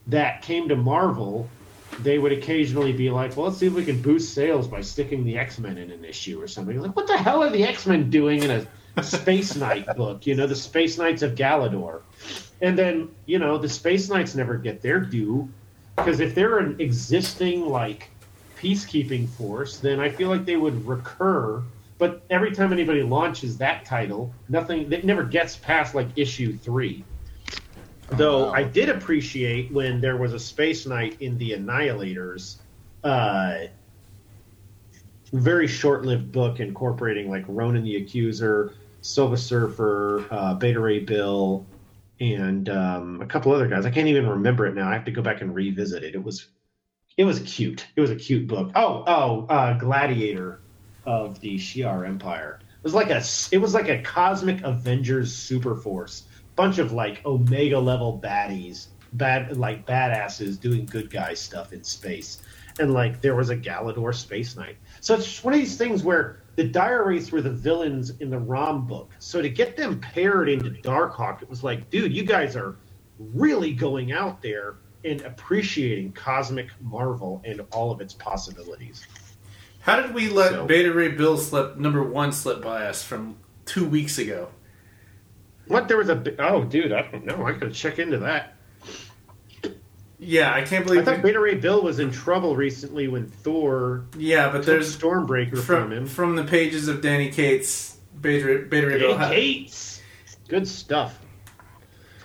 that 0.06 0.42
came 0.42 0.68
to 0.68 0.76
Marvel, 0.76 1.48
they 2.00 2.18
would 2.18 2.32
occasionally 2.32 2.92
be 2.92 3.10
like, 3.10 3.36
"Well, 3.36 3.46
let's 3.46 3.58
see 3.58 3.66
if 3.66 3.74
we 3.74 3.84
can 3.84 4.00
boost 4.00 4.34
sales 4.34 4.66
by 4.66 4.80
sticking 4.80 5.24
the 5.24 5.38
X 5.38 5.58
Men 5.58 5.78
in 5.78 5.90
an 5.90 6.04
issue 6.04 6.40
or 6.40 6.48
something." 6.48 6.80
Like, 6.80 6.96
what 6.96 7.06
the 7.06 7.16
hell 7.16 7.42
are 7.42 7.50
the 7.50 7.64
X 7.64 7.86
Men 7.86 8.10
doing 8.10 8.42
in 8.42 8.66
a 8.96 9.02
Space 9.02 9.56
Knight 9.62 9.86
book? 9.96 10.26
You 10.26 10.34
know, 10.34 10.46
the 10.46 10.56
Space 10.56 10.98
Knights 10.98 11.22
of 11.22 11.34
Galador, 11.34 12.02
and 12.60 12.78
then 12.78 13.10
you 13.26 13.38
know 13.38 13.58
the 13.58 13.68
Space 13.68 14.08
Knights 14.08 14.34
never 14.34 14.56
get 14.56 14.82
their 14.82 15.00
due 15.00 15.48
because 15.96 16.20
if 16.20 16.34
they're 16.34 16.58
an 16.58 16.76
existing 16.80 17.66
like 17.66 18.10
peacekeeping 18.58 19.28
force, 19.28 19.78
then 19.78 20.00
I 20.00 20.08
feel 20.08 20.28
like 20.28 20.44
they 20.44 20.56
would 20.56 20.86
recur. 20.86 21.62
But 21.98 22.22
every 22.30 22.52
time 22.52 22.72
anybody 22.72 23.02
launches 23.02 23.56
that 23.58 23.84
title, 23.84 24.32
nothing 24.48 24.92
it 24.92 25.04
never 25.04 25.22
gets 25.22 25.56
past 25.56 25.94
like 25.94 26.08
issue 26.16 26.56
three. 26.58 27.04
Though 28.10 28.46
wow. 28.46 28.52
I 28.52 28.64
did 28.64 28.88
appreciate 28.88 29.72
when 29.72 30.00
there 30.00 30.16
was 30.16 30.32
a 30.34 30.38
Space 30.38 30.86
Knight 30.86 31.16
in 31.20 31.38
the 31.38 31.52
Annihilators, 31.52 32.56
uh, 33.02 33.66
very 35.32 35.66
short-lived 35.66 36.30
book 36.30 36.60
incorporating 36.60 37.30
like 37.30 37.44
Ronan 37.48 37.82
the 37.82 37.96
Accuser, 37.96 38.74
Silver 39.00 39.36
Surfer, 39.36 40.26
uh, 40.30 40.54
Beta 40.54 40.80
Ray 40.80 41.00
Bill, 41.00 41.66
and 42.20 42.68
um, 42.68 43.20
a 43.20 43.26
couple 43.26 43.52
other 43.52 43.66
guys. 43.66 43.86
I 43.86 43.90
can't 43.90 44.06
even 44.06 44.28
remember 44.28 44.66
it 44.66 44.74
now. 44.74 44.88
I 44.88 44.92
have 44.92 45.04
to 45.06 45.10
go 45.10 45.22
back 45.22 45.40
and 45.40 45.54
revisit 45.54 46.02
it. 46.04 46.14
It 46.14 46.22
was 46.22 46.48
it 47.16 47.24
was 47.24 47.40
cute. 47.40 47.86
It 47.96 48.00
was 48.00 48.10
a 48.10 48.16
cute 48.16 48.46
book. 48.46 48.70
Oh 48.74 49.04
oh, 49.06 49.46
uh, 49.48 49.78
Gladiator 49.78 50.60
of 51.06 51.40
the 51.40 51.56
Shi'ar 51.56 52.06
Empire. 52.06 52.60
It 52.62 52.84
was 52.84 52.94
like 52.94 53.10
a 53.10 53.22
it 53.50 53.58
was 53.58 53.74
like 53.74 53.88
a 53.88 54.02
cosmic 54.02 54.62
Avengers 54.62 55.34
super 55.34 55.74
force 55.74 56.24
bunch 56.56 56.78
of 56.78 56.92
like 56.92 57.24
omega 57.24 57.78
level 57.78 58.20
baddies 58.22 58.86
bad 59.14 59.56
like 59.56 59.86
badasses 59.86 60.60
doing 60.60 60.86
good 60.86 61.10
guy 61.10 61.34
stuff 61.34 61.72
in 61.72 61.82
space. 61.84 62.42
And 62.80 62.92
like 62.92 63.20
there 63.20 63.36
was 63.36 63.50
a 63.50 63.56
galador 63.56 64.14
space 64.14 64.56
knight. 64.56 64.76
So 65.00 65.14
it's 65.14 65.44
one 65.44 65.54
of 65.54 65.60
these 65.60 65.76
things 65.76 66.02
where 66.02 66.42
the 66.56 66.64
dire 66.64 67.04
wraiths 67.04 67.30
were 67.30 67.40
the 67.40 67.50
villains 67.50 68.10
in 68.20 68.30
the 68.30 68.38
rom 68.38 68.86
book. 68.86 69.10
So 69.20 69.40
to 69.40 69.48
get 69.48 69.76
them 69.76 70.00
paired 70.00 70.48
into 70.48 70.70
darkhawk 70.70 71.42
it 71.42 71.48
was 71.48 71.62
like 71.62 71.90
dude 71.90 72.12
you 72.12 72.24
guys 72.24 72.56
are 72.56 72.76
really 73.18 73.72
going 73.72 74.12
out 74.12 74.42
there 74.42 74.76
and 75.04 75.20
appreciating 75.22 76.12
cosmic 76.12 76.68
marvel 76.80 77.40
and 77.44 77.60
all 77.72 77.90
of 77.92 78.00
its 78.00 78.14
possibilities. 78.14 79.06
How 79.80 80.00
did 80.00 80.14
we 80.14 80.28
let 80.28 80.52
So- 80.52 80.66
Beta 80.66 80.92
Ray 80.92 81.10
Bill 81.10 81.36
slip 81.36 81.76
number 81.76 82.02
one 82.02 82.32
slip 82.32 82.62
by 82.62 82.86
us 82.86 83.02
from 83.04 83.36
two 83.66 83.86
weeks 83.86 84.18
ago? 84.18 84.48
What 85.68 85.88
there 85.88 85.96
was 85.96 86.08
a 86.08 86.22
oh 86.38 86.64
dude 86.64 86.92
i 86.92 87.02
don't 87.02 87.24
know 87.24 87.46
i 87.46 87.52
gotta 87.52 87.70
check 87.70 87.98
into 87.98 88.18
that 88.18 88.54
Yeah, 90.18 90.54
I 90.54 90.62
can't 90.62 90.86
believe. 90.86 91.02
I 91.02 91.04
thought 91.04 91.22
Beta 91.22 91.40
Ray 91.40 91.56
Bill 91.56 91.82
was 91.82 91.98
in 91.98 92.10
trouble 92.10 92.56
recently 92.56 93.08
when 93.08 93.26
Thor 93.26 94.04
yeah, 94.16 94.46
but 94.48 94.58
took 94.58 94.66
there's 94.66 94.96
Stormbreaker 94.96 95.56
from, 95.56 95.64
from 95.64 95.92
him. 95.92 96.06
from 96.06 96.36
the 96.36 96.44
pages 96.44 96.88
of 96.88 97.02
Donny 97.02 97.30
Cates, 97.30 97.98
Beta, 98.20 98.46
Ray- 98.46 98.64
Beta 98.64 98.86
Ray 98.86 98.98
Bill. 99.00 99.18
Cates. 99.18 100.00
Good 100.48 100.66
stuff. 100.68 101.18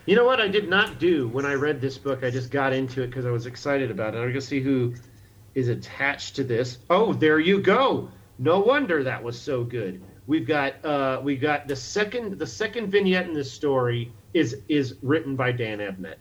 You 0.05 0.15
know 0.15 0.23
what 0.25 0.39
I 0.39 0.47
did 0.47 0.69
not 0.69 0.97
do 0.99 1.27
when 1.27 1.45
I 1.45 1.53
read 1.53 1.81
this 1.81 1.97
book? 1.97 2.23
I 2.23 2.29
just 2.29 2.51
got 2.51 2.73
into 2.73 3.01
it 3.03 3.07
because 3.07 3.25
I 3.25 3.31
was 3.31 3.45
excited 3.47 3.91
about 3.91 4.13
it. 4.13 4.17
I'm 4.17 4.23
going 4.23 4.33
to 4.35 4.41
see 4.41 4.61
who 4.61 4.93
is 5.55 5.67
attached 5.67 6.35
to 6.37 6.43
this. 6.43 6.77
Oh, 6.89 7.13
there 7.13 7.39
you 7.39 7.59
go. 7.61 8.09
No 8.37 8.59
wonder 8.59 9.03
that 9.03 9.21
was 9.23 9.39
so 9.39 9.63
good. 9.63 10.01
We've 10.29 10.45
got 10.45 10.85
uh, 10.85 11.21
we 11.23 11.37
got 11.37 11.67
the 11.67 11.75
second 11.75 12.37
the 12.37 12.45
second 12.45 12.91
vignette 12.91 13.27
in 13.27 13.33
this 13.33 13.51
story 13.51 14.13
is 14.35 14.61
is 14.69 14.93
written 15.01 15.35
by 15.35 15.51
Dan 15.51 15.79
Abnett. 15.79 16.17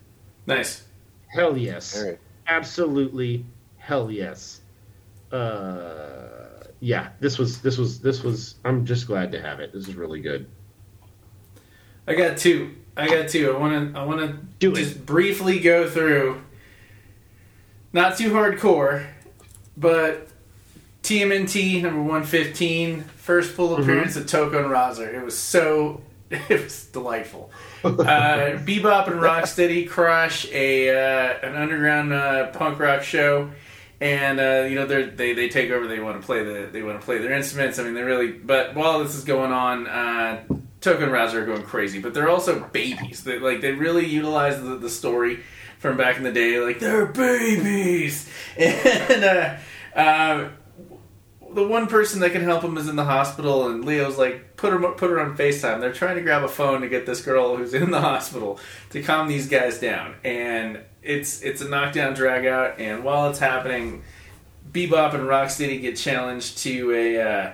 Nice. 0.47 0.83
Hell 1.27 1.55
yes. 1.55 1.95
All 1.95 2.07
right. 2.07 2.19
Absolutely 2.47 3.45
hell 3.77 4.09
yes. 4.09 4.61
Uh, 5.31 6.63
yeah, 6.79 7.09
this 7.19 7.37
was 7.37 7.61
this 7.61 7.77
was 7.77 7.99
this 7.99 8.23
was 8.23 8.55
I'm 8.65 8.83
just 8.83 9.05
glad 9.05 9.31
to 9.31 9.39
have 9.43 9.59
it. 9.59 9.71
This 9.71 9.87
is 9.87 9.93
really 9.93 10.21
good. 10.21 10.47
I 12.07 12.15
got 12.15 12.35
two. 12.35 12.75
I 12.97 13.07
got 13.07 13.29
two. 13.29 13.53
I 13.53 13.59
want 13.59 13.93
to. 13.93 13.99
I 13.99 14.03
want 14.03 14.21
to 14.21 14.39
Do 14.57 14.71
it. 14.71 14.75
just 14.77 15.05
briefly 15.05 15.59
go 15.59 15.87
through. 15.87 16.41
Not 17.93 18.17
too 18.17 18.31
hardcore, 18.31 19.05
but 19.77 20.28
TMNT 21.09 21.81
number 21.81 22.01
one 22.03 22.23
fifteen. 22.23 23.01
First 23.15 23.51
full 23.51 23.69
Mm-hmm. 23.69 23.81
appearance 23.83 24.15
of 24.15 24.25
Tokka 24.25 24.57
and 24.63 24.67
Rahzar. 24.71 25.13
It 25.13 25.23
was 25.23 25.37
so. 25.37 26.01
It 26.31 26.63
was 26.63 26.85
delightful. 26.85 27.49
uh, 27.83 27.89
Bebop 28.67 29.07
and 29.07 29.19
Rocksteady 29.19 29.89
crush 29.89 30.45
a 30.51 30.89
uh, 30.89 31.39
an 31.47 31.55
underground 31.55 32.13
uh, 32.13 32.51
punk 32.51 32.77
rock 32.79 33.01
show, 33.01 33.49
and 33.99 34.39
uh, 34.39 34.67
you 34.69 34.75
know 34.75 34.85
they're, 34.85 35.07
they 35.07 35.33
they 35.33 35.49
take 35.49 35.71
over. 35.71 35.87
They 35.87 35.99
want 35.99 36.21
to 36.21 36.25
play 36.25 36.43
the 36.43 36.69
they 36.71 36.83
want 36.83 36.99
to 36.99 37.03
play 37.05 37.17
their 37.17 37.33
instruments. 37.33 37.79
I 37.79 37.83
mean, 37.83 37.95
they 37.95 38.03
really. 38.03 38.31
But 38.31 38.75
while 38.75 39.03
this 39.03 39.15
is 39.15 39.23
going 39.23 39.51
on, 39.51 39.87
uh, 39.87 40.43
Tokka 40.81 41.01
and 41.03 41.11
Rahzar 41.11 41.33
are 41.41 41.45
going 41.47 41.63
crazy. 41.63 41.99
But 41.99 42.13
they're 42.13 42.29
also 42.29 42.59
babies. 42.71 43.23
They 43.23 43.39
like 43.39 43.61
they 43.61 43.71
really 43.71 44.05
utilize 44.05 44.61
the, 44.61 44.75
the 44.77 44.89
story 44.91 45.39
from 45.79 45.97
back 45.97 46.17
in 46.17 46.23
the 46.23 46.31
day. 46.31 46.59
Like 46.59 46.77
they're 46.79 47.07
babies, 47.07 48.29
and 48.57 49.23
uh, 49.23 49.55
uh, 49.99 50.49
the 51.53 51.67
one 51.67 51.87
person 51.87 52.19
that 52.21 52.31
can 52.31 52.43
help 52.43 52.63
him 52.63 52.77
is 52.77 52.87
in 52.87 52.95
the 52.95 53.03
hospital, 53.03 53.67
and 53.67 53.83
Leo's 53.83 54.17
like, 54.17 54.55
put 54.55 54.71
her 54.71 54.79
put 54.93 55.09
her 55.09 55.19
on 55.19 55.35
Facetime. 55.37 55.79
They're 55.79 55.93
trying 55.93 56.15
to 56.15 56.21
grab 56.21 56.43
a 56.43 56.47
phone 56.47 56.81
to 56.81 56.89
get 56.89 57.05
this 57.05 57.21
girl 57.21 57.57
who's 57.57 57.73
in 57.73 57.91
the 57.91 58.01
hospital 58.01 58.59
to 58.91 59.01
calm 59.01 59.27
these 59.27 59.47
guys 59.47 59.79
down, 59.79 60.15
and 60.23 60.79
it's 61.01 61.41
it's 61.41 61.61
a 61.61 61.69
knockdown 61.69 62.13
drag 62.13 62.45
out. 62.45 62.79
And 62.79 63.03
while 63.03 63.29
it's 63.29 63.39
happening, 63.39 64.03
Bebop 64.71 65.13
and 65.13 65.23
Rocksteady 65.23 65.81
get 65.81 65.97
challenged 65.97 66.59
to 66.59 66.91
a. 66.93 67.21
Uh, 67.21 67.51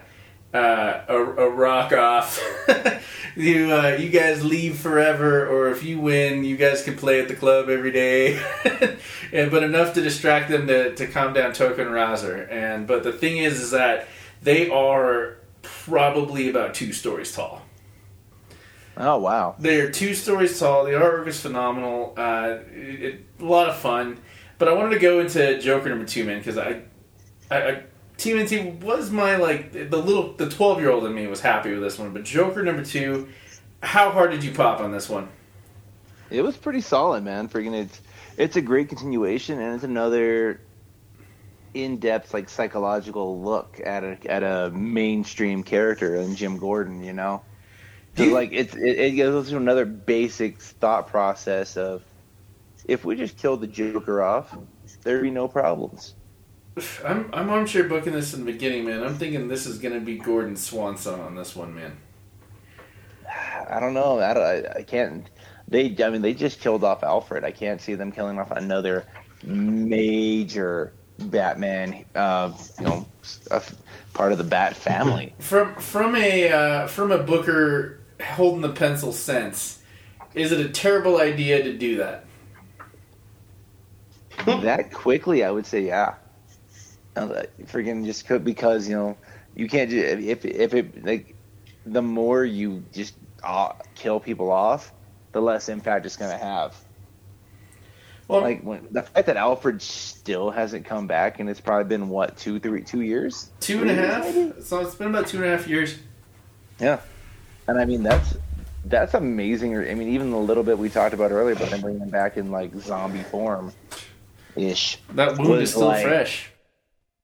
uh, 0.55 1.01
a, 1.07 1.15
a 1.17 1.49
rock 1.49 1.91
off. 1.91 2.39
you 3.35 3.71
uh, 3.73 3.97
you 3.99 4.09
guys 4.09 4.43
leave 4.45 4.77
forever, 4.79 5.45
or 5.47 5.69
if 5.71 5.83
you 5.83 5.99
win, 5.99 6.43
you 6.43 6.55
guys 6.57 6.83
can 6.83 6.95
play 6.95 7.19
at 7.19 7.27
the 7.27 7.35
club 7.35 7.69
every 7.69 7.91
day. 7.91 8.39
and 9.33 9.51
but 9.51 9.63
enough 9.63 9.93
to 9.95 10.01
distract 10.01 10.49
them 10.49 10.67
to, 10.67 10.95
to 10.95 11.07
calm 11.07 11.33
down 11.33 11.51
Tokka 11.51 11.77
Rahzar. 11.85 12.49
And 12.51 12.87
but 12.87 13.03
the 13.03 13.11
thing 13.11 13.37
is, 13.37 13.59
is 13.59 13.71
that 13.71 14.07
they 14.41 14.69
are 14.69 15.37
probably 15.61 16.49
about 16.49 16.73
two 16.73 16.93
stories 16.93 17.33
tall. 17.35 17.61
Oh 18.97 19.17
wow. 19.17 19.55
They 19.59 19.81
are 19.81 19.91
two 19.91 20.13
stories 20.13 20.57
tall. 20.57 20.85
The 20.85 20.91
artwork 20.91 21.27
is 21.27 21.39
phenomenal. 21.41 22.13
Uh, 22.17 22.59
it, 22.73 23.03
it- 23.03 23.21
a 23.37 23.43
lot 23.43 23.67
of 23.67 23.75
fun. 23.75 24.17
But 24.57 24.69
I 24.69 24.73
wanted 24.73 24.91
to 24.91 24.99
go 24.99 25.19
into 25.19 25.59
Joker 25.59 25.89
number 25.89 26.05
two, 26.05 26.23
man, 26.23 26.37
because 26.37 26.57
I, 26.57 26.83
I, 27.51 27.57
I 27.57 27.83
TMNT 28.17 28.81
was 28.81 29.11
my 29.11 29.35
like 29.35 29.71
the 29.71 29.97
little 29.97 30.33
the 30.33 30.49
twelve 30.49 30.79
year 30.79 30.91
old 30.91 31.05
in 31.05 31.13
me 31.13 31.27
was 31.27 31.41
happy 31.41 31.71
with 31.71 31.81
this 31.81 31.99
one. 31.99 32.13
But 32.13 32.23
Joker 32.23 32.63
number 32.63 32.83
two, 32.83 33.27
how 33.81 34.11
hard 34.11 34.31
did 34.31 34.43
you 34.43 34.51
pop 34.51 34.79
on 34.79 34.91
this 34.91 35.09
one? 35.09 35.27
It 36.29 36.41
was 36.41 36.57
pretty 36.57 36.81
solid, 36.81 37.23
man. 37.23 37.49
Freaking 37.49 37.73
it's 37.73 38.01
it's 38.37 38.55
a 38.55 38.61
great 38.61 38.89
continuation 38.89 39.59
and 39.59 39.75
it's 39.75 39.83
another 39.83 40.61
in 41.73 41.97
depth 41.97 42.33
like 42.33 42.49
psychological 42.49 43.41
look 43.41 43.81
at 43.83 44.03
a 44.03 44.17
at 44.25 44.43
a 44.43 44.71
mainstream 44.71 45.61
character 45.61 46.15
in 46.15 46.35
Jim 46.35 46.57
Gordon, 46.57 47.03
you 47.03 47.13
know? 47.13 47.41
So, 48.17 48.23
like 48.25 48.51
it's 48.53 48.73
it, 48.75 48.99
it 48.99 49.11
goes 49.17 49.49
to 49.49 49.57
another 49.57 49.85
basic 49.85 50.61
thought 50.61 51.07
process 51.07 51.75
of 51.75 52.01
if 52.87 53.03
we 53.03 53.15
just 53.15 53.37
killed 53.37 53.61
the 53.61 53.67
Joker 53.67 54.21
off, 54.21 54.57
there'd 55.03 55.21
be 55.21 55.31
no 55.31 55.47
problems. 55.47 56.15
I'm 57.05 57.29
I'm 57.33 57.49
armchair 57.49 57.85
booking 57.85 58.13
this 58.13 58.33
in 58.33 58.43
the 58.45 58.51
beginning, 58.51 58.85
man. 58.85 59.01
I'm 59.03 59.15
thinking 59.15 59.47
this 59.47 59.65
is 59.65 59.77
gonna 59.77 60.01
be 60.01 60.17
Gordon 60.17 60.55
Swanson 60.57 61.19
on 61.19 61.35
this 61.35 61.55
one, 61.55 61.73
man. 61.73 61.97
I 63.69 63.79
don't 63.79 63.93
know. 63.93 64.19
I, 64.19 64.33
don't- 64.33 64.67
I, 64.77 64.83
can't. 64.83 65.29
They, 65.67 65.95
I 66.03 66.09
mean, 66.09 66.21
they 66.21 66.33
just 66.33 66.59
killed 66.59 66.83
off 66.83 67.03
Alfred. 67.03 67.43
I 67.43 67.51
can't 67.51 67.81
see 67.81 67.95
them 67.95 68.11
killing 68.11 68.37
off 68.39 68.51
another 68.51 69.05
major 69.43 70.93
Batman. 71.17 72.05
Uh, 72.13 72.53
you 72.79 72.85
know, 72.85 73.05
part 74.13 74.31
of 74.31 74.37
the 74.37 74.43
Bat 74.43 74.75
family. 74.75 75.33
From 75.39 75.75
from 75.75 76.15
a 76.15 76.51
uh, 76.51 76.87
from 76.87 77.11
a 77.11 77.17
Booker 77.19 77.99
holding 78.21 78.61
the 78.61 78.69
pencil 78.73 79.11
sense, 79.11 79.79
is 80.33 80.51
it 80.51 80.59
a 80.59 80.69
terrible 80.69 81.19
idea 81.19 81.63
to 81.63 81.73
do 81.77 81.97
that? 81.97 82.25
that 84.45 84.91
quickly, 84.93 85.43
I 85.43 85.51
would 85.51 85.65
say, 85.65 85.85
yeah. 85.87 86.15
Uh, 87.15 87.43
Freaking 87.63 88.05
just 88.05 88.27
could 88.27 88.43
because 88.43 88.87
you 88.89 88.95
know 88.95 89.17
you 89.55 89.67
can't 89.69 89.89
do 89.89 89.97
if 89.99 90.43
if 90.45 90.73
it 90.73 91.05
like 91.05 91.35
the 91.85 92.01
more 92.01 92.43
you 92.43 92.83
just 92.91 93.15
uh, 93.43 93.71
kill 93.95 94.19
people 94.19 94.51
off, 94.51 94.91
the 95.31 95.41
less 95.41 95.69
impact 95.69 96.05
it's 96.05 96.17
gonna 96.17 96.37
have. 96.37 96.75
Well, 98.27 98.41
Like 98.41 98.63
when, 98.63 98.87
the 98.89 99.03
fact 99.03 99.27
that 99.27 99.37
Alfred 99.37 99.81
still 99.83 100.49
hasn't 100.49 100.83
come 100.83 101.05
back, 101.05 101.39
and 101.39 101.47
it's 101.47 101.61
probably 101.61 101.83
been 101.85 102.09
what 102.09 102.35
two, 102.37 102.59
three, 102.59 102.81
two 102.81 103.01
years. 103.01 103.51
two 103.59 103.81
and 103.81 103.91
a 103.91 103.93
years, 103.93 104.35
maybe? 104.35 104.61
So 104.61 104.79
it's 104.79 104.95
been 104.95 105.09
about 105.09 105.27
two 105.27 105.37
and 105.37 105.45
a 105.45 105.55
half 105.55 105.67
years. 105.67 105.95
Yeah, 106.79 106.99
and 107.67 107.79
I 107.79 107.85
mean 107.85 108.01
that's 108.03 108.35
that's 108.85 109.13
amazing. 109.13 109.77
I 109.77 109.93
mean, 109.93 110.09
even 110.09 110.31
the 110.31 110.37
little 110.37 110.63
bit 110.63 110.77
we 110.77 110.89
talked 110.89 111.13
about 111.13 111.31
earlier, 111.31 111.55
but 111.55 111.69
then 111.69 111.81
bringing 111.81 112.01
him 112.01 112.09
back 112.09 112.35
in 112.37 112.51
like 112.51 112.75
zombie 112.79 113.23
form. 113.23 113.71
ish. 114.55 114.97
That 115.13 115.37
wound 115.37 115.61
is 115.61 115.69
still 115.71 115.85
like- 115.87 116.03
fresh. 116.05 116.49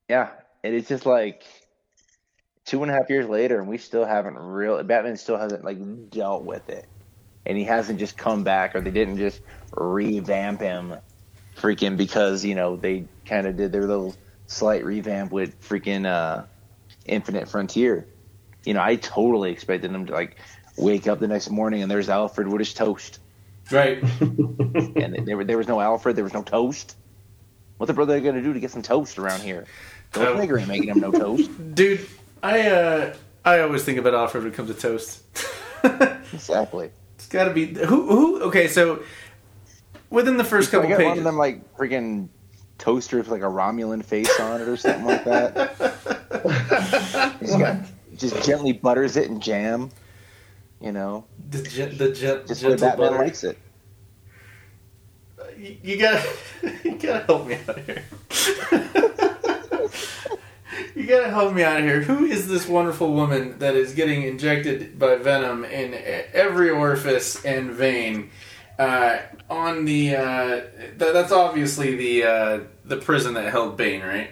Yeah, 0.08 0.30
and 0.62 0.74
it's 0.74 0.88
just 0.88 1.06
like 1.06 1.44
two 2.64 2.82
and 2.82 2.90
a 2.90 2.94
half 2.94 3.08
years 3.08 3.28
later, 3.28 3.58
and 3.58 3.68
we 3.68 3.78
still 3.78 4.04
haven't 4.04 4.38
real. 4.38 4.82
Batman 4.82 5.16
still 5.16 5.38
hasn't 5.38 5.64
like 5.64 6.10
dealt 6.10 6.44
with 6.44 6.68
it, 6.68 6.86
and 7.46 7.56
he 7.56 7.64
hasn't 7.64 7.98
just 7.98 8.16
come 8.16 8.44
back, 8.44 8.74
or 8.74 8.80
they 8.80 8.90
didn't 8.90 9.18
just 9.18 9.40
revamp 9.72 10.60
him, 10.60 10.94
freaking 11.56 11.96
because 11.96 12.44
you 12.44 12.54
know 12.54 12.76
they 12.76 13.06
kind 13.26 13.46
of 13.46 13.56
did 13.56 13.72
their 13.72 13.86
little 13.86 14.14
slight 14.46 14.84
revamp 14.84 15.32
with 15.32 15.60
freaking 15.62 16.06
uh, 16.06 16.44
Infinite 17.06 17.48
Frontier. 17.48 18.06
You 18.64 18.74
know, 18.74 18.82
I 18.82 18.96
totally 18.96 19.50
expected 19.50 19.90
him 19.90 20.06
to 20.06 20.12
like 20.12 20.36
wake 20.76 21.06
up 21.06 21.18
the 21.18 21.28
next 21.28 21.50
morning 21.50 21.82
and 21.82 21.90
there's 21.90 22.08
Alfred 22.08 22.48
with 22.48 22.60
his 22.60 22.72
toast, 22.72 23.18
Right. 23.70 24.02
and 24.20 25.26
there, 25.26 25.44
there 25.44 25.58
was 25.58 25.68
no 25.68 25.80
Alfred, 25.80 26.16
there 26.16 26.24
was 26.24 26.34
no 26.34 26.42
toast. 26.42 26.96
What 27.76 27.86
the 27.86 27.94
brother 27.94 28.20
going 28.20 28.34
to 28.34 28.42
do 28.42 28.52
to 28.52 28.60
get 28.60 28.70
some 28.70 28.82
toast 28.82 29.18
around 29.18 29.40
here? 29.40 29.66
Oh. 30.14 30.18
Goldfinger 30.18 30.58
ain't 30.58 30.68
making 30.68 30.88
him 30.88 31.00
no 31.00 31.10
toast. 31.10 31.50
Dude, 31.74 32.06
I 32.42 32.68
uh 32.68 33.14
I 33.44 33.60
always 33.60 33.84
think 33.84 33.98
about 33.98 34.14
Alfred 34.14 34.44
when 34.44 34.52
it 34.52 34.56
comes 34.56 34.74
to 34.74 34.80
toast. 34.80 35.22
Exactly. 36.32 36.90
it's 37.16 37.26
got 37.26 37.44
to 37.44 37.50
be 37.52 37.66
who 37.66 38.06
who 38.06 38.42
okay, 38.44 38.66
so 38.66 39.02
within 40.08 40.38
the 40.38 40.44
first 40.44 40.70
I 40.70 40.78
couple 40.78 40.88
got 40.88 40.98
one 40.98 41.06
of 41.08 41.12
pages 41.12 41.24
them 41.24 41.36
like 41.36 41.76
freaking 41.76 42.28
toaster 42.78 43.18
with 43.18 43.28
like 43.28 43.42
a 43.42 43.46
Romulan 43.46 44.04
face 44.04 44.40
on 44.40 44.60
it 44.60 44.68
or 44.68 44.76
something 44.76 45.04
like 45.04 45.24
that. 45.24 47.36
He's 47.40 47.54
got, 47.54 47.76
just 48.16 48.42
gently 48.44 48.72
butters 48.72 49.16
it 49.16 49.28
in 49.28 49.40
jam. 49.40 49.90
You 50.80 50.92
know, 50.92 51.24
the 51.50 51.62
gen, 51.62 51.96
the 51.98 52.12
gen, 52.12 52.46
just 52.46 52.62
gentle 52.62 52.78
Batman 52.78 53.10
butter. 53.12 53.24
likes 53.24 53.44
it. 53.44 53.58
You, 55.58 55.76
you 55.82 55.96
gotta 55.98 56.28
you 56.84 56.96
gotta 56.96 57.24
help 57.26 57.46
me 57.46 57.58
out 57.68 57.78
here. 57.80 58.04
You 60.94 61.06
gotta 61.06 61.30
help 61.30 61.54
me 61.54 61.62
out 61.62 61.80
here. 61.80 62.02
Who 62.02 62.24
is 62.24 62.48
this 62.48 62.66
wonderful 62.66 63.12
woman 63.12 63.58
that 63.58 63.74
is 63.74 63.94
getting 63.94 64.22
injected 64.22 64.98
by 64.98 65.16
venom 65.16 65.64
in 65.64 65.94
every 66.32 66.70
orifice 66.70 67.44
and 67.44 67.70
vein? 67.70 68.30
Uh, 68.78 69.18
on 69.50 69.84
the 69.84 70.16
uh, 70.16 70.60
th- 70.98 71.12
that's 71.12 71.32
obviously 71.32 71.96
the 71.96 72.24
uh, 72.24 72.60
the 72.84 72.96
prison 72.96 73.34
that 73.34 73.50
held 73.50 73.76
Bane, 73.76 74.02
right? 74.02 74.30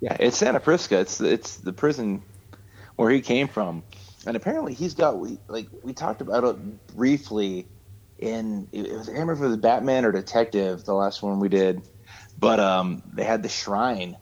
Yeah, 0.00 0.16
it's 0.18 0.36
Santa 0.36 0.60
Prisca. 0.60 1.00
It's 1.00 1.20
it's 1.20 1.56
the 1.56 1.72
prison 1.72 2.22
where 2.96 3.10
he 3.10 3.20
came 3.20 3.48
from, 3.48 3.82
and 4.26 4.36
apparently 4.36 4.74
he's 4.74 4.94
got 4.94 5.18
we 5.18 5.38
like 5.48 5.66
we 5.82 5.92
talked 5.92 6.20
about 6.20 6.44
it 6.44 6.96
briefly 6.96 7.66
in 8.18 8.68
it 8.72 8.90
was 8.92 9.08
I 9.08 9.12
remember 9.12 9.32
if 9.32 9.40
was 9.40 9.56
Batman 9.56 10.04
or 10.04 10.12
Detective 10.12 10.84
the 10.84 10.94
last 10.94 11.22
one 11.22 11.40
we 11.40 11.48
did, 11.48 11.82
but 12.38 12.60
um 12.60 13.02
they 13.12 13.24
had 13.24 13.42
the 13.42 13.48
shrine 13.48 14.16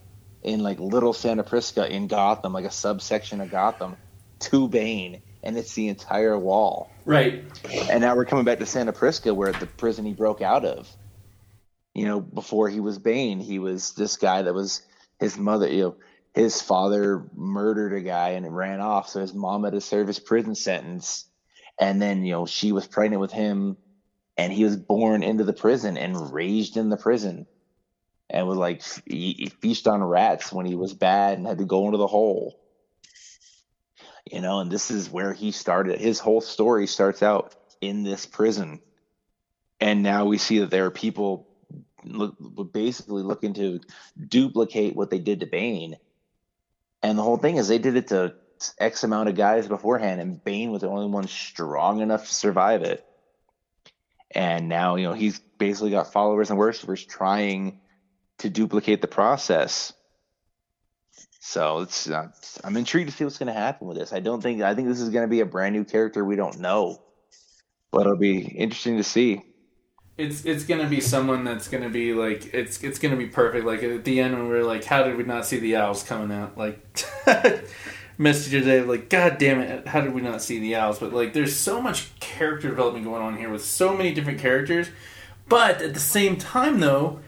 in 0.49 0.63
like 0.63 0.81
Little 0.81 1.13
Santa 1.13 1.45
Prisca 1.45 1.91
in 1.91 2.07
Gotham, 2.07 2.53
like 2.53 2.65
a 2.65 2.71
subsection 2.71 3.41
of 3.41 3.51
Gotham, 3.51 3.97
to 4.41 4.69
Bane, 4.69 5.23
and 5.43 5.57
it's 5.57 5.75
the 5.75 5.89
entire 5.89 6.39
wall. 6.39 6.91
Right. 7.05 7.45
And 7.91 8.01
now 8.01 8.17
we're 8.17 8.25
coming 8.25 8.45
back 8.45 8.59
to 8.59 8.67
Santa 8.67 8.93
Prisca, 8.93 9.35
where 9.35 9.53
the 9.53 9.67
prison 9.67 10.05
he 10.07 10.15
broke 10.15 10.41
out 10.41 10.65
of. 10.65 10.89
You 11.95 12.07
know, 12.07 12.21
before 12.21 12.69
he 12.69 12.81
was 12.81 12.99
Bane, 12.99 13.41
he 13.41 13.59
was 13.59 13.93
this 13.93 14.17
guy 14.17 14.43
that 14.43 14.55
was 14.55 14.83
his 15.19 15.37
mother. 15.37 15.69
You 15.69 15.83
know, 15.83 15.97
his 16.35 16.63
father 16.63 17.29
murdered 17.35 17.93
a 17.93 18.01
guy 18.01 18.31
and 18.31 18.57
ran 18.57 18.81
off, 18.81 19.09
so 19.09 19.21
his 19.21 19.35
mom 19.35 19.65
had 19.65 19.73
to 19.73 19.81
serve 19.81 20.07
his 20.07 20.19
prison 20.19 20.55
sentence. 20.55 21.25
And 21.81 22.01
then 22.01 22.25
you 22.25 22.33
know 22.33 22.47
she 22.47 22.73
was 22.73 22.87
pregnant 22.87 23.21
with 23.21 23.33
him, 23.33 23.77
and 24.37 24.53
he 24.53 24.65
was 24.65 24.77
born 24.77 25.23
into 25.23 25.45
the 25.45 25.53
prison 25.53 25.97
and 25.97 26.33
raised 26.33 26.77
in 26.77 26.89
the 26.89 26.97
prison, 26.97 27.47
and 28.31 28.47
was 28.47 28.59
like 28.59 28.83
he 29.07 29.51
feast 29.61 29.87
on 29.89 30.03
rats 30.03 30.53
when 30.53 30.67
he 30.67 30.75
was 30.75 30.95
bad 30.95 31.39
and 31.39 31.47
had 31.47 31.59
to 31.59 31.65
go 31.65 31.87
into 31.87 31.99
the 31.99 32.07
hole. 32.07 32.55
You 34.31 34.41
know 34.41 34.61
and 34.61 34.71
this 34.71 34.91
is 34.91 35.11
where 35.11 35.33
he 35.33 35.53
started 35.53 36.01
his 36.01 36.19
whole 36.19 36.41
story 36.41 36.87
starts 36.87 37.23
out 37.23 37.55
in 37.81 38.03
this 38.03 38.27
prison. 38.27 38.81
And 39.81 40.03
now 40.03 40.27
we 40.27 40.39
see 40.39 40.59
that 40.59 40.71
there 40.71 40.87
are 40.87 40.91
people 40.91 41.47
look, 42.05 42.35
basically 42.73 43.23
looking 43.23 43.55
to 43.55 43.81
duplicate 44.29 44.97
what 44.97 45.11
they 45.11 45.21
did 45.21 45.41
to 45.41 45.47
bane. 45.47 45.97
And 47.03 47.17
the 47.17 47.23
whole 47.23 47.37
thing 47.37 47.57
is 47.57 47.69
they 47.69 47.79
did 47.79 47.97
it 47.97 48.09
to 48.09 48.35
x 48.81 49.05
amount 49.05 49.29
of 49.29 49.37
guys 49.37 49.69
beforehand 49.69 50.21
and 50.21 50.43
bane 50.43 50.73
was 50.73 50.81
the 50.81 50.89
only 50.89 51.07
one 51.07 51.29
strong 51.29 52.01
enough 52.01 52.27
to 52.27 52.35
survive 52.35 52.83
it. 52.83 53.01
And 54.33 54.69
now 54.69 54.97
you 54.97 55.05
know 55.05 55.15
he's 55.15 55.41
basically 55.59 55.91
got 55.91 56.13
followers 56.13 56.51
and 56.51 56.59
worshippers 56.59 57.05
trying 57.05 57.73
to 58.39 58.49
duplicate 58.49 59.01
the 59.01 59.09
process 59.09 59.93
so 61.41 61.79
it's 61.81 62.11
uh, 62.11 62.29
I'm 62.63 62.77
intrigued 62.77 63.09
to 63.11 63.17
see 63.17 63.25
what's 63.25 63.39
going 63.39 63.47
to 63.47 63.59
happen 63.59 63.87
with 63.87 63.97
this. 63.97 64.13
I 64.13 64.21
don't 64.21 64.43
think 64.43 64.61
I 64.61 64.75
think 64.75 64.89
this 64.89 65.01
is 65.01 65.09
going 65.09 65.25
to 65.25 65.31
be 65.31 65.41
a 65.41 65.47
brand 65.47 65.75
new 65.75 65.85
character 65.85 66.23
we 66.23 66.37
don't 66.37 66.59
know, 66.59 67.01
but 67.91 68.03
it'll 68.03 68.19
be 68.19 68.41
interesting 68.41 68.99
to 68.99 69.05
see. 69.05 69.43
It's 70.19 70.45
it's 70.45 70.65
gonna 70.65 70.89
be 70.89 71.01
someone 71.01 71.45
that's 71.45 71.69
gonna 71.69 71.89
be 71.89 72.13
like 72.13 72.53
it's 72.53 72.83
it's 72.83 72.99
gonna 72.99 73.17
be 73.17 73.29
perfect. 73.29 73.65
Like 73.65 73.85
at 73.85 74.05
the 74.05 74.21
end 74.21 74.35
when 74.37 74.49
we 74.49 74.57
are 74.57 74.65
like, 74.65 74.85
how 74.85 75.05
did 75.05 75.17
we 75.17 75.23
not 75.23 75.47
see 75.47 75.61
the 75.61 75.77
owls 75.77 76.03
coming 76.03 76.37
out? 76.37 76.59
Like 76.59 76.85
message 78.19 78.51
today, 78.51 78.83
like, 78.83 79.09
God 79.09 79.39
damn 79.39 79.61
it, 79.61 79.87
how 79.87 80.01
did 80.01 80.13
we 80.13 80.21
not 80.21 80.43
see 80.43 80.59
the 80.59 80.75
owls? 80.75 80.99
But 80.99 81.13
like, 81.13 81.35
there's 81.35 81.57
so 81.57 81.81
much 81.81 82.19
character 82.19 82.69
development 82.69 83.05
going 83.05 83.23
on 83.23 83.37
here 83.37 83.49
with 83.49 83.65
so 83.65 83.97
many 83.97 84.13
different 84.13 84.41
characters. 84.41 84.89
But 85.49 85.81
at 85.81 85.95
the 85.95 86.01
same 86.01 86.37
time, 86.37 86.81
though, 86.81 87.21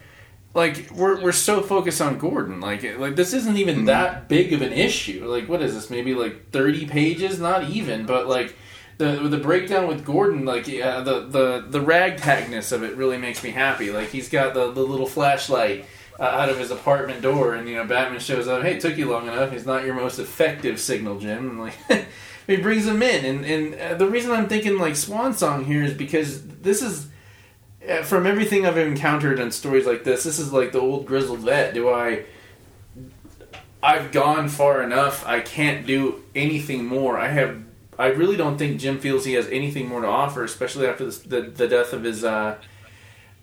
like 0.53 0.89
we're 0.91 1.21
we're 1.21 1.31
so 1.31 1.61
focused 1.61 2.01
on 2.01 2.17
Gordon. 2.17 2.59
Like 2.59 2.83
like 2.97 3.15
this 3.15 3.33
isn't 3.33 3.57
even 3.57 3.85
that 3.85 4.27
big 4.27 4.53
of 4.53 4.61
an 4.61 4.73
issue. 4.73 5.25
Like 5.27 5.47
what 5.47 5.61
is 5.61 5.73
this? 5.73 5.89
Maybe 5.89 6.13
like 6.13 6.51
30 6.51 6.87
pages, 6.87 7.39
not 7.39 7.69
even. 7.69 8.05
But 8.05 8.27
like 8.27 8.55
the 8.97 9.27
the 9.29 9.37
breakdown 9.37 9.87
with 9.87 10.05
Gordon, 10.05 10.45
like 10.45 10.67
yeah, 10.67 10.99
the 11.01 11.21
the 11.21 11.65
the 11.69 11.79
ragtagness 11.79 12.71
of 12.71 12.83
it 12.83 12.95
really 12.95 13.17
makes 13.17 13.43
me 13.43 13.51
happy. 13.51 13.91
Like 13.91 14.09
he's 14.09 14.29
got 14.29 14.53
the 14.53 14.71
the 14.71 14.83
little 14.83 15.07
flashlight. 15.07 15.85
Uh, 16.19 16.25
out 16.25 16.49
of 16.49 16.59
his 16.59 16.69
apartment 16.69 17.19
door, 17.23 17.55
and 17.55 17.67
you 17.67 17.75
know 17.75 17.83
Batman 17.83 18.19
shows 18.19 18.47
up. 18.47 18.61
Hey, 18.61 18.75
it 18.75 18.81
took 18.81 18.95
you 18.95 19.09
long 19.09 19.27
enough. 19.27 19.51
He's 19.51 19.65
not 19.65 19.85
your 19.85 19.95
most 19.95 20.19
effective 20.19 20.79
signal, 20.79 21.17
Jim. 21.17 21.49
And 21.49 21.59
like 21.89 22.05
he 22.45 22.57
brings 22.57 22.85
him 22.85 23.01
in, 23.01 23.25
and 23.25 23.45
and 23.45 23.73
uh, 23.73 23.95
the 23.95 24.07
reason 24.07 24.29
I'm 24.29 24.47
thinking 24.47 24.77
like 24.77 24.95
Swan 24.95 25.33
Song 25.33 25.65
here 25.65 25.83
is 25.83 25.95
because 25.95 26.43
this 26.45 26.83
is 26.83 27.07
uh, 27.87 28.03
from 28.03 28.25
everything 28.25 28.65
I've 28.65 28.77
encountered 28.77 29.39
in 29.39 29.51
stories 29.51 29.85
like 29.85 30.03
this, 30.03 30.23
this 30.23 30.39
is 30.39 30.53
like 30.53 30.71
the 30.71 30.79
old 30.79 31.05
grizzled 31.05 31.39
vet. 31.39 31.73
Do 31.73 31.89
I? 31.89 32.25
I've 33.83 34.11
gone 34.11 34.49
far 34.49 34.83
enough. 34.83 35.25
I 35.25 35.39
can't 35.39 35.87
do 35.87 36.23
anything 36.35 36.85
more. 36.85 37.17
I 37.17 37.29
have. 37.29 37.63
I 37.97 38.07
really 38.07 38.37
don't 38.37 38.57
think 38.57 38.79
Jim 38.79 38.99
feels 38.99 39.25
he 39.25 39.33
has 39.33 39.47
anything 39.47 39.87
more 39.87 40.01
to 40.01 40.07
offer, 40.07 40.43
especially 40.43 40.87
after 40.87 41.05
the 41.05 41.27
the, 41.27 41.41
the 41.41 41.67
death 41.67 41.93
of 41.93 42.03
his. 42.03 42.23
Uh, 42.23 42.57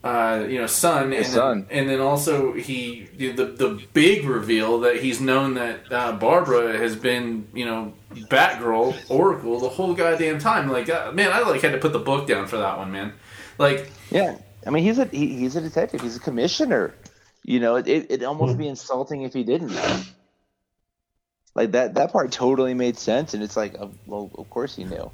uh, 0.04 0.46
you 0.48 0.60
know, 0.60 0.66
son, 0.66 1.10
His 1.10 1.26
and 1.26 1.34
son. 1.34 1.66
Then, 1.68 1.78
and 1.78 1.90
then 1.90 2.00
also 2.00 2.52
he 2.52 3.08
the 3.16 3.32
the 3.32 3.82
big 3.92 4.24
reveal 4.24 4.80
that 4.80 4.96
he's 4.96 5.20
known 5.20 5.54
that 5.54 5.92
uh, 5.92 6.12
Barbara 6.12 6.78
has 6.78 6.94
been 6.94 7.48
you 7.52 7.64
know 7.64 7.92
Batgirl 8.14 9.10
Oracle 9.10 9.58
the 9.58 9.68
whole 9.68 9.94
goddamn 9.94 10.38
time. 10.38 10.70
Like, 10.70 10.88
uh, 10.88 11.10
man, 11.12 11.32
I 11.32 11.40
like 11.40 11.62
had 11.62 11.72
to 11.72 11.78
put 11.78 11.92
the 11.92 11.98
book 11.98 12.28
down 12.28 12.46
for 12.46 12.58
that 12.58 12.78
one, 12.78 12.92
man. 12.92 13.12
Like, 13.58 13.90
Yeah, 14.10 14.38
I 14.66 14.70
mean 14.70 14.84
he's 14.84 14.98
a 14.98 15.04
he, 15.06 15.36
he's 15.38 15.56
a 15.56 15.60
detective. 15.60 16.00
He's 16.00 16.16
a 16.16 16.20
commissioner. 16.20 16.94
You 17.44 17.60
know, 17.60 17.76
it 17.76 17.88
it 17.88 18.22
almost 18.22 18.58
be 18.58 18.68
insulting 18.68 19.22
if 19.22 19.32
he 19.32 19.44
didn't. 19.44 19.72
Like 21.54 21.72
that 21.72 21.94
that 21.94 22.12
part 22.12 22.30
totally 22.30 22.74
made 22.74 22.98
sense, 22.98 23.34
and 23.34 23.42
it's 23.42 23.56
like, 23.56 23.74
uh, 23.78 23.88
well, 24.06 24.30
of 24.36 24.48
course 24.48 24.76
he 24.76 24.84
knew. 24.84 25.10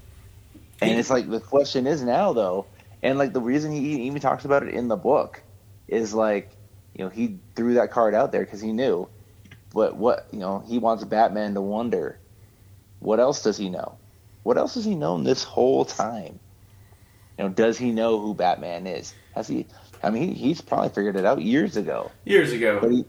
And 0.82 0.98
it's 0.98 1.10
like 1.10 1.30
the 1.30 1.40
question 1.40 1.86
is 1.86 2.02
now 2.02 2.32
though, 2.32 2.66
and 3.02 3.18
like 3.18 3.32
the 3.32 3.40
reason 3.40 3.72
he 3.72 4.02
even 4.02 4.20
talks 4.20 4.44
about 4.44 4.62
it 4.62 4.74
in 4.74 4.88
the 4.88 4.96
book 4.96 5.42
is 5.88 6.12
like, 6.12 6.50
you 6.94 7.04
know, 7.04 7.10
he 7.10 7.38
threw 7.54 7.74
that 7.74 7.92
card 7.92 8.14
out 8.14 8.32
there 8.32 8.44
because 8.44 8.60
he 8.60 8.72
knew. 8.72 9.08
But 9.72 9.96
what 9.96 10.28
you 10.32 10.38
know, 10.38 10.62
he 10.66 10.78
wants 10.78 11.02
Batman 11.04 11.54
to 11.54 11.62
wonder, 11.62 12.18
what 12.98 13.20
else 13.20 13.42
does 13.42 13.56
he 13.56 13.70
know? 13.70 13.96
What 14.42 14.58
else 14.58 14.74
has 14.74 14.84
he 14.84 14.94
known 14.94 15.24
this 15.24 15.44
whole 15.44 15.84
time? 15.84 16.40
You 17.38 17.44
know, 17.44 17.50
does 17.50 17.76
he 17.78 17.90
know 17.90 18.20
who 18.20 18.34
Batman 18.34 18.86
is? 18.86 19.14
Has 19.34 19.48
he? 19.48 19.66
I 20.02 20.10
mean, 20.10 20.28
he, 20.28 20.34
he's 20.34 20.60
probably 20.60 20.90
figured 20.90 21.16
it 21.16 21.24
out 21.24 21.40
years 21.42 21.76
ago. 21.76 22.10
years 22.24 22.50
But 22.50 22.56
ago. 22.56 22.88
he, 22.88 23.04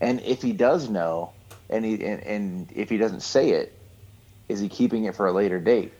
and 0.00 0.20
if 0.20 0.42
he 0.42 0.52
does 0.52 0.88
know, 0.88 1.32
and 1.68 1.84
he 1.84 2.04
and, 2.04 2.22
and 2.22 2.72
if 2.74 2.88
he 2.88 2.96
doesn't 2.96 3.22
say 3.22 3.50
it, 3.50 3.76
is 4.48 4.60
he 4.60 4.68
keeping 4.68 5.04
it 5.04 5.14
for 5.14 5.26
a 5.26 5.32
later 5.32 5.58
date? 5.58 5.92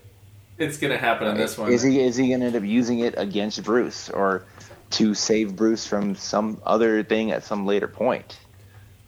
It's 0.59 0.77
gonna 0.77 0.99
happen 0.99 1.27
in 1.29 1.37
this 1.37 1.57
one. 1.57 1.73
Is 1.73 1.83
he 1.83 2.01
is 2.01 2.17
he 2.17 2.29
going 2.29 2.41
to 2.41 2.47
end 2.47 2.57
up 2.57 2.65
using 2.65 3.01
it 3.01 3.15
against 3.17 3.63
Bruce 3.65 4.11
or 4.11 4.45
to 4.91 5.15
save 5.15 5.57
Bruce 5.57 5.87
from 5.87 6.15
some 6.15 6.61
other 6.67 7.03
thing 7.03 7.31
at 7.31 7.45
some 7.45 7.65
later 7.65 7.89
point? 7.89 8.39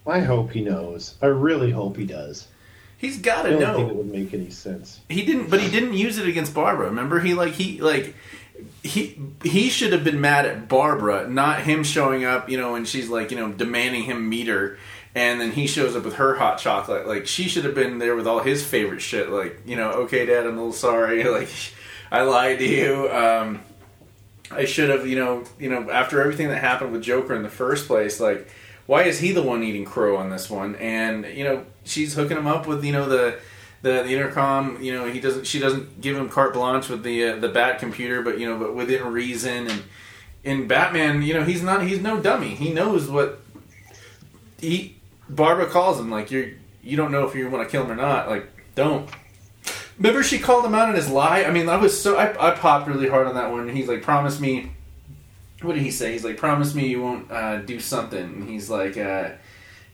I 0.06 0.20
hope 0.20 0.50
he 0.50 0.62
knows. 0.62 1.16
I 1.22 1.26
really 1.26 1.70
hope 1.70 1.96
he 1.96 2.06
does. 2.06 2.48
He's 3.02 3.18
got 3.18 3.42
to 3.42 3.50
don't 3.50 3.60
know. 3.60 3.74
think 3.74 3.90
it 3.90 3.96
would 3.96 4.12
make 4.12 4.32
any 4.32 4.50
sense. 4.50 5.00
He 5.08 5.26
didn't, 5.26 5.50
but 5.50 5.60
he 5.60 5.68
didn't 5.68 5.94
use 5.94 6.18
it 6.18 6.28
against 6.28 6.54
Barbara. 6.54 6.86
Remember, 6.86 7.18
he 7.18 7.34
like 7.34 7.52
he 7.52 7.80
like 7.80 8.14
he 8.84 9.18
he 9.42 9.70
should 9.70 9.92
have 9.92 10.04
been 10.04 10.20
mad 10.20 10.46
at 10.46 10.68
Barbara, 10.68 11.28
not 11.28 11.62
him 11.62 11.82
showing 11.82 12.24
up. 12.24 12.48
You 12.48 12.58
know, 12.58 12.76
and 12.76 12.86
she's 12.86 13.08
like, 13.08 13.32
you 13.32 13.36
know, 13.36 13.50
demanding 13.50 14.04
him 14.04 14.28
meet 14.28 14.46
her, 14.46 14.78
and 15.16 15.40
then 15.40 15.50
he 15.50 15.66
shows 15.66 15.96
up 15.96 16.04
with 16.04 16.14
her 16.14 16.36
hot 16.36 16.58
chocolate. 16.58 17.08
Like 17.08 17.26
she 17.26 17.48
should 17.48 17.64
have 17.64 17.74
been 17.74 17.98
there 17.98 18.14
with 18.14 18.28
all 18.28 18.38
his 18.38 18.64
favorite 18.64 19.00
shit. 19.00 19.30
Like, 19.30 19.62
you 19.66 19.74
know, 19.74 19.90
okay, 20.04 20.24
Dad, 20.24 20.46
I'm 20.46 20.52
a 20.52 20.56
little 20.56 20.72
sorry. 20.72 21.24
Like, 21.28 21.50
I 22.12 22.22
lied 22.22 22.60
to 22.60 22.68
you. 22.68 23.10
Um, 23.10 23.62
I 24.48 24.64
should 24.64 24.90
have, 24.90 25.08
you 25.08 25.16
know, 25.16 25.42
you 25.58 25.70
know, 25.70 25.90
after 25.90 26.20
everything 26.20 26.50
that 26.50 26.58
happened 26.58 26.92
with 26.92 27.02
Joker 27.02 27.34
in 27.34 27.42
the 27.42 27.48
first 27.48 27.88
place, 27.88 28.20
like, 28.20 28.48
why 28.86 29.02
is 29.02 29.18
he 29.18 29.32
the 29.32 29.42
one 29.42 29.64
eating 29.64 29.84
crow 29.84 30.18
on 30.18 30.30
this 30.30 30.48
one? 30.48 30.76
And 30.76 31.26
you 31.26 31.42
know, 31.42 31.66
she's 31.84 32.14
hooking 32.14 32.36
him 32.36 32.46
up 32.46 32.66
with, 32.66 32.84
you 32.84 32.92
know, 32.92 33.08
the 33.08 33.38
the, 33.82 34.02
the 34.04 34.14
intercom. 34.14 34.80
You 34.80 34.94
know, 34.94 35.06
he 35.06 35.20
doesn't. 35.20 35.46
She 35.46 35.58
doesn't 35.58 36.00
give 36.00 36.16
him 36.16 36.28
carte 36.28 36.54
blanche 36.54 36.88
with 36.88 37.02
the 37.02 37.28
uh, 37.28 37.36
the 37.36 37.48
bat 37.48 37.78
computer, 37.78 38.22
but 38.22 38.38
you 38.38 38.48
know, 38.48 38.58
but 38.58 38.74
within 38.74 39.04
reason. 39.12 39.66
And 39.68 39.82
in 40.44 40.66
Batman, 40.66 41.22
you 41.22 41.34
know, 41.34 41.44
he's 41.44 41.62
not. 41.62 41.86
He's 41.86 42.00
no 42.00 42.20
dummy. 42.20 42.54
He 42.54 42.72
knows 42.72 43.10
what 43.10 43.40
he. 44.58 44.96
Barbara 45.28 45.66
calls 45.66 45.98
him 45.98 46.10
like 46.10 46.30
you're. 46.30 46.48
You 46.82 46.96
don't 46.96 47.12
know 47.12 47.26
if 47.26 47.34
you 47.34 47.48
want 47.48 47.68
to 47.68 47.70
kill 47.70 47.84
him 47.84 47.92
or 47.92 47.96
not. 47.96 48.28
Like, 48.28 48.48
don't. 48.74 49.08
Remember, 49.98 50.22
she 50.22 50.38
called 50.38 50.64
him 50.64 50.74
out 50.74 50.88
on 50.88 50.94
his 50.94 51.08
lie. 51.08 51.44
I 51.44 51.50
mean, 51.52 51.68
I 51.68 51.76
was 51.76 52.00
so 52.00 52.16
I, 52.16 52.48
I 52.48 52.50
popped 52.52 52.88
really 52.88 53.08
hard 53.08 53.26
on 53.26 53.34
that 53.34 53.50
one. 53.50 53.68
He's 53.68 53.88
like, 53.88 54.02
"Promise 54.02 54.40
me." 54.40 54.72
What 55.60 55.74
did 55.74 55.82
he 55.82 55.92
say? 55.92 56.12
He's 56.12 56.24
like, 56.24 56.38
"Promise 56.38 56.74
me 56.74 56.88
you 56.88 57.00
won't 57.00 57.30
uh, 57.30 57.58
do 57.58 57.78
something." 57.78 58.18
And 58.18 58.48
he's 58.48 58.68
like, 58.68 58.96
uh, 58.96 59.30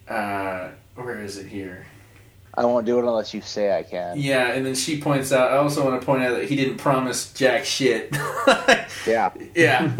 uh, 0.08 0.70
"Where 1.04 1.20
is 1.20 1.38
it 1.38 1.46
here?" 1.46 1.86
I 2.54 2.64
won't 2.64 2.86
do 2.86 2.98
it 2.98 3.04
unless 3.04 3.32
you 3.32 3.40
say 3.40 3.76
I 3.76 3.84
can. 3.84 4.18
Yeah, 4.18 4.48
and 4.52 4.66
then 4.66 4.74
she 4.74 5.00
points 5.00 5.30
out. 5.30 5.52
I 5.52 5.58
also 5.58 5.84
want 5.84 6.00
to 6.00 6.04
point 6.04 6.24
out 6.24 6.34
that 6.36 6.48
he 6.48 6.56
didn't 6.56 6.78
promise 6.78 7.32
jack 7.32 7.64
shit. 7.64 8.14
Yeah. 9.06 9.32
yeah, 9.54 9.94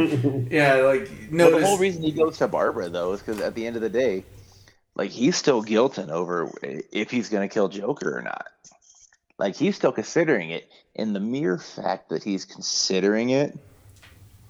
yeah. 0.50 0.74
Like 0.76 1.08
But 1.08 1.32
notice. 1.32 1.60
the 1.60 1.66
whole 1.66 1.78
reason 1.78 2.02
he 2.02 2.10
goes 2.12 2.38
to 2.38 2.48
Barbara 2.48 2.88
though 2.90 3.12
is 3.12 3.20
because 3.20 3.40
at 3.40 3.54
the 3.54 3.66
end 3.66 3.76
of 3.76 3.82
the 3.82 3.88
day, 3.88 4.24
like 4.96 5.10
he's 5.10 5.36
still 5.36 5.62
guilting 5.62 6.10
over 6.10 6.50
if 6.62 7.10
he's 7.10 7.28
going 7.28 7.48
to 7.48 7.52
kill 7.52 7.68
Joker 7.68 8.18
or 8.18 8.22
not. 8.22 8.46
Like 9.38 9.54
he's 9.54 9.76
still 9.76 9.92
considering 9.92 10.50
it, 10.50 10.68
and 10.96 11.14
the 11.14 11.20
mere 11.20 11.58
fact 11.58 12.08
that 12.10 12.22
he's 12.24 12.44
considering 12.44 13.30
it 13.30 13.56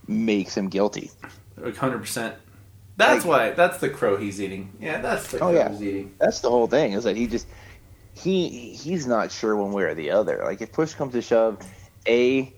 makes 0.09 0.57
him 0.57 0.69
guilty. 0.69 1.11
Like 1.57 1.77
hundred 1.77 1.99
percent. 1.99 2.35
That's 2.99 3.25
Like- 3.25 3.31
why. 3.31 3.51
That's 3.53 3.79
the 3.79 3.89
crow 3.89 4.17
he's 4.19 4.41
eating. 4.43 4.71
Yeah, 4.81 5.01
that's 5.01 5.31
the 5.31 5.37
Oh, 5.39 5.41
crow 5.41 5.51
yeah. 5.53 5.71
he's 5.71 5.83
eating. 5.83 6.15
That's 6.19 6.41
the 6.41 6.51
whole 6.51 6.67
thing. 6.67 6.93
Is 6.93 7.05
that 7.05 7.17
he 7.17 7.27
just 7.27 7.47
he 8.13 8.49
he's 8.75 9.07
not 9.07 9.31
sure 9.33 9.57
one 9.57 9.73
way 9.73 9.85
or 9.85 9.95
the 9.95 10.11
other. 10.11 10.43
Like 10.45 10.61
if 10.61 10.73
push 10.73 10.93
comes 10.95 11.13
to 11.15 11.23
shove, 11.23 11.59
a 12.07 12.53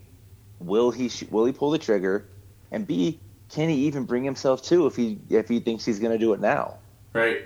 will 0.59 0.91
he 0.91 1.07
sh- 1.09 1.29
will 1.31 1.45
he 1.45 1.53
pull 1.53 1.71
the 1.71 1.77
trigger, 1.77 2.25
and 2.71 2.85
b 2.85 3.19
can 3.49 3.69
he 3.69 3.75
even 3.85 4.03
bring 4.05 4.23
himself 4.23 4.61
to 4.63 4.87
if 4.87 4.95
he 4.95 5.19
if 5.29 5.47
he 5.47 5.59
thinks 5.59 5.85
he's 5.85 5.99
going 5.99 6.11
to 6.11 6.17
do 6.17 6.33
it 6.33 6.39
now? 6.39 6.77
Right. 7.13 7.43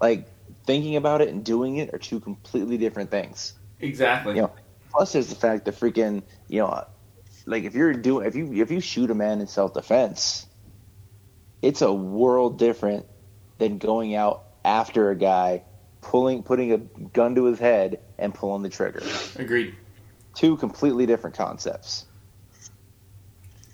Like 0.00 0.28
thinking 0.66 0.94
about 0.96 1.20
it 1.22 1.28
and 1.30 1.44
doing 1.44 1.78
it 1.78 1.92
are 1.92 1.98
two 1.98 2.20
completely 2.20 2.78
different 2.78 3.10
things. 3.10 3.54
Exactly. 3.80 4.36
You 4.36 4.42
know, 4.42 4.52
plus 4.92 5.12
there's 5.12 5.28
the 5.28 5.34
fact 5.34 5.64
that 5.64 5.74
freaking 5.74 6.22
you 6.48 6.60
know, 6.60 6.84
like 7.46 7.64
if 7.64 7.74
you're 7.74 7.92
doing 7.94 8.26
if 8.26 8.36
you 8.36 8.52
if 8.54 8.70
you 8.70 8.80
shoot 8.80 9.10
a 9.10 9.14
man 9.14 9.40
in 9.40 9.46
self 9.48 9.74
defense, 9.74 10.46
it's 11.62 11.82
a 11.82 11.92
world 11.92 12.58
different 12.58 13.06
than 13.58 13.78
going 13.78 14.14
out 14.14 14.44
after 14.64 15.10
a 15.10 15.16
guy, 15.16 15.62
pulling 16.00 16.42
putting 16.42 16.72
a 16.72 16.78
gun 16.78 17.34
to 17.34 17.44
his 17.44 17.58
head 17.58 18.00
and 18.18 18.34
pulling 18.34 18.62
the 18.62 18.68
trigger. 18.68 19.02
Agreed. 19.36 19.74
Two 20.34 20.56
completely 20.56 21.06
different 21.06 21.36
concepts. 21.36 22.06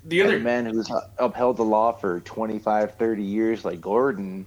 The 0.05 0.23
other 0.23 0.37
a 0.37 0.41
man 0.41 0.67
who's 0.67 0.91
upheld 1.19 1.57
the 1.57 1.65
law 1.65 1.93
for 1.93 2.21
25, 2.21 2.95
30 2.95 3.23
years 3.23 3.65
like 3.65 3.81
Gordon, 3.81 4.47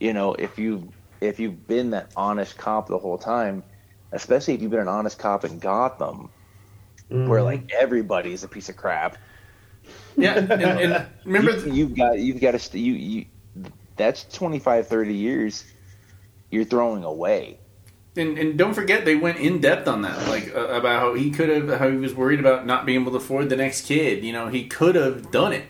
you 0.00 0.12
know, 0.14 0.34
if 0.34 0.58
you 0.58 0.90
if 1.20 1.38
you've 1.38 1.66
been 1.66 1.90
that 1.90 2.10
honest 2.16 2.56
cop 2.56 2.88
the 2.88 2.98
whole 2.98 3.18
time, 3.18 3.62
especially 4.12 4.54
if 4.54 4.62
you've 4.62 4.70
been 4.70 4.80
an 4.80 4.88
honest 4.88 5.18
cop 5.18 5.44
in 5.44 5.58
Gotham, 5.58 6.30
where 7.08 7.40
mm-hmm. 7.40 7.44
like 7.44 7.72
everybody's 7.72 8.42
a 8.44 8.48
piece 8.48 8.68
of 8.68 8.76
crap. 8.76 9.18
Yeah, 10.16 10.46
and, 10.50 10.80
and 10.80 11.06
remember, 11.24 11.52
you, 11.52 11.72
you've 11.72 11.94
got 11.96 12.18
you've 12.18 12.40
got 12.40 12.52
to 12.52 12.58
st- 12.58 12.84
you 12.84 12.94
you 12.94 13.26
that's 13.96 14.24
25 14.24 14.86
30 14.88 15.14
years 15.14 15.64
you're 16.50 16.64
throwing 16.64 17.04
away 17.04 17.58
and, 18.16 18.38
and 18.38 18.58
don't 18.58 18.74
forget 18.74 19.04
they 19.04 19.16
went 19.16 19.38
in 19.38 19.60
depth 19.60 19.88
on 19.88 20.02
that, 20.02 20.28
like 20.28 20.54
uh, 20.54 20.68
about 20.68 21.00
how 21.00 21.14
he 21.14 21.30
could 21.30 21.48
have, 21.48 21.80
how 21.80 21.90
he 21.90 21.96
was 21.96 22.14
worried 22.14 22.40
about 22.40 22.66
not 22.66 22.86
being 22.86 23.00
able 23.00 23.12
to 23.12 23.18
afford 23.18 23.48
the 23.48 23.56
next 23.56 23.86
kid. 23.86 24.24
You 24.24 24.32
know, 24.32 24.48
he 24.48 24.66
could 24.66 24.94
have 24.94 25.30
done 25.32 25.52
it, 25.52 25.64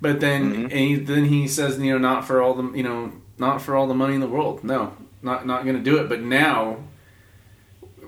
but 0.00 0.20
then 0.20 0.52
Mm-hmm. 0.52 0.62
and 0.64 0.72
he, 0.72 0.94
then 0.96 1.24
he 1.26 1.48
says, 1.48 1.78
you 1.78 1.92
know, 1.92 1.98
not 1.98 2.26
for 2.26 2.42
all 2.42 2.54
the, 2.54 2.72
you 2.76 2.82
know, 2.84 3.12
not 3.38 3.60
for 3.62 3.74
all 3.76 3.86
the 3.88 3.94
money 3.94 4.14
in 4.14 4.20
the 4.20 4.28
world. 4.28 4.62
No, 4.64 4.94
not 5.22 5.46
not 5.46 5.64
going 5.64 5.76
to 5.76 5.82
do 5.82 5.98
it. 5.98 6.08
But 6.08 6.22
now 6.22 6.78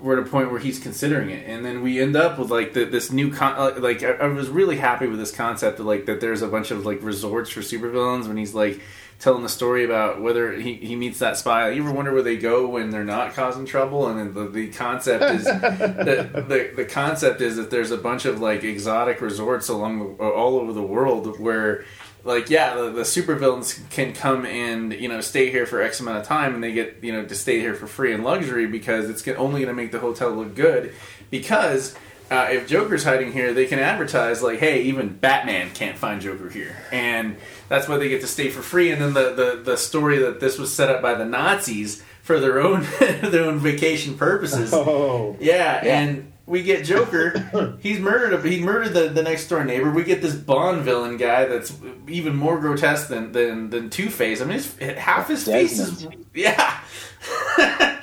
we're 0.03 0.19
at 0.19 0.27
a 0.27 0.29
point 0.29 0.51
where 0.51 0.59
he's 0.59 0.79
considering 0.79 1.29
it, 1.29 1.47
and 1.47 1.63
then 1.63 1.81
we 1.81 2.01
end 2.01 2.17
up 2.17 2.37
with 2.37 2.51
like 2.51 2.73
the, 2.73 2.83
this 2.83 3.09
new 3.09 3.31
con. 3.31 3.81
Like 3.81 4.03
I, 4.03 4.11
I 4.11 4.27
was 4.27 4.49
really 4.49 4.75
happy 4.77 5.07
with 5.07 5.17
this 5.17 5.31
concept 5.31 5.79
of 5.79 5.85
like 5.85 6.05
that. 6.07 6.19
There's 6.19 6.41
a 6.41 6.47
bunch 6.49 6.71
of 6.71 6.85
like 6.85 7.01
resorts 7.01 7.49
for 7.49 7.61
supervillains 7.61 8.27
when 8.27 8.35
he's 8.35 8.53
like 8.53 8.81
telling 9.19 9.43
the 9.43 9.49
story 9.49 9.85
about 9.85 10.21
whether 10.21 10.51
he, 10.51 10.73
he 10.73 10.97
meets 10.97 11.19
that 11.19 11.37
spy. 11.37 11.69
You 11.69 11.81
ever 11.83 11.93
wonder 11.93 12.11
where 12.11 12.21
they 12.21 12.35
go 12.35 12.67
when 12.67 12.89
they're 12.89 13.05
not 13.05 13.33
causing 13.33 13.65
trouble? 13.65 14.09
And 14.09 14.19
then 14.19 14.33
the, 14.33 14.49
the 14.49 14.67
concept 14.71 15.23
is 15.23 15.43
the, 15.45 16.43
the 16.47 16.73
the 16.75 16.85
concept 16.85 17.39
is 17.39 17.55
that 17.55 17.71
there's 17.71 17.91
a 17.91 17.97
bunch 17.97 18.25
of 18.25 18.41
like 18.41 18.65
exotic 18.65 19.21
resorts 19.21 19.69
along 19.69 20.17
the, 20.17 20.23
all 20.23 20.57
over 20.57 20.73
the 20.73 20.83
world 20.83 21.39
where 21.39 21.85
like 22.23 22.49
yeah 22.49 22.75
the, 22.75 22.89
the 22.91 23.01
supervillains 23.01 23.87
can 23.89 24.13
come 24.13 24.45
and 24.45 24.93
you 24.93 25.07
know 25.09 25.19
stay 25.21 25.49
here 25.51 25.65
for 25.65 25.81
x 25.81 25.99
amount 25.99 26.17
of 26.17 26.25
time 26.25 26.55
and 26.55 26.63
they 26.63 26.71
get 26.71 26.97
you 27.01 27.11
know 27.11 27.25
to 27.25 27.35
stay 27.35 27.59
here 27.59 27.75
for 27.75 27.87
free 27.87 28.13
and 28.13 28.23
luxury 28.23 28.65
because 28.65 29.09
it's 29.09 29.27
only 29.27 29.61
going 29.61 29.67
to 29.67 29.73
make 29.73 29.91
the 29.91 29.99
hotel 29.99 30.31
look 30.31 30.55
good 30.55 30.93
because 31.29 31.95
uh, 32.31 32.47
if 32.49 32.67
Joker's 32.67 33.03
hiding 33.03 33.31
here, 33.31 33.53
they 33.53 33.65
can 33.67 33.77
advertise 33.77 34.41
like, 34.41 34.57
"Hey, 34.57 34.83
even 34.83 35.09
Batman 35.09 35.69
can't 35.71 35.97
find 35.97 36.19
Joker 36.19 36.49
here," 36.49 36.75
and 36.91 37.35
that's 37.69 37.87
why 37.87 37.97
they 37.97 38.09
get 38.09 38.21
to 38.21 38.27
stay 38.27 38.49
for 38.49 38.63
free. 38.63 38.89
And 38.91 38.99
then 38.99 39.13
the, 39.13 39.33
the, 39.33 39.61
the 39.63 39.77
story 39.77 40.17
that 40.19 40.39
this 40.39 40.57
was 40.57 40.73
set 40.73 40.89
up 40.89 40.99
by 41.01 41.13
the 41.13 41.25
Nazis 41.25 42.01
for 42.23 42.39
their 42.39 42.59
own 42.59 42.87
their 42.99 43.43
own 43.43 43.59
vacation 43.59 44.17
purposes. 44.17 44.71
Oh, 44.73 45.37
Yeah, 45.39 45.85
Yeah. 45.85 45.99
and 45.99 46.32
we 46.45 46.61
get 46.63 46.83
Joker. 46.85 47.77
he's 47.81 47.99
murdered. 47.99 48.33
A, 48.33 48.49
he 48.49 48.59
murdered 48.61 48.93
the, 48.93 49.09
the 49.09 49.23
next 49.23 49.47
door 49.47 49.63
neighbor. 49.63 49.91
We 49.91 50.03
get 50.03 50.21
this 50.21 50.35
Bond 50.35 50.81
villain 50.83 51.17
guy 51.17 51.45
that's 51.45 51.73
even 52.07 52.35
more 52.35 52.59
grotesque 52.59 53.07
than 53.07 53.31
than, 53.31 53.69
than 53.69 53.89
Two 53.89 54.09
Face. 54.09 54.41
I 54.41 54.45
mean, 54.45 54.53
his, 54.57 54.77
half 54.77 55.27
his 55.29 55.45
face 55.45 55.79
is 55.79 56.07
yeah. 56.33 56.81
Half 57.57 57.99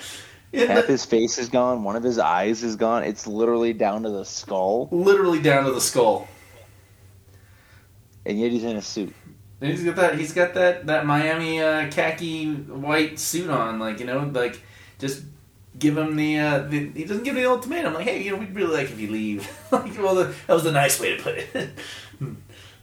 the- 0.53 0.85
his 0.89 1.05
face 1.05 1.39
is 1.39 1.49
gone 1.49 1.85
one 1.85 1.97
of 1.97 2.03
his 2.03 2.19
eyes 2.19 2.63
is 2.65 2.77
gone 2.77 3.05
it's 3.05 3.27
literally 3.27 3.73
down 3.73 4.03
to 4.03 4.11
the 4.11 4.25
skull 4.25 4.89
literally 4.91 5.41
down 5.41 5.65
to 5.65 5.73
the 5.73 5.81
skull. 5.81 6.27
and 8.27 8.39
yet 8.41 8.51
he's 8.51 8.65
in 8.65 8.77
a 8.77 8.83
suit 8.83 9.15
And 9.61 9.71
he's 9.71 9.85
got 9.85 9.97
that. 9.97 10.19
He's 10.19 10.33
got 10.33 10.55
that 10.55 10.87
that 10.87 11.07
Miami 11.07 11.61
uh, 11.63 11.91
khaki 11.91 12.53
white 12.55 13.19
suit 13.19 13.51
on. 13.51 13.79
Like 13.79 14.01
you 14.01 14.07
know, 14.07 14.29
like 14.33 14.61
just 14.99 15.23
give 15.81 15.99
him 15.99 16.17
the, 16.17 16.39
uh, 16.39 16.59
the. 16.61 16.91
He 16.91 17.05
doesn't 17.05 17.25
give 17.25 17.35
me 17.35 17.43
the 17.43 17.51
ultimatum. 17.51 17.95
Like, 17.95 18.07
hey, 18.07 18.23
you 18.23 18.31
know, 18.31 18.37
we'd 18.37 18.55
really 18.55 18.73
like 18.73 18.91
if 18.91 19.01
you 19.01 19.11
leave. 19.11 19.51
like, 19.73 19.99
well, 19.99 20.15
the, 20.15 20.35
that 20.47 20.55
was 20.55 20.67
a 20.67 20.73
nice 20.73 21.01
way 21.01 21.17
to 21.17 21.23
put 21.23 21.39
it. 21.39 21.49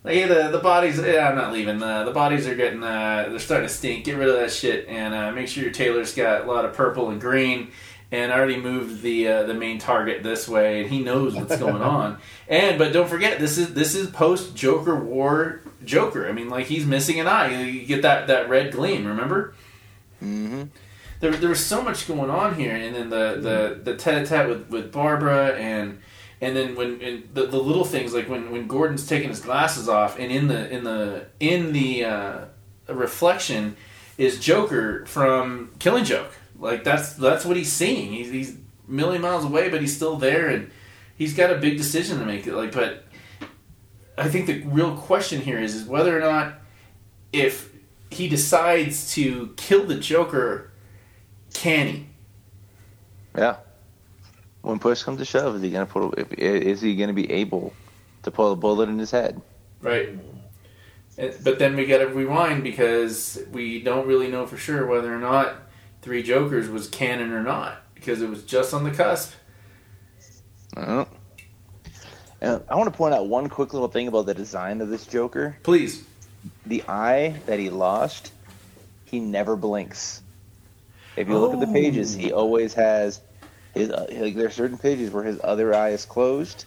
like, 0.03 0.14
hey, 0.14 0.26
the 0.26 0.49
the 0.49 0.60
bodies. 0.60 0.99
Yeah, 0.99 1.30
I'm 1.30 1.36
not 1.36 1.53
leaving. 1.53 1.82
Uh, 1.82 2.03
the 2.03 2.11
bodies 2.11 2.48
are 2.48 2.56
getting. 2.56 2.84
Uh, 2.84 3.28
they're 3.30 3.40
starting 3.40 3.68
to 3.68 3.74
stink. 3.74 4.03
Get 4.03 4.18
rid 4.18 4.28
of 4.28 4.36
that 4.36 4.52
shit 4.52 4.88
and 4.88 5.14
uh, 5.14 5.32
make 5.32 5.48
sure 5.48 5.64
your 5.64 5.72
tailor's 5.72 6.14
got 6.14 6.41
a 6.41 6.45
lot 6.45 6.65
of 6.65 6.74
purple 6.74 7.10
and 7.10 7.22
green. 7.22 7.72
And 8.10 8.32
I 8.32 8.38
already 8.38 8.57
moved 8.57 9.02
the 9.02 9.28
uh, 9.28 9.44
the 9.44 9.53
main 9.53 9.80
target 9.80 10.24
this 10.24 10.48
way, 10.48 10.82
and 10.82 10.90
he 10.90 11.03
knows 11.03 11.36
what's 11.36 11.57
going 11.60 11.82
on. 11.82 12.19
And 12.48 12.78
but 12.78 12.94
don't 12.94 13.10
forget, 13.10 13.40
this 13.40 13.57
is 13.57 13.74
this 13.74 13.95
is 13.95 14.10
post 14.10 14.56
Joker 14.56 14.95
War 14.95 15.61
Joker. 15.84 16.28
I 16.28 16.32
mean, 16.32 16.49
like 16.49 16.68
he's 16.68 16.86
missing 16.86 17.19
an 17.19 17.28
eye. 17.28 17.64
You 17.64 17.86
get 17.86 18.02
that 18.02 18.28
that 18.28 18.49
red 18.49 18.72
gleam. 18.72 19.06
Remember? 19.06 19.53
mm-hmm. 20.24 20.64
There, 21.19 21.31
there 21.31 21.49
was 21.49 21.65
so 21.65 21.81
much 21.81 22.07
going 22.07 22.30
on 22.30 22.56
here, 22.56 22.76
and 22.76 22.95
then 22.95 23.10
the 23.10 23.39
the 23.41 23.91
the 23.91 23.98
tete-a-tete 23.98 24.48
with 24.48 24.69
with 24.69 24.91
Barbara, 24.91 25.56
and 25.56 25.99
and 26.41 26.56
then 26.56 26.76
when 26.76 27.02
and 27.02 27.30
the, 27.34 27.48
the 27.48 27.57
little 27.57 27.85
things 27.85 28.14
like 28.14 28.30
when 28.30 28.52
when 28.52 28.68
Gordon's 28.68 29.07
taking 29.07 29.30
his 29.30 29.39
glasses 29.39 29.89
off, 29.89 30.19
and 30.19 30.31
in 30.31 30.48
the 30.48 30.69
in 30.69 30.84
the 30.84 31.27
in 31.39 31.73
the 31.73 32.06
uh, 32.06 32.45
reflection 32.88 33.76
is 34.18 34.39
Joker 34.39 35.06
from 35.06 35.72
Killing 35.80 36.03
Joke. 36.03 36.31
Like 36.60 36.84
that's 36.84 37.14
that's 37.14 37.45
what 37.45 37.57
he's 37.57 37.72
seeing. 37.72 38.14
He's 38.14 38.31
he's 38.31 38.52
a 38.52 38.91
million 38.91 39.22
miles 39.22 39.44
away, 39.44 39.69
but 39.69 39.81
he's 39.81 39.95
still 39.95 40.18
there, 40.18 40.49
and 40.49 40.72
he's 41.18 41.34
got 41.34 41.52
a 41.52 41.56
big 41.56 41.77
decision 41.77 42.19
to 42.19 42.26
make. 42.26 42.45
Like, 42.45 42.72
but 42.72 43.06
I 44.18 44.27
think 44.30 44.48
the 44.48 44.61
real 44.64 44.95
question 44.95 45.41
here 45.41 45.60
is 45.60 45.76
is 45.76 45.85
whether 45.85 46.15
or 46.18 46.22
not 46.22 46.61
if 47.34 47.73
he 48.10 48.27
decides 48.27 49.14
to 49.14 49.53
kill 49.57 49.85
the 49.85 49.95
Joker, 49.95 50.66
can 51.53 51.88
he? 51.88 52.07
yeah 53.38 53.57
when 54.61 54.80
push 54.80 55.03
comes 55.03 55.19
to 55.19 55.26
shove 55.26 55.56
is 55.56 55.61
he 55.61 55.69
gonna 55.69 55.86
put 55.86 56.18
if, 56.18 56.34
is 56.34 56.82
he 56.82 56.95
gonna 56.95 57.14
be 57.14 57.32
able 57.32 57.74
to 58.28 58.32
pull 58.32 58.52
a 58.52 58.56
bullet 58.56 58.90
in 58.90 58.99
his 58.99 59.11
head. 59.11 59.41
Right. 59.82 60.10
But 61.15 61.57
then 61.57 61.76
we 61.76 61.86
got 61.86 61.99
to 61.99 62.07
rewind 62.07 62.64
because 62.64 63.41
we 63.52 63.82
don't 63.82 64.06
really 64.06 64.28
know 64.28 64.45
for 64.45 64.57
sure 64.57 64.86
whether 64.86 65.14
or 65.14 65.18
not 65.18 65.56
Three 66.02 66.22
Jokers 66.22 66.69
was 66.69 66.88
canon 66.88 67.32
or 67.32 67.41
not 67.41 67.82
because 67.95 68.22
it 68.22 68.30
was 68.30 68.44
just 68.44 68.74
on 68.74 68.84
the 68.84 68.91
cusp. 68.91 69.34
Oh. 70.76 71.07
And 72.40 72.61
I 72.69 72.76
want 72.76 72.91
to 72.91 72.95
point 72.95 73.15
out 73.15 73.28
one 73.28 73.49
quick 73.49 73.74
little 73.74 73.88
thing 73.88 74.07
about 74.07 74.28
the 74.28 74.36
design 74.36 74.80
of 74.80 74.90
this 74.90 75.07
Joker. 75.07 75.57
Please. 75.64 76.03
The 76.68 76.84
eye 76.88 77.41
that 77.48 77.57
he 77.57 77.72
lost, 77.72 78.32
he 79.06 79.19
never 79.19 79.56
blinks. 79.56 80.22
If 81.18 81.27
you 81.27 81.38
look 81.39 81.53
at 81.53 81.60
the 81.60 81.68
pages, 81.68 82.14
he 82.14 82.31
always 82.31 82.76
has 82.76 83.19
his. 83.73 83.89
Uh, 83.89 84.06
like 84.11 84.35
there 84.35 84.45
are 84.45 84.52
certain 84.52 84.77
pages 84.77 85.11
where 85.11 85.23
his 85.23 85.39
other 85.44 85.73
eye 85.73 85.89
is 85.89 86.06
closed, 86.06 86.65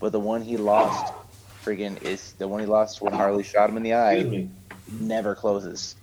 but 0.00 0.10
the 0.10 0.18
one 0.20 0.42
he 0.42 0.56
lost, 0.56 1.14
friggin' 1.64 2.02
is 2.02 2.32
the 2.32 2.48
one 2.48 2.60
he 2.60 2.66
lost 2.66 3.00
when 3.00 3.12
Harley 3.12 3.44
shot 3.44 3.70
him 3.70 3.76
in 3.76 3.84
the 3.84 3.94
eye, 3.94 4.48
never 5.00 5.36
closes. 5.36 5.94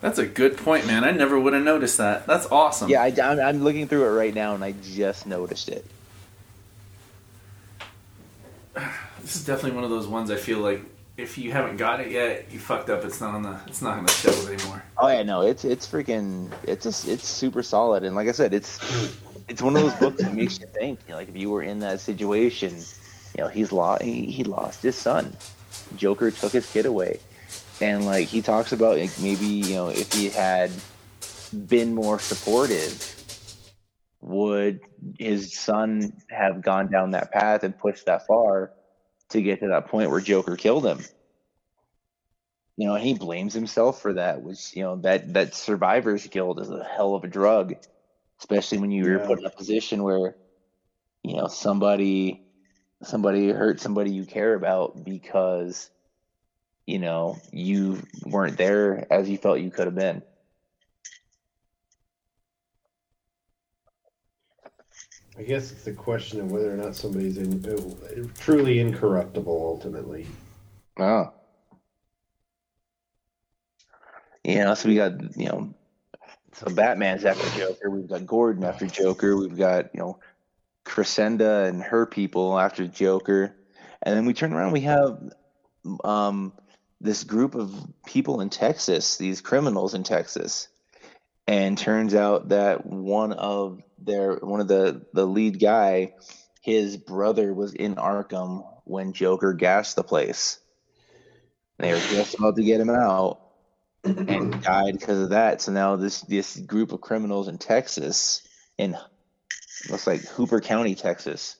That's 0.00 0.18
a 0.18 0.26
good 0.26 0.56
point, 0.56 0.86
man. 0.86 1.04
I 1.04 1.10
never 1.10 1.38
would 1.38 1.52
have 1.52 1.62
noticed 1.62 1.98
that. 1.98 2.26
That's 2.26 2.46
awesome. 2.46 2.88
Yeah, 2.88 3.02
I, 3.02 3.14
I'm, 3.22 3.38
I'm 3.38 3.62
looking 3.62 3.86
through 3.86 4.06
it 4.06 4.16
right 4.16 4.34
now, 4.34 4.54
and 4.54 4.64
I 4.64 4.72
just 4.82 5.26
noticed 5.26 5.68
it. 5.68 5.84
This 9.20 9.36
is 9.36 9.44
definitely 9.44 9.72
one 9.72 9.84
of 9.84 9.90
those 9.90 10.06
ones 10.08 10.30
I 10.30 10.36
feel 10.36 10.60
like 10.60 10.80
if 11.20 11.36
you 11.36 11.52
haven't 11.52 11.76
got 11.76 12.00
it 12.00 12.10
yet, 12.10 12.46
you 12.50 12.58
fucked 12.58 12.88
up. 12.88 13.04
It's 13.04 13.20
not 13.20 13.34
on 13.34 13.42
the 13.42 13.60
it's 13.66 13.82
not 13.82 13.98
on 13.98 14.04
the 14.04 14.10
shelves 14.10 14.48
anymore. 14.48 14.82
Oh 14.98 15.08
yeah, 15.08 15.22
no, 15.22 15.42
it's 15.42 15.64
it's 15.64 15.86
freaking 15.86 16.50
it's 16.64 16.84
just 16.84 17.06
it's 17.06 17.28
super 17.28 17.62
solid, 17.62 18.04
and 18.04 18.16
like 18.16 18.28
I 18.28 18.32
said, 18.32 18.54
it's 18.54 18.78
it's 19.48 19.62
one 19.62 19.76
of 19.76 19.82
those 19.82 19.94
books 19.94 20.22
that 20.22 20.34
makes 20.34 20.58
you 20.58 20.66
think. 20.66 21.00
You 21.06 21.12
know, 21.12 21.18
like 21.18 21.28
if 21.28 21.36
you 21.36 21.50
were 21.50 21.62
in 21.62 21.80
that 21.80 22.00
situation, 22.00 22.74
you 23.36 23.44
know, 23.44 23.48
he's 23.48 23.72
lost 23.72 24.02
he, 24.02 24.26
he 24.26 24.44
lost 24.44 24.82
his 24.82 24.96
son. 24.96 25.36
Joker 25.96 26.30
took 26.30 26.52
his 26.52 26.70
kid 26.70 26.86
away, 26.86 27.20
and 27.80 28.06
like 28.06 28.28
he 28.28 28.40
talks 28.40 28.72
about 28.72 28.98
like 28.98 29.18
maybe 29.20 29.46
you 29.46 29.74
know 29.74 29.88
if 29.88 30.12
he 30.12 30.30
had 30.30 30.70
been 31.66 31.94
more 31.94 32.18
supportive, 32.18 33.14
would 34.22 34.80
his 35.18 35.52
son 35.52 36.12
have 36.30 36.62
gone 36.62 36.90
down 36.90 37.10
that 37.10 37.30
path 37.30 37.62
and 37.62 37.76
pushed 37.78 38.06
that 38.06 38.26
far 38.26 38.72
to 39.30 39.42
get 39.42 39.60
to 39.60 39.68
that 39.68 39.86
point 39.86 40.10
where 40.10 40.20
Joker 40.20 40.56
killed 40.56 40.86
him? 40.86 41.00
you 42.76 42.86
know, 42.86 42.94
and 42.94 43.04
he 43.04 43.14
blames 43.14 43.52
himself 43.54 44.00
for 44.00 44.14
that. 44.14 44.42
Which 44.42 44.74
you 44.74 44.82
know 44.82 44.96
that 45.02 45.32
that 45.34 45.54
survivor's 45.54 46.26
guilt 46.26 46.60
is 46.60 46.70
a 46.70 46.84
hell 46.84 47.14
of 47.14 47.24
a 47.24 47.28
drug, 47.28 47.74
especially 48.40 48.78
when 48.78 48.90
you're 48.90 49.20
Yeah. 49.20 49.26
put 49.26 49.38
in 49.40 49.46
a 49.46 49.50
position 49.50 50.02
where, 50.02 50.34
you 51.24 51.36
know, 51.36 51.46
somebody 51.48 52.40
somebody 53.02 53.50
hurt 53.50 53.80
somebody 53.80 54.12
you 54.12 54.26
care 54.26 54.54
about 54.54 54.92
because, 55.04 55.90
you 56.86 56.98
know, 56.98 57.36
you 57.52 58.00
weren't 58.26 58.56
there 58.58 59.04
as 59.10 59.28
you 59.28 59.38
felt 59.38 59.60
you 59.60 59.70
could 59.70 59.86
have 59.86 59.94
been. 59.94 60.22
I 65.38 65.42
guess 65.42 65.72
it's 65.72 65.84
the 65.84 65.92
question 65.92 66.40
of 66.40 66.50
whether 66.50 66.72
or 66.72 66.76
not 66.76 66.94
somebody's 66.94 67.38
in, 67.38 67.64
uh, 67.64 68.28
truly 68.38 68.80
incorruptible 68.80 69.52
ultimately. 69.52 70.26
Oh. 70.98 71.32
Know, 74.44 74.74
so 74.74 74.88
we 74.88 74.96
got, 74.96 75.36
you 75.36 75.46
know, 75.46 75.74
so 76.52 76.74
Batman's 76.74 77.24
after 77.24 77.48
Joker. 77.58 77.90
We've 77.90 78.08
got 78.08 78.26
Gordon 78.26 78.64
after 78.64 78.86
Joker. 78.86 79.36
We've 79.36 79.56
got, 79.56 79.94
you 79.94 80.00
know, 80.00 80.18
Crescenda 80.84 81.68
and 81.68 81.82
her 81.82 82.06
people 82.06 82.58
after 82.58 82.86
Joker. 82.86 83.54
And 84.02 84.16
then 84.16 84.26
we 84.26 84.34
turn 84.34 84.52
around, 84.52 84.72
we 84.72 84.80
have 84.80 85.32
um, 86.04 86.52
this 87.00 87.24
group 87.24 87.54
of 87.54 87.74
people 88.06 88.40
in 88.40 88.50
Texas, 88.50 89.16
these 89.16 89.40
criminals 89.40 89.94
in 89.94 90.02
Texas. 90.02 90.68
And 91.50 91.76
turns 91.76 92.14
out 92.14 92.50
that 92.50 92.86
one 92.86 93.32
of 93.32 93.82
their 93.98 94.34
one 94.36 94.60
of 94.60 94.68
the 94.68 95.04
the 95.12 95.26
lead 95.26 95.58
guy, 95.58 96.12
his 96.62 96.96
brother 96.96 97.52
was 97.52 97.74
in 97.74 97.96
Arkham 97.96 98.64
when 98.84 99.14
Joker 99.14 99.52
gassed 99.52 99.96
the 99.96 100.04
place. 100.04 100.60
They 101.80 101.92
were 101.92 101.98
just 101.98 102.34
about 102.34 102.54
to 102.54 102.62
get 102.62 102.80
him 102.80 102.88
out, 102.88 103.40
and 104.04 104.62
died 104.62 104.96
because 105.00 105.18
of 105.18 105.30
that. 105.30 105.60
So 105.60 105.72
now 105.72 105.96
this 105.96 106.20
this 106.20 106.56
group 106.56 106.92
of 106.92 107.00
criminals 107.00 107.48
in 107.48 107.58
Texas, 107.58 108.46
in 108.78 108.96
looks 109.90 110.06
like 110.06 110.20
Hooper 110.20 110.60
County, 110.60 110.94
Texas, 110.94 111.56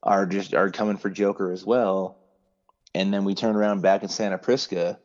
are 0.00 0.26
just 0.26 0.54
are 0.54 0.70
coming 0.70 0.96
for 0.96 1.10
Joker 1.10 1.50
as 1.50 1.66
well. 1.66 2.20
And 2.94 3.12
then 3.12 3.24
we 3.24 3.34
turn 3.34 3.56
around 3.56 3.82
back 3.82 4.04
in 4.04 4.10
Santa 4.10 4.38
Prisca, 4.38 5.00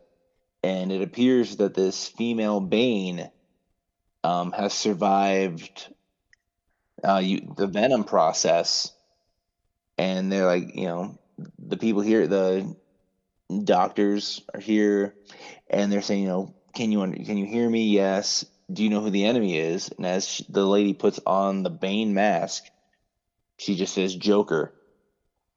and 0.61 0.91
it 0.91 1.02
appears 1.02 1.56
that 1.56 1.73
this 1.73 2.07
female 2.10 2.60
Bane 2.60 3.31
um, 4.24 4.52
has 4.52 4.74
survived 4.74 5.90
uh, 7.04 7.18
you, 7.18 7.40
the 7.58 7.68
Venom 7.68 8.04
process, 8.04 8.91
and 9.98 10.32
they're 10.32 10.45
like, 10.45 10.76
you 10.76 10.86
know, 10.86 11.16
the 11.60 11.78
people 11.78 12.02
here, 12.02 12.28
the 12.28 12.74
doctors 13.64 14.41
are 14.54 14.60
here, 14.60 15.16
and 15.70 15.91
they're 15.91 16.02
saying, 16.02 16.24
you 16.24 16.28
know, 16.30 16.54
can 16.76 16.91
you 16.91 17.02
under- 17.02 17.24
can 17.24 17.38
you 17.38 17.45
hear 17.45 17.70
me? 17.70 17.90
Yes. 17.90 18.45
Do 18.72 18.84
you 18.84 18.90
know 18.90 19.02
who 19.02 19.10
the 19.10 19.26
enemy 19.26 19.58
is? 19.58 19.90
And 19.98 20.06
as 20.06 20.28
she, 20.28 20.45
the 20.50 20.66
lady 20.66 20.94
puts 20.94 21.20
on 21.26 21.64
the 21.64 21.70
Bane 21.70 22.14
mask, 22.14 22.64
she 23.58 23.76
just 23.76 23.94
says 23.94 24.16
Joker. 24.16 24.74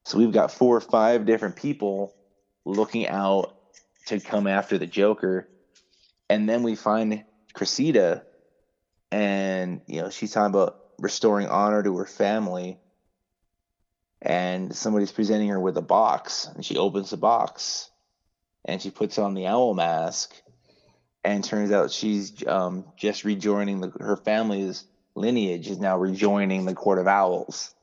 So 0.05 0.19
we've 0.19 0.33
got 0.33 0.51
four 0.51 0.77
or 0.77 0.81
five 0.81 1.25
different 1.25 1.57
people 1.57 2.13
looking 2.65 3.09
out 3.09 3.53
to 4.07 4.21
come 4.21 4.47
after 4.47 4.79
the 4.79 4.87
Joker, 4.87 5.49
and 6.29 6.49
then 6.49 6.63
we 6.63 6.75
find 6.75 7.23
Cressida, 7.55 8.23
and 9.11 9.81
you 9.87 10.01
know 10.01 10.11
she's 10.11 10.33
talking 10.33 10.55
about 10.55 10.79
restoring 10.99 11.47
honor 11.47 11.83
to 11.83 11.97
her 11.99 12.07
family 12.07 12.79
and 14.23 14.75
somebody's 14.75 15.13
presenting 15.13 15.49
her 15.49 15.61
with 15.61 15.77
a 15.77 15.83
box 15.83 16.49
and 16.55 16.65
she 16.65 16.77
opens 16.77 17.11
the 17.11 17.17
box 17.17 17.91
and 18.65 18.81
she 18.81 18.91
puts 18.91 19.19
on 19.19 19.35
the 19.35 19.47
owl 19.47 19.75
mask 19.75 20.35
and 21.23 21.45
turns 21.45 21.73
out 21.73 21.91
she's 21.91 22.47
um, 22.47 22.85
just 22.97 23.25
rejoining 23.25 23.81
the, 23.81 23.91
her 24.01 24.17
family's 24.17 24.85
lineage 25.15 25.69
is 25.69 25.79
now 25.79 25.99
rejoining 25.99 26.65
the 26.65 26.75
court 26.75 26.99
of 26.99 27.07
owls. 27.07 27.75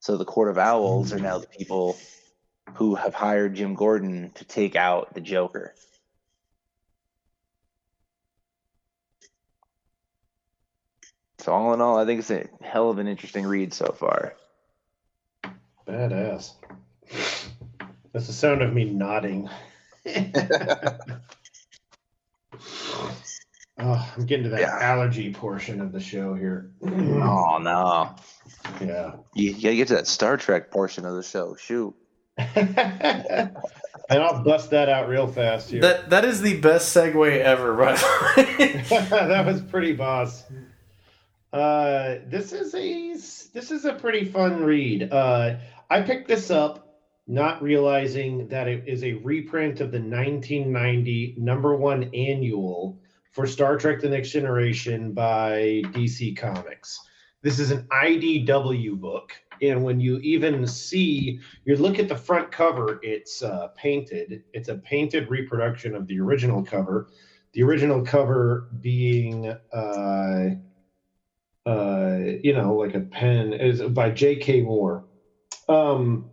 So 0.00 0.16
the 0.16 0.24
court 0.24 0.48
of 0.48 0.56
owls 0.56 1.12
are 1.12 1.18
now 1.18 1.38
the 1.38 1.46
people 1.46 1.98
who 2.74 2.94
have 2.94 3.14
hired 3.14 3.54
jim 3.54 3.74
gordon 3.74 4.30
to 4.34 4.44
take 4.44 4.76
out 4.76 5.12
the 5.14 5.20
joker 5.20 5.74
so 11.40 11.52
all 11.52 11.72
in 11.74 11.80
all 11.80 11.98
i 11.98 12.04
think 12.04 12.20
it's 12.20 12.30
a 12.30 12.46
hell 12.62 12.90
of 12.90 12.98
an 12.98 13.06
interesting 13.08 13.46
read 13.46 13.72
so 13.74 13.94
far 13.98 14.34
Badass. 15.88 16.52
That's 18.12 18.26
the 18.28 18.32
sound 18.32 18.62
of 18.62 18.72
me 18.72 18.84
nodding. 18.84 19.48
oh, 20.06 20.92
I'm 23.78 24.26
getting 24.26 24.44
to 24.44 24.50
that 24.50 24.60
Yeah. 24.60 24.78
allergy 24.80 25.32
portion 25.32 25.80
of 25.80 25.90
the 25.90 25.98
show 26.00 26.34
here. 26.34 26.70
oh 26.84 27.58
no 27.60 28.14
yeah. 28.80 29.14
You, 29.34 29.50
you 29.52 29.62
gotta 29.62 29.76
get 29.76 29.88
to 29.88 29.94
that 29.94 30.06
Star 30.06 30.36
Trek 30.36 30.70
portion 30.70 31.04
of 31.04 31.14
the 31.16 31.22
show. 31.22 31.56
Shoot. 31.56 31.94
and 32.36 32.76
I'll 34.10 34.42
bust 34.42 34.70
that 34.70 34.88
out 34.88 35.08
real 35.08 35.26
fast 35.26 35.70
here. 35.70 35.80
That 35.80 36.10
that 36.10 36.24
is 36.24 36.40
the 36.40 36.60
best 36.60 36.94
segue 36.96 37.38
ever, 37.40 37.74
by 37.74 37.94
the 37.94 38.34
way. 38.36 38.84
that 39.10 39.44
was 39.46 39.60
pretty 39.62 39.92
boss. 39.92 40.44
Uh, 41.52 42.16
this 42.28 42.52
is 42.52 42.74
a 42.74 43.12
this 43.52 43.70
is 43.70 43.84
a 43.84 43.94
pretty 43.94 44.24
fun 44.24 44.62
read. 44.62 45.12
Uh, 45.12 45.56
I 45.88 46.02
picked 46.02 46.28
this 46.28 46.50
up 46.50 46.98
not 47.26 47.62
realizing 47.62 48.48
that 48.48 48.68
it 48.68 48.84
is 48.86 49.02
a 49.02 49.14
reprint 49.14 49.80
of 49.80 49.90
the 49.90 49.98
1990 49.98 51.36
number 51.38 51.74
one 51.76 52.04
annual 52.14 53.00
for 53.32 53.46
Star 53.46 53.76
Trek: 53.78 54.00
The 54.00 54.08
Next 54.08 54.30
Generation 54.30 55.12
by 55.12 55.82
DC 55.86 56.36
Comics. 56.36 57.00
This 57.42 57.58
is 57.58 57.72
an 57.72 57.88
IDW 57.90 59.00
book, 59.00 59.32
and 59.60 59.82
when 59.82 59.98
you 59.98 60.18
even 60.18 60.66
see, 60.68 61.40
you 61.64 61.76
look 61.76 61.98
at 61.98 62.08
the 62.08 62.16
front 62.16 62.52
cover, 62.52 63.00
it's 63.02 63.42
uh, 63.42 63.68
painted. 63.76 64.44
It's 64.52 64.68
a 64.68 64.76
painted 64.76 65.28
reproduction 65.28 65.96
of 65.96 66.06
the 66.06 66.20
original 66.20 66.62
cover 66.62 67.08
the 67.52 67.64
original 67.64 68.02
cover 68.02 68.68
being 68.80 69.46
uh 69.72 70.50
uh 71.66 72.18
you 72.42 72.52
know 72.54 72.74
like 72.74 72.94
a 72.94 73.00
pen 73.00 73.52
is 73.52 73.82
by 73.82 74.10
J.K. 74.10 74.62
Moore. 74.62 75.04
Um 75.68 76.30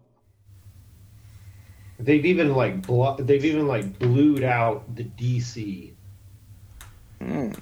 they've 1.99 2.25
even 2.25 2.53
like 2.53 2.85
blo- 2.85 3.17
they've 3.17 3.45
even 3.45 3.67
like 3.67 3.99
blued 3.99 4.43
out 4.43 4.95
the 4.95 5.03
DC. 5.03 5.93
Mm. 7.21 7.59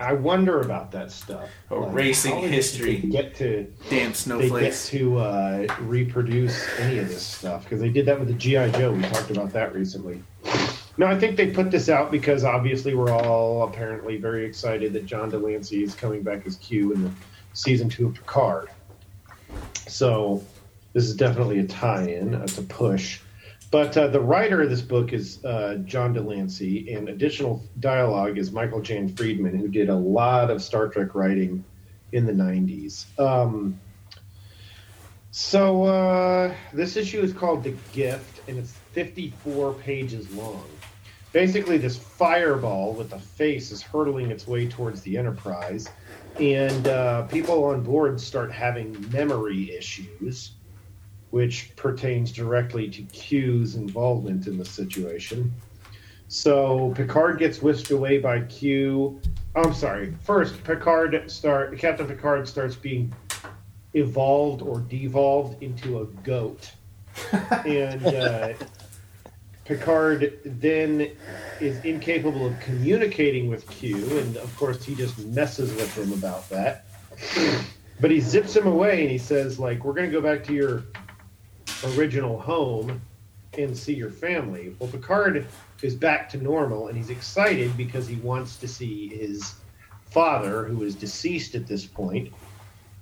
I 0.00 0.14
wonder 0.14 0.60
about 0.62 0.90
that 0.92 1.12
stuff. 1.12 1.50
Erasing 1.70 2.32
how 2.32 2.38
is 2.38 2.44
it 2.44 2.54
history. 2.54 2.96
they 2.96 3.08
Get 3.08 3.34
to 3.36 3.72
Damn 3.90 4.12
they 4.38 4.48
get 4.48 4.74
to 4.86 5.18
uh, 5.18 5.66
reproduce 5.80 6.66
any 6.78 6.98
of 6.98 7.08
this 7.08 7.22
stuff 7.22 7.64
because 7.64 7.80
they 7.80 7.90
did 7.90 8.06
that 8.06 8.18
with 8.18 8.28
the 8.28 8.34
GI 8.34 8.72
Joe. 8.72 8.92
We 8.92 9.02
talked 9.02 9.30
about 9.30 9.52
that 9.52 9.74
recently. 9.74 10.22
No, 10.96 11.06
I 11.06 11.18
think 11.18 11.36
they 11.36 11.50
put 11.50 11.70
this 11.70 11.88
out 11.88 12.10
because 12.10 12.44
obviously 12.44 12.94
we're 12.94 13.12
all 13.12 13.62
apparently 13.64 14.16
very 14.16 14.44
excited 14.44 14.92
that 14.92 15.06
John 15.06 15.30
de 15.30 15.38
Lancie 15.38 15.82
is 15.82 15.94
coming 15.94 16.22
back 16.22 16.46
as 16.46 16.56
Q 16.56 16.92
in 16.92 17.04
the 17.04 17.10
season 17.52 17.88
two 17.88 18.08
of 18.08 18.14
Picard. 18.14 18.68
So 19.86 20.44
this 20.92 21.04
is 21.04 21.16
definitely 21.16 21.60
a 21.60 21.66
tie-in. 21.66 22.34
It's 22.34 22.58
a 22.58 22.62
push. 22.62 23.20
But 23.70 23.96
uh, 23.96 24.08
the 24.08 24.20
writer 24.20 24.62
of 24.62 24.70
this 24.70 24.82
book 24.82 25.12
is 25.12 25.44
uh, 25.44 25.76
John 25.84 26.12
de 26.12 26.20
Lancie, 26.20 26.92
and 26.92 27.08
additional 27.08 27.62
dialogue 27.78 28.36
is 28.36 28.50
Michael 28.50 28.80
Jan 28.80 29.14
Friedman, 29.14 29.56
who 29.56 29.68
did 29.68 29.88
a 29.88 29.94
lot 29.94 30.50
of 30.50 30.60
Star 30.60 30.88
Trek 30.88 31.14
writing 31.14 31.64
in 32.10 32.26
the 32.26 32.32
90s. 32.32 33.06
Um, 33.20 33.78
so 35.30 35.84
uh, 35.84 36.54
this 36.72 36.96
issue 36.96 37.20
is 37.20 37.32
called 37.32 37.62
The 37.62 37.76
Gift, 37.92 38.40
and 38.48 38.58
it's 38.58 38.72
54 38.92 39.74
pages 39.74 40.28
long. 40.32 40.64
Basically, 41.32 41.78
this 41.78 41.96
fireball 41.96 42.92
with 42.94 43.12
a 43.12 43.18
face 43.18 43.70
is 43.70 43.82
hurtling 43.82 44.30
its 44.30 44.48
way 44.48 44.66
towards 44.66 45.00
the 45.02 45.16
Enterprise, 45.16 45.88
and 46.40 46.88
uh, 46.88 47.22
people 47.22 47.64
on 47.64 47.82
board 47.82 48.20
start 48.20 48.50
having 48.50 49.08
memory 49.12 49.72
issues, 49.72 50.52
which 51.30 51.74
pertains 51.76 52.32
directly 52.32 52.90
to 52.90 53.02
Q's 53.02 53.76
involvement 53.76 54.48
in 54.48 54.58
the 54.58 54.64
situation. 54.64 55.52
So 56.26 56.92
Picard 56.96 57.38
gets 57.38 57.62
whisked 57.62 57.90
away 57.90 58.18
by 58.18 58.40
Q. 58.42 59.20
Oh, 59.54 59.62
I'm 59.62 59.74
sorry. 59.74 60.14
First, 60.22 60.62
Picard 60.64 61.30
start 61.30 61.76
Captain 61.78 62.06
Picard 62.06 62.48
starts 62.48 62.74
being 62.74 63.12
evolved 63.94 64.62
or 64.62 64.80
devolved 64.80 65.62
into 65.62 66.00
a 66.00 66.04
goat, 66.22 66.70
and 67.66 68.04
uh, 68.06 68.52
Picard 69.70 70.40
then 70.44 71.12
is 71.60 71.78
incapable 71.84 72.44
of 72.44 72.58
communicating 72.58 73.48
with 73.48 73.70
Q, 73.70 74.18
and 74.18 74.36
of 74.38 74.56
course 74.56 74.84
he 74.84 74.96
just 74.96 75.16
messes 75.26 75.72
with 75.76 75.96
him 75.96 76.12
about 76.12 76.48
that. 76.48 76.86
But 78.00 78.10
he 78.10 78.18
zips 78.18 78.56
him 78.56 78.66
away 78.66 79.02
and 79.02 79.10
he 79.12 79.18
says, 79.18 79.60
like, 79.60 79.84
we're 79.84 79.92
going 79.92 80.10
to 80.10 80.12
go 80.12 80.20
back 80.20 80.42
to 80.46 80.52
your 80.52 80.82
original 81.94 82.36
home 82.36 83.00
and 83.58 83.76
see 83.76 83.94
your 83.94 84.10
family. 84.10 84.74
Well, 84.80 84.90
Picard 84.90 85.46
is 85.82 85.94
back 85.94 86.28
to 86.30 86.38
normal 86.38 86.88
and 86.88 86.96
he's 86.96 87.10
excited 87.10 87.76
because 87.76 88.08
he 88.08 88.16
wants 88.16 88.56
to 88.56 88.66
see 88.66 89.06
his 89.06 89.54
father, 90.06 90.64
who 90.64 90.82
is 90.82 90.96
deceased 90.96 91.54
at 91.54 91.68
this 91.68 91.86
point 91.86 92.32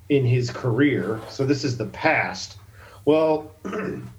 in 0.09 0.23
his 0.23 0.51
career. 0.51 1.19
So 1.29 1.47
this 1.47 1.63
is 1.63 1.77
the 1.77 1.87
past. 1.87 2.57
Well, 3.05 3.55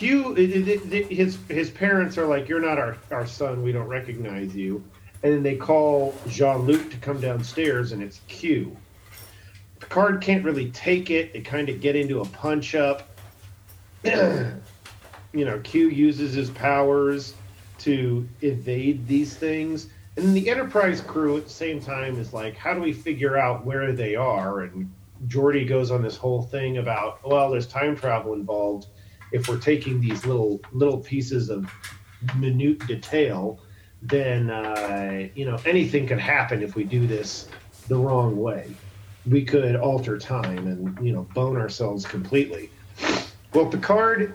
It, 0.00 1.10
his 1.10 1.38
his 1.48 1.70
parents 1.70 2.16
are 2.16 2.26
like, 2.26 2.48
"You're 2.48 2.60
not 2.60 2.78
our 2.78 2.96
our 3.10 3.26
son. 3.26 3.62
We 3.62 3.72
don't 3.72 3.88
recognize 3.88 4.54
you." 4.54 4.82
And 5.22 5.34
then 5.34 5.42
they 5.42 5.56
call 5.56 6.14
Jean 6.28 6.60
Luc 6.60 6.90
to 6.90 6.96
come 6.96 7.20
downstairs, 7.20 7.92
and 7.92 8.02
it's 8.02 8.20
Q. 8.28 8.76
Picard 9.80 10.20
can't 10.20 10.44
really 10.44 10.70
take 10.70 11.10
it. 11.10 11.32
They 11.32 11.40
kind 11.40 11.68
of 11.68 11.80
get 11.80 11.96
into 11.96 12.20
a 12.20 12.24
punch 12.26 12.74
up. 12.74 13.08
you 14.04 14.54
know, 15.32 15.58
Q 15.60 15.88
uses 15.88 16.34
his 16.34 16.50
powers 16.50 17.34
to 17.80 18.28
evade 18.42 19.06
these 19.06 19.34
things. 19.34 19.88
And 20.16 20.26
then 20.26 20.34
the 20.34 20.50
Enterprise 20.50 21.00
crew 21.00 21.36
at 21.36 21.44
the 21.44 21.50
same 21.50 21.80
time 21.80 22.18
is 22.18 22.32
like, 22.32 22.56
how 22.56 22.74
do 22.74 22.80
we 22.80 22.92
figure 22.92 23.38
out 23.38 23.64
where 23.64 23.92
they 23.92 24.16
are? 24.16 24.60
And 24.60 24.92
Geordi 25.28 25.66
goes 25.68 25.90
on 25.90 26.02
this 26.02 26.16
whole 26.16 26.42
thing 26.42 26.78
about, 26.78 27.26
well, 27.26 27.50
there's 27.50 27.66
time 27.66 27.96
travel 27.96 28.34
involved. 28.34 28.86
If 29.32 29.48
we're 29.48 29.58
taking 29.58 30.00
these 30.00 30.26
little 30.26 30.60
little 30.72 30.98
pieces 30.98 31.50
of 31.50 31.70
minute 32.36 32.86
detail, 32.86 33.60
then 34.02 34.50
uh, 34.50 35.28
you 35.34 35.44
know 35.44 35.58
anything 35.64 36.06
could 36.06 36.20
happen 36.20 36.62
if 36.62 36.74
we 36.74 36.84
do 36.84 37.06
this 37.06 37.48
the 37.88 37.96
wrong 37.96 38.36
way. 38.36 38.70
We 39.26 39.44
could 39.44 39.76
alter 39.76 40.18
time 40.18 40.66
and 40.66 41.06
you 41.06 41.12
know 41.12 41.22
bone 41.34 41.56
ourselves 41.56 42.06
completely. 42.06 42.70
Well, 43.52 43.66
Picard 43.66 44.34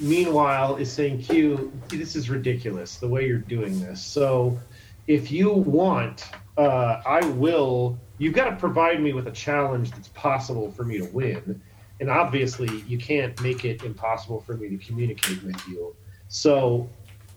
meanwhile 0.00 0.76
is 0.76 0.90
saying 0.90 1.20
q 1.20 1.70
this 1.88 2.16
is 2.16 2.30
ridiculous 2.30 2.96
the 2.96 3.06
way 3.06 3.26
you're 3.26 3.38
doing 3.38 3.78
this 3.80 4.02
so 4.02 4.58
if 5.06 5.30
you 5.30 5.52
want 5.52 6.30
uh, 6.56 7.02
i 7.04 7.20
will 7.32 7.98
you've 8.16 8.32
got 8.32 8.48
to 8.48 8.56
provide 8.56 9.00
me 9.00 9.12
with 9.12 9.26
a 9.28 9.32
challenge 9.32 9.90
that's 9.90 10.08
possible 10.08 10.72
for 10.72 10.84
me 10.84 10.96
to 10.96 11.04
win 11.06 11.60
and 12.00 12.10
obviously 12.10 12.82
you 12.88 12.98
can't 12.98 13.40
make 13.42 13.64
it 13.64 13.84
impossible 13.84 14.40
for 14.40 14.56
me 14.56 14.68
to 14.68 14.78
communicate 14.78 15.42
with 15.44 15.60
you. 15.68 15.94
So 16.28 16.88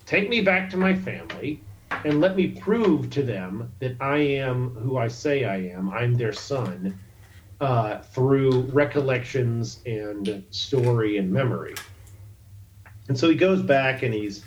take 0.06 0.28
me 0.28 0.40
back 0.40 0.70
to 0.70 0.76
my 0.76 0.94
family 0.94 1.62
and 2.04 2.20
let 2.20 2.34
me 2.36 2.48
prove 2.48 3.10
to 3.10 3.22
them 3.22 3.72
that 3.78 3.96
i 4.00 4.18
am 4.18 4.70
who 4.70 4.96
i 4.96 5.06
say 5.06 5.44
i 5.44 5.56
am. 5.56 5.90
I'm 5.90 6.14
their 6.14 6.32
son 6.32 6.98
uh, 7.60 8.00
through 8.00 8.62
recollections 8.72 9.80
and 9.86 10.44
story 10.50 11.18
and 11.18 11.30
memory. 11.30 11.74
And 13.08 13.18
so 13.18 13.28
he 13.28 13.36
goes 13.36 13.62
back 13.62 14.02
and 14.02 14.12
he's 14.12 14.44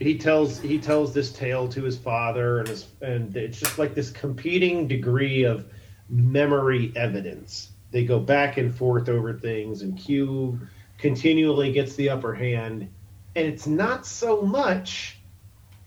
he 0.00 0.18
tells 0.18 0.60
he 0.60 0.78
tells 0.78 1.14
this 1.14 1.32
tale 1.32 1.68
to 1.68 1.82
his 1.82 1.96
father 1.96 2.60
and 2.60 2.68
his 2.68 2.86
and 3.00 3.36
it's 3.36 3.58
just 3.58 3.78
like 3.78 3.94
this 3.94 4.10
competing 4.10 4.88
degree 4.88 5.44
of 5.44 5.66
memory 6.08 6.92
evidence. 6.96 7.73
They 7.94 8.04
go 8.04 8.18
back 8.18 8.56
and 8.56 8.74
forth 8.74 9.08
over 9.08 9.32
things 9.32 9.82
and 9.82 9.96
Q 9.96 10.58
continually 10.98 11.70
gets 11.70 11.94
the 11.94 12.10
upper 12.10 12.34
hand 12.34 12.88
and 13.36 13.46
it's 13.46 13.68
not 13.68 14.04
so 14.04 14.42
much 14.42 15.18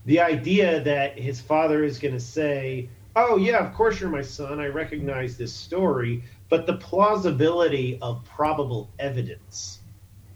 the 0.05 0.21
idea 0.21 0.79
that 0.79 1.19
his 1.19 1.41
father 1.41 1.83
is 1.83 1.99
going 1.99 2.13
to 2.13 2.19
say, 2.19 2.87
"Oh 3.17 3.35
yeah, 3.35 3.57
of 3.57 3.73
course 3.73 3.99
you're 3.99 4.09
my 4.09 4.21
son. 4.21 4.61
I 4.61 4.67
recognize 4.67 5.37
this 5.37 5.53
story," 5.53 6.23
but 6.47 6.65
the 6.65 6.77
plausibility 6.77 7.99
of 8.01 8.23
probable 8.23 8.89
evidence 8.99 9.79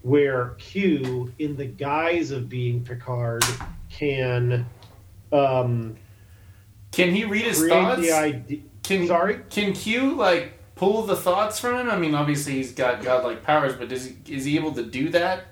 where 0.02 0.56
Q, 0.58 1.32
in 1.38 1.56
the 1.56 1.64
guise 1.64 2.32
of 2.32 2.50
being 2.50 2.84
Picard, 2.84 3.44
can 3.88 4.66
um, 5.32 5.96
Can 6.90 7.14
he 7.14 7.24
read 7.24 7.46
his 7.46 7.66
thoughts? 7.66 8.10
idea. 8.12 8.60
Can 8.82 9.06
Sorry, 9.06 9.40
Can 9.48 9.72
Q 9.72 10.16
like 10.16 10.58
pull 10.82 11.02
the 11.02 11.14
thoughts 11.14 11.60
from 11.60 11.76
him? 11.76 11.88
I 11.88 11.96
mean, 11.96 12.12
obviously 12.12 12.54
he's 12.54 12.72
got 12.72 13.04
godlike 13.04 13.44
powers, 13.44 13.74
but 13.74 13.88
does 13.88 14.04
he, 14.04 14.16
is 14.26 14.44
he 14.44 14.56
able 14.56 14.72
to 14.72 14.82
do 14.82 15.10
that? 15.10 15.44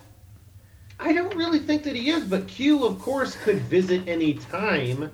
I 0.98 1.12
don't 1.12 1.36
really 1.36 1.60
think 1.60 1.84
that 1.84 1.94
he 1.94 2.10
is, 2.10 2.24
but 2.24 2.48
Q, 2.48 2.84
of 2.84 2.98
course, 2.98 3.36
could 3.36 3.60
visit 3.60 4.08
any 4.08 4.34
time 4.34 5.08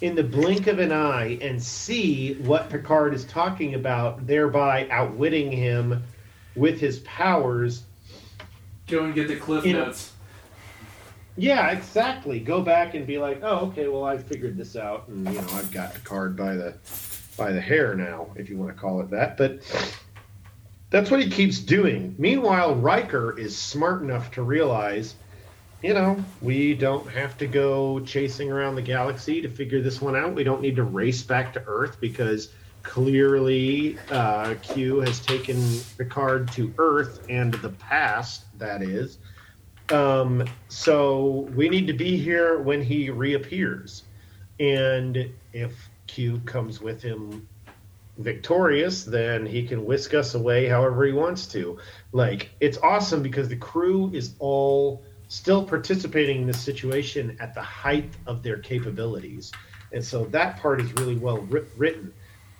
in 0.00 0.16
the 0.16 0.24
blink 0.24 0.66
of 0.66 0.80
an 0.80 0.90
eye 0.90 1.38
and 1.40 1.62
see 1.62 2.34
what 2.40 2.68
Picard 2.68 3.14
is 3.14 3.24
talking 3.26 3.74
about, 3.74 4.26
thereby 4.26 4.88
outwitting 4.88 5.52
him 5.52 6.02
with 6.56 6.80
his 6.80 6.98
powers. 7.00 7.84
Go 8.88 9.04
and 9.04 9.14
get 9.14 9.28
the 9.28 9.36
cliff 9.36 9.64
know- 9.64 9.84
notes. 9.84 10.14
Yeah, 11.36 11.70
exactly. 11.70 12.40
Go 12.40 12.60
back 12.60 12.94
and 12.94 13.06
be 13.06 13.18
like, 13.18 13.40
"Oh, 13.42 13.66
okay. 13.68 13.86
Well, 13.86 14.04
I 14.04 14.18
figured 14.18 14.56
this 14.56 14.74
out, 14.74 15.06
and 15.06 15.26
you 15.28 15.40
know, 15.40 15.48
I've 15.52 15.70
got 15.70 15.94
Picard 15.94 16.36
by 16.36 16.56
the 16.56 16.74
by 17.40 17.50
the 17.50 17.60
hair 17.60 17.96
now, 17.96 18.28
if 18.36 18.48
you 18.48 18.56
want 18.56 18.72
to 18.72 18.80
call 18.80 19.00
it 19.00 19.10
that." 19.10 19.36
But 19.36 19.60
that's 20.90 21.10
what 21.10 21.22
he 21.22 21.30
keeps 21.30 21.58
doing. 21.58 22.14
Meanwhile, 22.18 22.74
Riker 22.76 23.38
is 23.38 23.56
smart 23.56 24.02
enough 24.02 24.30
to 24.32 24.42
realize, 24.42 25.14
you 25.82 25.94
know, 25.94 26.22
we 26.42 26.74
don't 26.74 27.08
have 27.10 27.38
to 27.38 27.46
go 27.46 28.00
chasing 28.00 28.50
around 28.50 28.74
the 28.74 28.82
galaxy 28.82 29.40
to 29.40 29.48
figure 29.48 29.80
this 29.80 30.00
one 30.00 30.16
out. 30.16 30.34
We 30.34 30.44
don't 30.44 30.60
need 30.60 30.76
to 30.76 30.84
race 30.84 31.22
back 31.22 31.52
to 31.54 31.62
Earth 31.66 32.00
because 32.00 32.52
clearly 32.82 33.98
uh, 34.10 34.54
Q 34.62 35.00
has 35.00 35.20
taken 35.20 35.80
Picard 35.98 36.50
to 36.52 36.72
Earth 36.78 37.24
and 37.28 37.54
the 37.54 37.70
past. 37.70 38.44
That 38.58 38.82
is. 38.82 39.18
Um, 39.90 40.44
so 40.68 41.48
we 41.54 41.68
need 41.68 41.86
to 41.88 41.92
be 41.92 42.16
here 42.16 42.60
when 42.60 42.82
he 42.82 43.10
reappears. 43.10 44.04
And 44.58 45.30
if 45.52 45.89
Q 46.10 46.40
comes 46.44 46.80
with 46.80 47.00
him 47.00 47.46
victorious, 48.18 49.04
then 49.04 49.46
he 49.46 49.64
can 49.64 49.84
whisk 49.84 50.12
us 50.12 50.34
away 50.34 50.66
however 50.66 51.04
he 51.04 51.12
wants 51.12 51.46
to. 51.46 51.78
Like, 52.12 52.50
it's 52.58 52.78
awesome 52.78 53.22
because 53.22 53.48
the 53.48 53.56
crew 53.56 54.10
is 54.12 54.34
all 54.40 55.04
still 55.28 55.64
participating 55.64 56.40
in 56.42 56.46
this 56.48 56.60
situation 56.60 57.36
at 57.38 57.54
the 57.54 57.62
height 57.62 58.10
of 58.26 58.42
their 58.42 58.58
capabilities. 58.58 59.52
And 59.92 60.04
so 60.04 60.24
that 60.26 60.58
part 60.58 60.80
is 60.80 60.92
really 60.94 61.16
well 61.16 61.38
writ- 61.38 61.68
written. 61.76 62.12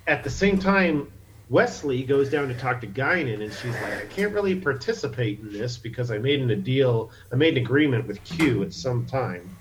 At 0.06 0.22
the 0.22 0.30
same 0.30 0.56
time, 0.56 1.10
Wesley 1.48 2.04
goes 2.04 2.30
down 2.30 2.46
to 2.48 2.54
talk 2.54 2.80
to 2.82 2.86
Guinan, 2.86 3.42
and 3.42 3.52
she's 3.52 3.74
like, 3.82 3.96
I 3.96 4.06
can't 4.06 4.32
really 4.32 4.54
participate 4.54 5.40
in 5.40 5.52
this 5.52 5.76
because 5.76 6.12
I 6.12 6.18
made 6.18 6.40
an, 6.40 6.50
a 6.50 6.56
deal, 6.56 7.10
I 7.32 7.34
made 7.34 7.56
an 7.56 7.64
agreement 7.64 8.06
with 8.06 8.22
Q 8.22 8.62
at 8.62 8.72
some 8.72 9.04
time. 9.06 9.56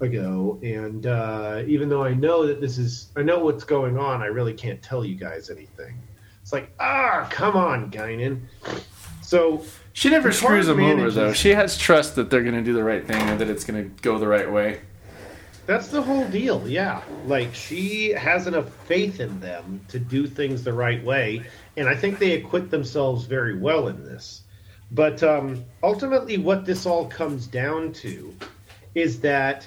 Ago, 0.00 0.58
and 0.62 1.06
uh, 1.06 1.62
even 1.66 1.88
though 1.88 2.04
I 2.04 2.14
know 2.14 2.46
that 2.46 2.60
this 2.60 2.78
is, 2.78 3.08
I 3.16 3.22
know 3.22 3.38
what's 3.38 3.64
going 3.64 3.98
on, 3.98 4.22
I 4.22 4.26
really 4.26 4.54
can't 4.54 4.82
tell 4.82 5.04
you 5.04 5.14
guys 5.14 5.50
anything. 5.50 5.98
It's 6.42 6.52
like, 6.52 6.70
ah, 6.78 7.26
come 7.30 7.56
on, 7.56 7.90
Guinan. 7.90 8.42
So 9.22 9.64
She 9.92 10.08
never 10.10 10.30
screws 10.30 10.66
them 10.66 10.78
over 10.80 11.10
though. 11.10 11.32
She 11.32 11.50
has 11.50 11.76
trust 11.76 12.14
that 12.14 12.30
they're 12.30 12.44
going 12.44 12.54
to 12.54 12.62
do 12.62 12.72
the 12.72 12.84
right 12.84 13.04
thing 13.04 13.20
and 13.22 13.40
that 13.40 13.48
it's 13.48 13.64
going 13.64 13.82
to 13.82 14.02
go 14.02 14.18
the 14.18 14.28
right 14.28 14.50
way. 14.50 14.80
That's 15.66 15.88
the 15.88 16.00
whole 16.00 16.28
deal, 16.28 16.68
yeah. 16.68 17.02
Like 17.24 17.52
she 17.52 18.10
has 18.10 18.46
enough 18.46 18.72
faith 18.86 19.18
in 19.18 19.40
them 19.40 19.80
to 19.88 19.98
do 19.98 20.28
things 20.28 20.62
the 20.62 20.72
right 20.72 21.02
way, 21.02 21.42
and 21.76 21.88
I 21.88 21.96
think 21.96 22.20
they 22.20 22.34
acquit 22.34 22.70
themselves 22.70 23.24
very 23.24 23.58
well 23.58 23.88
in 23.88 24.04
this. 24.04 24.42
But 24.92 25.24
um, 25.24 25.64
ultimately, 25.82 26.38
what 26.38 26.64
this 26.64 26.86
all 26.86 27.06
comes 27.06 27.48
down 27.48 27.92
to 27.94 28.32
is 28.94 29.18
that 29.20 29.66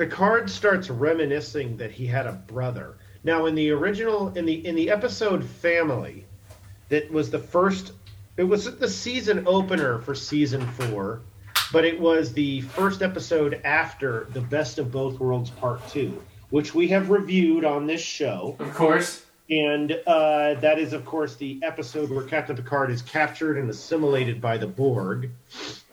Picard 0.00 0.48
starts 0.48 0.88
reminiscing 0.88 1.76
that 1.76 1.90
he 1.90 2.06
had 2.06 2.26
a 2.26 2.32
brother. 2.32 2.96
Now, 3.22 3.44
in 3.44 3.54
the 3.54 3.70
original, 3.70 4.28
in 4.36 4.46
the 4.46 4.66
in 4.66 4.74
the 4.74 4.88
episode 4.90 5.44
Family, 5.44 6.24
that 6.88 7.10
was 7.12 7.30
the 7.30 7.38
first. 7.38 7.92
It 8.38 8.44
was 8.44 8.64
the 8.78 8.88
season 8.88 9.44
opener 9.46 9.98
for 9.98 10.14
season 10.14 10.66
four 10.66 11.20
but 11.72 11.84
it 11.84 12.00
was 12.00 12.32
the 12.32 12.62
first 12.62 13.02
episode 13.02 13.60
after 13.64 14.26
the 14.32 14.40
Best 14.40 14.78
of 14.78 14.90
Both 14.90 15.20
Worlds 15.20 15.50
Part 15.50 15.86
Two, 15.88 16.20
which 16.50 16.74
we 16.74 16.88
have 16.88 17.10
reviewed 17.10 17.64
on 17.64 17.86
this 17.86 18.00
show, 18.00 18.56
Of 18.58 18.74
course. 18.74 19.24
and 19.50 19.92
uh, 20.06 20.54
that 20.54 20.78
is, 20.78 20.92
of 20.92 21.04
course, 21.04 21.36
the 21.36 21.60
episode 21.62 22.10
where 22.10 22.24
Captain 22.24 22.56
Picard 22.56 22.90
is 22.90 23.02
captured 23.02 23.56
and 23.58 23.70
assimilated 23.70 24.40
by 24.40 24.56
the 24.56 24.66
Borg, 24.66 25.30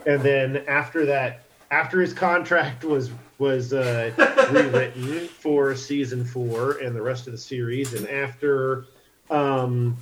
and 0.05 0.21
then 0.21 0.63
after 0.67 1.05
that, 1.05 1.43
after 1.69 2.01
his 2.01 2.13
contract 2.13 2.83
was 2.83 3.11
was 3.39 3.73
uh, 3.73 4.11
rewritten 4.51 5.27
for 5.27 5.75
season 5.75 6.25
four 6.25 6.77
and 6.79 6.95
the 6.95 7.01
rest 7.01 7.27
of 7.27 7.33
the 7.33 7.37
series, 7.37 7.93
and 7.93 8.07
after 8.07 8.85
um, 9.29 9.97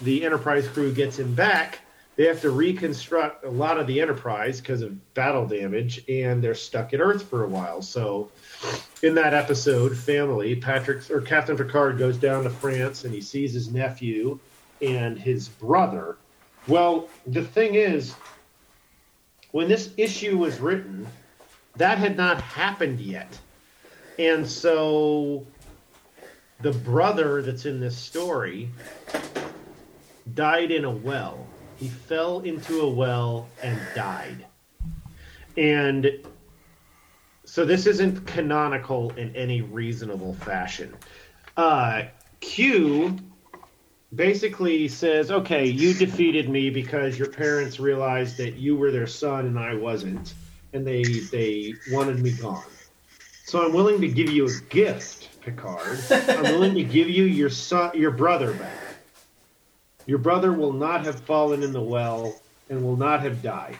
the 0.00 0.24
Enterprise 0.24 0.66
crew 0.68 0.92
gets 0.92 1.18
him 1.18 1.34
back, 1.34 1.80
they 2.18 2.26
have 2.26 2.40
to 2.40 2.50
reconstruct 2.50 3.44
a 3.44 3.50
lot 3.50 3.78
of 3.78 3.86
the 3.86 4.00
Enterprise 4.00 4.60
because 4.60 4.82
of 4.82 5.14
battle 5.14 5.46
damage, 5.46 6.02
and 6.08 6.42
they're 6.42 6.54
stuck 6.54 6.92
at 6.92 7.00
Earth 7.00 7.22
for 7.22 7.44
a 7.44 7.48
while. 7.48 7.80
So, 7.80 8.32
in 9.02 9.14
that 9.14 9.34
episode, 9.34 9.96
family, 9.96 10.56
Patrick 10.56 11.08
or 11.10 11.20
Captain 11.20 11.56
Picard 11.56 11.96
goes 11.96 12.16
down 12.16 12.42
to 12.42 12.50
France 12.50 13.04
and 13.04 13.14
he 13.14 13.20
sees 13.20 13.52
his 13.52 13.70
nephew 13.70 14.40
and 14.82 15.16
his 15.16 15.48
brother. 15.48 16.16
Well, 16.66 17.08
the 17.26 17.44
thing 17.44 17.76
is, 17.76 18.14
when 19.52 19.68
this 19.68 19.90
issue 19.96 20.38
was 20.38 20.58
written, 20.58 21.06
that 21.78 21.98
had 21.98 22.16
not 22.16 22.40
happened 22.40 23.00
yet. 23.00 23.38
And 24.18 24.46
so 24.46 25.46
the 26.60 26.72
brother 26.72 27.40
that's 27.40 27.66
in 27.66 27.80
this 27.80 27.96
story 27.96 28.70
died 30.34 30.70
in 30.70 30.84
a 30.84 30.90
well. 30.90 31.46
He 31.76 31.88
fell 31.88 32.40
into 32.40 32.80
a 32.80 32.90
well 32.90 33.48
and 33.62 33.80
died. 33.94 34.44
And 35.56 36.10
so 37.44 37.64
this 37.64 37.86
isn't 37.86 38.26
canonical 38.26 39.10
in 39.12 39.34
any 39.34 39.62
reasonable 39.62 40.34
fashion. 40.34 40.94
Uh, 41.56 42.02
Q 42.40 43.16
basically 44.14 44.88
says, 44.88 45.30
"Okay, 45.30 45.66
you 45.66 45.94
defeated 45.94 46.48
me 46.48 46.70
because 46.70 47.18
your 47.18 47.28
parents 47.28 47.80
realized 47.80 48.36
that 48.38 48.54
you 48.54 48.76
were 48.76 48.90
their 48.90 49.06
son 49.06 49.46
and 49.46 49.58
I 49.58 49.74
wasn't, 49.74 50.34
and 50.72 50.86
they 50.86 51.02
they 51.02 51.74
wanted 51.90 52.20
me 52.20 52.32
gone. 52.32 52.62
So 53.44 53.64
I'm 53.64 53.72
willing 53.72 54.00
to 54.00 54.08
give 54.08 54.30
you 54.30 54.46
a 54.46 54.60
gift, 54.68 55.40
Picard. 55.40 55.98
I'm 56.10 56.42
willing 56.42 56.74
to 56.74 56.84
give 56.84 57.08
you 57.08 57.24
your 57.24 57.50
son, 57.50 57.92
your 57.94 58.10
brother 58.10 58.52
back. 58.54 58.78
Your 60.06 60.18
brother 60.18 60.52
will 60.52 60.72
not 60.72 61.04
have 61.04 61.20
fallen 61.20 61.62
in 61.62 61.72
the 61.72 61.80
well 61.80 62.34
and 62.68 62.82
will 62.82 62.96
not 62.96 63.20
have 63.22 63.42
died." 63.42 63.78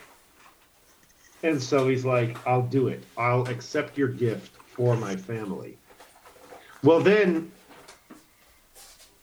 And 1.43 1.63
so 1.63 1.89
he's 1.89 2.05
like, 2.05 2.37
I'll 2.47 2.63
do 2.63 2.89
it. 2.89 3.05
I'll 3.17 3.49
accept 3.49 3.97
your 3.97 4.09
gift 4.09 4.57
for 4.67 4.97
my 4.97 5.15
family. 5.15 5.77
Well, 6.83 7.01
then 7.01 7.53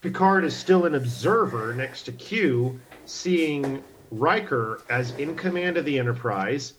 Picard 0.02 0.46
is 0.46 0.56
still 0.56 0.86
an 0.86 0.96
observer 0.96 1.74
next 1.74 2.04
to 2.04 2.12
Q, 2.12 2.80
seeing 3.06 3.84
Riker 4.12 4.82
as 4.90 5.12
in 5.16 5.36
command 5.36 5.78
of 5.78 5.86
the 5.86 5.98
Enterprise, 6.00 6.74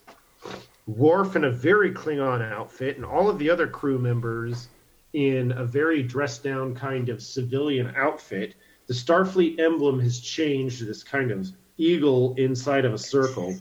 Worf 0.87 1.35
in 1.35 1.45
a 1.45 1.51
very 1.51 1.93
Klingon 1.93 2.43
outfit, 2.43 2.97
and 2.97 3.05
all 3.05 3.29
of 3.29 3.39
the 3.39 3.51
other 3.51 3.67
crew 3.67 3.99
members 3.99 4.69
in 5.13 5.53
a 5.53 5.65
very 5.65 6.03
dressed 6.03 6.45
down 6.45 6.75
kind 6.75 7.09
of 7.09 7.23
civilian 7.23 7.93
outfit. 7.97 8.55
The 8.87 8.95
Starfleet 8.95 9.59
emblem 9.59 9.99
has 10.01 10.21
changed 10.21 10.79
to 10.79 10.85
this 10.85 11.03
kind 11.03 11.31
of 11.31 11.49
eagle 11.77 12.35
inside 12.37 12.85
of 12.85 12.95
a 12.95 12.99
circle. 12.99 13.57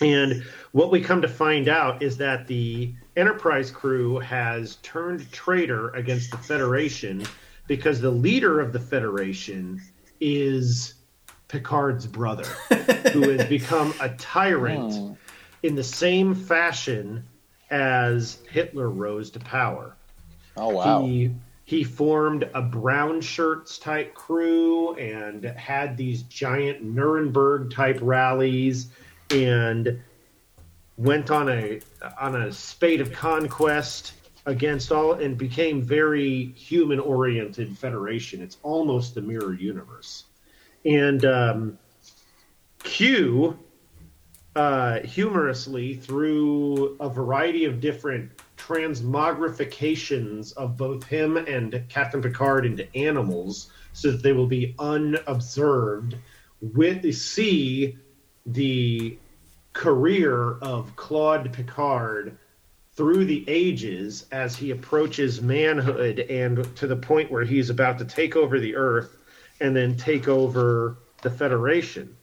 And 0.00 0.44
what 0.72 0.90
we 0.90 1.00
come 1.00 1.22
to 1.22 1.28
find 1.28 1.68
out 1.68 2.02
is 2.02 2.16
that 2.18 2.46
the 2.46 2.94
Enterprise 3.16 3.70
crew 3.70 4.18
has 4.18 4.76
turned 4.82 5.30
traitor 5.32 5.88
against 5.90 6.30
the 6.30 6.36
Federation 6.36 7.24
because 7.66 8.00
the 8.00 8.10
leader 8.10 8.60
of 8.60 8.72
the 8.72 8.80
Federation 8.80 9.80
is 10.20 10.94
Picard's 11.48 12.06
brother, 12.06 12.44
who 13.12 13.30
has 13.30 13.46
become 13.48 13.94
a 14.00 14.10
tyrant 14.10 14.92
Hmm. 14.92 15.12
In 15.66 15.74
the 15.74 15.84
same 15.84 16.34
fashion 16.34 17.26
as 17.70 18.38
Hitler 18.48 18.88
rose 18.88 19.30
to 19.32 19.40
power. 19.40 19.96
Oh 20.56 20.68
wow. 20.68 21.02
He 21.02 21.32
he 21.64 21.82
formed 21.82 22.48
a 22.54 22.62
brown 22.62 23.20
shirts 23.20 23.78
type 23.78 24.14
crew 24.14 24.94
and 24.94 25.44
had 25.44 25.96
these 25.96 26.22
giant 26.22 26.84
Nuremberg 26.84 27.72
type 27.72 27.98
rallies 28.00 28.86
and 29.30 30.00
went 30.96 31.32
on 31.32 31.48
a 31.48 31.80
on 32.20 32.36
a 32.36 32.52
spate 32.52 33.00
of 33.00 33.12
conquest 33.12 34.12
against 34.46 34.92
all 34.92 35.14
and 35.14 35.36
became 35.36 35.82
very 35.82 36.52
human 36.52 37.00
oriented 37.00 37.76
federation. 37.76 38.40
It's 38.40 38.58
almost 38.62 39.16
the 39.16 39.20
mirror 39.22 39.54
universe. 39.54 40.26
And 40.84 41.24
um, 41.24 41.78
Q 42.84 43.58
uh, 44.56 45.00
humorously 45.02 45.94
through 45.94 46.96
a 46.98 47.10
variety 47.10 47.66
of 47.66 47.78
different 47.78 48.30
transmogrifications 48.56 50.54
of 50.54 50.78
both 50.78 51.04
him 51.04 51.36
and 51.36 51.84
Captain 51.90 52.22
Picard 52.22 52.64
into 52.64 52.88
animals 52.96 53.70
so 53.92 54.10
that 54.10 54.22
they 54.22 54.32
will 54.32 54.46
be 54.46 54.74
unobserved 54.78 56.16
with 56.62 57.14
see 57.14 57.98
the 58.46 59.18
career 59.74 60.52
of 60.62 60.96
Claude 60.96 61.52
Picard 61.52 62.38
through 62.94 63.26
the 63.26 63.44
ages 63.46 64.24
as 64.32 64.56
he 64.56 64.70
approaches 64.70 65.42
manhood 65.42 66.18
and 66.18 66.74
to 66.76 66.86
the 66.86 66.96
point 66.96 67.30
where 67.30 67.44
he's 67.44 67.68
about 67.68 67.98
to 67.98 68.06
take 68.06 68.36
over 68.36 68.58
the 68.58 68.74
earth 68.74 69.18
and 69.60 69.76
then 69.76 69.98
take 69.98 70.28
over 70.28 70.96
the 71.20 71.30
Federation 71.30 72.16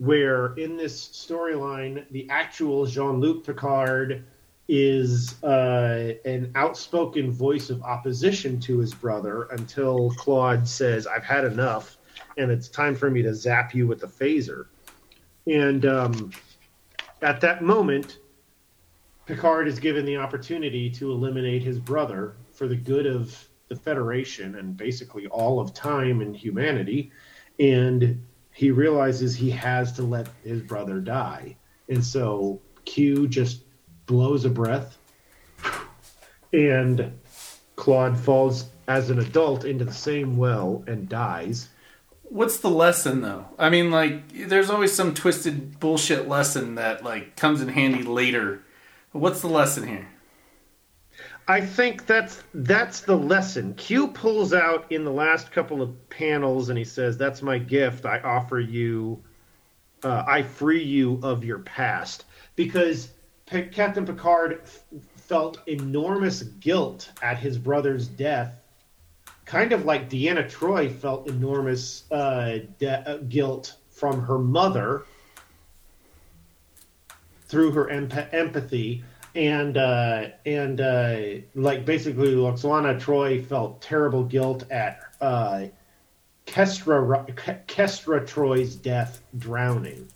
where 0.00 0.54
in 0.54 0.78
this 0.78 1.08
storyline, 1.08 2.06
the 2.10 2.26
actual 2.30 2.86
Jean 2.86 3.20
Luc 3.20 3.44
Picard 3.44 4.24
is 4.66 5.42
uh, 5.44 6.14
an 6.24 6.50
outspoken 6.54 7.30
voice 7.30 7.68
of 7.68 7.82
opposition 7.82 8.58
to 8.60 8.78
his 8.78 8.94
brother 8.94 9.42
until 9.50 10.10
Claude 10.12 10.66
says, 10.66 11.06
I've 11.06 11.24
had 11.24 11.44
enough, 11.44 11.98
and 12.38 12.50
it's 12.50 12.66
time 12.66 12.94
for 12.94 13.10
me 13.10 13.20
to 13.20 13.34
zap 13.34 13.74
you 13.74 13.86
with 13.86 14.02
a 14.02 14.06
phaser. 14.06 14.68
And 15.46 15.84
um, 15.84 16.30
at 17.20 17.42
that 17.42 17.62
moment, 17.62 18.20
Picard 19.26 19.68
is 19.68 19.78
given 19.78 20.06
the 20.06 20.16
opportunity 20.16 20.88
to 20.92 21.12
eliminate 21.12 21.62
his 21.62 21.78
brother 21.78 22.36
for 22.54 22.66
the 22.66 22.76
good 22.76 23.04
of 23.04 23.46
the 23.68 23.76
Federation 23.76 24.56
and 24.56 24.78
basically 24.78 25.26
all 25.26 25.60
of 25.60 25.74
time 25.74 26.22
and 26.22 26.34
humanity. 26.34 27.12
And 27.58 28.24
he 28.52 28.70
realizes 28.70 29.34
he 29.34 29.50
has 29.50 29.92
to 29.92 30.02
let 30.02 30.28
his 30.44 30.60
brother 30.62 31.00
die. 31.00 31.56
And 31.88 32.04
so 32.04 32.60
Q 32.84 33.28
just 33.28 33.62
blows 34.06 34.44
a 34.44 34.50
breath 34.50 34.98
and 36.52 37.12
Claude 37.76 38.18
falls 38.18 38.66
as 38.88 39.10
an 39.10 39.18
adult 39.18 39.64
into 39.64 39.84
the 39.84 39.92
same 39.92 40.36
well 40.36 40.84
and 40.86 41.08
dies. 41.08 41.68
What's 42.24 42.58
the 42.58 42.70
lesson 42.70 43.22
though? 43.22 43.46
I 43.58 43.70
mean, 43.70 43.90
like, 43.90 44.48
there's 44.48 44.70
always 44.70 44.92
some 44.92 45.14
twisted 45.14 45.80
bullshit 45.80 46.28
lesson 46.28 46.74
that 46.76 47.04
like 47.04 47.36
comes 47.36 47.60
in 47.60 47.68
handy 47.68 48.02
later. 48.02 48.62
What's 49.12 49.40
the 49.40 49.48
lesson 49.48 49.88
here? 49.88 50.08
I 51.50 51.60
think 51.60 52.06
that's 52.06 52.44
that's 52.54 53.00
the 53.00 53.16
lesson. 53.16 53.74
Q 53.74 54.06
pulls 54.06 54.54
out 54.54 54.92
in 54.92 55.02
the 55.02 55.10
last 55.10 55.50
couple 55.50 55.82
of 55.82 56.08
panels 56.08 56.68
and 56.68 56.78
he 56.78 56.84
says, 56.84 57.18
"That's 57.18 57.42
my 57.42 57.58
gift. 57.58 58.06
I 58.06 58.20
offer 58.20 58.60
you. 58.60 59.20
Uh, 60.04 60.22
I 60.28 60.42
free 60.42 60.84
you 60.84 61.18
of 61.24 61.42
your 61.42 61.58
past." 61.58 62.24
Because 62.54 63.10
P- 63.46 63.64
Captain 63.64 64.06
Picard 64.06 64.60
f- 64.62 64.84
felt 65.16 65.58
enormous 65.66 66.44
guilt 66.44 67.10
at 67.20 67.36
his 67.36 67.58
brother's 67.58 68.06
death, 68.06 68.54
kind 69.44 69.72
of 69.72 69.84
like 69.84 70.08
Deanna 70.08 70.48
Troy 70.48 70.88
felt 70.88 71.26
enormous 71.26 72.04
uh, 72.12 72.58
de- 72.78 73.10
uh, 73.10 73.16
guilt 73.28 73.74
from 73.90 74.22
her 74.22 74.38
mother 74.38 75.02
through 77.48 77.72
her 77.72 77.90
emp- 77.90 78.32
empathy. 78.32 79.02
And 79.34 79.76
uh, 79.76 80.28
and 80.44 80.80
uh, 80.80 81.20
like 81.54 81.84
basically, 81.84 82.34
Lwaxana 82.34 82.98
Troy 82.98 83.42
felt 83.42 83.80
terrible 83.80 84.24
guilt 84.24 84.64
at 84.70 85.00
uh, 85.20 85.66
Kestra 86.46 87.26
Kestra 87.66 88.26
Troy's 88.26 88.74
death, 88.74 89.22
drowning. 89.38 90.08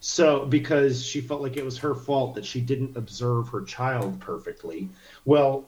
So 0.00 0.46
because 0.46 1.04
she 1.04 1.20
felt 1.20 1.42
like 1.42 1.56
it 1.56 1.64
was 1.64 1.78
her 1.78 1.94
fault 1.94 2.36
that 2.36 2.44
she 2.44 2.60
didn't 2.60 2.96
observe 2.96 3.48
her 3.48 3.62
child 3.62 4.20
perfectly. 4.20 4.88
Well, 5.24 5.64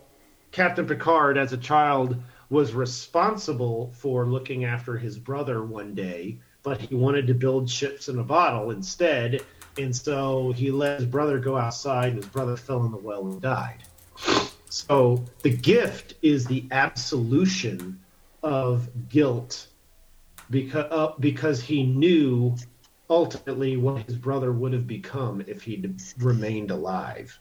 Captain 0.52 0.86
Picard, 0.86 1.36
as 1.36 1.52
a 1.52 1.58
child, 1.58 2.16
was 2.48 2.72
responsible 2.72 3.92
for 3.94 4.26
looking 4.26 4.64
after 4.64 4.96
his 4.96 5.18
brother 5.18 5.64
one 5.64 5.94
day, 5.94 6.38
but 6.62 6.80
he 6.80 6.94
wanted 6.94 7.26
to 7.26 7.34
build 7.34 7.68
ships 7.68 8.08
in 8.08 8.18
a 8.18 8.24
bottle 8.24 8.70
instead, 8.70 9.42
and 9.78 9.94
so 9.94 10.52
he 10.52 10.70
let 10.70 11.00
his 11.00 11.08
brother 11.08 11.38
go 11.38 11.56
outside, 11.56 12.12
and 12.12 12.16
his 12.16 12.26
brother 12.26 12.56
fell 12.56 12.84
in 12.84 12.90
the 12.90 12.98
well 12.98 13.26
and 13.26 13.40
died. 13.40 13.82
So 14.70 15.24
the 15.42 15.56
gift 15.56 16.14
is 16.22 16.44
the 16.44 16.66
absolution 16.70 17.98
of 18.42 18.88
guilt 19.08 19.68
because 20.50 20.86
uh, 20.90 21.12
because 21.18 21.62
he 21.62 21.82
knew 21.82 22.54
ultimately 23.10 23.76
what 23.76 24.02
his 24.02 24.16
brother 24.16 24.52
would 24.52 24.72
have 24.72 24.86
become 24.86 25.42
if 25.46 25.62
he'd 25.62 26.00
remained 26.18 26.70
alive. 26.70 27.38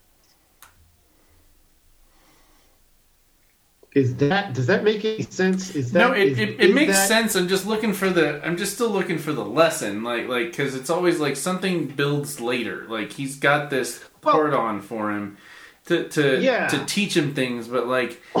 Is 3.94 4.16
that 4.16 4.52
does 4.52 4.66
that 4.66 4.84
make 4.84 5.04
any 5.04 5.22
sense? 5.22 5.74
Is 5.74 5.92
that 5.92 5.98
no, 5.98 6.12
it, 6.12 6.28
is- 6.28 6.38
it, 6.38 6.48
it 6.50 6.60
is 6.70 6.74
makes 6.74 6.92
that- 6.92 7.08
sense. 7.08 7.34
I'm 7.34 7.48
just 7.48 7.66
looking 7.66 7.92
for 7.94 8.10
the. 8.10 8.44
I'm 8.46 8.56
just 8.56 8.74
still 8.74 8.90
looking 8.90 9.18
for 9.18 9.32
the 9.32 9.44
lesson, 9.44 10.02
like 10.02 10.28
like 10.28 10.50
because 10.50 10.74
it's 10.74 10.90
always 10.90 11.18
like 11.18 11.36
something 11.36 11.86
builds 11.88 12.40
later. 12.40 12.84
Like 12.88 13.12
he's 13.12 13.36
got 13.36 13.70
this 13.70 14.04
Well- 14.22 14.34
part 14.34 14.54
on 14.54 14.82
for 14.82 15.10
him 15.10 15.38
to 15.86 16.06
to 16.10 16.38
Yeah. 16.40 16.68
to 16.68 16.84
teach 16.84 17.16
him 17.16 17.34
things, 17.34 17.66
but 17.66 17.86
like 17.86 18.20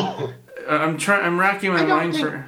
I'm 0.68 0.98
trying. 0.98 1.24
I'm 1.24 1.40
racking 1.40 1.72
my 1.72 1.84
mind 1.84 2.14
think- 2.14 2.26
for. 2.28 2.44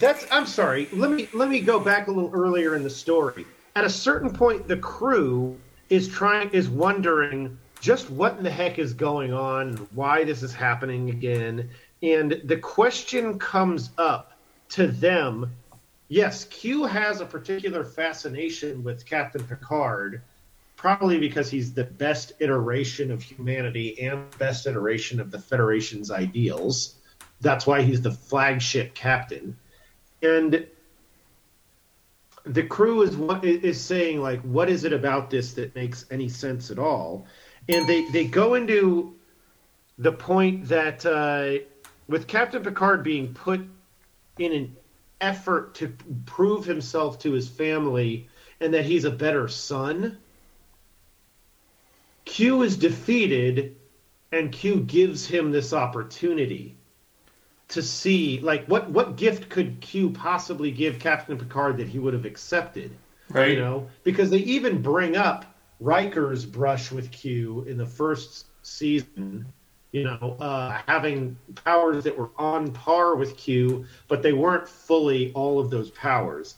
That's 0.00 0.26
I'm 0.32 0.46
sorry. 0.46 0.88
Let 0.92 1.10
me 1.10 1.28
let 1.34 1.48
me 1.48 1.60
go 1.60 1.78
back 1.78 2.08
a 2.08 2.10
little 2.10 2.30
earlier 2.32 2.74
in 2.74 2.82
the 2.82 2.90
story. 2.90 3.46
At 3.76 3.84
a 3.84 3.90
certain 3.90 4.30
point 4.32 4.66
the 4.66 4.76
crew 4.78 5.56
is 5.88 6.08
trying 6.08 6.50
is 6.50 6.68
wondering 6.68 7.56
just 7.80 8.10
what 8.10 8.36
in 8.36 8.44
the 8.44 8.50
heck 8.50 8.78
is 8.78 8.92
going 8.92 9.32
on, 9.32 9.76
why 9.94 10.24
this 10.24 10.42
is 10.42 10.52
happening 10.52 11.10
again, 11.10 11.70
and 12.02 12.40
the 12.44 12.56
question 12.56 13.38
comes 13.38 13.90
up 13.98 14.38
to 14.70 14.86
them. 14.86 15.50
Yes, 16.08 16.44
Q 16.44 16.84
has 16.84 17.20
a 17.20 17.26
particular 17.26 17.84
fascination 17.84 18.84
with 18.84 19.06
Captain 19.06 19.42
Picard, 19.44 20.22
probably 20.76 21.18
because 21.18 21.50
he's 21.50 21.72
the 21.72 21.84
best 21.84 22.32
iteration 22.40 23.10
of 23.10 23.22
humanity 23.22 24.00
and 24.00 24.30
best 24.38 24.66
iteration 24.66 25.20
of 25.20 25.30
the 25.30 25.38
Federation's 25.38 26.10
ideals. 26.10 26.96
That's 27.40 27.66
why 27.66 27.82
he's 27.82 28.02
the 28.02 28.10
flagship 28.10 28.94
captain 28.94 29.56
and 30.22 30.66
the 32.44 32.62
crew 32.62 33.02
is 33.02 33.16
what 33.16 33.44
is 33.44 33.80
saying 33.80 34.20
like 34.20 34.40
what 34.42 34.68
is 34.68 34.84
it 34.84 34.92
about 34.92 35.30
this 35.30 35.52
that 35.54 35.74
makes 35.74 36.06
any 36.10 36.28
sense 36.28 36.70
at 36.70 36.78
all 36.78 37.26
and 37.68 37.86
they 37.86 38.08
they 38.10 38.24
go 38.24 38.54
into 38.54 39.14
the 39.98 40.12
point 40.12 40.68
that 40.68 41.04
uh, 41.06 41.64
with 42.08 42.26
captain 42.26 42.62
picard 42.62 43.02
being 43.02 43.32
put 43.34 43.60
in 44.38 44.52
an 44.52 44.76
effort 45.20 45.74
to 45.74 45.94
prove 46.26 46.64
himself 46.64 47.18
to 47.18 47.32
his 47.32 47.48
family 47.48 48.28
and 48.60 48.72
that 48.72 48.84
he's 48.84 49.04
a 49.04 49.10
better 49.10 49.48
son 49.48 50.16
q 52.24 52.62
is 52.62 52.76
defeated 52.76 53.76
and 54.32 54.52
q 54.52 54.80
gives 54.80 55.26
him 55.26 55.50
this 55.50 55.72
opportunity 55.72 56.74
to 57.70 57.82
see 57.82 58.40
like 58.40 58.66
what 58.66 58.90
what 58.90 59.16
gift 59.16 59.48
could 59.48 59.80
Q 59.80 60.10
possibly 60.10 60.70
give 60.72 60.98
Captain 60.98 61.38
Picard 61.38 61.76
that 61.78 61.88
he 61.88 61.98
would 61.98 62.14
have 62.14 62.24
accepted, 62.24 62.90
Right. 63.30 63.52
You 63.52 63.60
know, 63.60 63.90
because 64.02 64.30
they 64.30 64.38
even 64.38 64.82
bring 64.82 65.16
up 65.16 65.44
Riker's 65.80 66.44
brush 66.44 66.92
with 66.92 67.10
Q 67.10 67.64
in 67.68 67.76
the 67.76 67.86
first 67.86 68.46
season. 68.62 69.46
You 69.92 70.04
know, 70.04 70.36
uh, 70.38 70.80
having 70.86 71.36
powers 71.64 72.04
that 72.04 72.16
were 72.16 72.30
on 72.36 72.70
par 72.72 73.16
with 73.16 73.36
Q, 73.36 73.86
but 74.06 74.22
they 74.22 74.32
weren't 74.32 74.68
fully 74.68 75.32
all 75.32 75.58
of 75.58 75.68
those 75.68 75.90
powers. 75.90 76.56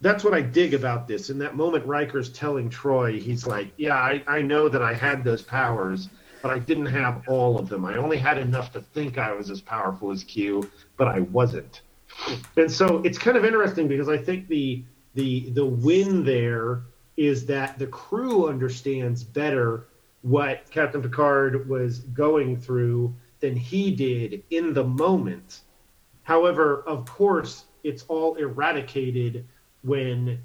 That's 0.00 0.24
what 0.24 0.34
I 0.34 0.40
dig 0.40 0.74
about 0.74 1.06
this. 1.06 1.30
In 1.30 1.38
that 1.38 1.54
moment, 1.54 1.86
Riker's 1.86 2.28
telling 2.28 2.68
Troy, 2.68 3.20
he's 3.20 3.46
like, 3.46 3.72
"Yeah, 3.76 3.94
I, 3.94 4.22
I 4.26 4.42
know 4.42 4.68
that 4.68 4.82
I 4.82 4.94
had 4.94 5.22
those 5.22 5.42
powers, 5.42 6.08
but 6.42 6.50
I 6.50 6.58
didn't 6.58 6.86
have 6.86 7.22
all 7.28 7.58
of 7.58 7.68
them. 7.68 7.84
I 7.84 7.96
only 7.96 8.16
had 8.18 8.38
enough 8.38 8.72
to 8.72 8.80
think 8.80 9.16
I 9.16 9.32
was 9.32 9.48
as 9.48 9.60
powerful 9.60 10.10
as 10.10 10.24
Q, 10.24 10.68
but 10.96 11.08
I 11.08 11.20
wasn't. 11.20 11.82
And 12.56 12.70
so 12.70 12.98
it's 13.04 13.18
kind 13.18 13.36
of 13.36 13.44
interesting 13.44 13.88
because 13.88 14.08
I 14.08 14.18
think 14.18 14.48
the 14.48 14.84
the 15.14 15.50
the 15.50 15.64
win 15.64 16.24
there 16.24 16.82
is 17.16 17.46
that 17.46 17.78
the 17.78 17.86
crew 17.86 18.48
understands 18.48 19.24
better 19.24 19.86
what 20.22 20.68
Captain 20.70 21.02
Picard 21.02 21.68
was 21.68 22.00
going 22.00 22.56
through 22.56 23.14
than 23.40 23.56
he 23.56 23.90
did 23.90 24.42
in 24.50 24.74
the 24.74 24.84
moment. 24.84 25.60
However, 26.24 26.82
of 26.86 27.06
course, 27.06 27.64
it's 27.84 28.04
all 28.08 28.34
eradicated 28.34 29.46
when 29.82 30.40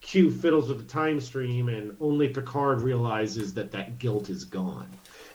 Q 0.00 0.30
fiddles 0.30 0.68
with 0.68 0.78
the 0.78 0.84
time 0.84 1.20
stream, 1.20 1.68
and 1.68 1.96
only 2.00 2.28
Picard 2.28 2.82
realizes 2.82 3.54
that 3.54 3.72
that 3.72 3.98
guilt 3.98 4.28
is 4.28 4.44
gone. 4.44 4.88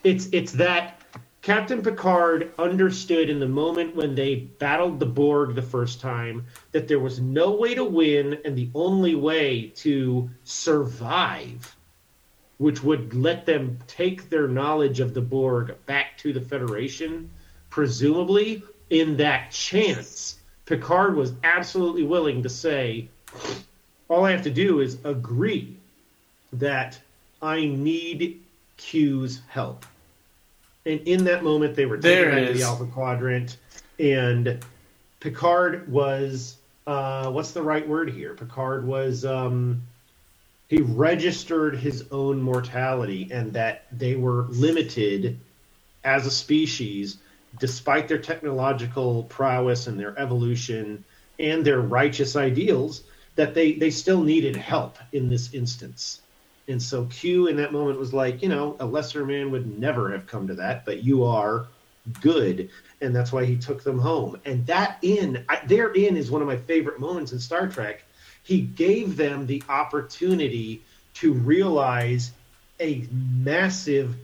It's 0.04 0.30
it's 0.32 0.54
that 0.54 1.02
Captain 1.50 1.82
Picard 1.82 2.54
understood 2.60 3.28
in 3.28 3.40
the 3.40 3.48
moment 3.48 3.96
when 3.96 4.14
they 4.14 4.36
battled 4.36 5.00
the 5.00 5.06
Borg 5.08 5.56
the 5.56 5.64
first 5.64 6.00
time 6.00 6.46
that 6.74 6.88
there 6.88 7.00
was 7.00 7.20
no 7.20 7.50
way 7.50 7.74
to 7.74 7.84
win, 7.84 8.38
and 8.46 8.56
the 8.56 8.70
only 8.76 9.16
way 9.16 9.72
to 9.78 10.30
survive, 10.44 11.76
which 12.60 12.84
would 12.84 13.16
let 13.16 13.48
them 13.48 13.80
take 13.88 14.30
their 14.30 14.48
knowledge 14.48 15.00
of 15.00 15.16
the 15.16 15.22
Borg 15.22 15.76
back 15.88 16.20
to 16.20 16.34
the 16.34 16.40
Federation, 16.40 17.32
presumably 17.72 18.62
in 18.92 19.18
that 19.18 19.50
chance. 19.50 20.38
Picard 20.68 21.16
was 21.16 21.34
absolutely 21.44 22.04
willing 22.04 22.44
to 22.44 22.50
say, 22.50 23.08
all 24.08 24.24
I 24.24 24.30
have 24.30 24.44
to 24.44 24.52
do 24.52 24.82
is 24.82 25.00
agree 25.04 25.76
that 26.54 27.00
I 27.42 27.66
need 27.66 28.40
Q's 28.78 29.42
help. 29.48 29.84
And 30.90 31.08
in 31.08 31.24
that 31.26 31.44
moment, 31.44 31.76
they 31.76 31.86
were 31.86 31.98
There 31.98 32.32
taken 32.32 32.48
to 32.48 32.60
the. 32.60 32.64
Alpha 32.64 32.86
Quadrant, 32.86 33.58
and 34.00 34.60
Picard 35.20 35.92
was 35.92 36.58
uh, 36.88 37.30
what's 37.30 37.52
the 37.52 37.62
right 37.62 37.88
word 37.88 38.10
here? 38.10 38.34
Picard 38.34 38.88
was 38.88 39.24
um, 39.24 39.84
he 40.68 40.82
registered 40.82 41.78
his 41.78 42.06
own 42.12 42.42
mortality, 42.42 43.30
and 43.32 43.54
that 43.54 43.86
they 43.92 44.16
were 44.16 44.48
limited 44.50 45.40
as 46.04 46.26
a 46.26 46.32
species, 46.32 47.18
despite 47.60 48.08
their 48.08 48.18
technological 48.18 49.24
prowess 49.24 49.86
and 49.86 50.00
their 50.00 50.18
evolution 50.18 51.04
and 51.38 51.64
their 51.64 51.82
righteous 51.82 52.36
ideals, 52.36 53.04
that 53.36 53.54
they, 53.54 53.74
they 53.74 53.92
still 53.92 54.24
needed 54.24 54.56
help 54.56 54.98
in 55.12 55.30
this 55.30 55.54
instance. 55.54 56.22
And 56.70 56.82
so 56.82 57.06
Q 57.06 57.48
in 57.48 57.58
that 57.58 57.74
moment 57.74 58.00
was 58.00 58.14
like, 58.14 58.42
you 58.42 58.50
know, 58.50 58.78
a 58.80 58.86
lesser 58.86 59.26
man 59.26 59.52
would 59.52 59.80
never 59.80 60.12
have 60.12 60.28
come 60.28 60.48
to 60.48 60.54
that, 60.56 60.86
but 60.86 61.04
you 61.04 61.26
are 61.26 61.68
good. 62.22 62.70
And 63.02 63.16
that's 63.16 63.32
why 63.32 63.46
he 63.46 63.58
took 63.58 63.84
them 63.84 64.00
home. 64.00 64.40
And 64.46 64.66
that 64.68 65.00
in, 65.02 65.44
I, 65.50 65.66
their 65.66 65.92
in 65.92 66.16
is 66.16 66.32
one 66.32 66.42
of 66.42 66.48
my 66.48 66.58
favorite 66.58 67.00
moments 67.00 67.32
in 67.32 67.40
Star 67.40 67.68
Trek. 67.68 68.04
He 68.44 68.62
gave 68.62 69.18
them 69.18 69.46
the 69.46 69.64
opportunity 69.68 70.84
to 71.16 71.34
realize 71.34 72.32
a 72.80 73.06
massive 73.12 74.16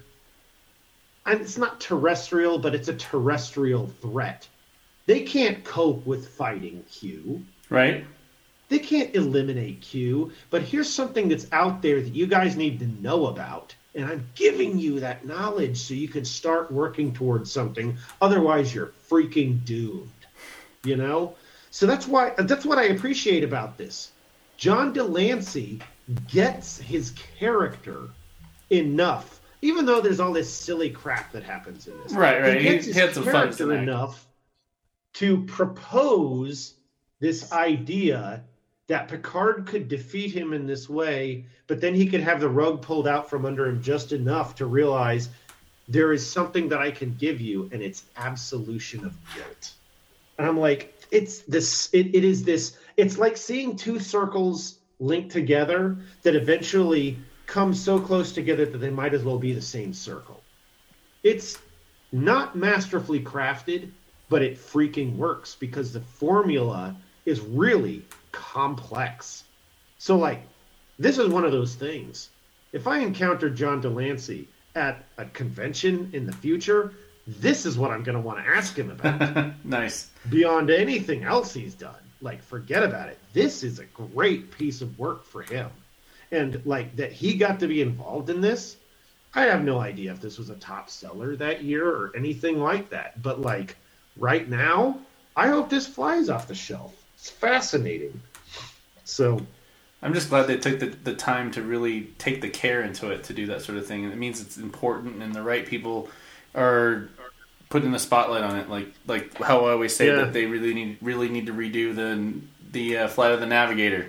and 1.25 1.41
it's 1.41 1.57
not 1.57 1.81
terrestrial, 1.81 2.59
but 2.59 2.75
it's 2.75 2.87
a 2.87 2.93
terrestrial 2.93 3.87
threat. 4.01 4.47
They 5.07 5.21
can't 5.21 5.63
cope 5.63 6.05
with 6.05 6.29
fighting 6.29 6.83
Q. 6.91 7.43
Right. 7.69 8.05
They 8.69 8.79
can't 8.79 9.15
eliminate 9.15 9.81
Q. 9.81 10.31
But 10.49 10.63
here's 10.63 10.91
something 10.91 11.29
that's 11.29 11.47
out 11.51 11.81
there 11.81 12.01
that 12.01 12.15
you 12.15 12.27
guys 12.27 12.55
need 12.55 12.79
to 12.79 12.87
know 13.01 13.27
about. 13.27 13.75
And 13.93 14.05
I'm 14.05 14.27
giving 14.35 14.77
you 14.77 14.99
that 14.99 15.25
knowledge 15.25 15.77
so 15.77 15.93
you 15.93 16.07
can 16.07 16.25
start 16.25 16.71
working 16.71 17.13
towards 17.13 17.51
something. 17.51 17.95
Otherwise, 18.21 18.73
you're 18.73 18.91
freaking 19.09 19.63
doomed. 19.65 20.09
You 20.83 20.97
know? 20.97 21.35
So 21.71 21.85
that's 21.85 22.07
why 22.07 22.33
that's 22.37 22.65
what 22.65 22.77
I 22.77 22.85
appreciate 22.85 23.43
about 23.43 23.77
this. 23.77 24.11
John 24.57 24.93
de 24.93 25.03
Lancie 25.03 25.79
gets 26.29 26.77
his 26.77 27.11
character 27.37 28.09
enough, 28.69 29.41
even 29.61 29.85
though 29.85 29.99
there's 30.01 30.19
all 30.19 30.31
this 30.31 30.53
silly 30.53 30.89
crap 30.89 31.31
that 31.33 31.43
happens 31.43 31.87
in 31.87 31.97
this. 32.03 32.13
Right, 32.13 32.41
right. 32.41 32.57
He 32.57 32.63
gets 32.63 32.85
He- 32.85 32.91
his 32.91 32.95
he 32.95 33.01
had 33.01 33.13
some 33.13 33.23
fun 33.23 33.33
character 33.33 33.73
enough 33.73 34.25
to 35.15 35.43
propose 35.45 36.75
this 37.19 37.51
idea 37.51 38.43
that 38.87 39.07
Picard 39.07 39.65
could 39.65 39.87
defeat 39.87 40.31
him 40.31 40.53
in 40.53 40.67
this 40.67 40.87
way, 40.87 41.45
but 41.67 41.81
then 41.81 41.95
he 41.95 42.05
could 42.07 42.21
have 42.21 42.39
the 42.39 42.49
rug 42.49 42.81
pulled 42.81 43.07
out 43.07 43.29
from 43.29 43.45
under 43.45 43.65
him 43.65 43.81
just 43.81 44.11
enough 44.11 44.55
to 44.55 44.65
realize 44.65 45.29
there 45.87 46.13
is 46.13 46.27
something 46.27 46.69
that 46.69 46.79
I 46.79 46.91
can 46.91 47.15
give 47.15 47.41
you, 47.41 47.69
and 47.71 47.81
it's 47.81 48.03
absolution 48.17 49.05
of 49.05 49.15
guilt. 49.35 49.73
And 50.37 50.47
I'm 50.47 50.59
like, 50.59 50.99
it's 51.11 51.39
this, 51.41 51.89
it, 51.93 52.13
it 52.15 52.23
is 52.23 52.43
this, 52.43 52.77
it's 52.97 53.17
like 53.17 53.37
seeing 53.37 53.75
two 53.75 53.99
circles 53.99 54.79
linked 54.99 55.31
together 55.31 55.97
that 56.23 56.35
eventually 56.35 57.17
come 57.45 57.73
so 57.73 57.99
close 57.99 58.31
together 58.31 58.65
that 58.65 58.77
they 58.79 58.89
might 58.89 59.13
as 59.13 59.23
well 59.23 59.37
be 59.37 59.53
the 59.53 59.61
same 59.61 59.93
circle. 59.93 60.41
It's 61.23 61.57
not 62.11 62.55
masterfully 62.55 63.19
crafted, 63.19 63.89
but 64.29 64.41
it 64.41 64.57
freaking 64.57 65.15
works 65.15 65.55
because 65.55 65.93
the 65.93 66.01
formula 66.01 66.95
is 67.25 67.41
really 67.41 68.03
complex. 68.35 69.45
So, 69.97 70.17
like, 70.17 70.41
this 70.99 71.17
is 71.17 71.29
one 71.29 71.45
of 71.45 71.51
those 71.51 71.73
things. 71.73 72.29
If 72.73 72.85
I 72.85 72.99
encounter 72.99 73.49
John 73.49 73.79
de 73.79 73.89
Lancie 73.89 74.47
at 74.75 75.05
a 75.17 75.25
convention 75.25 76.09
in 76.13 76.25
the 76.25 76.33
future, 76.33 76.93
this 77.25 77.65
is 77.65 77.77
what 77.77 77.91
I'm 77.91 78.03
going 78.03 78.17
to 78.17 78.21
want 78.21 78.43
to 78.43 78.51
ask 78.51 78.77
him 78.77 78.91
about 78.91 79.53
nice. 79.65 80.11
beyond 80.29 80.69
anything 80.69 81.23
else 81.23 81.53
he's 81.53 81.73
done. 81.73 81.95
Like, 82.21 82.43
forget 82.43 82.83
about 82.83 83.09
it. 83.09 83.17
This 83.33 83.63
is 83.63 83.79
a 83.79 83.85
great 83.85 84.51
piece 84.51 84.81
of 84.81 84.99
work 84.99 85.23
for 85.23 85.41
him. 85.41 85.69
And, 86.31 86.61
like, 86.65 86.95
that 86.97 87.13
he 87.13 87.35
got 87.35 87.59
to 87.61 87.67
be 87.67 87.81
involved 87.81 88.29
in 88.29 88.41
this, 88.41 88.77
I 89.33 89.43
have 89.43 89.63
no 89.63 89.79
idea 89.79 90.11
if 90.11 90.21
this 90.21 90.37
was 90.37 90.49
a 90.49 90.55
top 90.55 90.89
seller 90.89 91.35
that 91.37 91.63
year 91.63 91.87
or 91.87 92.11
anything 92.15 92.59
like 92.59 92.89
that. 92.89 93.21
But, 93.21 93.41
like, 93.41 93.77
right 94.17 94.49
now, 94.49 94.99
I 95.35 95.47
hope 95.47 95.69
this 95.69 95.87
flies 95.87 96.29
off 96.29 96.47
the 96.47 96.55
shelf. 96.55 97.04
It's 97.25 97.31
fascinating. 97.31 98.21
So, 99.03 99.41
I'm 100.03 100.13
just 100.13 100.29
glad 100.29 100.43
they 100.43 100.57
took 100.57 100.79
the, 100.79 100.85
the 100.85 101.15
time 101.15 101.49
to 101.53 101.63
really 101.63 102.03
take 102.19 102.41
the 102.41 102.51
care 102.51 102.83
into 102.83 103.09
it 103.09 103.23
to 103.23 103.33
do 103.33 103.47
that 103.47 103.63
sort 103.63 103.79
of 103.79 103.87
thing. 103.87 104.03
And 104.03 104.13
it 104.13 104.15
means 104.15 104.39
it's 104.39 104.57
important 104.57 105.23
and 105.23 105.33
the 105.33 105.41
right 105.41 105.65
people 105.65 106.07
are 106.53 107.09
putting 107.71 107.91
the 107.91 107.97
spotlight 107.97 108.43
on 108.43 108.57
it. 108.57 108.69
Like 108.69 108.89
like 109.07 109.41
how 109.41 109.65
I 109.65 109.71
always 109.71 109.95
say 109.95 110.05
Yeah. 110.05 110.17
that 110.17 110.33
they 110.33 110.45
really 110.45 110.75
need 110.75 110.99
really 111.01 111.27
need 111.27 111.47
to 111.47 111.51
redo 111.51 111.95
the 111.95 112.31
the 112.71 112.97
uh, 112.99 113.07
flight 113.07 113.31
of 113.31 113.39
the 113.39 113.47
Navigator. 113.47 114.05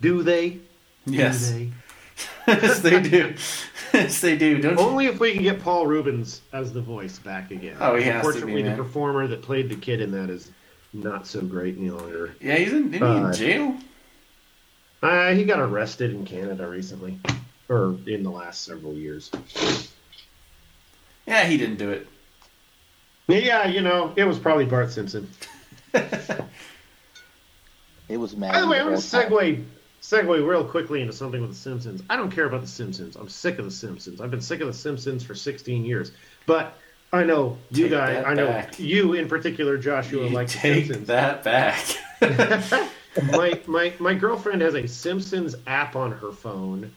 do 0.00 0.22
they? 0.22 0.60
Yes, 1.04 1.50
Do 1.50 1.54
they? 1.58 1.72
yes 2.62 2.78
they 2.80 3.02
do. 3.02 3.34
yes 3.92 4.20
they 4.22 4.38
do. 4.38 4.62
Don't 4.62 4.78
you? 4.78 4.84
Only 4.86 5.04
if 5.04 5.20
we 5.20 5.34
can 5.34 5.42
get 5.42 5.60
Paul 5.60 5.86
Reubens 5.86 6.40
as 6.54 6.72
the 6.72 6.80
voice 6.80 7.18
back 7.18 7.50
again. 7.50 7.76
Oh, 7.78 7.94
he 7.94 8.04
has 8.04 8.22
to 8.22 8.32
be, 8.32 8.36
Unfortunately, 8.38 8.62
the 8.62 8.74
performer 8.74 9.26
that 9.26 9.42
played 9.42 9.68
the 9.68 9.76
kid 9.76 10.00
in 10.00 10.10
that 10.12 10.30
is 10.30 10.50
not 10.92 11.26
so 11.26 11.40
great 11.40 11.76
any 11.76 11.90
longer. 11.90 12.34
Yeah, 12.40 12.56
he's 12.56 12.72
in, 12.72 12.92
isn't 12.92 12.92
he 12.94 13.00
Uh, 13.00 13.26
in 13.28 13.32
jail. 13.34 13.76
Uh, 15.02 15.34
he 15.34 15.44
got 15.44 15.60
arrested 15.60 16.10
in 16.12 16.24
Canada 16.24 16.66
recently, 16.66 17.18
or 17.68 17.96
in 18.06 18.22
the 18.22 18.30
last 18.30 18.62
several 18.62 18.94
years. 18.94 19.30
Yeah, 21.26 21.44
he 21.46 21.56
didn't 21.56 21.76
do 21.76 21.90
it. 21.90 22.06
Yeah, 23.28 23.66
you 23.66 23.82
know, 23.82 24.12
it 24.16 24.24
was 24.24 24.38
probably 24.38 24.64
Bart 24.64 24.90
Simpson. 24.92 25.28
It 28.08 28.18
was 28.18 28.36
mad. 28.36 28.52
By 28.52 28.60
the 28.60 28.68
way, 28.68 28.78
I'm 28.78 28.86
going 28.86 28.96
to 28.96 29.02
segue 29.02 29.64
segue 30.00 30.48
real 30.48 30.64
quickly 30.64 31.00
into 31.00 31.12
something 31.12 31.40
with 31.40 31.50
the 31.50 31.56
Simpsons. 31.56 32.02
I 32.08 32.16
don't 32.16 32.30
care 32.30 32.44
about 32.44 32.60
the 32.60 32.66
Simpsons. 32.68 33.16
I'm 33.16 33.28
sick 33.28 33.58
of 33.58 33.64
the 33.64 33.70
Simpsons. 33.70 34.20
I've 34.20 34.30
been 34.30 34.40
sick 34.40 34.60
of 34.60 34.68
the 34.68 34.72
Simpsons 34.72 35.24
for 35.24 35.34
16 35.34 35.84
years. 35.84 36.12
But 36.46 36.78
I 37.12 37.24
know 37.24 37.56
you 37.70 37.84
Take 37.84 37.92
guys. 37.92 38.24
I 38.26 38.34
know 38.34 38.46
back. 38.48 38.78
you 38.78 39.14
in 39.14 39.28
particular, 39.28 39.78
Joshua, 39.78 40.24
You 40.24 40.30
like 40.30 40.48
take 40.48 40.86
Simpsons. 40.86 41.06
that 41.06 41.44
back. 41.44 41.84
my 43.32 43.58
my 43.66 43.92
my 43.98 44.14
girlfriend 44.14 44.60
has 44.62 44.74
a 44.74 44.86
Simpsons 44.86 45.54
app 45.66 45.96
on 45.96 46.12
her 46.12 46.32
phone 46.32 46.92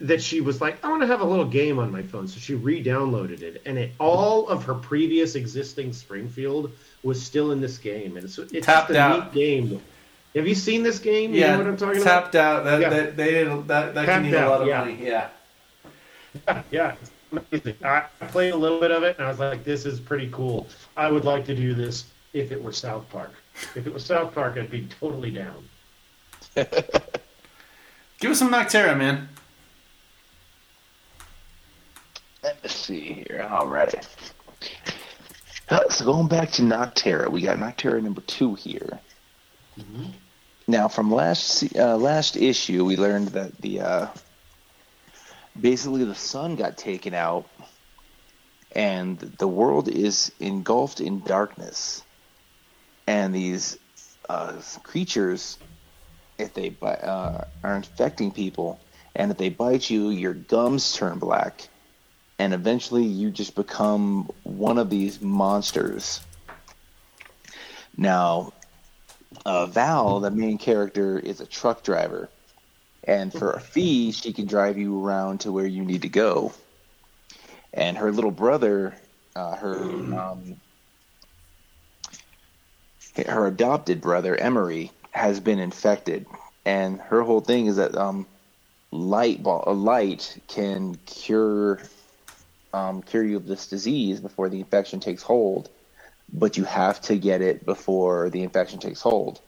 that 0.00 0.22
she 0.22 0.40
was 0.40 0.60
like, 0.60 0.84
I 0.84 0.88
want 0.90 1.00
to 1.02 1.08
have 1.08 1.22
a 1.22 1.24
little 1.24 1.44
game 1.44 1.80
on 1.80 1.90
my 1.90 2.02
phone, 2.02 2.28
so 2.28 2.38
she 2.38 2.54
re-downloaded 2.54 3.42
it, 3.42 3.62
and 3.66 3.76
it 3.76 3.90
all 3.98 4.46
of 4.48 4.62
her 4.64 4.74
previous 4.74 5.34
existing 5.34 5.92
Springfield 5.92 6.70
was 7.02 7.20
still 7.20 7.50
in 7.50 7.60
this 7.60 7.78
game, 7.78 8.16
and 8.16 8.24
it's 8.24 8.38
it's 8.38 8.64
Tapped 8.66 8.88
just 8.88 8.96
a 8.96 9.00
out. 9.00 9.34
neat 9.34 9.40
game. 9.68 9.80
Have 10.36 10.46
you 10.46 10.54
seen 10.54 10.82
this 10.84 10.98
game? 11.00 11.32
You 11.34 11.40
yeah, 11.40 11.52
know 11.52 11.58
what 11.58 11.66
I'm 11.68 11.76
talking 11.76 12.02
tapped 12.02 12.36
out. 12.36 12.62
That 12.64 12.80
Yeah. 12.80 12.90
that 12.90 13.16
they 13.16 13.30
didn't, 13.30 13.66
that 13.68 13.94
that 13.94 14.04
can 14.06 14.22
need 14.22 14.34
a 14.34 14.48
lot 14.48 14.60
of 14.60 14.68
yeah. 14.68 14.80
money. 14.80 14.98
Yeah. 15.02 15.28
about? 16.46 16.64
Yeah, 16.70 16.94
amazing. 17.32 17.76
I 17.84 18.04
I 18.20 18.26
played 18.26 18.52
a 18.52 18.56
little 18.56 18.80
bit 18.80 18.90
of 18.90 19.02
it, 19.02 19.16
and 19.18 19.26
I 19.26 19.30
was 19.30 19.38
like, 19.38 19.64
this 19.64 19.86
is 19.86 20.00
pretty 20.00 20.28
cool. 20.32 20.66
I 20.96 21.10
would 21.10 21.24
like 21.24 21.44
to 21.46 21.54
do 21.54 21.74
this 21.74 22.06
if 22.32 22.52
it 22.52 22.62
were 22.62 22.72
South 22.72 23.08
Park. 23.10 23.32
If 23.74 23.86
it 23.86 23.92
was 23.92 24.04
South 24.04 24.34
Park, 24.34 24.56
I'd 24.56 24.70
be 24.70 24.86
totally 25.00 25.30
down. 25.30 25.68
Give 26.54 28.30
us 28.32 28.38
some 28.38 28.50
Nocterra, 28.50 28.96
man. 28.96 29.28
Let's 32.42 32.74
see 32.74 33.24
here. 33.28 33.46
Alrighty. 33.50 34.06
Uh, 35.68 35.88
So 35.90 36.04
going 36.04 36.28
back 36.28 36.50
to 36.52 36.62
Nocterra, 36.62 37.28
we 37.30 37.42
got 37.42 37.58
Nocterra 37.58 38.02
number 38.02 38.20
two 38.22 38.54
here. 38.54 38.98
Now, 40.66 40.88
from 40.88 41.10
last 41.10 41.64
uh, 41.76 41.96
last 41.96 42.36
issue, 42.36 42.84
we 42.84 42.96
learned 42.96 43.28
that 43.28 43.56
the 43.60 43.80
uh, 43.80 44.06
basically 45.58 46.04
the 46.04 46.14
sun 46.14 46.56
got 46.56 46.76
taken 46.76 47.14
out, 47.14 47.48
and 48.72 49.18
the 49.18 49.48
world 49.48 49.88
is 49.88 50.32
engulfed 50.40 51.00
in 51.00 51.20
darkness. 51.20 52.02
And 53.06 53.34
these 53.34 53.78
uh, 54.28 54.60
creatures, 54.82 55.58
if 56.36 56.52
they 56.54 56.76
uh, 56.82 57.44
are 57.64 57.76
infecting 57.76 58.30
people, 58.30 58.80
and 59.16 59.30
if 59.30 59.38
they 59.38 59.48
bite 59.48 59.88
you, 59.88 60.10
your 60.10 60.34
gums 60.34 60.92
turn 60.94 61.18
black 61.18 61.68
and 62.38 62.54
eventually 62.54 63.04
you 63.04 63.30
just 63.30 63.54
become 63.54 64.30
one 64.44 64.78
of 64.78 64.90
these 64.90 65.20
monsters. 65.20 66.20
Now, 67.96 68.52
uh, 69.44 69.66
Val, 69.66 70.20
the 70.20 70.30
main 70.30 70.56
character, 70.56 71.18
is 71.18 71.40
a 71.40 71.46
truck 71.46 71.82
driver, 71.82 72.28
and 73.08 73.32
for 73.32 73.52
a 73.52 73.60
fee, 73.60 74.12
she 74.12 74.34
can 74.34 74.46
drive 74.46 74.76
you 74.76 75.02
around 75.02 75.40
to 75.40 75.50
where 75.50 75.66
you 75.66 75.82
need 75.82 76.02
to 76.02 76.10
go. 76.10 76.52
And 77.72 77.96
her 77.96 78.12
little 78.12 78.30
brother, 78.30 78.94
uh, 79.34 79.56
her 79.56 79.76
um, 79.76 80.60
her 83.26 83.46
adopted 83.46 84.00
brother 84.00 84.36
Emery, 84.36 84.92
has 85.10 85.40
been 85.40 85.58
infected, 85.58 86.26
and 86.66 87.00
her 87.00 87.22
whole 87.22 87.40
thing 87.40 87.66
is 87.66 87.76
that 87.76 87.96
um, 87.96 88.26
light 88.90 89.42
ball, 89.42 89.64
a 89.66 89.72
light 89.72 90.38
can 90.46 90.96
cure 91.06 91.80
um, 92.74 93.00
cure 93.00 93.24
you 93.24 93.38
of 93.38 93.46
this 93.46 93.68
disease 93.68 94.20
before 94.20 94.50
the 94.50 94.60
infection 94.60 95.00
takes 95.00 95.22
hold, 95.22 95.70
but 96.30 96.58
you 96.58 96.64
have 96.64 97.00
to 97.02 97.16
get 97.16 97.40
it 97.40 97.64
before 97.64 98.28
the 98.28 98.42
infection 98.42 98.78
takes 98.78 99.00
hold. 99.00 99.40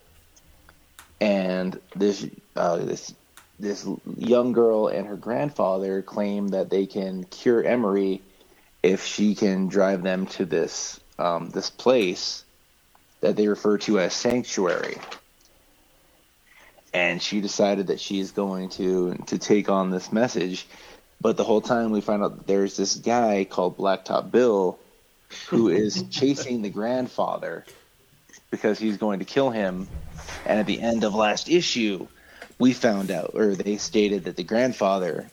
And 1.20 1.78
this 1.95 2.27
uh, 2.57 2.78
this 2.78 3.15
this 3.61 3.87
young 4.16 4.53
girl 4.53 4.89
and 4.89 5.07
her 5.07 5.16
grandfather 5.16 6.03
claim 6.03 6.49
that 6.49 6.70
they 6.70 6.87
can 6.87 7.24
cure 7.24 7.62
Emery 7.62 8.23
if 8.82 9.05
she 9.05 9.35
can 9.35 9.69
drive 9.69 10.03
them 10.03 10.27
to 10.27 10.45
this 10.45 11.01
um, 11.19 11.51
this 11.51 11.70
place 11.70 12.45
that 13.20 13.37
they 13.37 13.49
refer 13.49 13.77
to 13.78 14.01
as 14.01 14.15
sanctuary. 14.15 14.97
And 16.93 17.23
she 17.23 17.41
decided 17.41 17.89
that 17.89 18.01
she's 18.01 18.32
going 18.32 18.70
to 18.70 19.15
to 19.27 19.39
take 19.39 19.69
on 19.69 19.91
this 19.91 20.12
message 20.12 20.66
but 21.20 21.37
the 21.37 21.45
whole 21.45 21.61
time 21.61 21.91
we 21.91 22.01
find 22.01 22.23
out 22.23 22.37
that 22.37 22.47
there's 22.47 22.77
this 22.77 22.95
guy 22.95 23.45
called 23.45 23.77
Blacktop 23.77 24.31
Bill 24.31 24.78
who 25.49 25.69
is 25.69 26.05
chasing 26.11 26.62
the 26.62 26.70
grandfather 26.70 27.65
because 28.51 28.78
he's 28.78 28.97
going 28.97 29.19
to 29.19 29.24
kill 29.24 29.51
him. 29.51 29.87
And 30.47 30.59
at 30.59 30.66
the 30.66 30.81
end 30.81 31.05
of 31.05 31.15
last 31.15 31.49
issue, 31.49 32.07
we 32.61 32.74
found 32.74 33.11
out, 33.11 33.32
or 33.35 33.57
they 33.57 33.78
stated 33.78 34.24
that 34.24 34.37
the 34.37 34.45
grandfather 34.45 35.28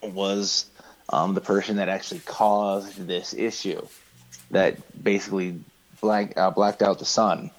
was 0.00 0.64
um, 1.10 1.34
the 1.34 1.40
person 1.40 1.76
that 1.76 1.88
actually 1.88 2.20
caused 2.20 3.06
this 3.06 3.34
issue, 3.34 3.84
that 4.52 4.76
basically 5.02 5.60
black, 6.00 6.38
uh, 6.38 6.50
blacked 6.50 6.80
out 6.80 7.00
the 7.00 7.04
sun 7.04 7.50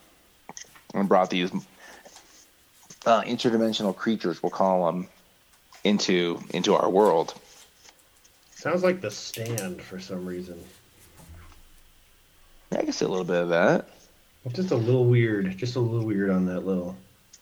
and 0.94 1.08
brought 1.08 1.30
these 1.30 1.52
uh, 3.06 3.22
interdimensional 3.22 3.96
creatures, 3.96 4.42
we'll 4.42 4.50
call 4.50 4.86
them, 4.86 5.08
into 5.84 6.42
into 6.54 6.76
our 6.76 6.90
world. 6.90 7.34
Sounds 8.52 8.84
like 8.84 9.00
the 9.00 9.12
stand 9.12 9.82
for 9.82 10.00
some 10.00 10.26
reason. 10.26 10.62
I 12.72 12.84
can 12.84 12.92
see 12.92 13.06
a 13.06 13.08
little 13.08 13.26
bit 13.26 13.44
of 13.44 13.50
that. 13.50 13.88
Just 14.54 14.72
a 14.72 14.76
little 14.76 15.06
weird. 15.06 15.58
Just 15.58 15.76
a 15.76 15.80
little 15.80 16.06
weird 16.06 16.30
on 16.30 16.46
that 16.48 16.66
little. 16.66 16.96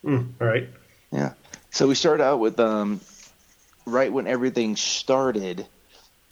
Mm, 0.06 0.34
all 0.40 0.48
right. 0.48 0.70
Yeah. 1.12 1.34
So 1.78 1.88
we 1.88 1.94
start 1.94 2.22
out 2.22 2.40
with 2.40 2.60
um, 2.60 3.02
right 3.86 4.12
when 4.12 4.26
everything 4.26 4.76
started, 4.76 5.68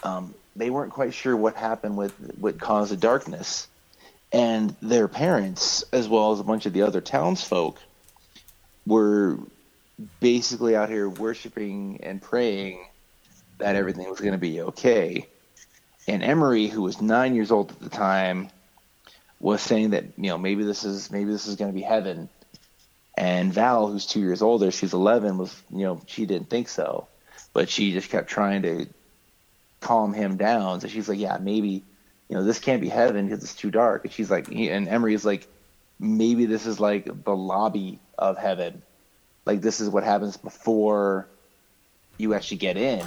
um, 0.01 0.34
they 0.55 0.72
weren't 0.72 0.91
quite 0.91 1.13
sure 1.13 1.38
what 1.38 1.55
happened 1.55 1.95
with 1.95 2.13
what 2.39 2.59
caused 2.59 2.91
the 2.91 2.97
darkness, 2.97 3.67
and 4.31 4.76
their 4.81 5.07
parents, 5.07 5.84
as 5.93 6.09
well 6.09 6.31
as 6.31 6.39
a 6.39 6.43
bunch 6.43 6.65
of 6.65 6.73
the 6.73 6.81
other 6.81 6.99
townsfolk, 6.99 7.77
were 8.88 9.38
basically 10.19 10.76
out 10.76 10.89
here 10.89 11.07
worshiping 11.07 11.99
and 12.01 12.19
praying 12.19 12.84
that 13.59 13.76
everything 13.76 14.09
was 14.09 14.19
going 14.19 14.31
to 14.31 14.39
be 14.39 14.61
okay. 14.61 15.27
And 16.07 16.23
Emery, 16.23 16.65
who 16.65 16.81
was 16.81 17.03
nine 17.03 17.35
years 17.35 17.51
old 17.51 17.69
at 17.69 17.80
the 17.81 17.89
time, 17.89 18.49
was 19.39 19.61
saying 19.61 19.91
that 19.91 20.05
you 20.17 20.30
know 20.30 20.39
maybe 20.39 20.63
this 20.63 20.84
is 20.84 21.11
maybe 21.11 21.31
this 21.31 21.45
is 21.45 21.55
going 21.55 21.72
to 21.72 21.76
be 21.76 21.84
heaven. 21.84 22.30
And 23.17 23.53
Val, 23.53 23.87
who's 23.87 24.05
two 24.05 24.19
years 24.19 24.41
older, 24.41 24.71
she's 24.71 24.93
eleven, 24.93 25.37
was 25.37 25.55
you 25.71 25.85
know 25.85 26.01
she 26.05 26.25
didn't 26.25 26.49
think 26.49 26.67
so, 26.67 27.07
but 27.53 27.69
she 27.69 27.93
just 27.93 28.09
kept 28.09 28.29
trying 28.29 28.63
to 28.63 28.87
calm 29.79 30.13
him 30.13 30.37
down. 30.37 30.81
So 30.81 30.87
she's 30.87 31.07
like, 31.07 31.19
yeah, 31.19 31.37
maybe 31.37 31.83
you 32.27 32.35
know 32.35 32.43
this 32.43 32.59
can't 32.59 32.81
be 32.81 32.89
heaven 32.89 33.27
because 33.27 33.43
it's 33.43 33.55
too 33.55 33.71
dark. 33.71 34.03
And 34.03 34.13
she's 34.13 34.29
like, 34.29 34.49
and 34.49 34.87
Emery 34.87 35.13
is 35.13 35.25
like, 35.25 35.47
maybe 35.99 36.45
this 36.45 36.65
is 36.65 36.79
like 36.79 37.23
the 37.23 37.35
lobby 37.35 37.99
of 38.17 38.37
heaven, 38.37 38.81
like 39.45 39.61
this 39.61 39.79
is 39.79 39.89
what 39.89 40.03
happens 40.03 40.35
before 40.35 41.27
you 42.17 42.33
actually 42.33 42.57
get 42.57 42.75
in. 42.77 43.05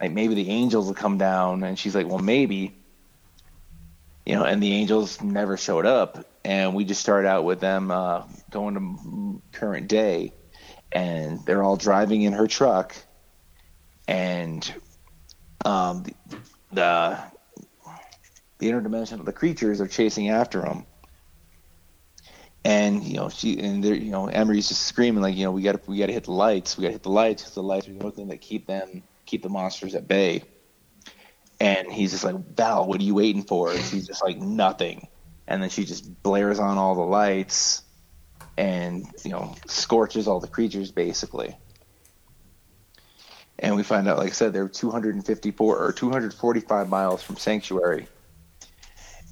Like 0.00 0.12
maybe 0.12 0.34
the 0.34 0.48
angels 0.48 0.86
will 0.86 0.94
come 0.94 1.18
down, 1.18 1.62
and 1.64 1.78
she's 1.78 1.94
like, 1.94 2.06
well, 2.06 2.18
maybe 2.18 2.74
you 4.26 4.34
know, 4.34 4.44
and 4.44 4.62
the 4.62 4.72
Angels 4.72 5.20
never 5.20 5.56
showed 5.56 5.86
up, 5.86 6.24
and 6.44 6.74
we 6.74 6.84
just 6.84 7.00
start 7.00 7.26
out 7.26 7.44
with 7.44 7.60
them 7.60 7.90
uh, 7.90 8.24
going 8.50 8.74
to 8.74 9.42
current 9.52 9.88
day, 9.88 10.32
and 10.92 11.44
they're 11.46 11.62
all 11.62 11.76
driving 11.76 12.22
in 12.22 12.32
her 12.32 12.46
truck, 12.46 12.94
and 14.06 14.74
um, 15.64 16.02
the, 16.02 16.14
the 16.72 17.18
the 18.58 18.70
interdimensional 18.70 19.24
the 19.24 19.32
creatures 19.32 19.80
are 19.80 19.88
chasing 19.88 20.28
after 20.28 20.60
them, 20.60 20.86
and 22.64 23.02
you 23.02 23.16
know 23.16 23.28
she 23.28 23.58
and 23.58 23.82
they're 23.82 23.94
you 23.94 24.10
know 24.10 24.26
Emery's 24.26 24.68
just 24.68 24.82
screaming 24.82 25.22
like 25.22 25.36
you 25.36 25.44
know 25.44 25.52
we 25.52 25.62
got 25.62 25.72
to 25.72 25.90
we 25.90 25.98
got 25.98 26.06
to 26.06 26.12
hit 26.12 26.24
the 26.24 26.32
lights, 26.32 26.76
we 26.76 26.82
got 26.82 26.88
to 26.88 26.92
hit 26.92 27.02
the 27.02 27.10
lights 27.10 27.42
because 27.42 27.54
the 27.54 27.62
lights 27.62 27.88
are 27.88 27.92
the 27.92 28.00
only 28.00 28.14
thing 28.14 28.28
that 28.28 28.40
keep 28.40 28.66
them 28.66 29.02
keep 29.26 29.42
the 29.42 29.48
monsters 29.48 29.94
at 29.94 30.08
bay. 30.08 30.42
And 31.60 31.90
he's 31.90 32.10
just 32.10 32.24
like, 32.24 32.36
Val, 32.56 32.86
what 32.86 33.00
are 33.00 33.04
you 33.04 33.14
waiting 33.14 33.42
for? 33.42 33.70
And 33.70 33.82
she's 33.84 34.06
just 34.06 34.22
like, 34.22 34.38
nothing. 34.38 35.06
And 35.46 35.62
then 35.62 35.70
she 35.70 35.84
just 35.84 36.22
blares 36.22 36.58
on 36.58 36.78
all 36.78 36.94
the 36.94 37.02
lights 37.02 37.82
and, 38.56 39.06
you 39.24 39.30
know, 39.30 39.54
scorches 39.66 40.26
all 40.26 40.40
the 40.40 40.48
creatures 40.48 40.90
basically. 40.90 41.56
And 43.58 43.76
we 43.76 43.82
find 43.82 44.08
out, 44.08 44.18
like 44.18 44.28
I 44.28 44.32
said, 44.32 44.52
they're 44.52 44.68
254 44.68 45.78
or 45.78 45.92
245 45.92 46.88
miles 46.88 47.22
from 47.22 47.36
Sanctuary. 47.36 48.08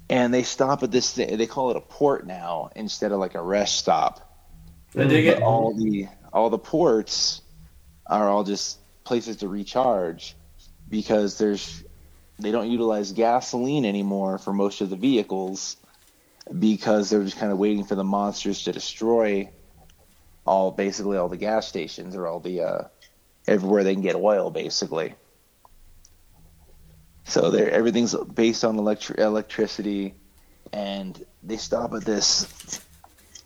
And 0.09 0.33
they 0.33 0.43
stop 0.43 0.83
at 0.83 0.91
this, 0.91 1.13
they 1.13 1.47
call 1.47 1.71
it 1.71 1.77
a 1.77 1.81
port 1.81 2.25
now 2.27 2.69
instead 2.75 3.11
of 3.11 3.19
like 3.19 3.35
a 3.35 3.41
rest 3.41 3.77
stop. 3.77 4.29
I 4.95 5.05
dig 5.05 5.25
it. 5.25 5.41
All 5.41 5.73
the, 5.73 6.07
all 6.31 6.49
the 6.49 6.59
ports 6.59 7.41
are 8.05 8.29
all 8.29 8.43
just 8.43 8.79
places 9.03 9.37
to 9.37 9.47
recharge 9.47 10.35
because 10.89 11.37
there's 11.37 11.83
they 12.39 12.51
don't 12.51 12.69
utilize 12.69 13.11
gasoline 13.11 13.85
anymore 13.85 14.37
for 14.37 14.53
most 14.53 14.81
of 14.81 14.89
the 14.89 14.95
vehicles 14.95 15.77
because 16.59 17.09
they're 17.09 17.23
just 17.23 17.37
kind 17.37 17.51
of 17.51 17.57
waiting 17.57 17.83
for 17.83 17.95
the 17.95 18.03
monsters 18.03 18.63
to 18.63 18.71
destroy 18.71 19.49
all 20.45 20.71
basically 20.71 21.17
all 21.17 21.29
the 21.29 21.37
gas 21.37 21.67
stations 21.67 22.15
or 22.15 22.27
all 22.27 22.39
the 22.39 22.61
uh, 22.61 22.83
everywhere 23.47 23.83
they 23.83 23.93
can 23.93 24.03
get 24.03 24.15
oil 24.15 24.49
basically. 24.51 25.15
So 27.25 27.49
they 27.49 27.71
everything's 27.71 28.13
based 28.15 28.65
on 28.65 28.77
electri- 28.77 29.19
electricity, 29.19 30.13
and 30.73 31.25
they 31.41 31.57
stop 31.57 31.93
at 31.93 32.03
this, 32.03 32.81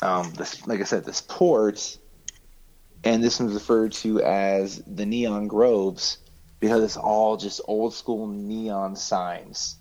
um, 0.02 0.34
this 0.34 0.66
like 0.66 0.82
I 0.82 0.84
said, 0.84 1.06
this 1.06 1.22
port, 1.22 1.98
and 3.04 3.24
this 3.24 3.40
one's 3.40 3.54
referred 3.54 3.92
to 3.94 4.22
as 4.24 4.82
the 4.88 5.06
Neon 5.06 5.48
Groves 5.48 6.18
because 6.60 6.84
it's 6.84 6.98
all 6.98 7.38
just 7.38 7.62
old 7.66 7.94
school 7.94 8.28
neon 8.28 8.96
signs. 8.96 9.78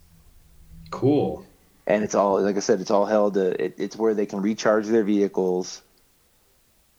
Cool. 0.91 1.47
And 1.87 2.03
it's 2.03 2.15
all, 2.15 2.41
like 2.43 2.57
I 2.57 2.61
said, 2.61 2.81
it's 2.81 2.91
all 2.91 3.07
held 3.07 3.35
to, 3.35 3.65
it, 3.65 3.75
it's 3.79 3.97
where 3.97 4.15
they 4.15 4.27
can 4.27 4.43
recharge 4.43 4.87
their 4.87 5.05
vehicles 5.05 5.83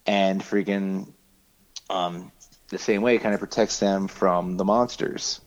and 0.06 0.42
freaking, 0.42 1.12
um, 1.90 2.32
the 2.70 2.78
same 2.78 3.02
way 3.02 3.16
it 3.16 3.20
kind 3.20 3.34
of 3.34 3.40
protects 3.40 3.80
them 3.80 4.08
from 4.08 4.58
the 4.58 4.64
monsters. 4.64 5.42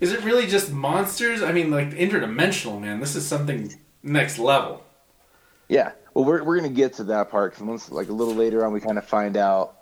Is 0.00 0.12
it 0.12 0.24
really 0.24 0.46
just 0.46 0.72
monsters? 0.72 1.42
I 1.42 1.52
mean, 1.52 1.70
like 1.70 1.90
interdimensional, 1.90 2.80
man. 2.80 3.00
This 3.00 3.16
is 3.16 3.26
something 3.26 3.74
next 4.02 4.38
level. 4.38 4.84
Yeah. 5.68 5.92
Well, 6.14 6.24
we're, 6.24 6.42
we're 6.42 6.58
going 6.58 6.70
to 6.70 6.76
get 6.76 6.94
to 6.94 7.04
that 7.04 7.30
part 7.30 7.52
because 7.52 7.66
once, 7.66 7.90
like 7.90 8.08
a 8.08 8.12
little 8.12 8.34
later 8.34 8.64
on, 8.64 8.72
we 8.72 8.80
kind 8.80 8.98
of 8.98 9.06
find 9.06 9.36
out 9.36 9.76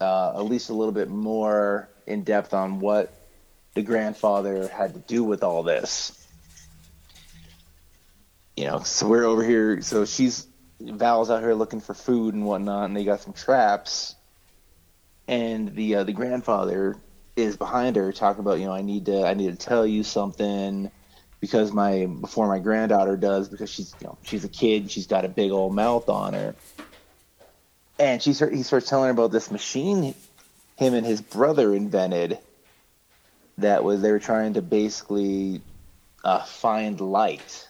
uh, 0.00 0.34
at 0.36 0.44
least 0.44 0.70
a 0.70 0.74
little 0.74 0.92
bit 0.92 1.08
more 1.08 1.88
in 2.06 2.24
depth 2.24 2.54
on 2.54 2.80
what 2.80 3.12
the 3.74 3.82
grandfather 3.82 4.68
had 4.68 4.94
to 4.94 5.00
do 5.00 5.24
with 5.24 5.42
all 5.42 5.62
this. 5.62 6.14
You 8.58 8.64
know, 8.64 8.80
so 8.80 9.06
we're 9.06 9.22
over 9.22 9.44
here. 9.44 9.82
So 9.82 10.04
she's 10.04 10.48
Val's 10.80 11.30
out 11.30 11.42
here 11.44 11.54
looking 11.54 11.80
for 11.80 11.94
food 11.94 12.34
and 12.34 12.44
whatnot, 12.44 12.86
and 12.86 12.96
they 12.96 13.04
got 13.04 13.20
some 13.20 13.32
traps. 13.32 14.16
And 15.28 15.76
the 15.76 15.94
uh, 15.94 16.02
the 16.02 16.12
grandfather 16.12 16.96
is 17.36 17.56
behind 17.56 17.94
her, 17.94 18.12
talking 18.12 18.40
about, 18.40 18.58
you 18.58 18.66
know, 18.66 18.72
I 18.72 18.82
need 18.82 19.06
to 19.06 19.24
I 19.24 19.34
need 19.34 19.56
to 19.56 19.66
tell 19.66 19.86
you 19.86 20.02
something 20.02 20.90
because 21.38 21.70
my 21.70 22.06
before 22.06 22.48
my 22.48 22.58
granddaughter 22.58 23.16
does 23.16 23.48
because 23.48 23.70
she's 23.70 23.94
you 24.00 24.08
know 24.08 24.18
she's 24.24 24.44
a 24.44 24.48
kid, 24.48 24.90
she's 24.90 25.06
got 25.06 25.24
a 25.24 25.28
big 25.28 25.52
old 25.52 25.72
mouth 25.72 26.08
on 26.08 26.34
her 26.34 26.56
and 28.00 28.20
she 28.20 28.32
he 28.32 28.64
starts 28.64 28.88
telling 28.88 29.04
her 29.04 29.10
about 29.12 29.30
this 29.30 29.52
machine 29.52 30.16
him 30.74 30.94
and 30.94 31.06
his 31.06 31.20
brother 31.20 31.74
invented 31.74 32.38
that 33.58 33.84
was 33.84 34.02
they 34.02 34.10
were 34.10 34.18
trying 34.18 34.54
to 34.54 34.62
basically 34.62 35.60
uh, 36.24 36.42
find 36.42 37.00
light 37.00 37.67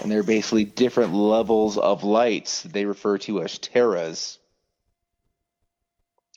and 0.00 0.10
they're 0.10 0.22
basically 0.22 0.64
different 0.64 1.12
levels 1.14 1.78
of 1.78 2.04
lights 2.04 2.62
they 2.62 2.84
refer 2.84 3.18
to 3.18 3.42
as 3.42 3.58
terras 3.58 4.38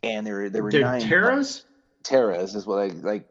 and 0.04 0.26
there 0.28 0.50
there 0.50 0.64
were 0.64 0.72
They're 0.72 0.82
nine 0.82 1.02
Terras? 1.02 1.64
terras 2.04 2.56
is 2.56 2.66
what 2.66 2.80
I 2.80 2.88
like 2.88 3.26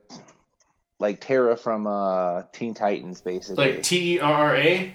like 0.99 1.20
Terra 1.20 1.57
from 1.57 1.86
uh 1.86 2.43
Teen 2.53 2.74
Titans 2.74 3.20
basically 3.20 3.74
Like 3.74 3.82
T 3.82 4.15
E 4.16 4.20
R 4.20 4.32
R 4.32 4.57
A. 4.57 4.94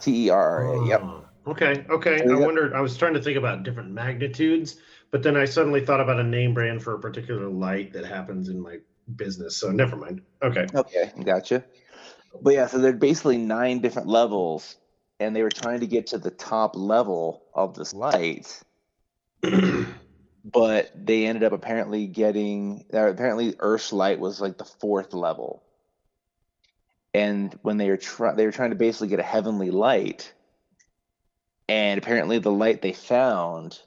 T 0.00 0.26
E 0.26 0.30
R 0.30 0.64
R 0.64 0.74
A 0.74 0.88
yep 0.88 1.00
Oh, 1.02 1.22
Okay, 1.48 1.84
okay. 1.88 2.22
I 2.28 2.34
wondered. 2.34 2.72
I 2.72 2.80
was 2.80 2.96
trying 2.96 3.14
to 3.14 3.22
think 3.22 3.38
about 3.38 3.62
different 3.62 3.92
magnitudes, 3.92 4.76
but 5.12 5.22
then 5.22 5.36
I 5.36 5.44
suddenly 5.44 5.84
thought 5.84 6.00
about 6.00 6.18
a 6.18 6.24
name 6.24 6.54
brand 6.54 6.82
for 6.82 6.94
a 6.94 6.98
particular 6.98 7.48
light 7.48 7.92
that 7.92 8.04
happens 8.04 8.48
in 8.48 8.60
my 8.60 8.78
business. 9.14 9.56
So 9.56 9.70
never 9.70 9.94
mind. 9.94 10.22
Okay. 10.42 10.66
Okay, 10.74 11.12
gotcha. 11.24 11.64
But 12.42 12.54
yeah, 12.54 12.66
so 12.66 12.78
there's 12.78 12.98
basically 12.98 13.38
nine 13.38 13.80
different 13.80 14.08
levels, 14.08 14.76
and 15.20 15.34
they 15.34 15.42
were 15.42 15.50
trying 15.50 15.80
to 15.80 15.86
get 15.86 16.08
to 16.08 16.18
the 16.18 16.30
top 16.30 16.76
level 16.76 17.42
of 17.54 17.74
this 17.74 17.92
light, 17.94 18.62
but 20.44 20.90
they 20.94 21.26
ended 21.26 21.44
up 21.44 21.52
apparently 21.52 22.06
getting. 22.06 22.84
Apparently, 22.92 23.54
Earth's 23.58 23.92
light 23.92 24.18
was 24.18 24.40
like 24.40 24.58
the 24.58 24.64
fourth 24.64 25.14
level, 25.14 25.62
and 27.14 27.58
when 27.62 27.76
they 27.76 27.88
were 27.88 27.96
trying, 27.96 28.36
they 28.36 28.46
were 28.46 28.52
trying 28.52 28.70
to 28.70 28.76
basically 28.76 29.08
get 29.08 29.20
a 29.20 29.24
heavenly 29.24 29.70
light, 29.70 30.32
and 31.68 31.98
apparently 31.98 32.38
the 32.38 32.52
light 32.52 32.82
they 32.82 32.92
found 32.92 33.78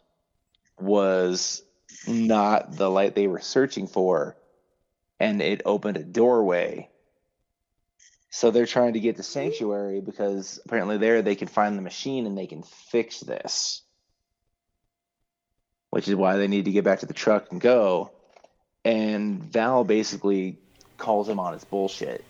was 0.80 1.62
not 2.08 2.76
the 2.76 2.90
light 2.90 3.16
they 3.16 3.28
were 3.28 3.42
searching 3.42 3.88
for 3.88 4.38
and 5.20 5.42
it 5.42 5.62
opened 5.66 5.98
a 5.98 6.04
doorway. 6.04 6.90
So 8.30 8.52
they're 8.52 8.66
trying 8.66 8.94
to 8.94 9.00
get 9.00 9.16
to 9.16 9.24
mm-hmm. 9.24 9.32
Sanctuary 9.32 10.02
because 10.02 10.60
apparently 10.66 10.98
there 10.98 11.22
they 11.22 11.36
can 11.36 11.48
find 11.48 11.78
the 11.78 11.82
machine 11.82 12.26
and 12.26 12.38
they 12.38 12.48
can 12.48 12.64
fix 12.64 13.20
this. 13.20 13.82
Which 15.90 16.08
is 16.08 16.16
why 16.16 16.38
they 16.38 16.48
need 16.48 16.66
to 16.66 16.72
get 16.72 16.84
back 16.84 17.00
to 17.00 17.08
the 17.08 17.14
truck 17.14 17.52
and 17.52 17.60
go. 17.60 18.12
And 18.86 19.44
Val 19.44 19.84
basically 19.84 20.60
calls 20.98 21.28
him 21.28 21.40
on 21.40 21.54
his 21.54 21.64
bullshit. 21.64 22.24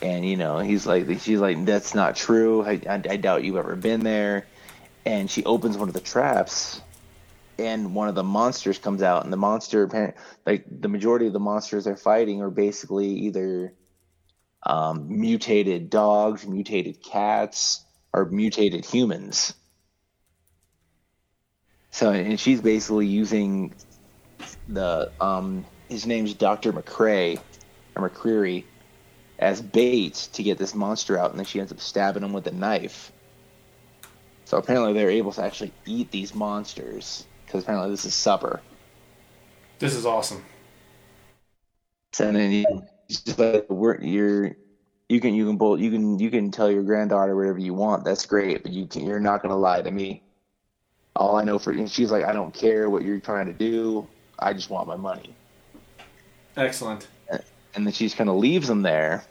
And 0.00 0.24
you 0.24 0.36
know, 0.36 0.58
he's 0.60 0.86
like 0.86 1.06
she's 1.20 1.40
like, 1.40 1.64
That's 1.64 1.94
not 1.94 2.14
true. 2.14 2.62
I, 2.62 2.80
I, 2.88 3.02
I 3.10 3.16
doubt 3.16 3.44
you've 3.44 3.56
ever 3.56 3.74
been 3.74 4.00
there. 4.00 4.46
And 5.04 5.30
she 5.30 5.44
opens 5.44 5.76
one 5.76 5.88
of 5.88 5.94
the 5.94 6.00
traps 6.00 6.80
and 7.58 7.94
one 7.94 8.08
of 8.08 8.14
the 8.14 8.22
monsters 8.22 8.78
comes 8.78 9.02
out 9.02 9.24
and 9.24 9.32
the 9.32 9.36
monster 9.36 9.82
apparent 9.82 10.14
like 10.46 10.64
the 10.68 10.88
majority 10.88 11.26
of 11.26 11.32
the 11.32 11.40
monsters 11.40 11.84
they're 11.84 11.96
fighting 11.96 12.40
are 12.40 12.50
basically 12.50 13.08
either 13.08 13.72
um, 14.64 15.20
mutated 15.20 15.90
dogs 15.90 16.46
mutated 16.46 17.02
cats 17.02 17.84
or 18.12 18.26
mutated 18.26 18.84
humans 18.84 19.54
So 21.90 22.10
and 22.12 22.38
she's 22.38 22.60
basically 22.60 23.06
using 23.06 23.74
the 24.68 25.10
um 25.20 25.64
his 25.88 26.06
name's 26.06 26.34
Doctor 26.34 26.72
McCrae 26.72 27.40
or 27.96 28.08
McCreary 28.08 28.64
as 29.38 29.60
bait 29.60 30.14
to 30.34 30.42
get 30.42 30.58
this 30.58 30.74
monster 30.74 31.18
out, 31.18 31.30
and 31.30 31.38
then 31.38 31.46
she 31.46 31.60
ends 31.60 31.72
up 31.72 31.80
stabbing 31.80 32.22
him 32.22 32.32
with 32.32 32.46
a 32.46 32.52
knife. 32.52 33.10
So 34.44 34.58
apparently 34.58 34.92
they're 34.92 35.10
able 35.10 35.32
to 35.32 35.42
actually 35.42 35.72
eat 35.86 36.10
these 36.10 36.34
monsters 36.34 37.26
because 37.46 37.62
apparently 37.64 37.90
this 37.90 38.04
is 38.04 38.14
supper. 38.14 38.60
This 39.78 39.94
is 39.94 40.06
awesome. 40.06 40.44
So 42.12 42.30
then 42.30 42.66
just 43.10 43.38
like 43.38 43.68
we're, 43.68 44.00
you're 44.00 44.52
you 45.08 45.20
can 45.20 45.34
you 45.34 45.46
can 45.46 45.56
both 45.56 45.80
you 45.80 45.90
can 45.90 46.18
you 46.18 46.30
can 46.30 46.50
tell 46.50 46.70
your 46.70 46.82
granddaughter 46.82 47.34
whatever 47.34 47.58
you 47.58 47.74
want. 47.74 48.04
That's 48.04 48.26
great, 48.26 48.62
but 48.62 48.72
you 48.72 48.86
can, 48.86 49.04
you're 49.04 49.20
not 49.20 49.42
going 49.42 49.50
to 49.50 49.56
lie 49.56 49.82
to 49.82 49.90
me. 49.90 50.22
All 51.16 51.36
I 51.36 51.44
know 51.44 51.58
for 51.58 51.72
and 51.72 51.90
she's 51.90 52.10
like, 52.10 52.24
I 52.24 52.32
don't 52.32 52.54
care 52.54 52.88
what 52.88 53.02
you're 53.02 53.18
trying 53.18 53.46
to 53.46 53.52
do. 53.52 54.06
I 54.38 54.52
just 54.52 54.70
want 54.70 54.86
my 54.86 54.96
money. 54.96 55.34
Excellent. 56.56 57.08
And 57.74 57.86
then 57.86 57.92
she 57.92 58.06
just 58.06 58.16
kind 58.16 58.30
of 58.30 58.36
leaves 58.36 58.66
them 58.66 58.82
there. 58.82 59.24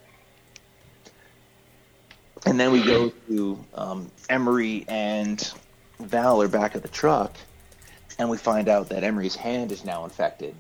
And 2.46 2.60
then 2.60 2.72
we 2.72 2.84
go 2.84 3.10
to 3.28 3.66
um, 3.74 4.12
Emery 4.30 4.86
and 4.88 5.52
Val 6.00 6.42
are 6.42 6.48
back 6.48 6.76
at 6.76 6.82
the 6.82 6.88
truck, 6.88 7.36
and 8.18 8.30
we 8.30 8.38
find 8.38 8.70
out 8.70 8.90
that 8.90 9.04
Emery's 9.04 9.36
hand 9.36 9.72
is 9.72 9.84
now 9.84 10.06
infected, 10.06 10.56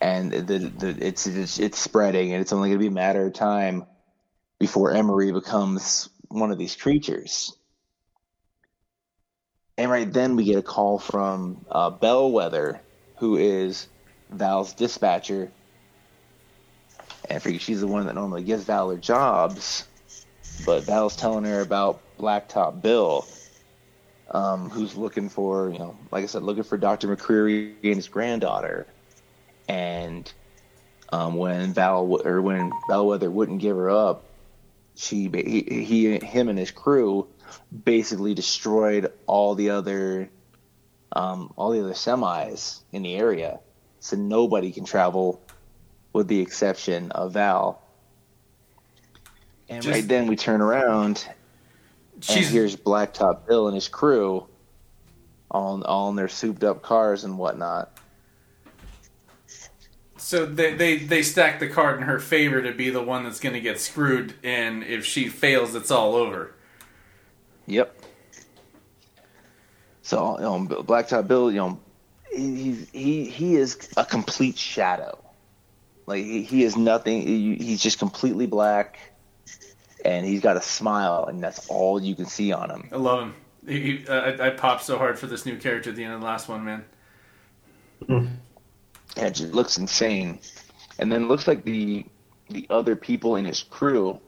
and 0.00 0.32
the, 0.32 0.58
the 0.58 0.96
it's, 1.06 1.26
it's 1.26 1.58
it's 1.58 1.78
spreading, 1.78 2.32
and 2.32 2.40
it's 2.40 2.52
only 2.52 2.68
going 2.68 2.78
to 2.78 2.82
be 2.82 2.88
a 2.88 2.90
matter 2.90 3.26
of 3.26 3.32
time 3.32 3.84
before 4.58 4.92
Emery 4.92 5.32
becomes 5.32 6.08
one 6.28 6.50
of 6.50 6.58
these 6.58 6.76
creatures. 6.76 7.56
And 9.76 9.90
right 9.90 10.10
then 10.10 10.36
we 10.36 10.44
get 10.44 10.58
a 10.58 10.62
call 10.62 10.98
from 10.98 11.64
uh, 11.70 11.90
Bellwether, 11.90 12.80
who 13.16 13.36
is 13.36 13.88
Val's 14.30 14.74
dispatcher, 14.74 15.50
and 17.28 17.42
figure 17.42 17.58
she's 17.58 17.80
the 17.80 17.86
one 17.86 18.06
that 18.06 18.14
normally 18.14 18.42
gives 18.42 18.64
Val 18.64 18.90
her 18.90 18.98
jobs 18.98 19.86
but 20.64 20.84
Val's 20.84 21.16
telling 21.16 21.44
her 21.44 21.60
about 21.60 22.00
Blacktop 22.18 22.82
Bill, 22.82 23.26
um, 24.30 24.70
who's 24.70 24.96
looking 24.96 25.28
for, 25.28 25.70
you 25.70 25.78
know, 25.78 25.96
like 26.10 26.24
I 26.24 26.26
said, 26.26 26.42
looking 26.42 26.62
for 26.62 26.76
Dr. 26.76 27.14
McCreary 27.14 27.74
and 27.82 27.96
his 27.96 28.08
granddaughter. 28.08 28.86
And 29.70 30.32
um, 31.10 31.34
when 31.34 31.72
Val 31.72 32.20
or 32.24 32.42
when 32.42 32.72
Bellwether 32.88 33.30
wouldn't 33.30 33.60
give 33.60 33.76
her 33.76 33.88
up, 33.88 34.24
she 34.96 35.30
he, 35.32 35.84
he 35.84 36.18
him 36.18 36.48
and 36.48 36.58
his 36.58 36.72
crew 36.72 37.28
basically 37.84 38.34
destroyed 38.34 39.12
all 39.26 39.54
the 39.54 39.70
other 39.70 40.28
um, 41.12 41.52
all 41.56 41.70
the 41.70 41.80
other 41.80 41.92
semis 41.92 42.80
in 42.90 43.02
the 43.02 43.14
area, 43.14 43.60
so 44.00 44.16
nobody 44.16 44.72
can 44.72 44.84
travel, 44.84 45.40
with 46.12 46.26
the 46.26 46.40
exception 46.40 47.12
of 47.12 47.34
Val. 47.34 47.80
And 49.68 49.82
Just- 49.82 49.94
right 49.94 50.08
then 50.08 50.26
we 50.26 50.34
turn 50.34 50.60
around 50.60 51.24
and 52.28 52.44
here's 52.44 52.74
Blacktop 52.74 53.46
Bill 53.46 53.68
and 53.68 53.74
his 53.74 53.88
crew 53.88 54.46
all, 55.50 55.82
all 55.84 56.10
in 56.10 56.16
their 56.16 56.28
souped 56.28 56.64
up 56.64 56.82
cars 56.82 57.24
and 57.24 57.38
whatnot. 57.38 57.99
So 60.20 60.46
they, 60.46 60.74
they 60.74 60.96
they 60.98 61.22
stack 61.22 61.58
the 61.60 61.68
card 61.68 61.96
in 61.98 62.02
her 62.04 62.18
favor 62.18 62.62
to 62.62 62.72
be 62.72 62.90
the 62.90 63.02
one 63.02 63.24
that's 63.24 63.40
going 63.40 63.54
to 63.54 63.60
get 63.60 63.80
screwed, 63.80 64.34
and 64.44 64.84
if 64.84 65.04
she 65.04 65.28
fails, 65.28 65.74
it's 65.74 65.90
all 65.90 66.14
over. 66.14 66.54
Yep. 67.66 67.96
So 70.02 70.36
you 70.38 70.42
know, 70.44 70.82
Blacktop 70.82 71.26
Bill, 71.28 71.50
you 71.50 71.58
know, 71.58 71.80
he 72.32 72.54
he's- 72.62 72.88
he 72.92 73.24
he 73.24 73.56
is 73.56 73.88
a 73.96 74.04
complete 74.04 74.58
shadow. 74.58 75.18
Like 76.06 76.24
he, 76.24 76.42
he 76.42 76.64
is 76.64 76.76
nothing. 76.76 77.22
He, 77.22 77.56
he's 77.56 77.80
just 77.82 77.98
completely 77.98 78.46
black, 78.46 78.98
and 80.04 80.26
he's 80.26 80.40
got 80.40 80.56
a 80.56 80.62
smile, 80.62 81.26
and 81.26 81.42
that's 81.42 81.68
all 81.68 82.02
you 82.02 82.14
can 82.14 82.26
see 82.26 82.52
on 82.52 82.70
him. 82.70 82.88
I 82.92 82.96
love 82.96 83.20
him. 83.22 83.34
He, 83.66 83.80
he- 83.98 84.06
uh, 84.08 84.14
I, 84.42 84.46
I 84.46 84.50
popped 84.50 84.82
so 84.84 84.98
hard 84.98 85.18
for 85.18 85.26
this 85.26 85.46
new 85.46 85.56
character 85.56 85.90
at 85.90 85.96
the 85.96 86.04
end 86.04 86.14
of 86.14 86.20
the 86.20 86.26
last 86.26 86.48
one, 86.48 86.64
man. 86.64 86.84
And 89.16 89.26
it 89.26 89.34
just 89.34 89.52
looks 89.52 89.78
insane. 89.78 90.38
And 90.98 91.10
then 91.10 91.24
it 91.24 91.26
looks 91.26 91.46
like 91.46 91.64
the 91.64 92.04
the 92.48 92.66
other 92.68 92.96
people 92.96 93.36
in 93.36 93.44
his 93.44 93.62
crew 93.62 94.18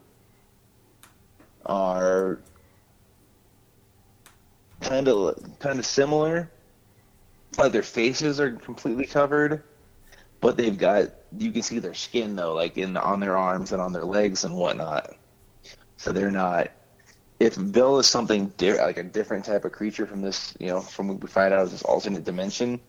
are 1.65 2.39
kind 4.81 5.07
of 5.07 5.59
kind 5.59 5.79
of 5.79 5.85
similar. 5.85 6.51
Like 7.57 7.71
their 7.71 7.83
faces 7.83 8.39
are 8.39 8.51
completely 8.51 9.05
covered, 9.05 9.63
but 10.41 10.57
they've 10.57 10.77
got 10.77 11.09
you 11.37 11.51
can 11.51 11.61
see 11.61 11.79
their 11.79 11.93
skin 11.93 12.35
though, 12.35 12.53
like 12.53 12.77
in 12.77 12.97
on 12.97 13.19
their 13.19 13.37
arms 13.37 13.71
and 13.71 13.81
on 13.81 13.93
their 13.93 14.05
legs 14.05 14.43
and 14.43 14.55
whatnot. 14.55 15.15
So 15.97 16.11
they're 16.11 16.31
not. 16.31 16.71
If 17.39 17.57
Bill 17.71 17.99
is 17.99 18.07
something 18.07 18.47
di- 18.57 18.77
like 18.77 18.97
a 18.97 19.03
different 19.03 19.45
type 19.45 19.65
of 19.65 19.71
creature 19.71 20.05
from 20.05 20.21
this, 20.21 20.55
you 20.59 20.67
know, 20.67 20.81
from 20.81 21.07
what 21.07 21.21
we 21.21 21.27
find 21.27 21.53
out 21.53 21.63
of 21.63 21.71
this 21.71 21.83
alternate 21.83 22.23
dimension, 22.23 22.79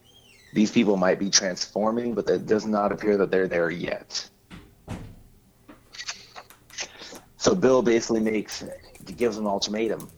these 0.54 0.70
people 0.70 0.96
might 0.96 1.18
be 1.18 1.28
transforming, 1.28 2.14
but 2.14 2.30
it 2.30 2.46
does 2.46 2.64
not 2.64 2.92
appear 2.92 3.16
that 3.16 3.30
they're 3.30 3.48
there 3.48 3.70
yet. 3.70 4.30
So 7.36 7.54
Bill 7.54 7.82
basically 7.82 8.20
makes 8.20 8.64
gives 9.16 9.36
an 9.36 9.46
ultimatum: 9.46 10.08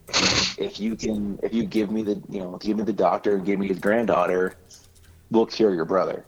if 0.58 0.78
you 0.78 0.94
can, 0.94 1.40
if 1.42 1.54
you 1.54 1.64
give 1.64 1.90
me 1.90 2.02
the, 2.02 2.22
you 2.28 2.40
know, 2.40 2.58
give 2.58 2.76
me 2.76 2.84
the 2.84 2.92
doctor, 2.92 3.38
give 3.38 3.58
me 3.58 3.66
his 3.66 3.78
granddaughter, 3.78 4.54
we'll 5.30 5.46
cure 5.46 5.74
your 5.74 5.86
brother. 5.86 6.24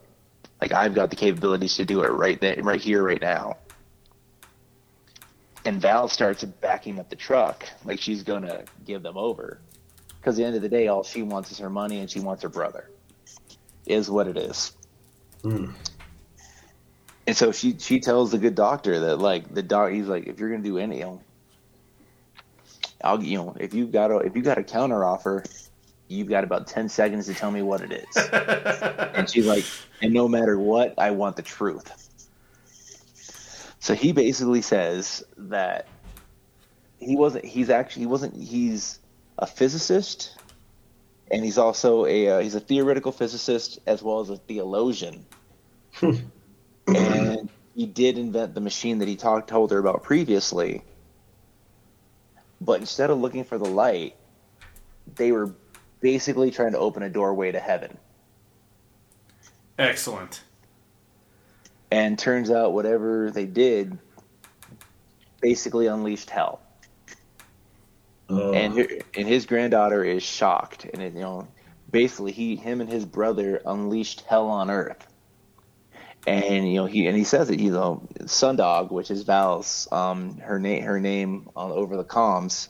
Like 0.61 0.73
I've 0.73 0.95
got 0.95 1.11
the 1.11 1.17
capabilities 1.17 1.77
to 1.77 1.85
do 1.85 2.03
it 2.03 2.11
right 2.11 2.41
there, 2.41 2.57
right 2.63 2.81
here, 2.81 3.05
right 3.05 3.21
now. 3.21 3.59
And 5.67 5.83
Val 5.83 6.09
starts 6.09 6.43
backing 6.45 6.99
up 6.99 7.11
the 7.11 7.17
truck, 7.17 7.69
like 7.85 8.01
she's 8.01 8.23
gonna 8.23 8.65
give 8.87 9.03
them 9.03 9.19
over. 9.19 9.61
Because 10.19 10.37
at 10.37 10.43
the 10.43 10.47
end 10.47 10.57
of 10.57 10.63
the 10.63 10.69
day, 10.69 10.89
all 10.89 11.05
she 11.05 11.23
wants 11.23 11.53
is 11.53 11.59
her 11.59 11.71
money, 11.71 12.01
and 12.01 12.11
she 12.11 12.21
wants 12.21 12.43
her 12.43 12.49
brother 12.49 12.89
is 13.89 14.11
what 14.11 14.29
it 14.29 14.37
is. 14.37 14.73
Hmm. 15.43 15.73
And 17.27 17.37
so 17.37 17.53
she 17.53 17.77
she 17.79 18.01
tells 18.01 18.31
the 18.31 18.39
good 18.39 18.55
doctor 18.55 19.01
that 19.01 19.17
like 19.17 19.53
the 19.53 19.63
doc 19.63 19.93
he's 19.93 20.07
like 20.07 20.27
if 20.27 20.41
you're 20.41 20.51
gonna 20.51 20.63
do 20.63 20.79
any 20.79 21.05
I'll 23.05 23.23
you 23.23 23.37
know 23.37 23.55
if 23.61 23.75
you've 23.75 23.93
got 23.93 24.11
a 24.11 24.17
if 24.19 24.35
you 24.35 24.43
got 24.43 24.57
a 24.57 24.63
counter 24.63 25.05
offer 25.05 25.45
you've 26.09 26.29
got 26.29 26.43
about 26.43 26.67
ten 26.67 26.89
seconds 26.89 27.27
to 27.27 27.35
tell 27.35 27.51
me 27.51 27.61
what 27.61 27.83
it 27.83 27.93
is. 27.93 28.17
and 29.15 29.29
she's 29.29 29.47
like 29.47 29.65
and 30.01 30.13
no 30.15 30.27
matter 30.27 30.59
what 30.59 30.95
I 30.97 31.11
want 31.11 31.37
the 31.37 31.43
truth. 31.43 31.93
So 33.81 33.95
he 33.95 34.13
basically 34.13 34.63
says 34.63 35.23
that 35.37 35.87
he 36.99 37.15
wasn't 37.15 37.45
he's 37.45 37.71
actually 37.71 38.03
he 38.03 38.07
wasn't 38.07 38.35
he's 38.37 39.01
a 39.39 39.47
physicist 39.47 40.37
and 41.31 41.45
he's 41.45 41.59
also 41.59 42.07
a 42.07 42.29
uh, 42.29 42.39
he's 42.41 42.55
a 42.55 42.61
theoretical 42.61 43.13
physicist 43.13 43.79
as 43.87 44.03
well 44.03 44.21
as 44.21 44.31
a 44.31 44.37
theologian. 44.37 45.25
and 46.87 47.49
he 47.75 47.87
did 47.87 48.19
invent 48.19 48.55
the 48.55 48.61
machine 48.61 48.99
that 48.99 49.09
he 49.09 49.17
talked 49.17 49.49
told 49.49 49.71
her 49.71 49.79
about 49.79 50.03
previously. 50.03 50.83
But 52.61 52.81
instead 52.81 53.11
of 53.11 53.19
looking 53.19 53.45
for 53.45 53.59
the 53.59 53.69
light, 53.69 54.17
they 55.15 55.33
were 55.33 55.55
basically 56.01 56.51
trying 56.51 56.73
to 56.73 56.79
open 56.79 57.03
a 57.03 57.09
doorway 57.09 57.53
to 57.53 57.61
heaven. 57.61 57.97
Excellent. 59.79 60.43
And 61.91 62.19
turns 62.19 62.51
out 62.51 62.73
whatever 62.73 63.31
they 63.31 63.47
did 63.47 63.97
basically 65.41 65.87
unleashed 65.87 66.31
hell. 66.31 66.61
Oh. 68.31 68.53
and 68.53 68.77
her, 68.77 68.87
and 69.15 69.27
his 69.27 69.47
granddaughter 69.47 70.05
is 70.05 70.23
shocked, 70.23 70.85
and 70.85 71.03
it, 71.03 71.15
you 71.15 71.21
know, 71.21 71.49
basically 71.91 72.33
he, 72.33 72.57
him, 72.57 72.81
and 72.81 72.91
his 72.91 73.05
brother 73.05 73.63
unleashed 73.65 74.23
hell 74.23 74.49
on 74.49 74.71
earth. 74.71 75.07
And 76.27 76.71
you 76.71 76.75
know 76.75 76.85
he 76.85 77.07
and 77.07 77.17
he 77.17 77.25
says 77.25 77.49
it. 77.49 77.59
You 77.59 77.71
know, 77.71 78.07
Sundog, 78.25 78.91
which 78.91 79.11
is 79.11 79.23
Val's, 79.23 79.89
um, 79.91 80.37
her 80.39 80.59
name, 80.59 80.83
her 80.83 81.01
name 81.01 81.49
on 81.57 81.71
over 81.71 81.97
the 81.97 82.05
comms, 82.05 82.69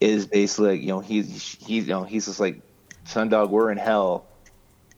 is 0.00 0.26
basically 0.26 0.78
you 0.78 0.86
know 0.86 1.00
he's 1.00 1.58
he's 1.60 1.86
you 1.86 1.92
know 1.92 2.04
he's 2.04 2.26
just 2.26 2.40
like 2.40 2.62
Sundog, 3.04 3.50
we're 3.50 3.70
in 3.70 3.76
hell, 3.76 4.28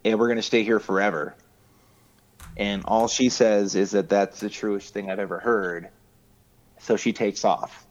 and 0.05 0.21
we're 0.21 0.29
gonna 0.29 0.43
stay 0.43 0.63
here 0.63 0.79
forever. 0.79 1.35
And 2.57 2.85
all 2.85 3.09
she 3.09 3.31
says 3.31 3.75
is 3.75 3.93
that 3.93 4.09
that's 4.09 4.39
the 4.39 4.51
truest 4.51 4.93
thing 4.93 5.11
I've 5.11 5.19
ever 5.19 5.41
heard. 5.41 5.89
So 6.79 6.97
she 6.97 7.13
takes 7.13 7.45
off 7.45 7.87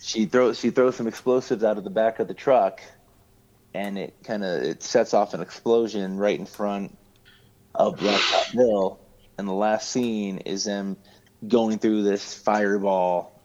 she 0.00 0.26
throws 0.26 0.58
she 0.58 0.70
throws 0.70 0.96
some 0.96 1.06
explosives 1.06 1.62
out 1.62 1.78
of 1.78 1.84
the 1.84 1.90
back 1.90 2.18
of 2.20 2.28
the 2.28 2.34
truck 2.34 2.80
and 3.74 3.98
it 3.98 4.14
kind 4.24 4.42
of 4.44 4.62
it 4.62 4.82
sets 4.82 5.14
off 5.14 5.34
an 5.34 5.40
explosion 5.40 6.16
right 6.16 6.38
in 6.38 6.46
front 6.46 6.96
of 7.74 7.96
Blacktop 7.96 8.52
Hill 8.52 9.00
and 9.38 9.46
the 9.46 9.52
last 9.52 9.90
scene 9.90 10.38
is 10.38 10.64
them 10.64 10.96
going 11.48 11.78
through 11.78 12.02
this 12.02 12.34
fireball 12.34 13.40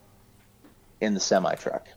in 1.02 1.14
the 1.14 1.20
semi 1.20 1.56
truck. 1.56 1.88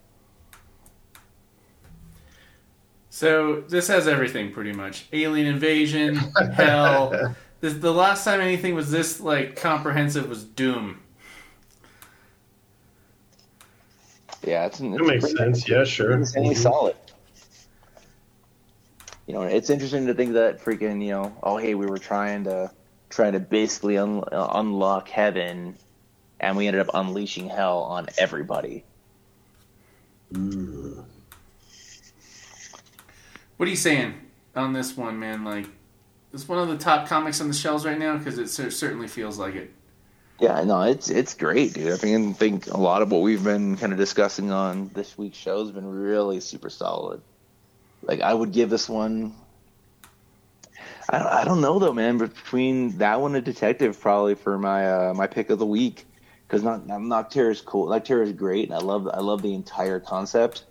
So 3.09 3.61
this 3.67 3.87
has 3.87 4.07
everything 4.07 4.51
pretty 4.51 4.71
much: 4.71 5.07
alien 5.11 5.47
invasion, 5.47 6.15
hell. 6.53 7.35
This, 7.61 7.73
the 7.73 7.91
last 7.91 8.23
time 8.23 8.39
anything 8.39 8.73
was 8.73 8.89
this 8.89 9.19
like 9.19 9.57
comprehensive 9.57 10.29
was 10.29 10.45
Doom. 10.45 11.01
Yeah, 14.45 14.65
it's, 14.65 14.79
it's 14.79 14.97
That 14.97 15.05
makes 15.05 15.21
pretty- 15.23 15.37
sense. 15.37 15.67
Yeah, 15.67 15.83
sure. 15.83 16.11
insanely 16.13 16.55
Mhm. 16.55 16.59
solid. 16.59 16.95
You 19.27 19.33
know, 19.35 19.41
it's 19.43 19.69
interesting 19.69 20.07
to 20.07 20.13
think 20.13 20.33
that 20.33 20.59
freaking, 20.63 21.03
you 21.03 21.11
know, 21.11 21.35
oh 21.43 21.57
hey, 21.57 21.75
we 21.75 21.85
were 21.85 21.97
trying 21.99 22.45
to 22.45 22.71
trying 23.09 23.33
to 23.33 23.39
basically 23.39 23.97
un- 23.97 24.23
uh, 24.31 24.49
unlock 24.53 25.07
heaven, 25.09 25.75
and 26.39 26.55
we 26.57 26.67
ended 26.67 26.79
up 26.87 26.93
unleashing 26.93 27.49
hell 27.49 27.79
on 27.79 28.07
everybody. 28.19 28.83
Mm. 30.33 31.03
What 33.57 33.65
are 33.67 33.69
you 33.69 33.75
saying 33.75 34.13
on 34.55 34.73
this 34.73 34.95
one, 34.95 35.19
man? 35.19 35.43
Like, 35.43 35.67
it's 36.33 36.47
one 36.47 36.59
of 36.59 36.67
the 36.69 36.77
top 36.77 37.07
comics 37.07 37.41
on 37.41 37.47
the 37.47 37.53
shelves 37.53 37.83
right 37.85 37.97
now 37.97 38.17
because 38.17 38.37
it 38.37 38.47
cer- 38.49 38.71
certainly 38.71 39.07
feels 39.07 39.37
like 39.39 39.55
it. 39.55 39.71
Yeah, 40.39 40.63
no, 40.63 40.83
it's 40.83 41.09
it's 41.09 41.33
great, 41.33 41.73
dude. 41.73 41.91
I 41.91 41.97
think, 41.97 42.29
I 42.29 42.33
think 42.33 42.67
a 42.67 42.77
lot 42.77 43.01
of 43.01 43.11
what 43.11 43.21
we've 43.21 43.43
been 43.43 43.75
kind 43.75 43.91
of 43.91 43.99
discussing 43.99 44.51
on 44.51 44.89
this 44.93 45.17
week's 45.17 45.37
show 45.37 45.59
has 45.59 45.71
been 45.71 45.85
really 45.85 46.39
super 46.39 46.69
solid. 46.69 47.21
Like, 48.01 48.21
I 48.21 48.33
would 48.33 48.53
give 48.53 48.69
this 48.69 48.87
one. 48.87 49.35
I 51.09 51.19
don't, 51.19 51.27
I 51.27 51.43
don't 51.43 51.61
know 51.61 51.79
though, 51.79 51.93
man. 51.93 52.17
Between 52.17 52.97
that 52.99 53.19
one 53.19 53.35
and 53.35 53.43
Detective, 53.43 53.99
probably 53.99 54.35
for 54.35 54.57
my 54.57 55.09
uh, 55.09 55.13
my 55.13 55.27
pick 55.27 55.49
of 55.49 55.59
the 55.59 55.65
week, 55.65 56.05
because 56.47 56.63
not 56.63 56.87
Nocterra 56.87 57.51
is 57.51 57.59
cool. 57.59 57.87
Nocterra 57.87 58.23
is 58.23 58.31
great, 58.31 58.69
and 58.69 58.73
I 58.73 58.79
love 58.79 59.09
I 59.11 59.19
love 59.19 59.41
the 59.41 59.53
entire 59.53 59.99
concept. 59.99 60.63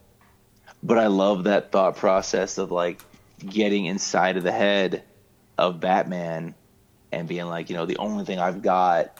But 0.82 0.96
I 0.96 1.08
love 1.08 1.44
that 1.44 1.72
thought 1.72 1.96
process 1.96 2.56
of 2.56 2.70
like 2.70 3.02
getting 3.44 3.84
inside 3.84 4.36
of 4.36 4.44
the 4.44 4.52
head 4.52 5.02
of 5.58 5.80
Batman 5.80 6.54
and 7.10 7.28
being 7.28 7.46
like, 7.46 7.68
you 7.68 7.76
know, 7.76 7.84
the 7.84 7.98
only 7.98 8.24
thing 8.24 8.38
I've 8.38 8.62
got 8.62 9.12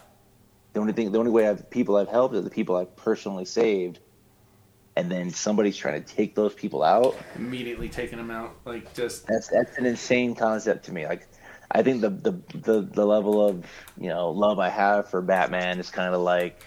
the 0.78 0.82
only 0.82 0.92
thing, 0.92 1.10
the 1.10 1.18
only 1.18 1.32
way 1.32 1.48
I've 1.48 1.68
people 1.70 1.96
I've 1.96 2.09
helped 2.09 2.36
are 2.36 2.40
the 2.40 2.50
people 2.50 2.76
I've 2.76 2.94
personally 2.94 3.44
saved, 3.44 3.98
and 4.94 5.10
then 5.10 5.30
somebody's 5.30 5.76
trying 5.76 6.00
to 6.00 6.14
take 6.14 6.36
those 6.36 6.55
people 6.55 6.84
out. 6.84 7.16
Immediately 7.34 7.88
taking 7.88 8.16
them 8.16 8.30
out, 8.30 8.55
like 8.64 8.94
just 8.94 9.26
That's 9.26 9.48
that's 9.48 9.76
an 9.76 9.86
insane 9.86 10.36
concept 10.36 10.84
to 10.84 10.92
me. 10.92 11.05
Like, 11.05 11.26
I 11.72 11.82
think 11.82 12.00
the 12.00 12.10
the 12.10 12.40
the, 12.55 12.82
the 12.82 13.05
level 13.05 13.44
of 13.44 13.66
you 13.98 14.09
know 14.09 14.30
love 14.30 14.60
I 14.60 14.68
have 14.68 15.10
for 15.10 15.20
Batman 15.20 15.80
is 15.80 15.90
kind 15.90 16.14
of 16.14 16.20
like, 16.20 16.62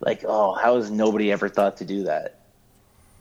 like 0.00 0.24
oh, 0.26 0.54
how 0.54 0.74
has 0.74 0.90
nobody 0.90 1.30
ever 1.30 1.48
thought 1.48 1.76
to 1.76 1.84
do 1.84 2.02
that? 2.02 2.40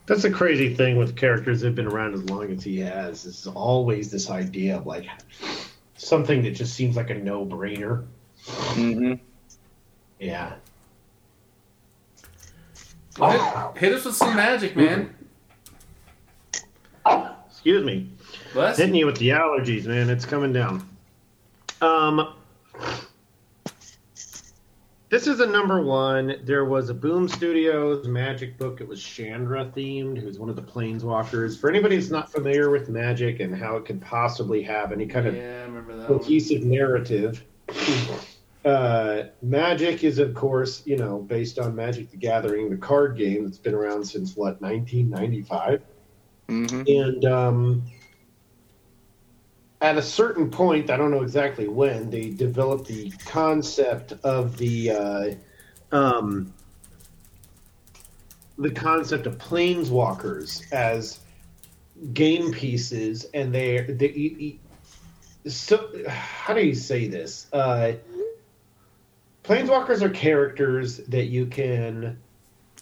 That's 0.08 0.24
a 0.24 0.32
crazy 0.32 0.74
thing 0.74 0.98
with 0.98 1.16
characters 1.16 1.62
that 1.62 1.68
have 1.68 1.76
been 1.76 1.86
around 1.86 2.16
as 2.16 2.24
long 2.24 2.52
as 2.52 2.64
he 2.64 2.80
has. 2.80 3.26
Is 3.26 3.46
always 3.46 4.10
this 4.10 4.32
idea 4.32 4.78
of 4.78 4.88
like 4.88 5.06
something 5.98 6.42
that 6.42 6.56
just 6.56 6.74
seems 6.74 6.96
like 6.96 7.12
a 7.12 7.14
no-brainer. 7.14 8.08
Mm-hmm. 8.44 9.24
Yeah. 10.22 10.54
Well, 13.18 13.74
hit, 13.74 13.78
hit 13.82 13.94
us 13.94 14.06
with 14.06 14.16
some 14.16 14.36
magic, 14.36 14.76
man. 14.76 15.14
Excuse 17.50 17.84
me. 17.84 18.10
Bless. 18.54 18.78
Hitting 18.78 18.96
you 18.96 19.06
with 19.08 19.18
the 19.18 19.30
allergies, 19.30 19.86
man. 19.86 20.10
It's 20.10 20.26
coming 20.26 20.54
down. 20.54 20.88
Um, 21.82 22.36
this 25.10 25.26
is 25.28 25.40
a 25.40 25.46
number 25.48 25.82
one. 25.82 26.36
There 26.44 26.66
was 26.66 26.90
a 26.90 26.94
Boom 26.94 27.28
Studios 27.28 28.08
magic 28.08 28.58
book. 28.60 28.80
It 28.80 28.88
was 28.88 29.04
Chandra 29.04 29.66
themed, 29.76 30.20
who's 30.20 30.38
one 30.40 30.50
of 30.50 30.56
the 30.56 30.62
planeswalkers. 30.62 31.60
For 31.60 31.70
anybody 31.70 31.96
who's 31.96 32.12
not 32.12 32.32
familiar 32.32 32.70
with 32.70 32.88
magic 32.90 33.40
and 33.40 33.56
how 33.56 33.76
it 33.78 33.86
could 33.86 34.00
possibly 34.02 34.62
have 34.64 34.92
any 34.92 35.08
kind 35.08 35.26
of 35.28 35.36
Yeah, 35.36 35.62
I 35.62 35.64
remember 35.64 35.98
that 35.98 36.10
one. 36.10 36.20
cohesive 36.20 36.64
narrative. 36.64 37.44
Uh, 38.64 39.24
Magic 39.42 40.04
is, 40.04 40.20
of 40.20 40.34
course, 40.34 40.84
you 40.86 40.98
know, 40.98 41.20
based 41.20 41.58
on 41.58 41.76
Magic 41.76 42.12
the 42.12 42.18
Gathering, 42.18 42.70
the 42.70 42.78
card 42.78 43.18
game 43.18 43.44
that's 43.44 43.58
been 43.58 43.74
around 43.74 44.06
since 44.06 44.36
what 44.36 44.62
1995, 44.62 45.82
Mm-hmm. 46.48 46.84
and 46.86 47.26
um, 47.26 47.84
at 49.80 49.98
a 49.98 50.02
certain 50.02 50.50
point, 50.50 50.90
I 50.90 50.98
don't 50.98 51.10
know 51.12 51.24
exactly 51.24 51.68
when, 51.68 52.10
they 52.10 52.30
developed 52.30 52.88
the 52.88 53.12
concept 53.26 54.14
of 54.24 54.58
the 54.58 54.92
uh, 54.92 55.32
um, 55.92 56.54
the 58.58 58.72
concept 58.72 59.28
of 59.28 59.38
planeswalkers 59.38 60.72
as 60.72 61.20
game 62.14 62.52
pieces, 62.52 63.26
and 63.34 63.54
they 63.54 63.82
they. 63.82 64.60
so 65.50 65.90
how 66.08 66.54
do 66.54 66.62
you 66.62 66.76
say 66.76 67.08
this? 67.08 67.48
Uh, 67.52 67.94
planeswalkers 69.44 70.02
are 70.02 70.10
characters 70.10 70.98
that 70.98 71.26
you 71.26 71.46
can 71.46 72.18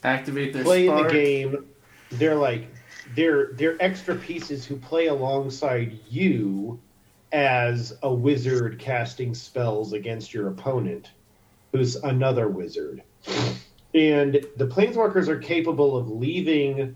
Activate 0.03 0.53
their 0.53 0.63
play 0.63 0.87
in 0.87 0.95
the 0.95 1.09
game. 1.09 1.65
They're 2.11 2.35
like 2.35 2.67
they're 3.15 3.51
they're 3.53 3.81
extra 3.81 4.15
pieces 4.15 4.65
who 4.65 4.77
play 4.77 5.07
alongside 5.07 5.99
you 6.09 6.79
as 7.31 7.97
a 8.01 8.13
wizard 8.13 8.79
casting 8.79 9.33
spells 9.35 9.93
against 9.93 10.33
your 10.33 10.47
opponent, 10.47 11.11
who's 11.71 11.97
another 11.97 12.47
wizard. 12.47 13.03
And 13.93 14.45
the 14.55 14.67
planeswalkers 14.67 15.27
are 15.27 15.37
capable 15.37 15.97
of 15.97 16.09
leaving 16.09 16.95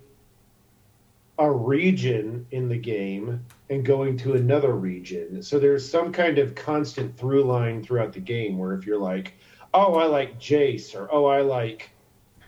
a 1.39 1.51
region 1.51 2.45
in 2.51 2.69
the 2.69 2.77
game 2.77 3.43
and 3.69 3.83
going 3.83 4.15
to 4.17 4.33
another 4.33 4.73
region. 4.73 5.41
So 5.41 5.59
there's 5.59 5.89
some 5.89 6.11
kind 6.11 6.37
of 6.37 6.55
constant 6.55 7.17
through 7.17 7.43
line 7.43 7.83
throughout 7.83 8.13
the 8.13 8.19
game 8.19 8.57
where 8.57 8.73
if 8.73 8.85
you're 8.85 8.99
like, 8.99 9.33
oh, 9.73 9.95
I 9.95 10.05
like 10.05 10.39
Jace, 10.39 10.95
or 10.95 11.07
oh, 11.11 11.25
I 11.25 11.41
like 11.41 11.89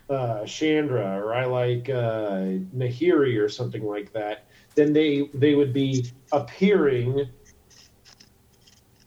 uh, 0.10 0.46
Chandra, 0.46 1.20
or 1.20 1.34
I 1.34 1.46
like 1.46 1.90
uh, 1.90 2.60
Nahiri, 2.76 3.40
or 3.40 3.50
something 3.50 3.84
like 3.84 4.14
that, 4.14 4.46
then 4.76 4.94
they 4.94 5.30
they 5.34 5.56
would 5.56 5.74
be 5.74 6.12
appearing 6.32 7.28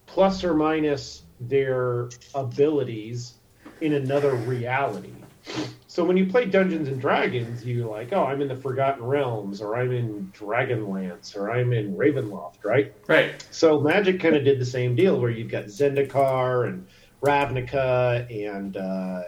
plus 0.06 0.42
or 0.42 0.54
minus 0.54 1.22
their 1.40 2.08
abilities 2.34 3.34
in 3.80 3.92
another 3.92 4.34
reality. 4.34 5.12
So 5.86 6.04
when 6.04 6.16
you 6.16 6.26
play 6.26 6.44
Dungeons 6.44 6.88
and 6.88 7.00
Dragons, 7.00 7.64
you're 7.64 7.88
like, 7.88 8.12
oh, 8.12 8.24
I'm 8.24 8.42
in 8.42 8.48
the 8.48 8.56
Forgotten 8.56 9.02
Realms, 9.02 9.60
or 9.60 9.76
I'm 9.76 9.92
in 9.92 10.30
Dragonlance, 10.36 11.36
or 11.36 11.50
I'm 11.50 11.72
in 11.72 11.96
Ravenloft, 11.96 12.64
right? 12.64 12.92
Right. 13.06 13.46
So 13.50 13.80
Magic 13.80 14.20
kind 14.20 14.36
of 14.36 14.44
did 14.44 14.60
the 14.60 14.66
same 14.66 14.94
deal, 14.94 15.18
where 15.20 15.30
you've 15.30 15.50
got 15.50 15.64
Zendikar 15.64 16.68
and 16.68 16.86
Ravnica 17.20 18.48
and 18.48 18.76
uh, 18.76 19.22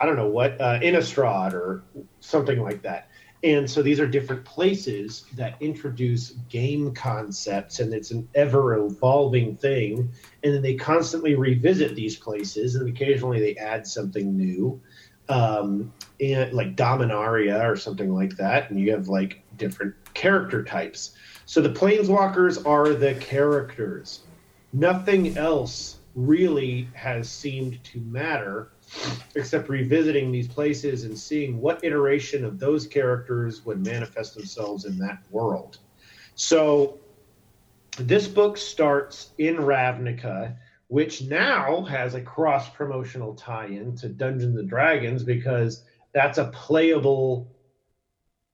I 0.00 0.06
don't 0.06 0.16
know 0.16 0.28
what 0.28 0.60
uh, 0.60 0.80
Innistrad 0.80 1.52
or 1.52 1.84
something 2.20 2.60
like 2.60 2.82
that. 2.82 3.08
And 3.44 3.70
so 3.70 3.82
these 3.82 4.00
are 4.00 4.06
different 4.06 4.46
places 4.46 5.26
that 5.36 5.56
introduce 5.60 6.30
game 6.48 6.94
concepts, 6.94 7.78
and 7.78 7.92
it's 7.92 8.10
an 8.10 8.26
ever 8.34 8.74
evolving 8.74 9.54
thing. 9.54 10.10
And 10.42 10.54
then 10.54 10.62
they 10.62 10.74
constantly 10.76 11.34
revisit 11.34 11.94
these 11.94 12.16
places, 12.16 12.74
and 12.74 12.88
occasionally 12.88 13.40
they 13.40 13.54
add 13.56 13.86
something 13.86 14.34
new, 14.34 14.80
um, 15.28 15.92
and 16.20 16.54
like 16.54 16.74
Dominaria 16.74 17.70
or 17.70 17.76
something 17.76 18.14
like 18.14 18.34
that. 18.38 18.70
And 18.70 18.80
you 18.80 18.92
have 18.92 19.08
like 19.08 19.42
different 19.58 19.94
character 20.14 20.64
types. 20.64 21.14
So 21.44 21.60
the 21.60 21.68
planeswalkers 21.68 22.66
are 22.66 22.94
the 22.94 23.14
characters. 23.16 24.20
Nothing 24.72 25.36
else 25.36 25.93
really 26.14 26.88
has 26.94 27.28
seemed 27.28 27.82
to 27.84 28.00
matter 28.00 28.70
except 29.34 29.68
revisiting 29.68 30.30
these 30.30 30.46
places 30.46 31.04
and 31.04 31.18
seeing 31.18 31.60
what 31.60 31.82
iteration 31.84 32.44
of 32.44 32.58
those 32.58 32.86
characters 32.86 33.64
would 33.64 33.84
manifest 33.84 34.34
themselves 34.34 34.84
in 34.84 34.96
that 34.98 35.18
world. 35.30 35.78
So 36.36 36.98
this 37.98 38.28
book 38.28 38.56
starts 38.56 39.30
in 39.38 39.56
Ravnica, 39.56 40.56
which 40.88 41.22
now 41.22 41.82
has 41.84 42.14
a 42.14 42.20
cross 42.20 42.68
promotional 42.68 43.34
tie 43.34 43.66
in 43.66 43.96
to 43.96 44.08
Dungeons 44.08 44.56
and 44.56 44.68
Dragons 44.68 45.22
because 45.24 45.84
that's 46.12 46.38
a 46.38 46.46
playable 46.46 47.50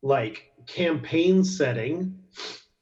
like 0.03 0.53
campaign 0.67 1.45
setting 1.45 2.19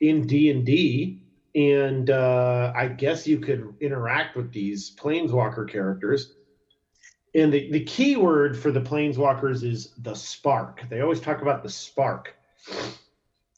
in 0.01 0.27
D&D 0.27 1.23
and 1.59 2.09
uh, 2.09 2.73
I 2.77 2.87
guess 2.87 3.27
you 3.27 3.41
could 3.41 3.75
interact 3.81 4.37
with 4.37 4.53
these 4.53 4.93
planeswalker 4.97 5.69
characters. 5.69 6.33
And 7.35 7.53
the, 7.53 7.69
the 7.73 7.85
key 7.85 8.15
word 8.15 8.57
for 8.57 8.71
the 8.71 8.81
planeswalkers 8.81 9.65
is 9.65 9.93
the 9.99 10.15
spark. 10.15 10.85
They 10.89 11.01
always 11.01 11.19
talk 11.19 11.43
about 11.43 11.65
the 11.65 11.69
spark. 11.69 12.37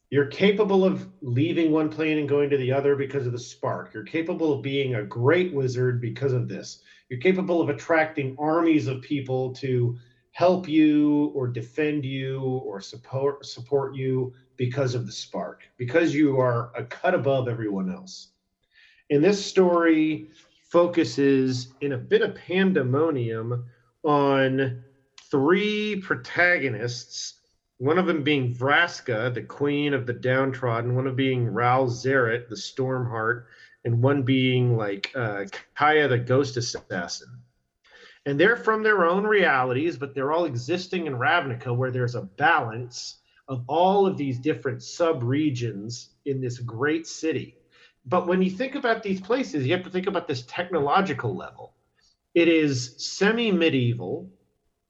You're 0.09 0.27
capable 0.27 0.82
of 0.82 1.10
leaving 1.20 1.72
one 1.72 1.90
plane 1.90 2.16
and 2.16 2.28
going 2.28 2.48
to 2.51 2.56
the 2.56 2.72
other 2.72 2.97
because 2.97 3.27
of 3.27 3.32
the 3.32 3.39
spark. 3.39 3.93
You're 3.93 4.05
capable 4.05 4.55
of 4.55 4.62
being 4.62 4.94
a 4.94 5.05
great 5.05 5.52
wizard 5.52 6.01
because 6.01 6.32
of 6.32 6.48
this. 6.48 6.82
You're 7.10 7.20
capable 7.20 7.60
of 7.60 7.68
attracting 7.68 8.35
armies 8.39 8.86
of 8.86 9.02
people 9.02 9.52
to 9.56 9.98
help 10.32 10.69
you 10.69 11.32
or 11.35 11.48
defend 11.48 12.05
you 12.05 12.40
or 12.40 12.81
support 12.81 13.44
support 13.44 13.94
you 13.94 14.32
because 14.57 14.94
of 14.94 15.07
the 15.07 15.12
spark, 15.12 15.62
because 15.78 16.15
you 16.15 16.39
are 16.39 16.70
a 16.77 16.85
cut 16.85 17.15
above 17.15 17.48
everyone 17.48 17.90
else. 17.90 18.32
And 19.11 19.24
this 19.24 19.44
story 19.44 20.28
focuses 20.70 21.73
in 21.81 21.93
a 21.93 21.98
bit 21.98 22.23
of 22.23 22.35
pandemonium 22.35 23.65
on 24.05 24.82
three 25.31 25.97
protagonists, 25.97 27.40
one 27.78 27.98
of 27.98 28.07
them 28.07 28.23
being 28.23 28.55
Vraska, 28.55 29.32
the 29.32 29.43
queen 29.43 29.94
of 29.94 30.07
the 30.07 30.12
downtrodden, 30.12 30.94
one 30.94 31.07
of 31.07 31.16
being 31.16 31.48
Ral 31.48 31.86
Zarek, 31.86 32.48
the 32.48 32.55
Stormheart, 32.55 33.44
and 33.85 34.02
one 34.02 34.23
being 34.23 34.77
like 34.77 35.11
uh, 35.15 35.44
Kaya, 35.74 36.07
the 36.07 36.19
ghost 36.19 36.57
assassin. 36.57 37.40
And 38.26 38.38
they're 38.38 38.56
from 38.56 38.82
their 38.82 39.05
own 39.05 39.24
realities, 39.24 39.97
but 39.97 40.14
they're 40.14 40.32
all 40.32 40.44
existing 40.44 41.06
in 41.06 41.14
Ravnica 41.14 41.74
where 41.74 41.90
there's 41.90 42.14
a 42.14 42.22
balance 42.22 43.20
of 43.48 43.64
all 43.66 44.06
of 44.06 44.16
these 44.16 44.38
different 44.38 44.82
sub 44.82 45.22
regions 45.22 46.10
in 46.26 46.40
this 46.40 46.59
great 46.59 47.06
city. 47.06 47.56
But 48.06 48.26
when 48.26 48.42
you 48.42 48.51
think 48.51 48.74
about 48.74 49.02
these 49.02 49.20
places, 49.20 49.66
you 49.66 49.72
have 49.72 49.84
to 49.84 49.90
think 49.90 50.06
about 50.06 50.28
this 50.28 50.42
technological 50.42 51.36
level. 51.36 51.74
It 52.34 52.48
is 52.48 52.94
semi 52.98 53.51
medieval, 53.51 54.30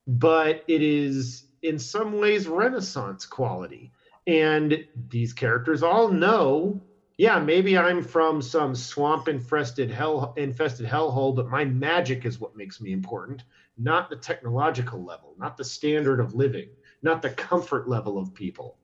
but 0.07 0.63
it 0.67 0.81
is 0.81 1.47
in 1.63 1.79
some 1.79 2.19
ways 2.19 2.47
Renaissance 2.47 3.25
quality. 3.25 3.91
And 4.27 4.85
these 5.09 5.33
characters 5.33 5.81
all 5.83 6.09
know, 6.09 6.81
yeah, 7.21 7.37
maybe 7.37 7.77
I'm 7.77 8.01
from 8.01 8.41
some 8.41 8.73
swamp 8.73 9.27
infested 9.27 9.91
hell 9.91 10.33
infested 10.37 10.87
hellhole, 10.87 11.35
but 11.35 11.49
my 11.49 11.63
magic 11.63 12.25
is 12.25 12.39
what 12.39 12.55
makes 12.55 12.81
me 12.81 12.93
important, 12.93 13.43
not 13.77 14.09
the 14.09 14.15
technological 14.15 15.05
level, 15.05 15.35
not 15.37 15.55
the 15.55 15.63
standard 15.63 16.19
of 16.19 16.33
living, 16.33 16.69
not 17.03 17.21
the 17.21 17.29
comfort 17.29 17.87
level 17.87 18.17
of 18.17 18.33
people. 18.33 18.79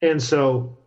And 0.00 0.22
so 0.22 0.78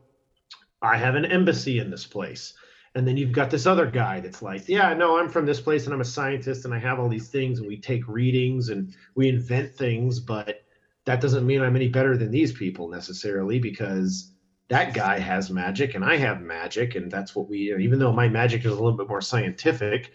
I 0.81 0.95
have 0.95 1.15
an 1.15 1.25
embassy 1.25 1.79
in 1.79 1.89
this 1.89 2.05
place. 2.05 2.53
And 2.95 3.05
then 3.05 3.17
you've 3.17 3.33
got 3.33 3.49
this 3.49 3.65
other 3.65 3.87
guy 3.87 4.21
that's 4.21 4.41
like, 4.41 4.69
yeah, 4.69 4.93
no, 4.93 5.17
I'm 5.19 5.27
from 5.27 5.45
this 5.45 5.59
place 5.59 5.83
and 5.83 5.93
I'm 5.93 5.99
a 5.99 6.05
scientist 6.05 6.63
and 6.63 6.73
I 6.73 6.79
have 6.79 6.97
all 6.97 7.09
these 7.09 7.27
things 7.27 7.59
and 7.59 7.67
we 7.67 7.75
take 7.75 8.07
readings 8.07 8.69
and 8.69 8.95
we 9.15 9.27
invent 9.27 9.75
things, 9.75 10.21
but 10.21 10.61
that 11.03 11.19
doesn't 11.19 11.45
mean 11.45 11.61
I'm 11.61 11.75
any 11.75 11.89
better 11.89 12.15
than 12.15 12.31
these 12.31 12.53
people 12.53 12.87
necessarily 12.87 13.59
because 13.59 14.31
that 14.67 14.93
guy 14.93 15.19
has 15.19 15.49
magic 15.49 15.95
and 15.95 16.03
I 16.03 16.17
have 16.17 16.41
magic 16.41 16.95
and 16.95 17.11
that's 17.11 17.35
what 17.35 17.47
we 17.47 17.75
even 17.75 17.99
though 17.99 18.11
my 18.11 18.27
magic 18.27 18.65
is 18.65 18.71
a 18.71 18.75
little 18.75 18.97
bit 18.97 19.07
more 19.07 19.21
scientific. 19.21 20.11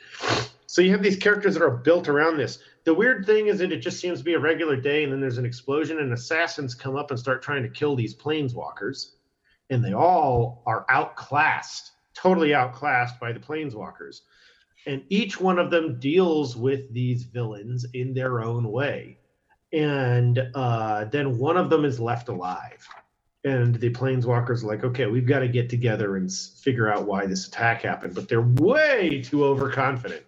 So 0.66 0.82
you 0.82 0.92
have 0.92 1.02
these 1.02 1.16
characters 1.16 1.54
that 1.54 1.62
are 1.62 1.70
built 1.70 2.08
around 2.08 2.36
this. 2.36 2.60
The 2.84 2.94
weird 2.94 3.26
thing 3.26 3.48
is 3.48 3.58
that 3.58 3.72
it 3.72 3.78
just 3.78 4.00
seems 4.00 4.20
to 4.20 4.24
be 4.24 4.34
a 4.34 4.38
regular 4.38 4.76
day 4.76 5.04
and 5.04 5.12
then 5.12 5.20
there's 5.20 5.38
an 5.38 5.44
explosion 5.44 5.98
and 5.98 6.12
assassins 6.12 6.74
come 6.74 6.96
up 6.96 7.10
and 7.10 7.18
start 7.18 7.42
trying 7.42 7.62
to 7.62 7.68
kill 7.68 7.94
these 7.94 8.14
planeswalkers 8.14 9.12
and 9.70 9.84
they 9.84 9.92
all 9.92 10.62
are 10.66 10.84
outclassed 10.88 11.92
totally 12.14 12.52
outclassed 12.52 13.18
by 13.20 13.32
the 13.32 13.40
planeswalkers 13.40 14.22
and 14.86 15.02
each 15.10 15.40
one 15.40 15.58
of 15.58 15.70
them 15.70 15.98
deals 16.00 16.56
with 16.56 16.92
these 16.92 17.24
villains 17.24 17.86
in 17.94 18.12
their 18.12 18.42
own 18.42 18.70
way 18.70 19.18
and 19.72 20.50
uh, 20.54 21.04
then 21.04 21.38
one 21.38 21.56
of 21.56 21.70
them 21.70 21.84
is 21.84 22.00
left 22.00 22.28
alive 22.28 22.86
and 23.44 23.74
the 23.76 23.90
planeswalkers 23.90 24.62
are 24.62 24.66
like 24.66 24.84
okay 24.84 25.06
we've 25.06 25.26
got 25.26 25.40
to 25.40 25.48
get 25.48 25.70
together 25.70 26.16
and 26.16 26.30
figure 26.32 26.92
out 26.92 27.06
why 27.06 27.26
this 27.26 27.46
attack 27.48 27.82
happened 27.82 28.14
but 28.14 28.28
they're 28.28 28.40
way 28.40 29.22
too 29.22 29.44
overconfident. 29.44 30.24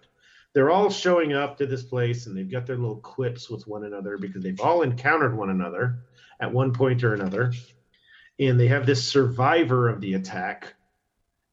They're 0.53 0.69
all 0.69 0.91
showing 0.91 1.33
up 1.33 1.57
to 1.57 1.65
this 1.65 1.81
place 1.81 2.27
and 2.27 2.37
they've 2.37 2.49
got 2.49 2.67
their 2.67 2.77
little 2.77 2.97
quips 2.97 3.49
with 3.49 3.67
one 3.67 3.85
another 3.85 4.17
because 4.19 4.43
they've 4.43 4.61
all 4.61 4.83
encountered 4.83 5.35
one 5.35 5.49
another 5.49 5.99
at 6.39 6.51
one 6.51 6.73
point 6.73 7.03
or 7.03 7.15
another 7.15 7.53
and 8.39 8.59
they 8.59 8.67
have 8.67 8.85
this 8.85 9.03
survivor 9.03 9.89
of 9.89 9.99
the 9.99 10.13
attack 10.13 10.73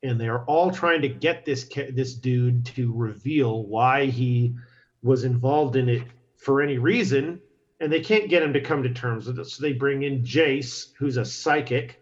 and 0.03 0.21
they 0.21 0.29
are 0.29 0.45
all 0.45 0.71
trying 0.71 1.03
to 1.03 1.09
get 1.09 1.45
this 1.45 1.69
this 1.91 2.15
dude 2.15 2.65
to 2.67 2.93
reveal 2.93 3.65
why 3.65 4.07
he 4.07 4.55
was 5.03 5.25
involved 5.25 5.77
in 5.77 5.89
it 5.89 6.03
for 6.37 6.63
any 6.63 6.79
reason, 6.79 7.41
and 7.81 7.91
they 7.91 8.01
can't 8.01 8.29
get 8.29 8.43
him 8.43 8.53
to 8.53 8.61
come 8.61 8.83
to 8.83 8.93
terms 8.93 9.27
with 9.27 9.39
it. 9.39 9.47
So 9.47 9.63
they 9.63 9.73
bring 9.73 10.03
in 10.03 10.23
Jace, 10.23 10.93
who's 10.99 11.17
a 11.17 11.25
psychic, 11.25 12.01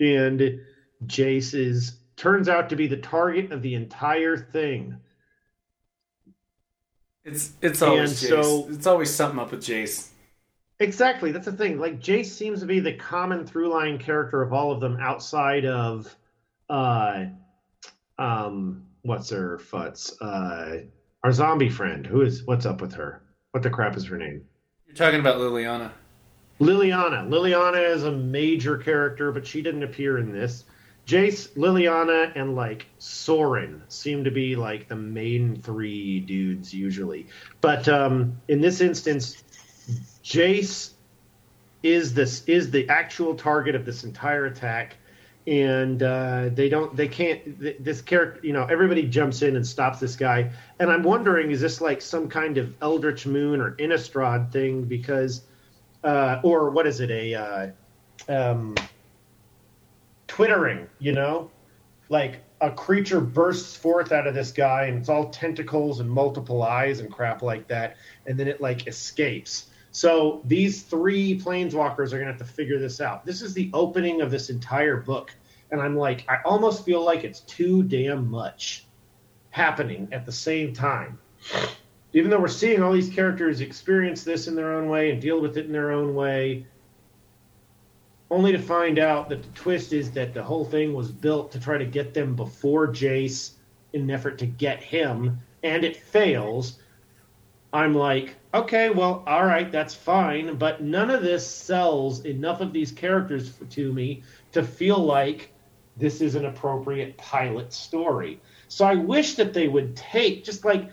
and 0.00 0.60
Jace 1.06 1.54
is 1.54 1.98
turns 2.16 2.48
out 2.48 2.68
to 2.70 2.76
be 2.76 2.86
the 2.86 2.96
target 2.96 3.52
of 3.52 3.62
the 3.62 3.74
entire 3.74 4.36
thing. 4.36 4.96
It's 7.24 7.52
it's 7.62 7.82
always 7.82 8.22
and 8.22 8.32
Jace. 8.32 8.42
So, 8.42 8.68
it's 8.70 8.86
always 8.86 9.14
something 9.14 9.38
up 9.38 9.52
with 9.52 9.60
Jace. 9.60 10.10
Exactly, 10.78 11.32
that's 11.32 11.46
the 11.46 11.52
thing. 11.52 11.78
Like 11.78 12.00
Jace 12.00 12.26
seems 12.26 12.60
to 12.60 12.66
be 12.66 12.80
the 12.80 12.92
common 12.92 13.46
through 13.46 13.68
line 13.68 13.98
character 13.98 14.42
of 14.42 14.52
all 14.52 14.72
of 14.72 14.80
them 14.80 14.98
outside 15.00 15.64
of 15.64 16.14
uh, 16.68 17.26
um, 18.18 18.86
what's 19.02 19.30
her 19.30 19.58
futz? 19.58 20.12
Uh, 20.20 20.86
our 21.22 21.32
zombie 21.32 21.70
friend. 21.70 22.06
Who 22.06 22.22
is? 22.22 22.44
What's 22.44 22.66
up 22.66 22.80
with 22.80 22.94
her? 22.94 23.22
What 23.52 23.62
the 23.62 23.70
crap 23.70 23.96
is 23.96 24.04
her 24.06 24.18
name? 24.18 24.44
Talking 24.96 25.20
about 25.20 25.36
Liliana. 25.36 25.92
Liliana. 26.58 27.28
Liliana 27.28 27.94
is 27.94 28.04
a 28.04 28.12
major 28.12 28.78
character, 28.78 29.30
but 29.30 29.46
she 29.46 29.60
didn't 29.60 29.82
appear 29.82 30.16
in 30.16 30.32
this. 30.32 30.64
Jace, 31.06 31.54
Liliana, 31.54 32.32
and 32.34 32.56
like 32.56 32.86
Sorin 32.98 33.82
seem 33.88 34.24
to 34.24 34.30
be 34.30 34.56
like 34.56 34.88
the 34.88 34.96
main 34.96 35.60
three 35.60 36.20
dudes 36.20 36.72
usually. 36.72 37.26
But 37.60 37.86
um, 37.88 38.40
in 38.48 38.62
this 38.62 38.80
instance, 38.80 39.44
Jace 40.24 40.92
is 41.82 42.14
this 42.14 42.42
is 42.46 42.70
the 42.70 42.88
actual 42.88 43.34
target 43.34 43.74
of 43.74 43.84
this 43.84 44.02
entire 44.02 44.46
attack 44.46 44.96
and 45.46 46.02
uh, 46.02 46.48
they 46.52 46.68
don't 46.68 46.96
they 46.96 47.06
can't 47.06 47.60
this 47.82 48.02
character 48.02 48.40
you 48.42 48.52
know 48.52 48.64
everybody 48.64 49.02
jumps 49.04 49.42
in 49.42 49.56
and 49.56 49.66
stops 49.66 50.00
this 50.00 50.16
guy. 50.16 50.50
And 50.78 50.90
i'm 50.90 51.02
wondering 51.02 51.50
is 51.50 51.60
this 51.60 51.80
like 51.80 52.02
some 52.02 52.28
kind 52.28 52.58
of 52.58 52.74
eldritch 52.82 53.26
moon 53.26 53.60
or 53.60 53.72
innistrad 53.76 54.52
thing? 54.52 54.84
Because 54.84 55.42
uh, 56.04 56.40
or 56.42 56.70
what 56.70 56.86
is 56.86 57.00
it 57.00 57.10
a 57.10 57.34
uh, 57.34 57.68
um, 58.28 58.74
twittering 60.26 60.88
you 60.98 61.12
know? 61.12 61.50
Like 62.08 62.42
a 62.60 62.70
creature 62.70 63.20
bursts 63.20 63.76
forth 63.76 64.12
out 64.12 64.26
of 64.26 64.34
this 64.34 64.50
guy 64.50 64.84
and 64.84 64.98
it's 64.98 65.08
all 65.08 65.28
tentacles 65.28 66.00
and 66.00 66.10
multiple 66.10 66.62
eyes 66.62 67.00
and 67.00 67.12
crap 67.12 67.42
like 67.42 67.68
that. 67.68 67.96
And 68.26 68.38
then 68.38 68.48
it 68.48 68.60
like 68.60 68.86
escapes 68.86 69.66
so 69.96 70.42
these 70.44 70.82
three 70.82 71.40
planeswalkers 71.40 72.12
are 72.12 72.18
going 72.18 72.26
to 72.26 72.32
have 72.32 72.36
to 72.36 72.44
figure 72.44 72.78
this 72.78 73.00
out. 73.00 73.24
This 73.24 73.40
is 73.40 73.54
the 73.54 73.70
opening 73.72 74.20
of 74.20 74.30
this 74.30 74.50
entire 74.50 74.98
book. 74.98 75.34
And 75.70 75.80
I'm 75.80 75.96
like, 75.96 76.26
I 76.28 76.36
almost 76.44 76.84
feel 76.84 77.02
like 77.02 77.24
it's 77.24 77.40
too 77.40 77.82
damn 77.82 78.30
much 78.30 78.84
happening 79.48 80.06
at 80.12 80.26
the 80.26 80.32
same 80.32 80.74
time. 80.74 81.18
Even 82.12 82.30
though 82.30 82.38
we're 82.38 82.48
seeing 82.48 82.82
all 82.82 82.92
these 82.92 83.08
characters 83.08 83.62
experience 83.62 84.22
this 84.22 84.48
in 84.48 84.54
their 84.54 84.74
own 84.74 84.90
way 84.90 85.12
and 85.12 85.18
deal 85.18 85.40
with 85.40 85.56
it 85.56 85.64
in 85.64 85.72
their 85.72 85.92
own 85.92 86.14
way, 86.14 86.66
only 88.30 88.52
to 88.52 88.58
find 88.58 88.98
out 88.98 89.30
that 89.30 89.42
the 89.42 89.48
twist 89.58 89.94
is 89.94 90.10
that 90.10 90.34
the 90.34 90.42
whole 90.42 90.66
thing 90.66 90.92
was 90.92 91.10
built 91.10 91.50
to 91.52 91.58
try 91.58 91.78
to 91.78 91.86
get 91.86 92.12
them 92.12 92.36
before 92.36 92.86
Jace 92.86 93.52
in 93.94 94.02
an 94.02 94.10
effort 94.10 94.36
to 94.40 94.46
get 94.46 94.82
him, 94.82 95.38
and 95.62 95.84
it 95.84 95.96
fails. 95.96 96.80
I'm 97.72 97.94
like, 97.94 98.34
okay, 98.56 98.90
well, 98.90 99.22
all 99.26 99.44
right, 99.44 99.70
that's 99.70 99.94
fine, 99.94 100.56
but 100.56 100.82
none 100.82 101.10
of 101.10 101.22
this 101.22 101.46
sells 101.46 102.24
enough 102.24 102.60
of 102.60 102.72
these 102.72 102.92
characters 102.92 103.52
to 103.70 103.92
me 103.92 104.22
to 104.52 104.62
feel 104.62 104.98
like 104.98 105.52
this 105.96 106.20
is 106.20 106.34
an 106.34 106.44
appropriate 106.46 107.16
pilot 107.16 107.72
story. 107.72 108.40
So 108.68 108.84
I 108.84 108.94
wish 108.94 109.34
that 109.34 109.54
they 109.54 109.68
would 109.68 109.96
take 109.96 110.44
just 110.44 110.64
like 110.64 110.90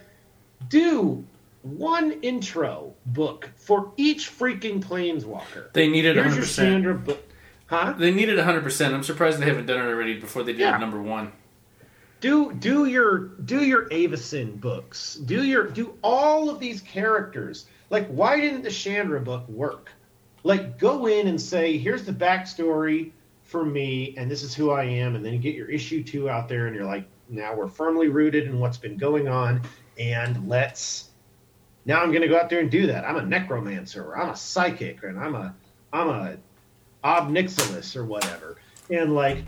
do 0.69 1.26
one 1.61 2.11
intro 2.22 2.94
book 3.07 3.49
for 3.56 3.91
each 3.98 4.30
freaking 4.38 4.81
planeswalker. 4.84 5.72
They 5.73 5.88
needed 5.88 6.15
Here's 6.15 6.34
100%. 6.34 6.35
Your 6.35 6.45
standard 6.45 7.06
book. 7.06 7.23
Huh? 7.68 7.95
They 7.98 8.11
needed 8.11 8.38
100%. 8.38 8.94
I'm 8.94 9.03
surprised 9.03 9.40
they 9.40 9.45
haven't 9.45 9.65
done 9.65 9.80
it 9.80 9.90
already 9.90 10.19
before 10.19 10.44
they 10.44 10.52
did 10.52 10.61
yeah. 10.61 10.77
number 10.77 11.02
1 11.02 11.31
do 12.24 12.54
do 12.54 12.86
your 12.86 13.20
do 13.44 13.66
your 13.66 13.90
Avacyn 13.90 14.58
books. 14.62 15.16
Do 15.16 15.44
your 15.44 15.68
do 15.68 15.98
all 16.02 16.50
of 16.50 16.58
these 16.58 16.80
characters. 16.80 17.66
Like, 17.90 18.08
why 18.08 18.40
didn't 18.40 18.62
the 18.62 18.72
Chandra 18.72 19.20
book 19.20 19.48
work? 19.50 19.91
Like, 20.44 20.80
go 20.80 21.08
in 21.08 21.28
and 21.28 21.40
say, 21.40 21.78
here's 21.78 22.06
the 22.06 22.14
backstory 22.14 23.12
for 23.44 23.66
me, 23.66 24.16
and 24.18 24.32
this 24.32 24.41
is 24.41 24.56
who 24.56 24.72
I 24.72 24.86
am, 24.86 25.16
and 25.16 25.26
then 25.26 25.34
you 25.34 25.40
get 25.40 25.54
your 25.54 25.70
issue 25.70 26.02
two 26.02 26.30
out 26.30 26.48
there, 26.48 26.68
and 26.68 26.76
you're 26.76 26.86
like, 26.86 27.06
now 27.28 27.54
we're 27.54 27.68
firmly 27.68 28.08
rooted 28.08 28.45
in 28.45 28.58
what's 28.58 28.78
been 28.78 28.95
going 28.95 29.28
on, 29.28 29.62
and 30.00 30.48
let's. 30.48 31.10
Now 31.86 32.02
I'm 32.02 32.10
going 32.10 32.22
to 32.22 32.30
go 32.30 32.40
out 32.40 32.50
there 32.50 32.62
and 32.62 32.72
do 32.72 32.88
that. 32.88 33.04
I'm 33.04 33.18
a 33.18 33.26
necromancer, 33.26 34.02
or 34.02 34.18
I'm 34.18 34.30
a 34.30 34.36
psychic, 34.36 35.04
and 35.04 35.20
I'm 35.20 35.36
a 35.36 35.54
I'm 35.91 36.08
a 36.08 36.38
Ob 37.04 37.30
Nixilis 37.30 37.98
or 37.98 38.06
whatever, 38.06 38.56
and 38.90 39.14
like 39.14 39.44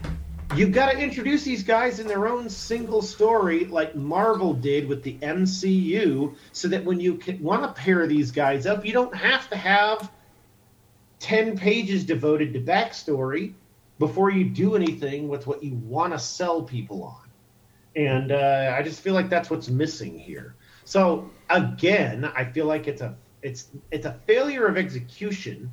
you've 0.56 0.72
got 0.72 0.92
to 0.92 0.98
introduce 0.98 1.44
these 1.44 1.64
guys 1.64 2.00
in 2.00 2.08
their 2.08 2.28
own 2.28 2.50
single 2.50 3.02
story, 3.02 3.66
like 3.66 3.96
Marvel 3.96 4.54
did 4.54 4.88
with 4.88 5.04
the 5.04 5.18
MCU, 5.20 6.36
so 6.52 6.68
that 6.68 6.84
when 6.84 7.00
you 7.00 7.20
want 7.40 7.64
to 7.64 7.82
pair 7.82 8.08
these 8.08 8.32
guys 8.32 8.66
up, 8.66 8.86
you 8.86 8.94
don't 8.94 9.16
have 9.16 9.50
to 9.50 9.56
have 9.56 10.12
10 11.20 11.58
pages 11.58 12.04
devoted 12.04 12.54
to 12.54 12.60
backstory 12.60 13.54
before 14.00 14.30
you 14.30 14.46
do 14.46 14.76
anything 14.76 15.28
with 15.28 15.48
what 15.48 15.64
you 15.64 15.74
want 15.76 16.14
to 16.14 16.20
sell 16.20 16.62
people 16.62 17.04
on. 17.04 17.30
And 17.96 18.32
uh, 18.32 18.76
I 18.78 18.84
just 18.84 19.02
feel 19.02 19.14
like 19.14 19.30
that's 19.30 19.50
what's 19.50 19.70
missing 19.70 20.20
here. 20.20 20.56
So 20.84 21.30
again, 21.50 22.26
I 22.36 22.46
feel 22.46 22.66
like 22.66 22.88
it's 22.88 23.02
a 23.02 23.16
it's 23.42 23.70
it's 23.92 24.06
a 24.06 24.20
failure 24.26 24.66
of 24.66 24.78
execution 24.78 25.72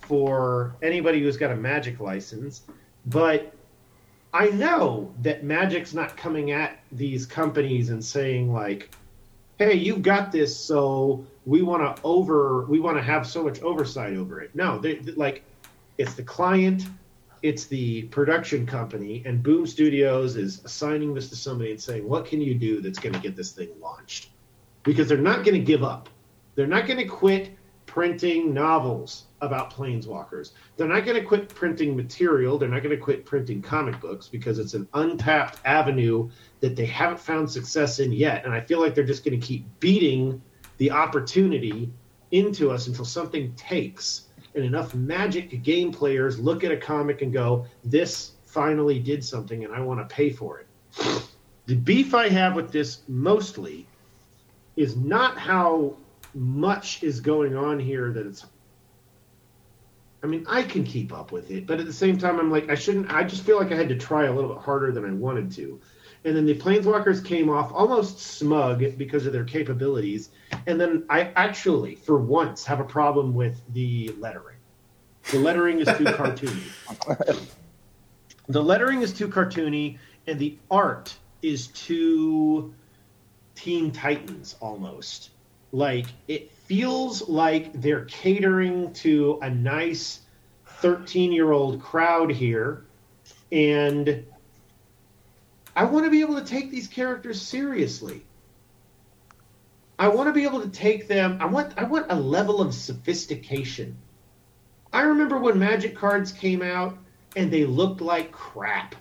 for 0.00 0.76
anybody 0.82 1.20
who's 1.20 1.36
got 1.36 1.50
a 1.50 1.56
magic 1.56 1.98
license, 2.00 2.62
but 3.06 3.52
I 4.32 4.48
know 4.50 5.12
that 5.22 5.44
Magic's 5.44 5.92
not 5.92 6.16
coming 6.16 6.52
at 6.52 6.78
these 6.92 7.26
companies 7.26 7.90
and 7.90 8.04
saying 8.04 8.52
like, 8.52 8.94
"Hey, 9.58 9.74
you 9.74 9.96
got 9.96 10.30
this, 10.30 10.56
so 10.56 11.24
we 11.46 11.62
want 11.62 11.96
to 11.96 12.02
over 12.04 12.64
we 12.66 12.78
want 12.78 12.96
to 12.96 13.02
have 13.02 13.26
so 13.26 13.42
much 13.42 13.60
oversight 13.62 14.14
over 14.14 14.40
it." 14.40 14.54
No, 14.54 14.78
they, 14.78 15.00
like 15.00 15.42
it's 15.98 16.14
the 16.14 16.22
client, 16.22 16.84
it's 17.42 17.64
the 17.66 18.02
production 18.04 18.66
company, 18.66 19.22
and 19.26 19.42
Boom 19.42 19.66
Studios 19.66 20.36
is 20.36 20.64
assigning 20.64 21.12
this 21.12 21.28
to 21.30 21.36
somebody 21.36 21.72
and 21.72 21.80
saying, 21.80 22.08
"What 22.08 22.24
can 22.24 22.40
you 22.40 22.54
do 22.54 22.80
that's 22.80 23.00
going 23.00 23.14
to 23.14 23.20
get 23.20 23.34
this 23.34 23.50
thing 23.50 23.70
launched?" 23.80 24.28
Because 24.84 25.08
they're 25.08 25.18
not 25.18 25.44
going 25.44 25.58
to 25.58 25.64
give 25.64 25.82
up. 25.82 26.08
They're 26.54 26.68
not 26.68 26.86
going 26.86 26.98
to 26.98 27.04
quit 27.04 27.50
printing 27.86 28.54
novels 28.54 29.24
about 29.40 29.72
planeswalkers. 29.72 30.52
They're 30.76 30.88
not 30.88 31.04
going 31.04 31.20
to 31.20 31.26
quit 31.26 31.48
printing 31.48 31.96
material. 31.96 32.58
They're 32.58 32.68
not 32.68 32.82
going 32.82 32.96
to 32.96 33.02
quit 33.02 33.24
printing 33.24 33.62
comic 33.62 34.00
books 34.00 34.28
because 34.28 34.58
it's 34.58 34.74
an 34.74 34.88
untapped 34.94 35.58
avenue 35.64 36.30
that 36.60 36.76
they 36.76 36.86
haven't 36.86 37.20
found 37.20 37.50
success 37.50 37.98
in 38.00 38.12
yet. 38.12 38.44
And 38.44 38.52
I 38.52 38.60
feel 38.60 38.80
like 38.80 38.94
they're 38.94 39.04
just 39.04 39.24
going 39.24 39.38
to 39.40 39.46
keep 39.46 39.64
beating 39.80 40.40
the 40.76 40.90
opportunity 40.90 41.90
into 42.30 42.70
us 42.70 42.86
until 42.86 43.04
something 43.04 43.52
takes 43.54 44.28
and 44.54 44.64
enough 44.64 44.94
magic 44.94 45.62
game 45.62 45.92
players 45.92 46.38
look 46.38 46.64
at 46.64 46.72
a 46.72 46.76
comic 46.76 47.22
and 47.22 47.32
go, 47.32 47.66
this 47.84 48.32
finally 48.44 48.98
did 48.98 49.24
something 49.24 49.64
and 49.64 49.72
I 49.72 49.80
want 49.80 50.00
to 50.00 50.14
pay 50.14 50.30
for 50.30 50.60
it. 50.60 50.66
The 51.66 51.76
beef 51.76 52.14
I 52.14 52.28
have 52.28 52.56
with 52.56 52.72
this 52.72 53.02
mostly 53.06 53.86
is 54.76 54.96
not 54.96 55.38
how 55.38 55.94
much 56.34 57.02
is 57.02 57.20
going 57.20 57.56
on 57.56 57.78
here 57.78 58.12
that 58.12 58.26
it's 58.26 58.46
I 60.22 60.26
mean, 60.26 60.44
I 60.48 60.62
can 60.62 60.84
keep 60.84 61.12
up 61.12 61.32
with 61.32 61.50
it, 61.50 61.66
but 61.66 61.80
at 61.80 61.86
the 61.86 61.92
same 61.92 62.18
time, 62.18 62.38
I'm 62.38 62.50
like, 62.50 62.68
I 62.68 62.74
shouldn't. 62.74 63.12
I 63.12 63.24
just 63.24 63.42
feel 63.42 63.58
like 63.58 63.72
I 63.72 63.76
had 63.76 63.88
to 63.88 63.96
try 63.96 64.24
a 64.24 64.32
little 64.32 64.52
bit 64.52 64.62
harder 64.62 64.92
than 64.92 65.04
I 65.04 65.12
wanted 65.12 65.50
to. 65.52 65.80
And 66.24 66.36
then 66.36 66.44
the 66.44 66.54
Planeswalkers 66.54 67.24
came 67.24 67.48
off 67.48 67.72
almost 67.72 68.18
smug 68.18 68.98
because 68.98 69.24
of 69.24 69.32
their 69.32 69.44
capabilities. 69.44 70.30
And 70.66 70.78
then 70.78 71.04
I 71.08 71.32
actually, 71.36 71.94
for 71.94 72.18
once, 72.18 72.64
have 72.66 72.80
a 72.80 72.84
problem 72.84 73.34
with 73.34 73.58
the 73.72 74.14
lettering. 74.18 74.58
The 75.30 75.38
lettering 75.38 75.78
is 75.78 75.86
too 75.86 76.04
cartoony. 76.04 77.46
the 78.48 78.62
lettering 78.62 79.00
is 79.00 79.14
too 79.14 79.28
cartoony, 79.28 79.98
and 80.26 80.38
the 80.38 80.58
art 80.70 81.14
is 81.40 81.68
too 81.68 82.74
Teen 83.54 83.90
Titans 83.90 84.56
almost. 84.60 85.30
Like 85.72 86.06
it 86.28 86.50
feels 86.70 87.28
like 87.28 87.72
they're 87.72 88.04
catering 88.04 88.92
to 88.92 89.40
a 89.42 89.50
nice 89.50 90.20
13 90.66 91.32
year 91.32 91.50
old 91.50 91.82
crowd 91.82 92.30
here. 92.30 92.84
And 93.50 94.24
I 95.74 95.82
want 95.82 96.04
to 96.04 96.12
be 96.12 96.20
able 96.20 96.36
to 96.36 96.44
take 96.44 96.70
these 96.70 96.86
characters 96.86 97.42
seriously. 97.42 98.24
I 99.98 100.06
want 100.06 100.28
to 100.28 100.32
be 100.32 100.44
able 100.44 100.62
to 100.62 100.68
take 100.68 101.08
them. 101.08 101.38
I 101.40 101.46
want 101.46 101.74
I 101.76 101.82
want 101.82 102.06
a 102.08 102.14
level 102.14 102.60
of 102.60 102.72
sophistication. 102.72 103.96
I 104.92 105.00
remember 105.02 105.38
when 105.38 105.58
Magic 105.58 105.96
cards 105.96 106.30
came 106.30 106.62
out 106.62 106.96
and 107.34 107.50
they 107.50 107.64
looked 107.64 108.00
like 108.00 108.30
crap. 108.30 108.94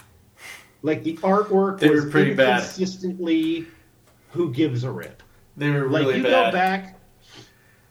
Like 0.81 1.03
the 1.03 1.17
artwork 1.17 1.79
they 1.81 1.91
was 1.91 2.05
were 2.05 2.09
pretty 2.09 2.33
bad. 2.33 2.61
consistently 2.63 3.67
who 4.31 4.51
gives 4.51 4.83
a 4.83 4.89
rip. 4.91 5.21
They 5.55 5.69
were 5.69 5.87
really 5.87 6.05
Like 6.05 6.15
you 6.17 6.23
bad. 6.23 6.51
go 6.51 6.57
back, 6.57 6.98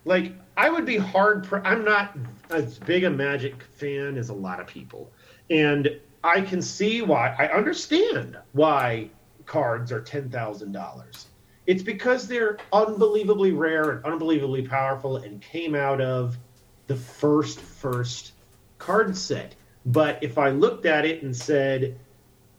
like 0.08 0.32
I 0.56 0.70
would 0.70 0.86
be 0.86 0.96
hard. 0.96 1.44
Pr- 1.44 1.58
I'm 1.58 1.84
not 1.84 2.16
as 2.50 2.78
big 2.78 3.04
a 3.04 3.10
Magic 3.10 3.62
fan 3.74 4.16
as 4.16 4.30
a 4.30 4.34
lot 4.34 4.58
of 4.58 4.66
people, 4.66 5.12
and 5.50 6.00
I 6.24 6.40
can 6.40 6.62
see 6.62 7.02
why. 7.02 7.36
I 7.38 7.48
understand 7.48 8.36
why 8.52 9.10
cards 9.44 9.92
are 9.92 10.00
ten 10.00 10.30
thousand 10.30 10.72
dollars. 10.72 11.26
It's 11.66 11.82
because 11.82 12.26
they're 12.26 12.56
unbelievably 12.72 13.52
rare 13.52 13.90
and 13.90 14.04
unbelievably 14.06 14.66
powerful, 14.66 15.18
and 15.18 15.42
came 15.42 15.74
out 15.74 16.00
of 16.00 16.38
the 16.86 16.96
first 16.96 17.60
first 17.60 18.32
card 18.78 19.14
set. 19.14 19.54
But 19.84 20.18
if 20.22 20.38
I 20.38 20.50
looked 20.50 20.86
at 20.86 21.04
it 21.04 21.22
and 21.22 21.36
said, 21.36 22.00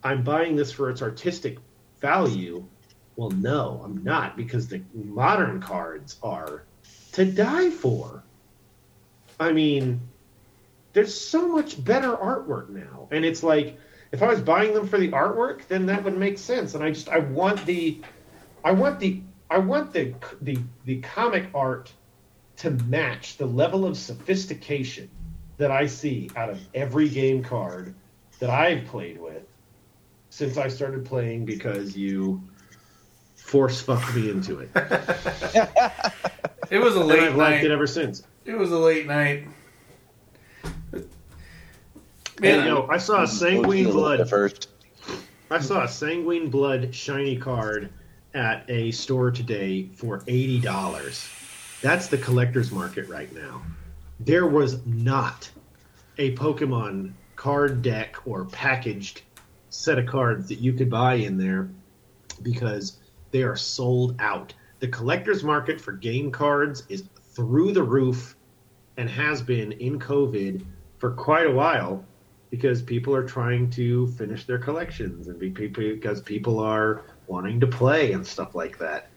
"I'm 0.04 0.24
buying 0.24 0.56
this 0.56 0.72
for 0.72 0.92
its 0.92 1.02
artistic 1.02 1.58
value," 2.00 2.64
well, 3.16 3.32
no, 3.32 3.82
I'm 3.84 4.04
not 4.04 4.38
because 4.38 4.68
the 4.68 4.84
modern 4.94 5.60
cards 5.60 6.18
are 6.22 6.64
to 7.20 7.26
die 7.26 7.70
for. 7.70 8.24
I 9.40 9.52
mean, 9.52 10.00
there's 10.94 11.20
so 11.20 11.50
much 11.50 11.84
better 11.84 12.16
artwork 12.16 12.70
now, 12.70 13.10
and 13.12 13.26
it's 13.26 13.44
like 13.44 13.78
if 14.14 14.24
I 14.24 14.28
was 14.28 14.41
buying 14.41 14.74
them 14.74 14.88
for 14.88 14.98
the 14.98 15.10
artwork, 15.10 15.68
then 15.68 15.86
that 15.88 16.04
would 16.04 16.18
make 16.18 16.38
sense. 16.38 16.76
And 16.76 16.84
I 16.84 16.91
just 16.91 17.10
I 17.10 17.20
want 17.20 17.66
the, 17.66 18.00
I 18.64 18.72
want 18.72 19.00
the 19.00 19.22
I 19.50 19.58
want 19.58 19.91
the 19.91 20.14
the 20.41 20.58
the 20.86 21.02
comic 21.02 21.50
art 21.54 21.91
to 22.58 22.72
match 22.72 23.36
the 23.36 23.46
level 23.46 23.86
of 23.86 23.98
sophistication 23.98 25.10
that 25.58 25.72
I 25.72 25.88
see 25.88 26.30
out 26.38 26.50
of 26.50 26.60
every 26.74 27.10
game 27.10 27.44
card 27.44 27.94
that 28.40 28.50
I've 28.50 28.86
played 28.86 29.20
with 29.20 29.44
since 30.30 30.58
I 30.58 30.70
started 30.70 31.04
playing 31.04 31.44
because 31.44 31.98
you 31.98 32.41
force 33.50 33.82
fucked 33.82 34.16
me 34.16 34.30
into 34.30 34.60
it. 34.60 34.70
It 36.72 36.78
was 36.78 36.96
a 36.96 37.00
and 37.00 37.08
late 37.08 37.24
I've 37.24 37.36
liked 37.36 37.56
night. 37.56 37.66
it 37.66 37.72
ever 37.72 37.88
since. 37.88 38.22
It 38.46 38.54
was 38.54 38.72
a 38.72 38.78
late 38.78 39.08
night. 39.08 39.48
Man, 40.94 41.08
Man, 42.40 42.68
yo, 42.68 42.88
I 42.88 42.98
saw 42.98 43.24
a 43.24 43.28
sanguine 43.28 43.86
blood. 43.86 44.30
first. 44.30 44.70
I 45.50 45.60
saw 45.60 45.84
a 45.84 45.88
sanguine 45.88 46.52
blood 46.52 46.94
shiny 46.94 47.38
card 47.38 47.90
at 48.36 48.70
a 48.70 48.92
store 48.92 49.32
today 49.32 49.90
for 49.96 50.24
eighty 50.28 50.60
dollars. 50.60 51.28
That's 51.82 52.06
the 52.08 52.20
collector's 52.20 52.72
market 52.72 53.10
right 53.10 53.34
now. 53.34 53.64
There 54.20 54.46
was 54.46 54.86
not 54.86 55.50
a 56.20 56.36
Pokemon 56.36 57.14
card 57.36 57.82
deck 57.82 58.16
or 58.26 58.46
packaged 58.46 59.24
set 59.72 59.98
of 59.98 60.06
cards 60.06 60.48
that 60.50 60.60
you 60.60 60.74
could 60.74 60.90
buy 60.92 61.16
in 61.16 61.36
there 61.38 61.70
because 62.44 63.00
they 63.32 63.44
are 63.44 63.56
sold 63.56 64.16
out. 64.20 64.54
The 64.80 64.88
collector's 64.88 65.44
market 65.44 65.80
for 65.80 65.92
game 65.92 66.32
cards 66.32 66.84
is 66.90 67.04
through 67.34 67.74
the 67.74 67.84
roof 67.84 68.36
and 68.98 69.10
has 69.10 69.42
been 69.42 69.72
in 69.74 70.00
COVID 70.00 70.66
for 70.98 71.12
quite 71.12 71.48
a 71.48 71.52
while 71.52 72.04
because 72.50 72.82
people 72.82 73.16
are 73.16 73.24
trying 73.24 73.70
to 73.70 74.08
finish 74.08 74.46
their 74.46 74.58
collections 74.58 75.28
and 75.28 75.40
be, 75.40 75.50
because 75.50 76.22
people 76.22 76.60
are 76.60 77.04
wanting 77.28 77.60
to 77.60 77.68
play 77.68 78.12
and 78.14 78.26
stuff 78.26 78.56
like 78.56 78.78
that. 78.80 79.10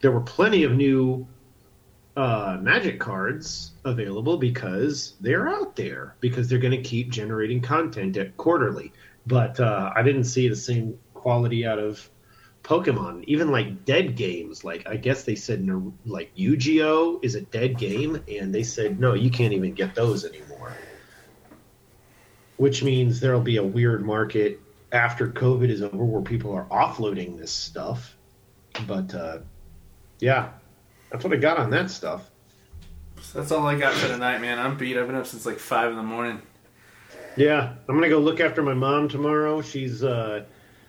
There 0.00 0.12
were 0.12 0.20
plenty 0.20 0.62
of 0.64 0.72
new 0.72 1.26
uh, 2.16 2.58
Magic 2.60 2.98
cards 2.98 3.72
available 3.84 4.38
because 4.38 5.14
they're 5.20 5.48
out 5.48 5.76
there 5.76 6.16
because 6.20 6.48
they're 6.48 6.58
going 6.58 6.82
to 6.82 6.88
keep 6.88 7.10
generating 7.10 7.60
content 7.60 8.16
at 8.16 8.36
quarterly. 8.36 8.92
But 9.26 9.58
uh, 9.60 9.92
I 9.94 10.02
didn't 10.02 10.24
see 10.24 10.48
the 10.48 10.56
same 10.56 10.98
quality 11.14 11.66
out 11.66 11.78
of 11.78 12.08
Pokemon. 12.68 13.24
Even 13.24 13.50
like 13.50 13.84
dead 13.86 14.14
games, 14.14 14.62
like 14.62 14.86
I 14.86 14.96
guess 14.96 15.24
they 15.24 15.34
said 15.34 15.66
like 16.04 16.30
Yu-Gi-Oh 16.34 17.20
is 17.22 17.34
a 17.34 17.40
dead 17.40 17.78
game, 17.78 18.22
and 18.28 18.54
they 18.54 18.62
said 18.62 19.00
no, 19.00 19.14
you 19.14 19.30
can't 19.30 19.54
even 19.54 19.72
get 19.72 19.94
those 19.94 20.24
anymore 20.24 20.76
which 22.58 22.82
means 22.82 23.20
there'll 23.20 23.40
be 23.40 23.56
a 23.56 23.62
weird 23.62 24.04
market 24.04 24.60
after 24.92 25.28
COVID 25.28 25.70
is 25.70 25.80
over 25.80 26.04
where 26.04 26.20
people 26.20 26.52
are 26.52 26.64
offloading 26.64 27.38
this 27.38 27.52
stuff. 27.52 28.16
But 28.86 29.14
uh, 29.14 29.38
yeah, 30.20 30.50
that's 31.10 31.24
what 31.24 31.32
I 31.32 31.36
got 31.36 31.58
on 31.58 31.70
that 31.70 31.90
stuff. 31.90 32.30
that's 33.32 33.50
all 33.52 33.66
I 33.66 33.78
got 33.78 33.94
for 33.94 34.08
tonight, 34.08 34.40
man. 34.40 34.58
I'm 34.58 34.76
beat. 34.76 34.96
I've 34.96 35.06
been 35.06 35.16
up 35.16 35.26
since 35.26 35.46
like 35.46 35.58
five 35.58 35.90
in 35.90 35.96
the 35.96 36.02
morning. 36.02 36.42
Yeah, 37.36 37.74
I'm 37.88 37.94
gonna 37.94 38.08
go 38.08 38.18
look 38.18 38.40
after 38.40 38.62
my 38.62 38.74
mom 38.74 39.08
tomorrow. 39.08 39.62
She's 39.62 40.02
uh, 40.02 40.44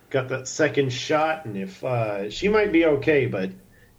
got 0.10 0.30
that 0.30 0.48
second 0.48 0.92
shot, 0.92 1.46
and 1.46 1.58
if 1.58 1.84
uh, 1.84 2.30
she 2.30 2.48
might 2.50 2.72
be 2.72 2.86
okay, 2.86 3.26
but 3.26 3.52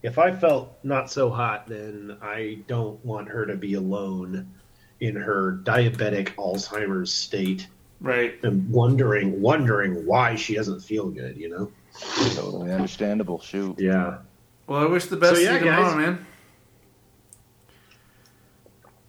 if 0.03 0.19
I 0.19 0.32
felt 0.32 0.78
not 0.82 1.11
so 1.11 1.31
hot, 1.31 1.66
then 1.69 2.16
I 2.23 2.59
don't 2.66 3.05
want 3.05 3.28
her 3.28 3.47
to 3.47 3.57
be 3.57 3.74
alone 3.74 4.51
in 5.01 5.16
her 5.16 5.61
diabetic 5.65 6.35
Alzheimer's 6.37 7.12
state 7.12 7.66
Right. 8.01 8.35
and 8.43 8.70
wondering 8.70 9.41
wondering 9.43 10.07
why 10.07 10.35
she 10.35 10.55
doesn't 10.55 10.81
feel 10.81 11.09
good. 11.11 11.37
You 11.37 11.49
know. 11.51 11.73
Totally 12.35 12.73
understandable. 12.73 13.41
Shoot. 13.41 13.78
Yeah. 13.78 14.19
Well, 14.66 14.81
I 14.81 14.87
wish 14.87 15.07
the 15.07 15.16
best 15.16 15.35
So, 15.35 15.41
yeah, 15.41 15.59
to 15.59 15.65
you 15.65 15.70
tomorrow, 15.70 15.85
guys. 15.85 15.97
man. 15.97 16.27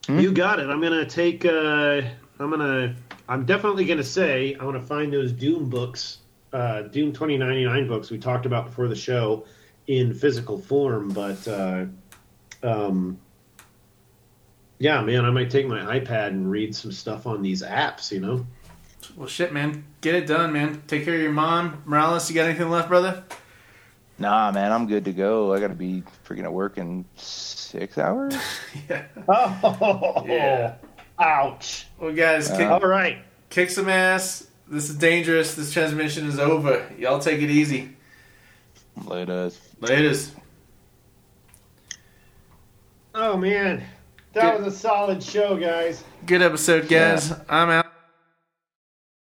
Hmm? 0.07 0.19
You 0.19 0.32
got 0.32 0.60
it. 0.60 0.69
I'm 0.69 0.82
gonna 0.82 1.06
take. 1.06 1.45
Uh, 1.45 2.02
I'm 2.40 2.49
gonna. 2.49 2.95
I'm 3.30 3.45
definitely 3.45 3.86
gonna 3.86 4.03
say 4.03 4.56
I 4.60 4.65
want 4.65 4.76
to 4.76 4.86
find 4.86 5.14
those 5.14 5.32
Doom 5.32 5.69
books, 5.69 6.18
uh, 6.53 6.84
Doom 6.84 7.14
2099 7.14 7.88
books 7.88 8.10
we 8.10 8.18
talked 8.18 8.45
about 8.45 8.65
before 8.65 8.88
the 8.88 8.95
show, 8.95 9.45
in 9.88 10.14
physical 10.14 10.57
form. 10.57 11.10
But 11.10 11.48
uh, 11.48 11.86
um, 12.64 13.19
yeah, 14.80 15.02
man, 15.02 15.26
I 15.26 15.30
might 15.30 15.49
take 15.49 15.68
my 15.68 15.99
iPad 15.99 16.28
and 16.28 16.49
read 16.49 16.76
some 16.76 16.91
stuff 16.91 17.28
on 17.28 17.41
these 17.41 17.64
apps. 17.64 18.11
You 18.11 18.19
know. 18.19 18.45
Well, 19.15 19.28
shit, 19.28 19.52
man. 19.52 19.84
Get 20.02 20.15
it 20.15 20.28
done, 20.28 20.53
man. 20.53 20.84
Take 20.88 21.06
care 21.06 21.15
of 21.15 21.22
your 21.22 21.32
mom. 21.32 21.82
Morales, 21.86 22.30
you 22.30 22.36
got 22.36 22.48
anything 22.48 22.69
left, 22.69 22.88
brother? 22.88 23.23
Nah, 24.19 24.52
man, 24.52 24.72
I'm 24.72 24.88
good 24.88 25.06
to 25.06 25.11
go. 25.14 25.53
I 25.53 25.60
got 25.60 25.69
to 25.69 25.73
be 25.73 26.03
freaking 26.28 26.44
at 26.44 26.53
work 26.53 26.78
in 26.78 27.06
six 27.15 27.98
hours. 27.98 28.36
yeah. 28.90 29.06
Oh. 29.28 30.23
Yeah. 30.28 30.76
Ouch. 31.19 31.88
Well, 31.99 32.14
guys, 32.14 32.49
kick, 32.49 32.68
All 32.68 32.80
right. 32.80 33.19
kick 33.49 33.69
some 33.69 33.90
ass. 33.90 34.48
This 34.72 34.89
is 34.89 34.95
dangerous. 34.95 35.53
This 35.53 35.73
transmission 35.73 36.27
is 36.27 36.39
over. 36.39 36.89
Y'all 36.98 37.19
take 37.19 37.41
it 37.41 37.49
easy. 37.49 37.89
Later. 39.03 39.52
Laters. 39.81 40.31
Oh 43.14 43.35
man, 43.35 43.84
that 44.31 44.56
Good. 44.56 44.64
was 44.64 44.73
a 44.73 44.77
solid 44.77 45.22
show, 45.22 45.57
guys. 45.57 46.06
Good 46.26 46.41
episode, 46.41 46.88
guys. 46.88 47.34
I'm 47.49 47.69
out. 47.69 47.90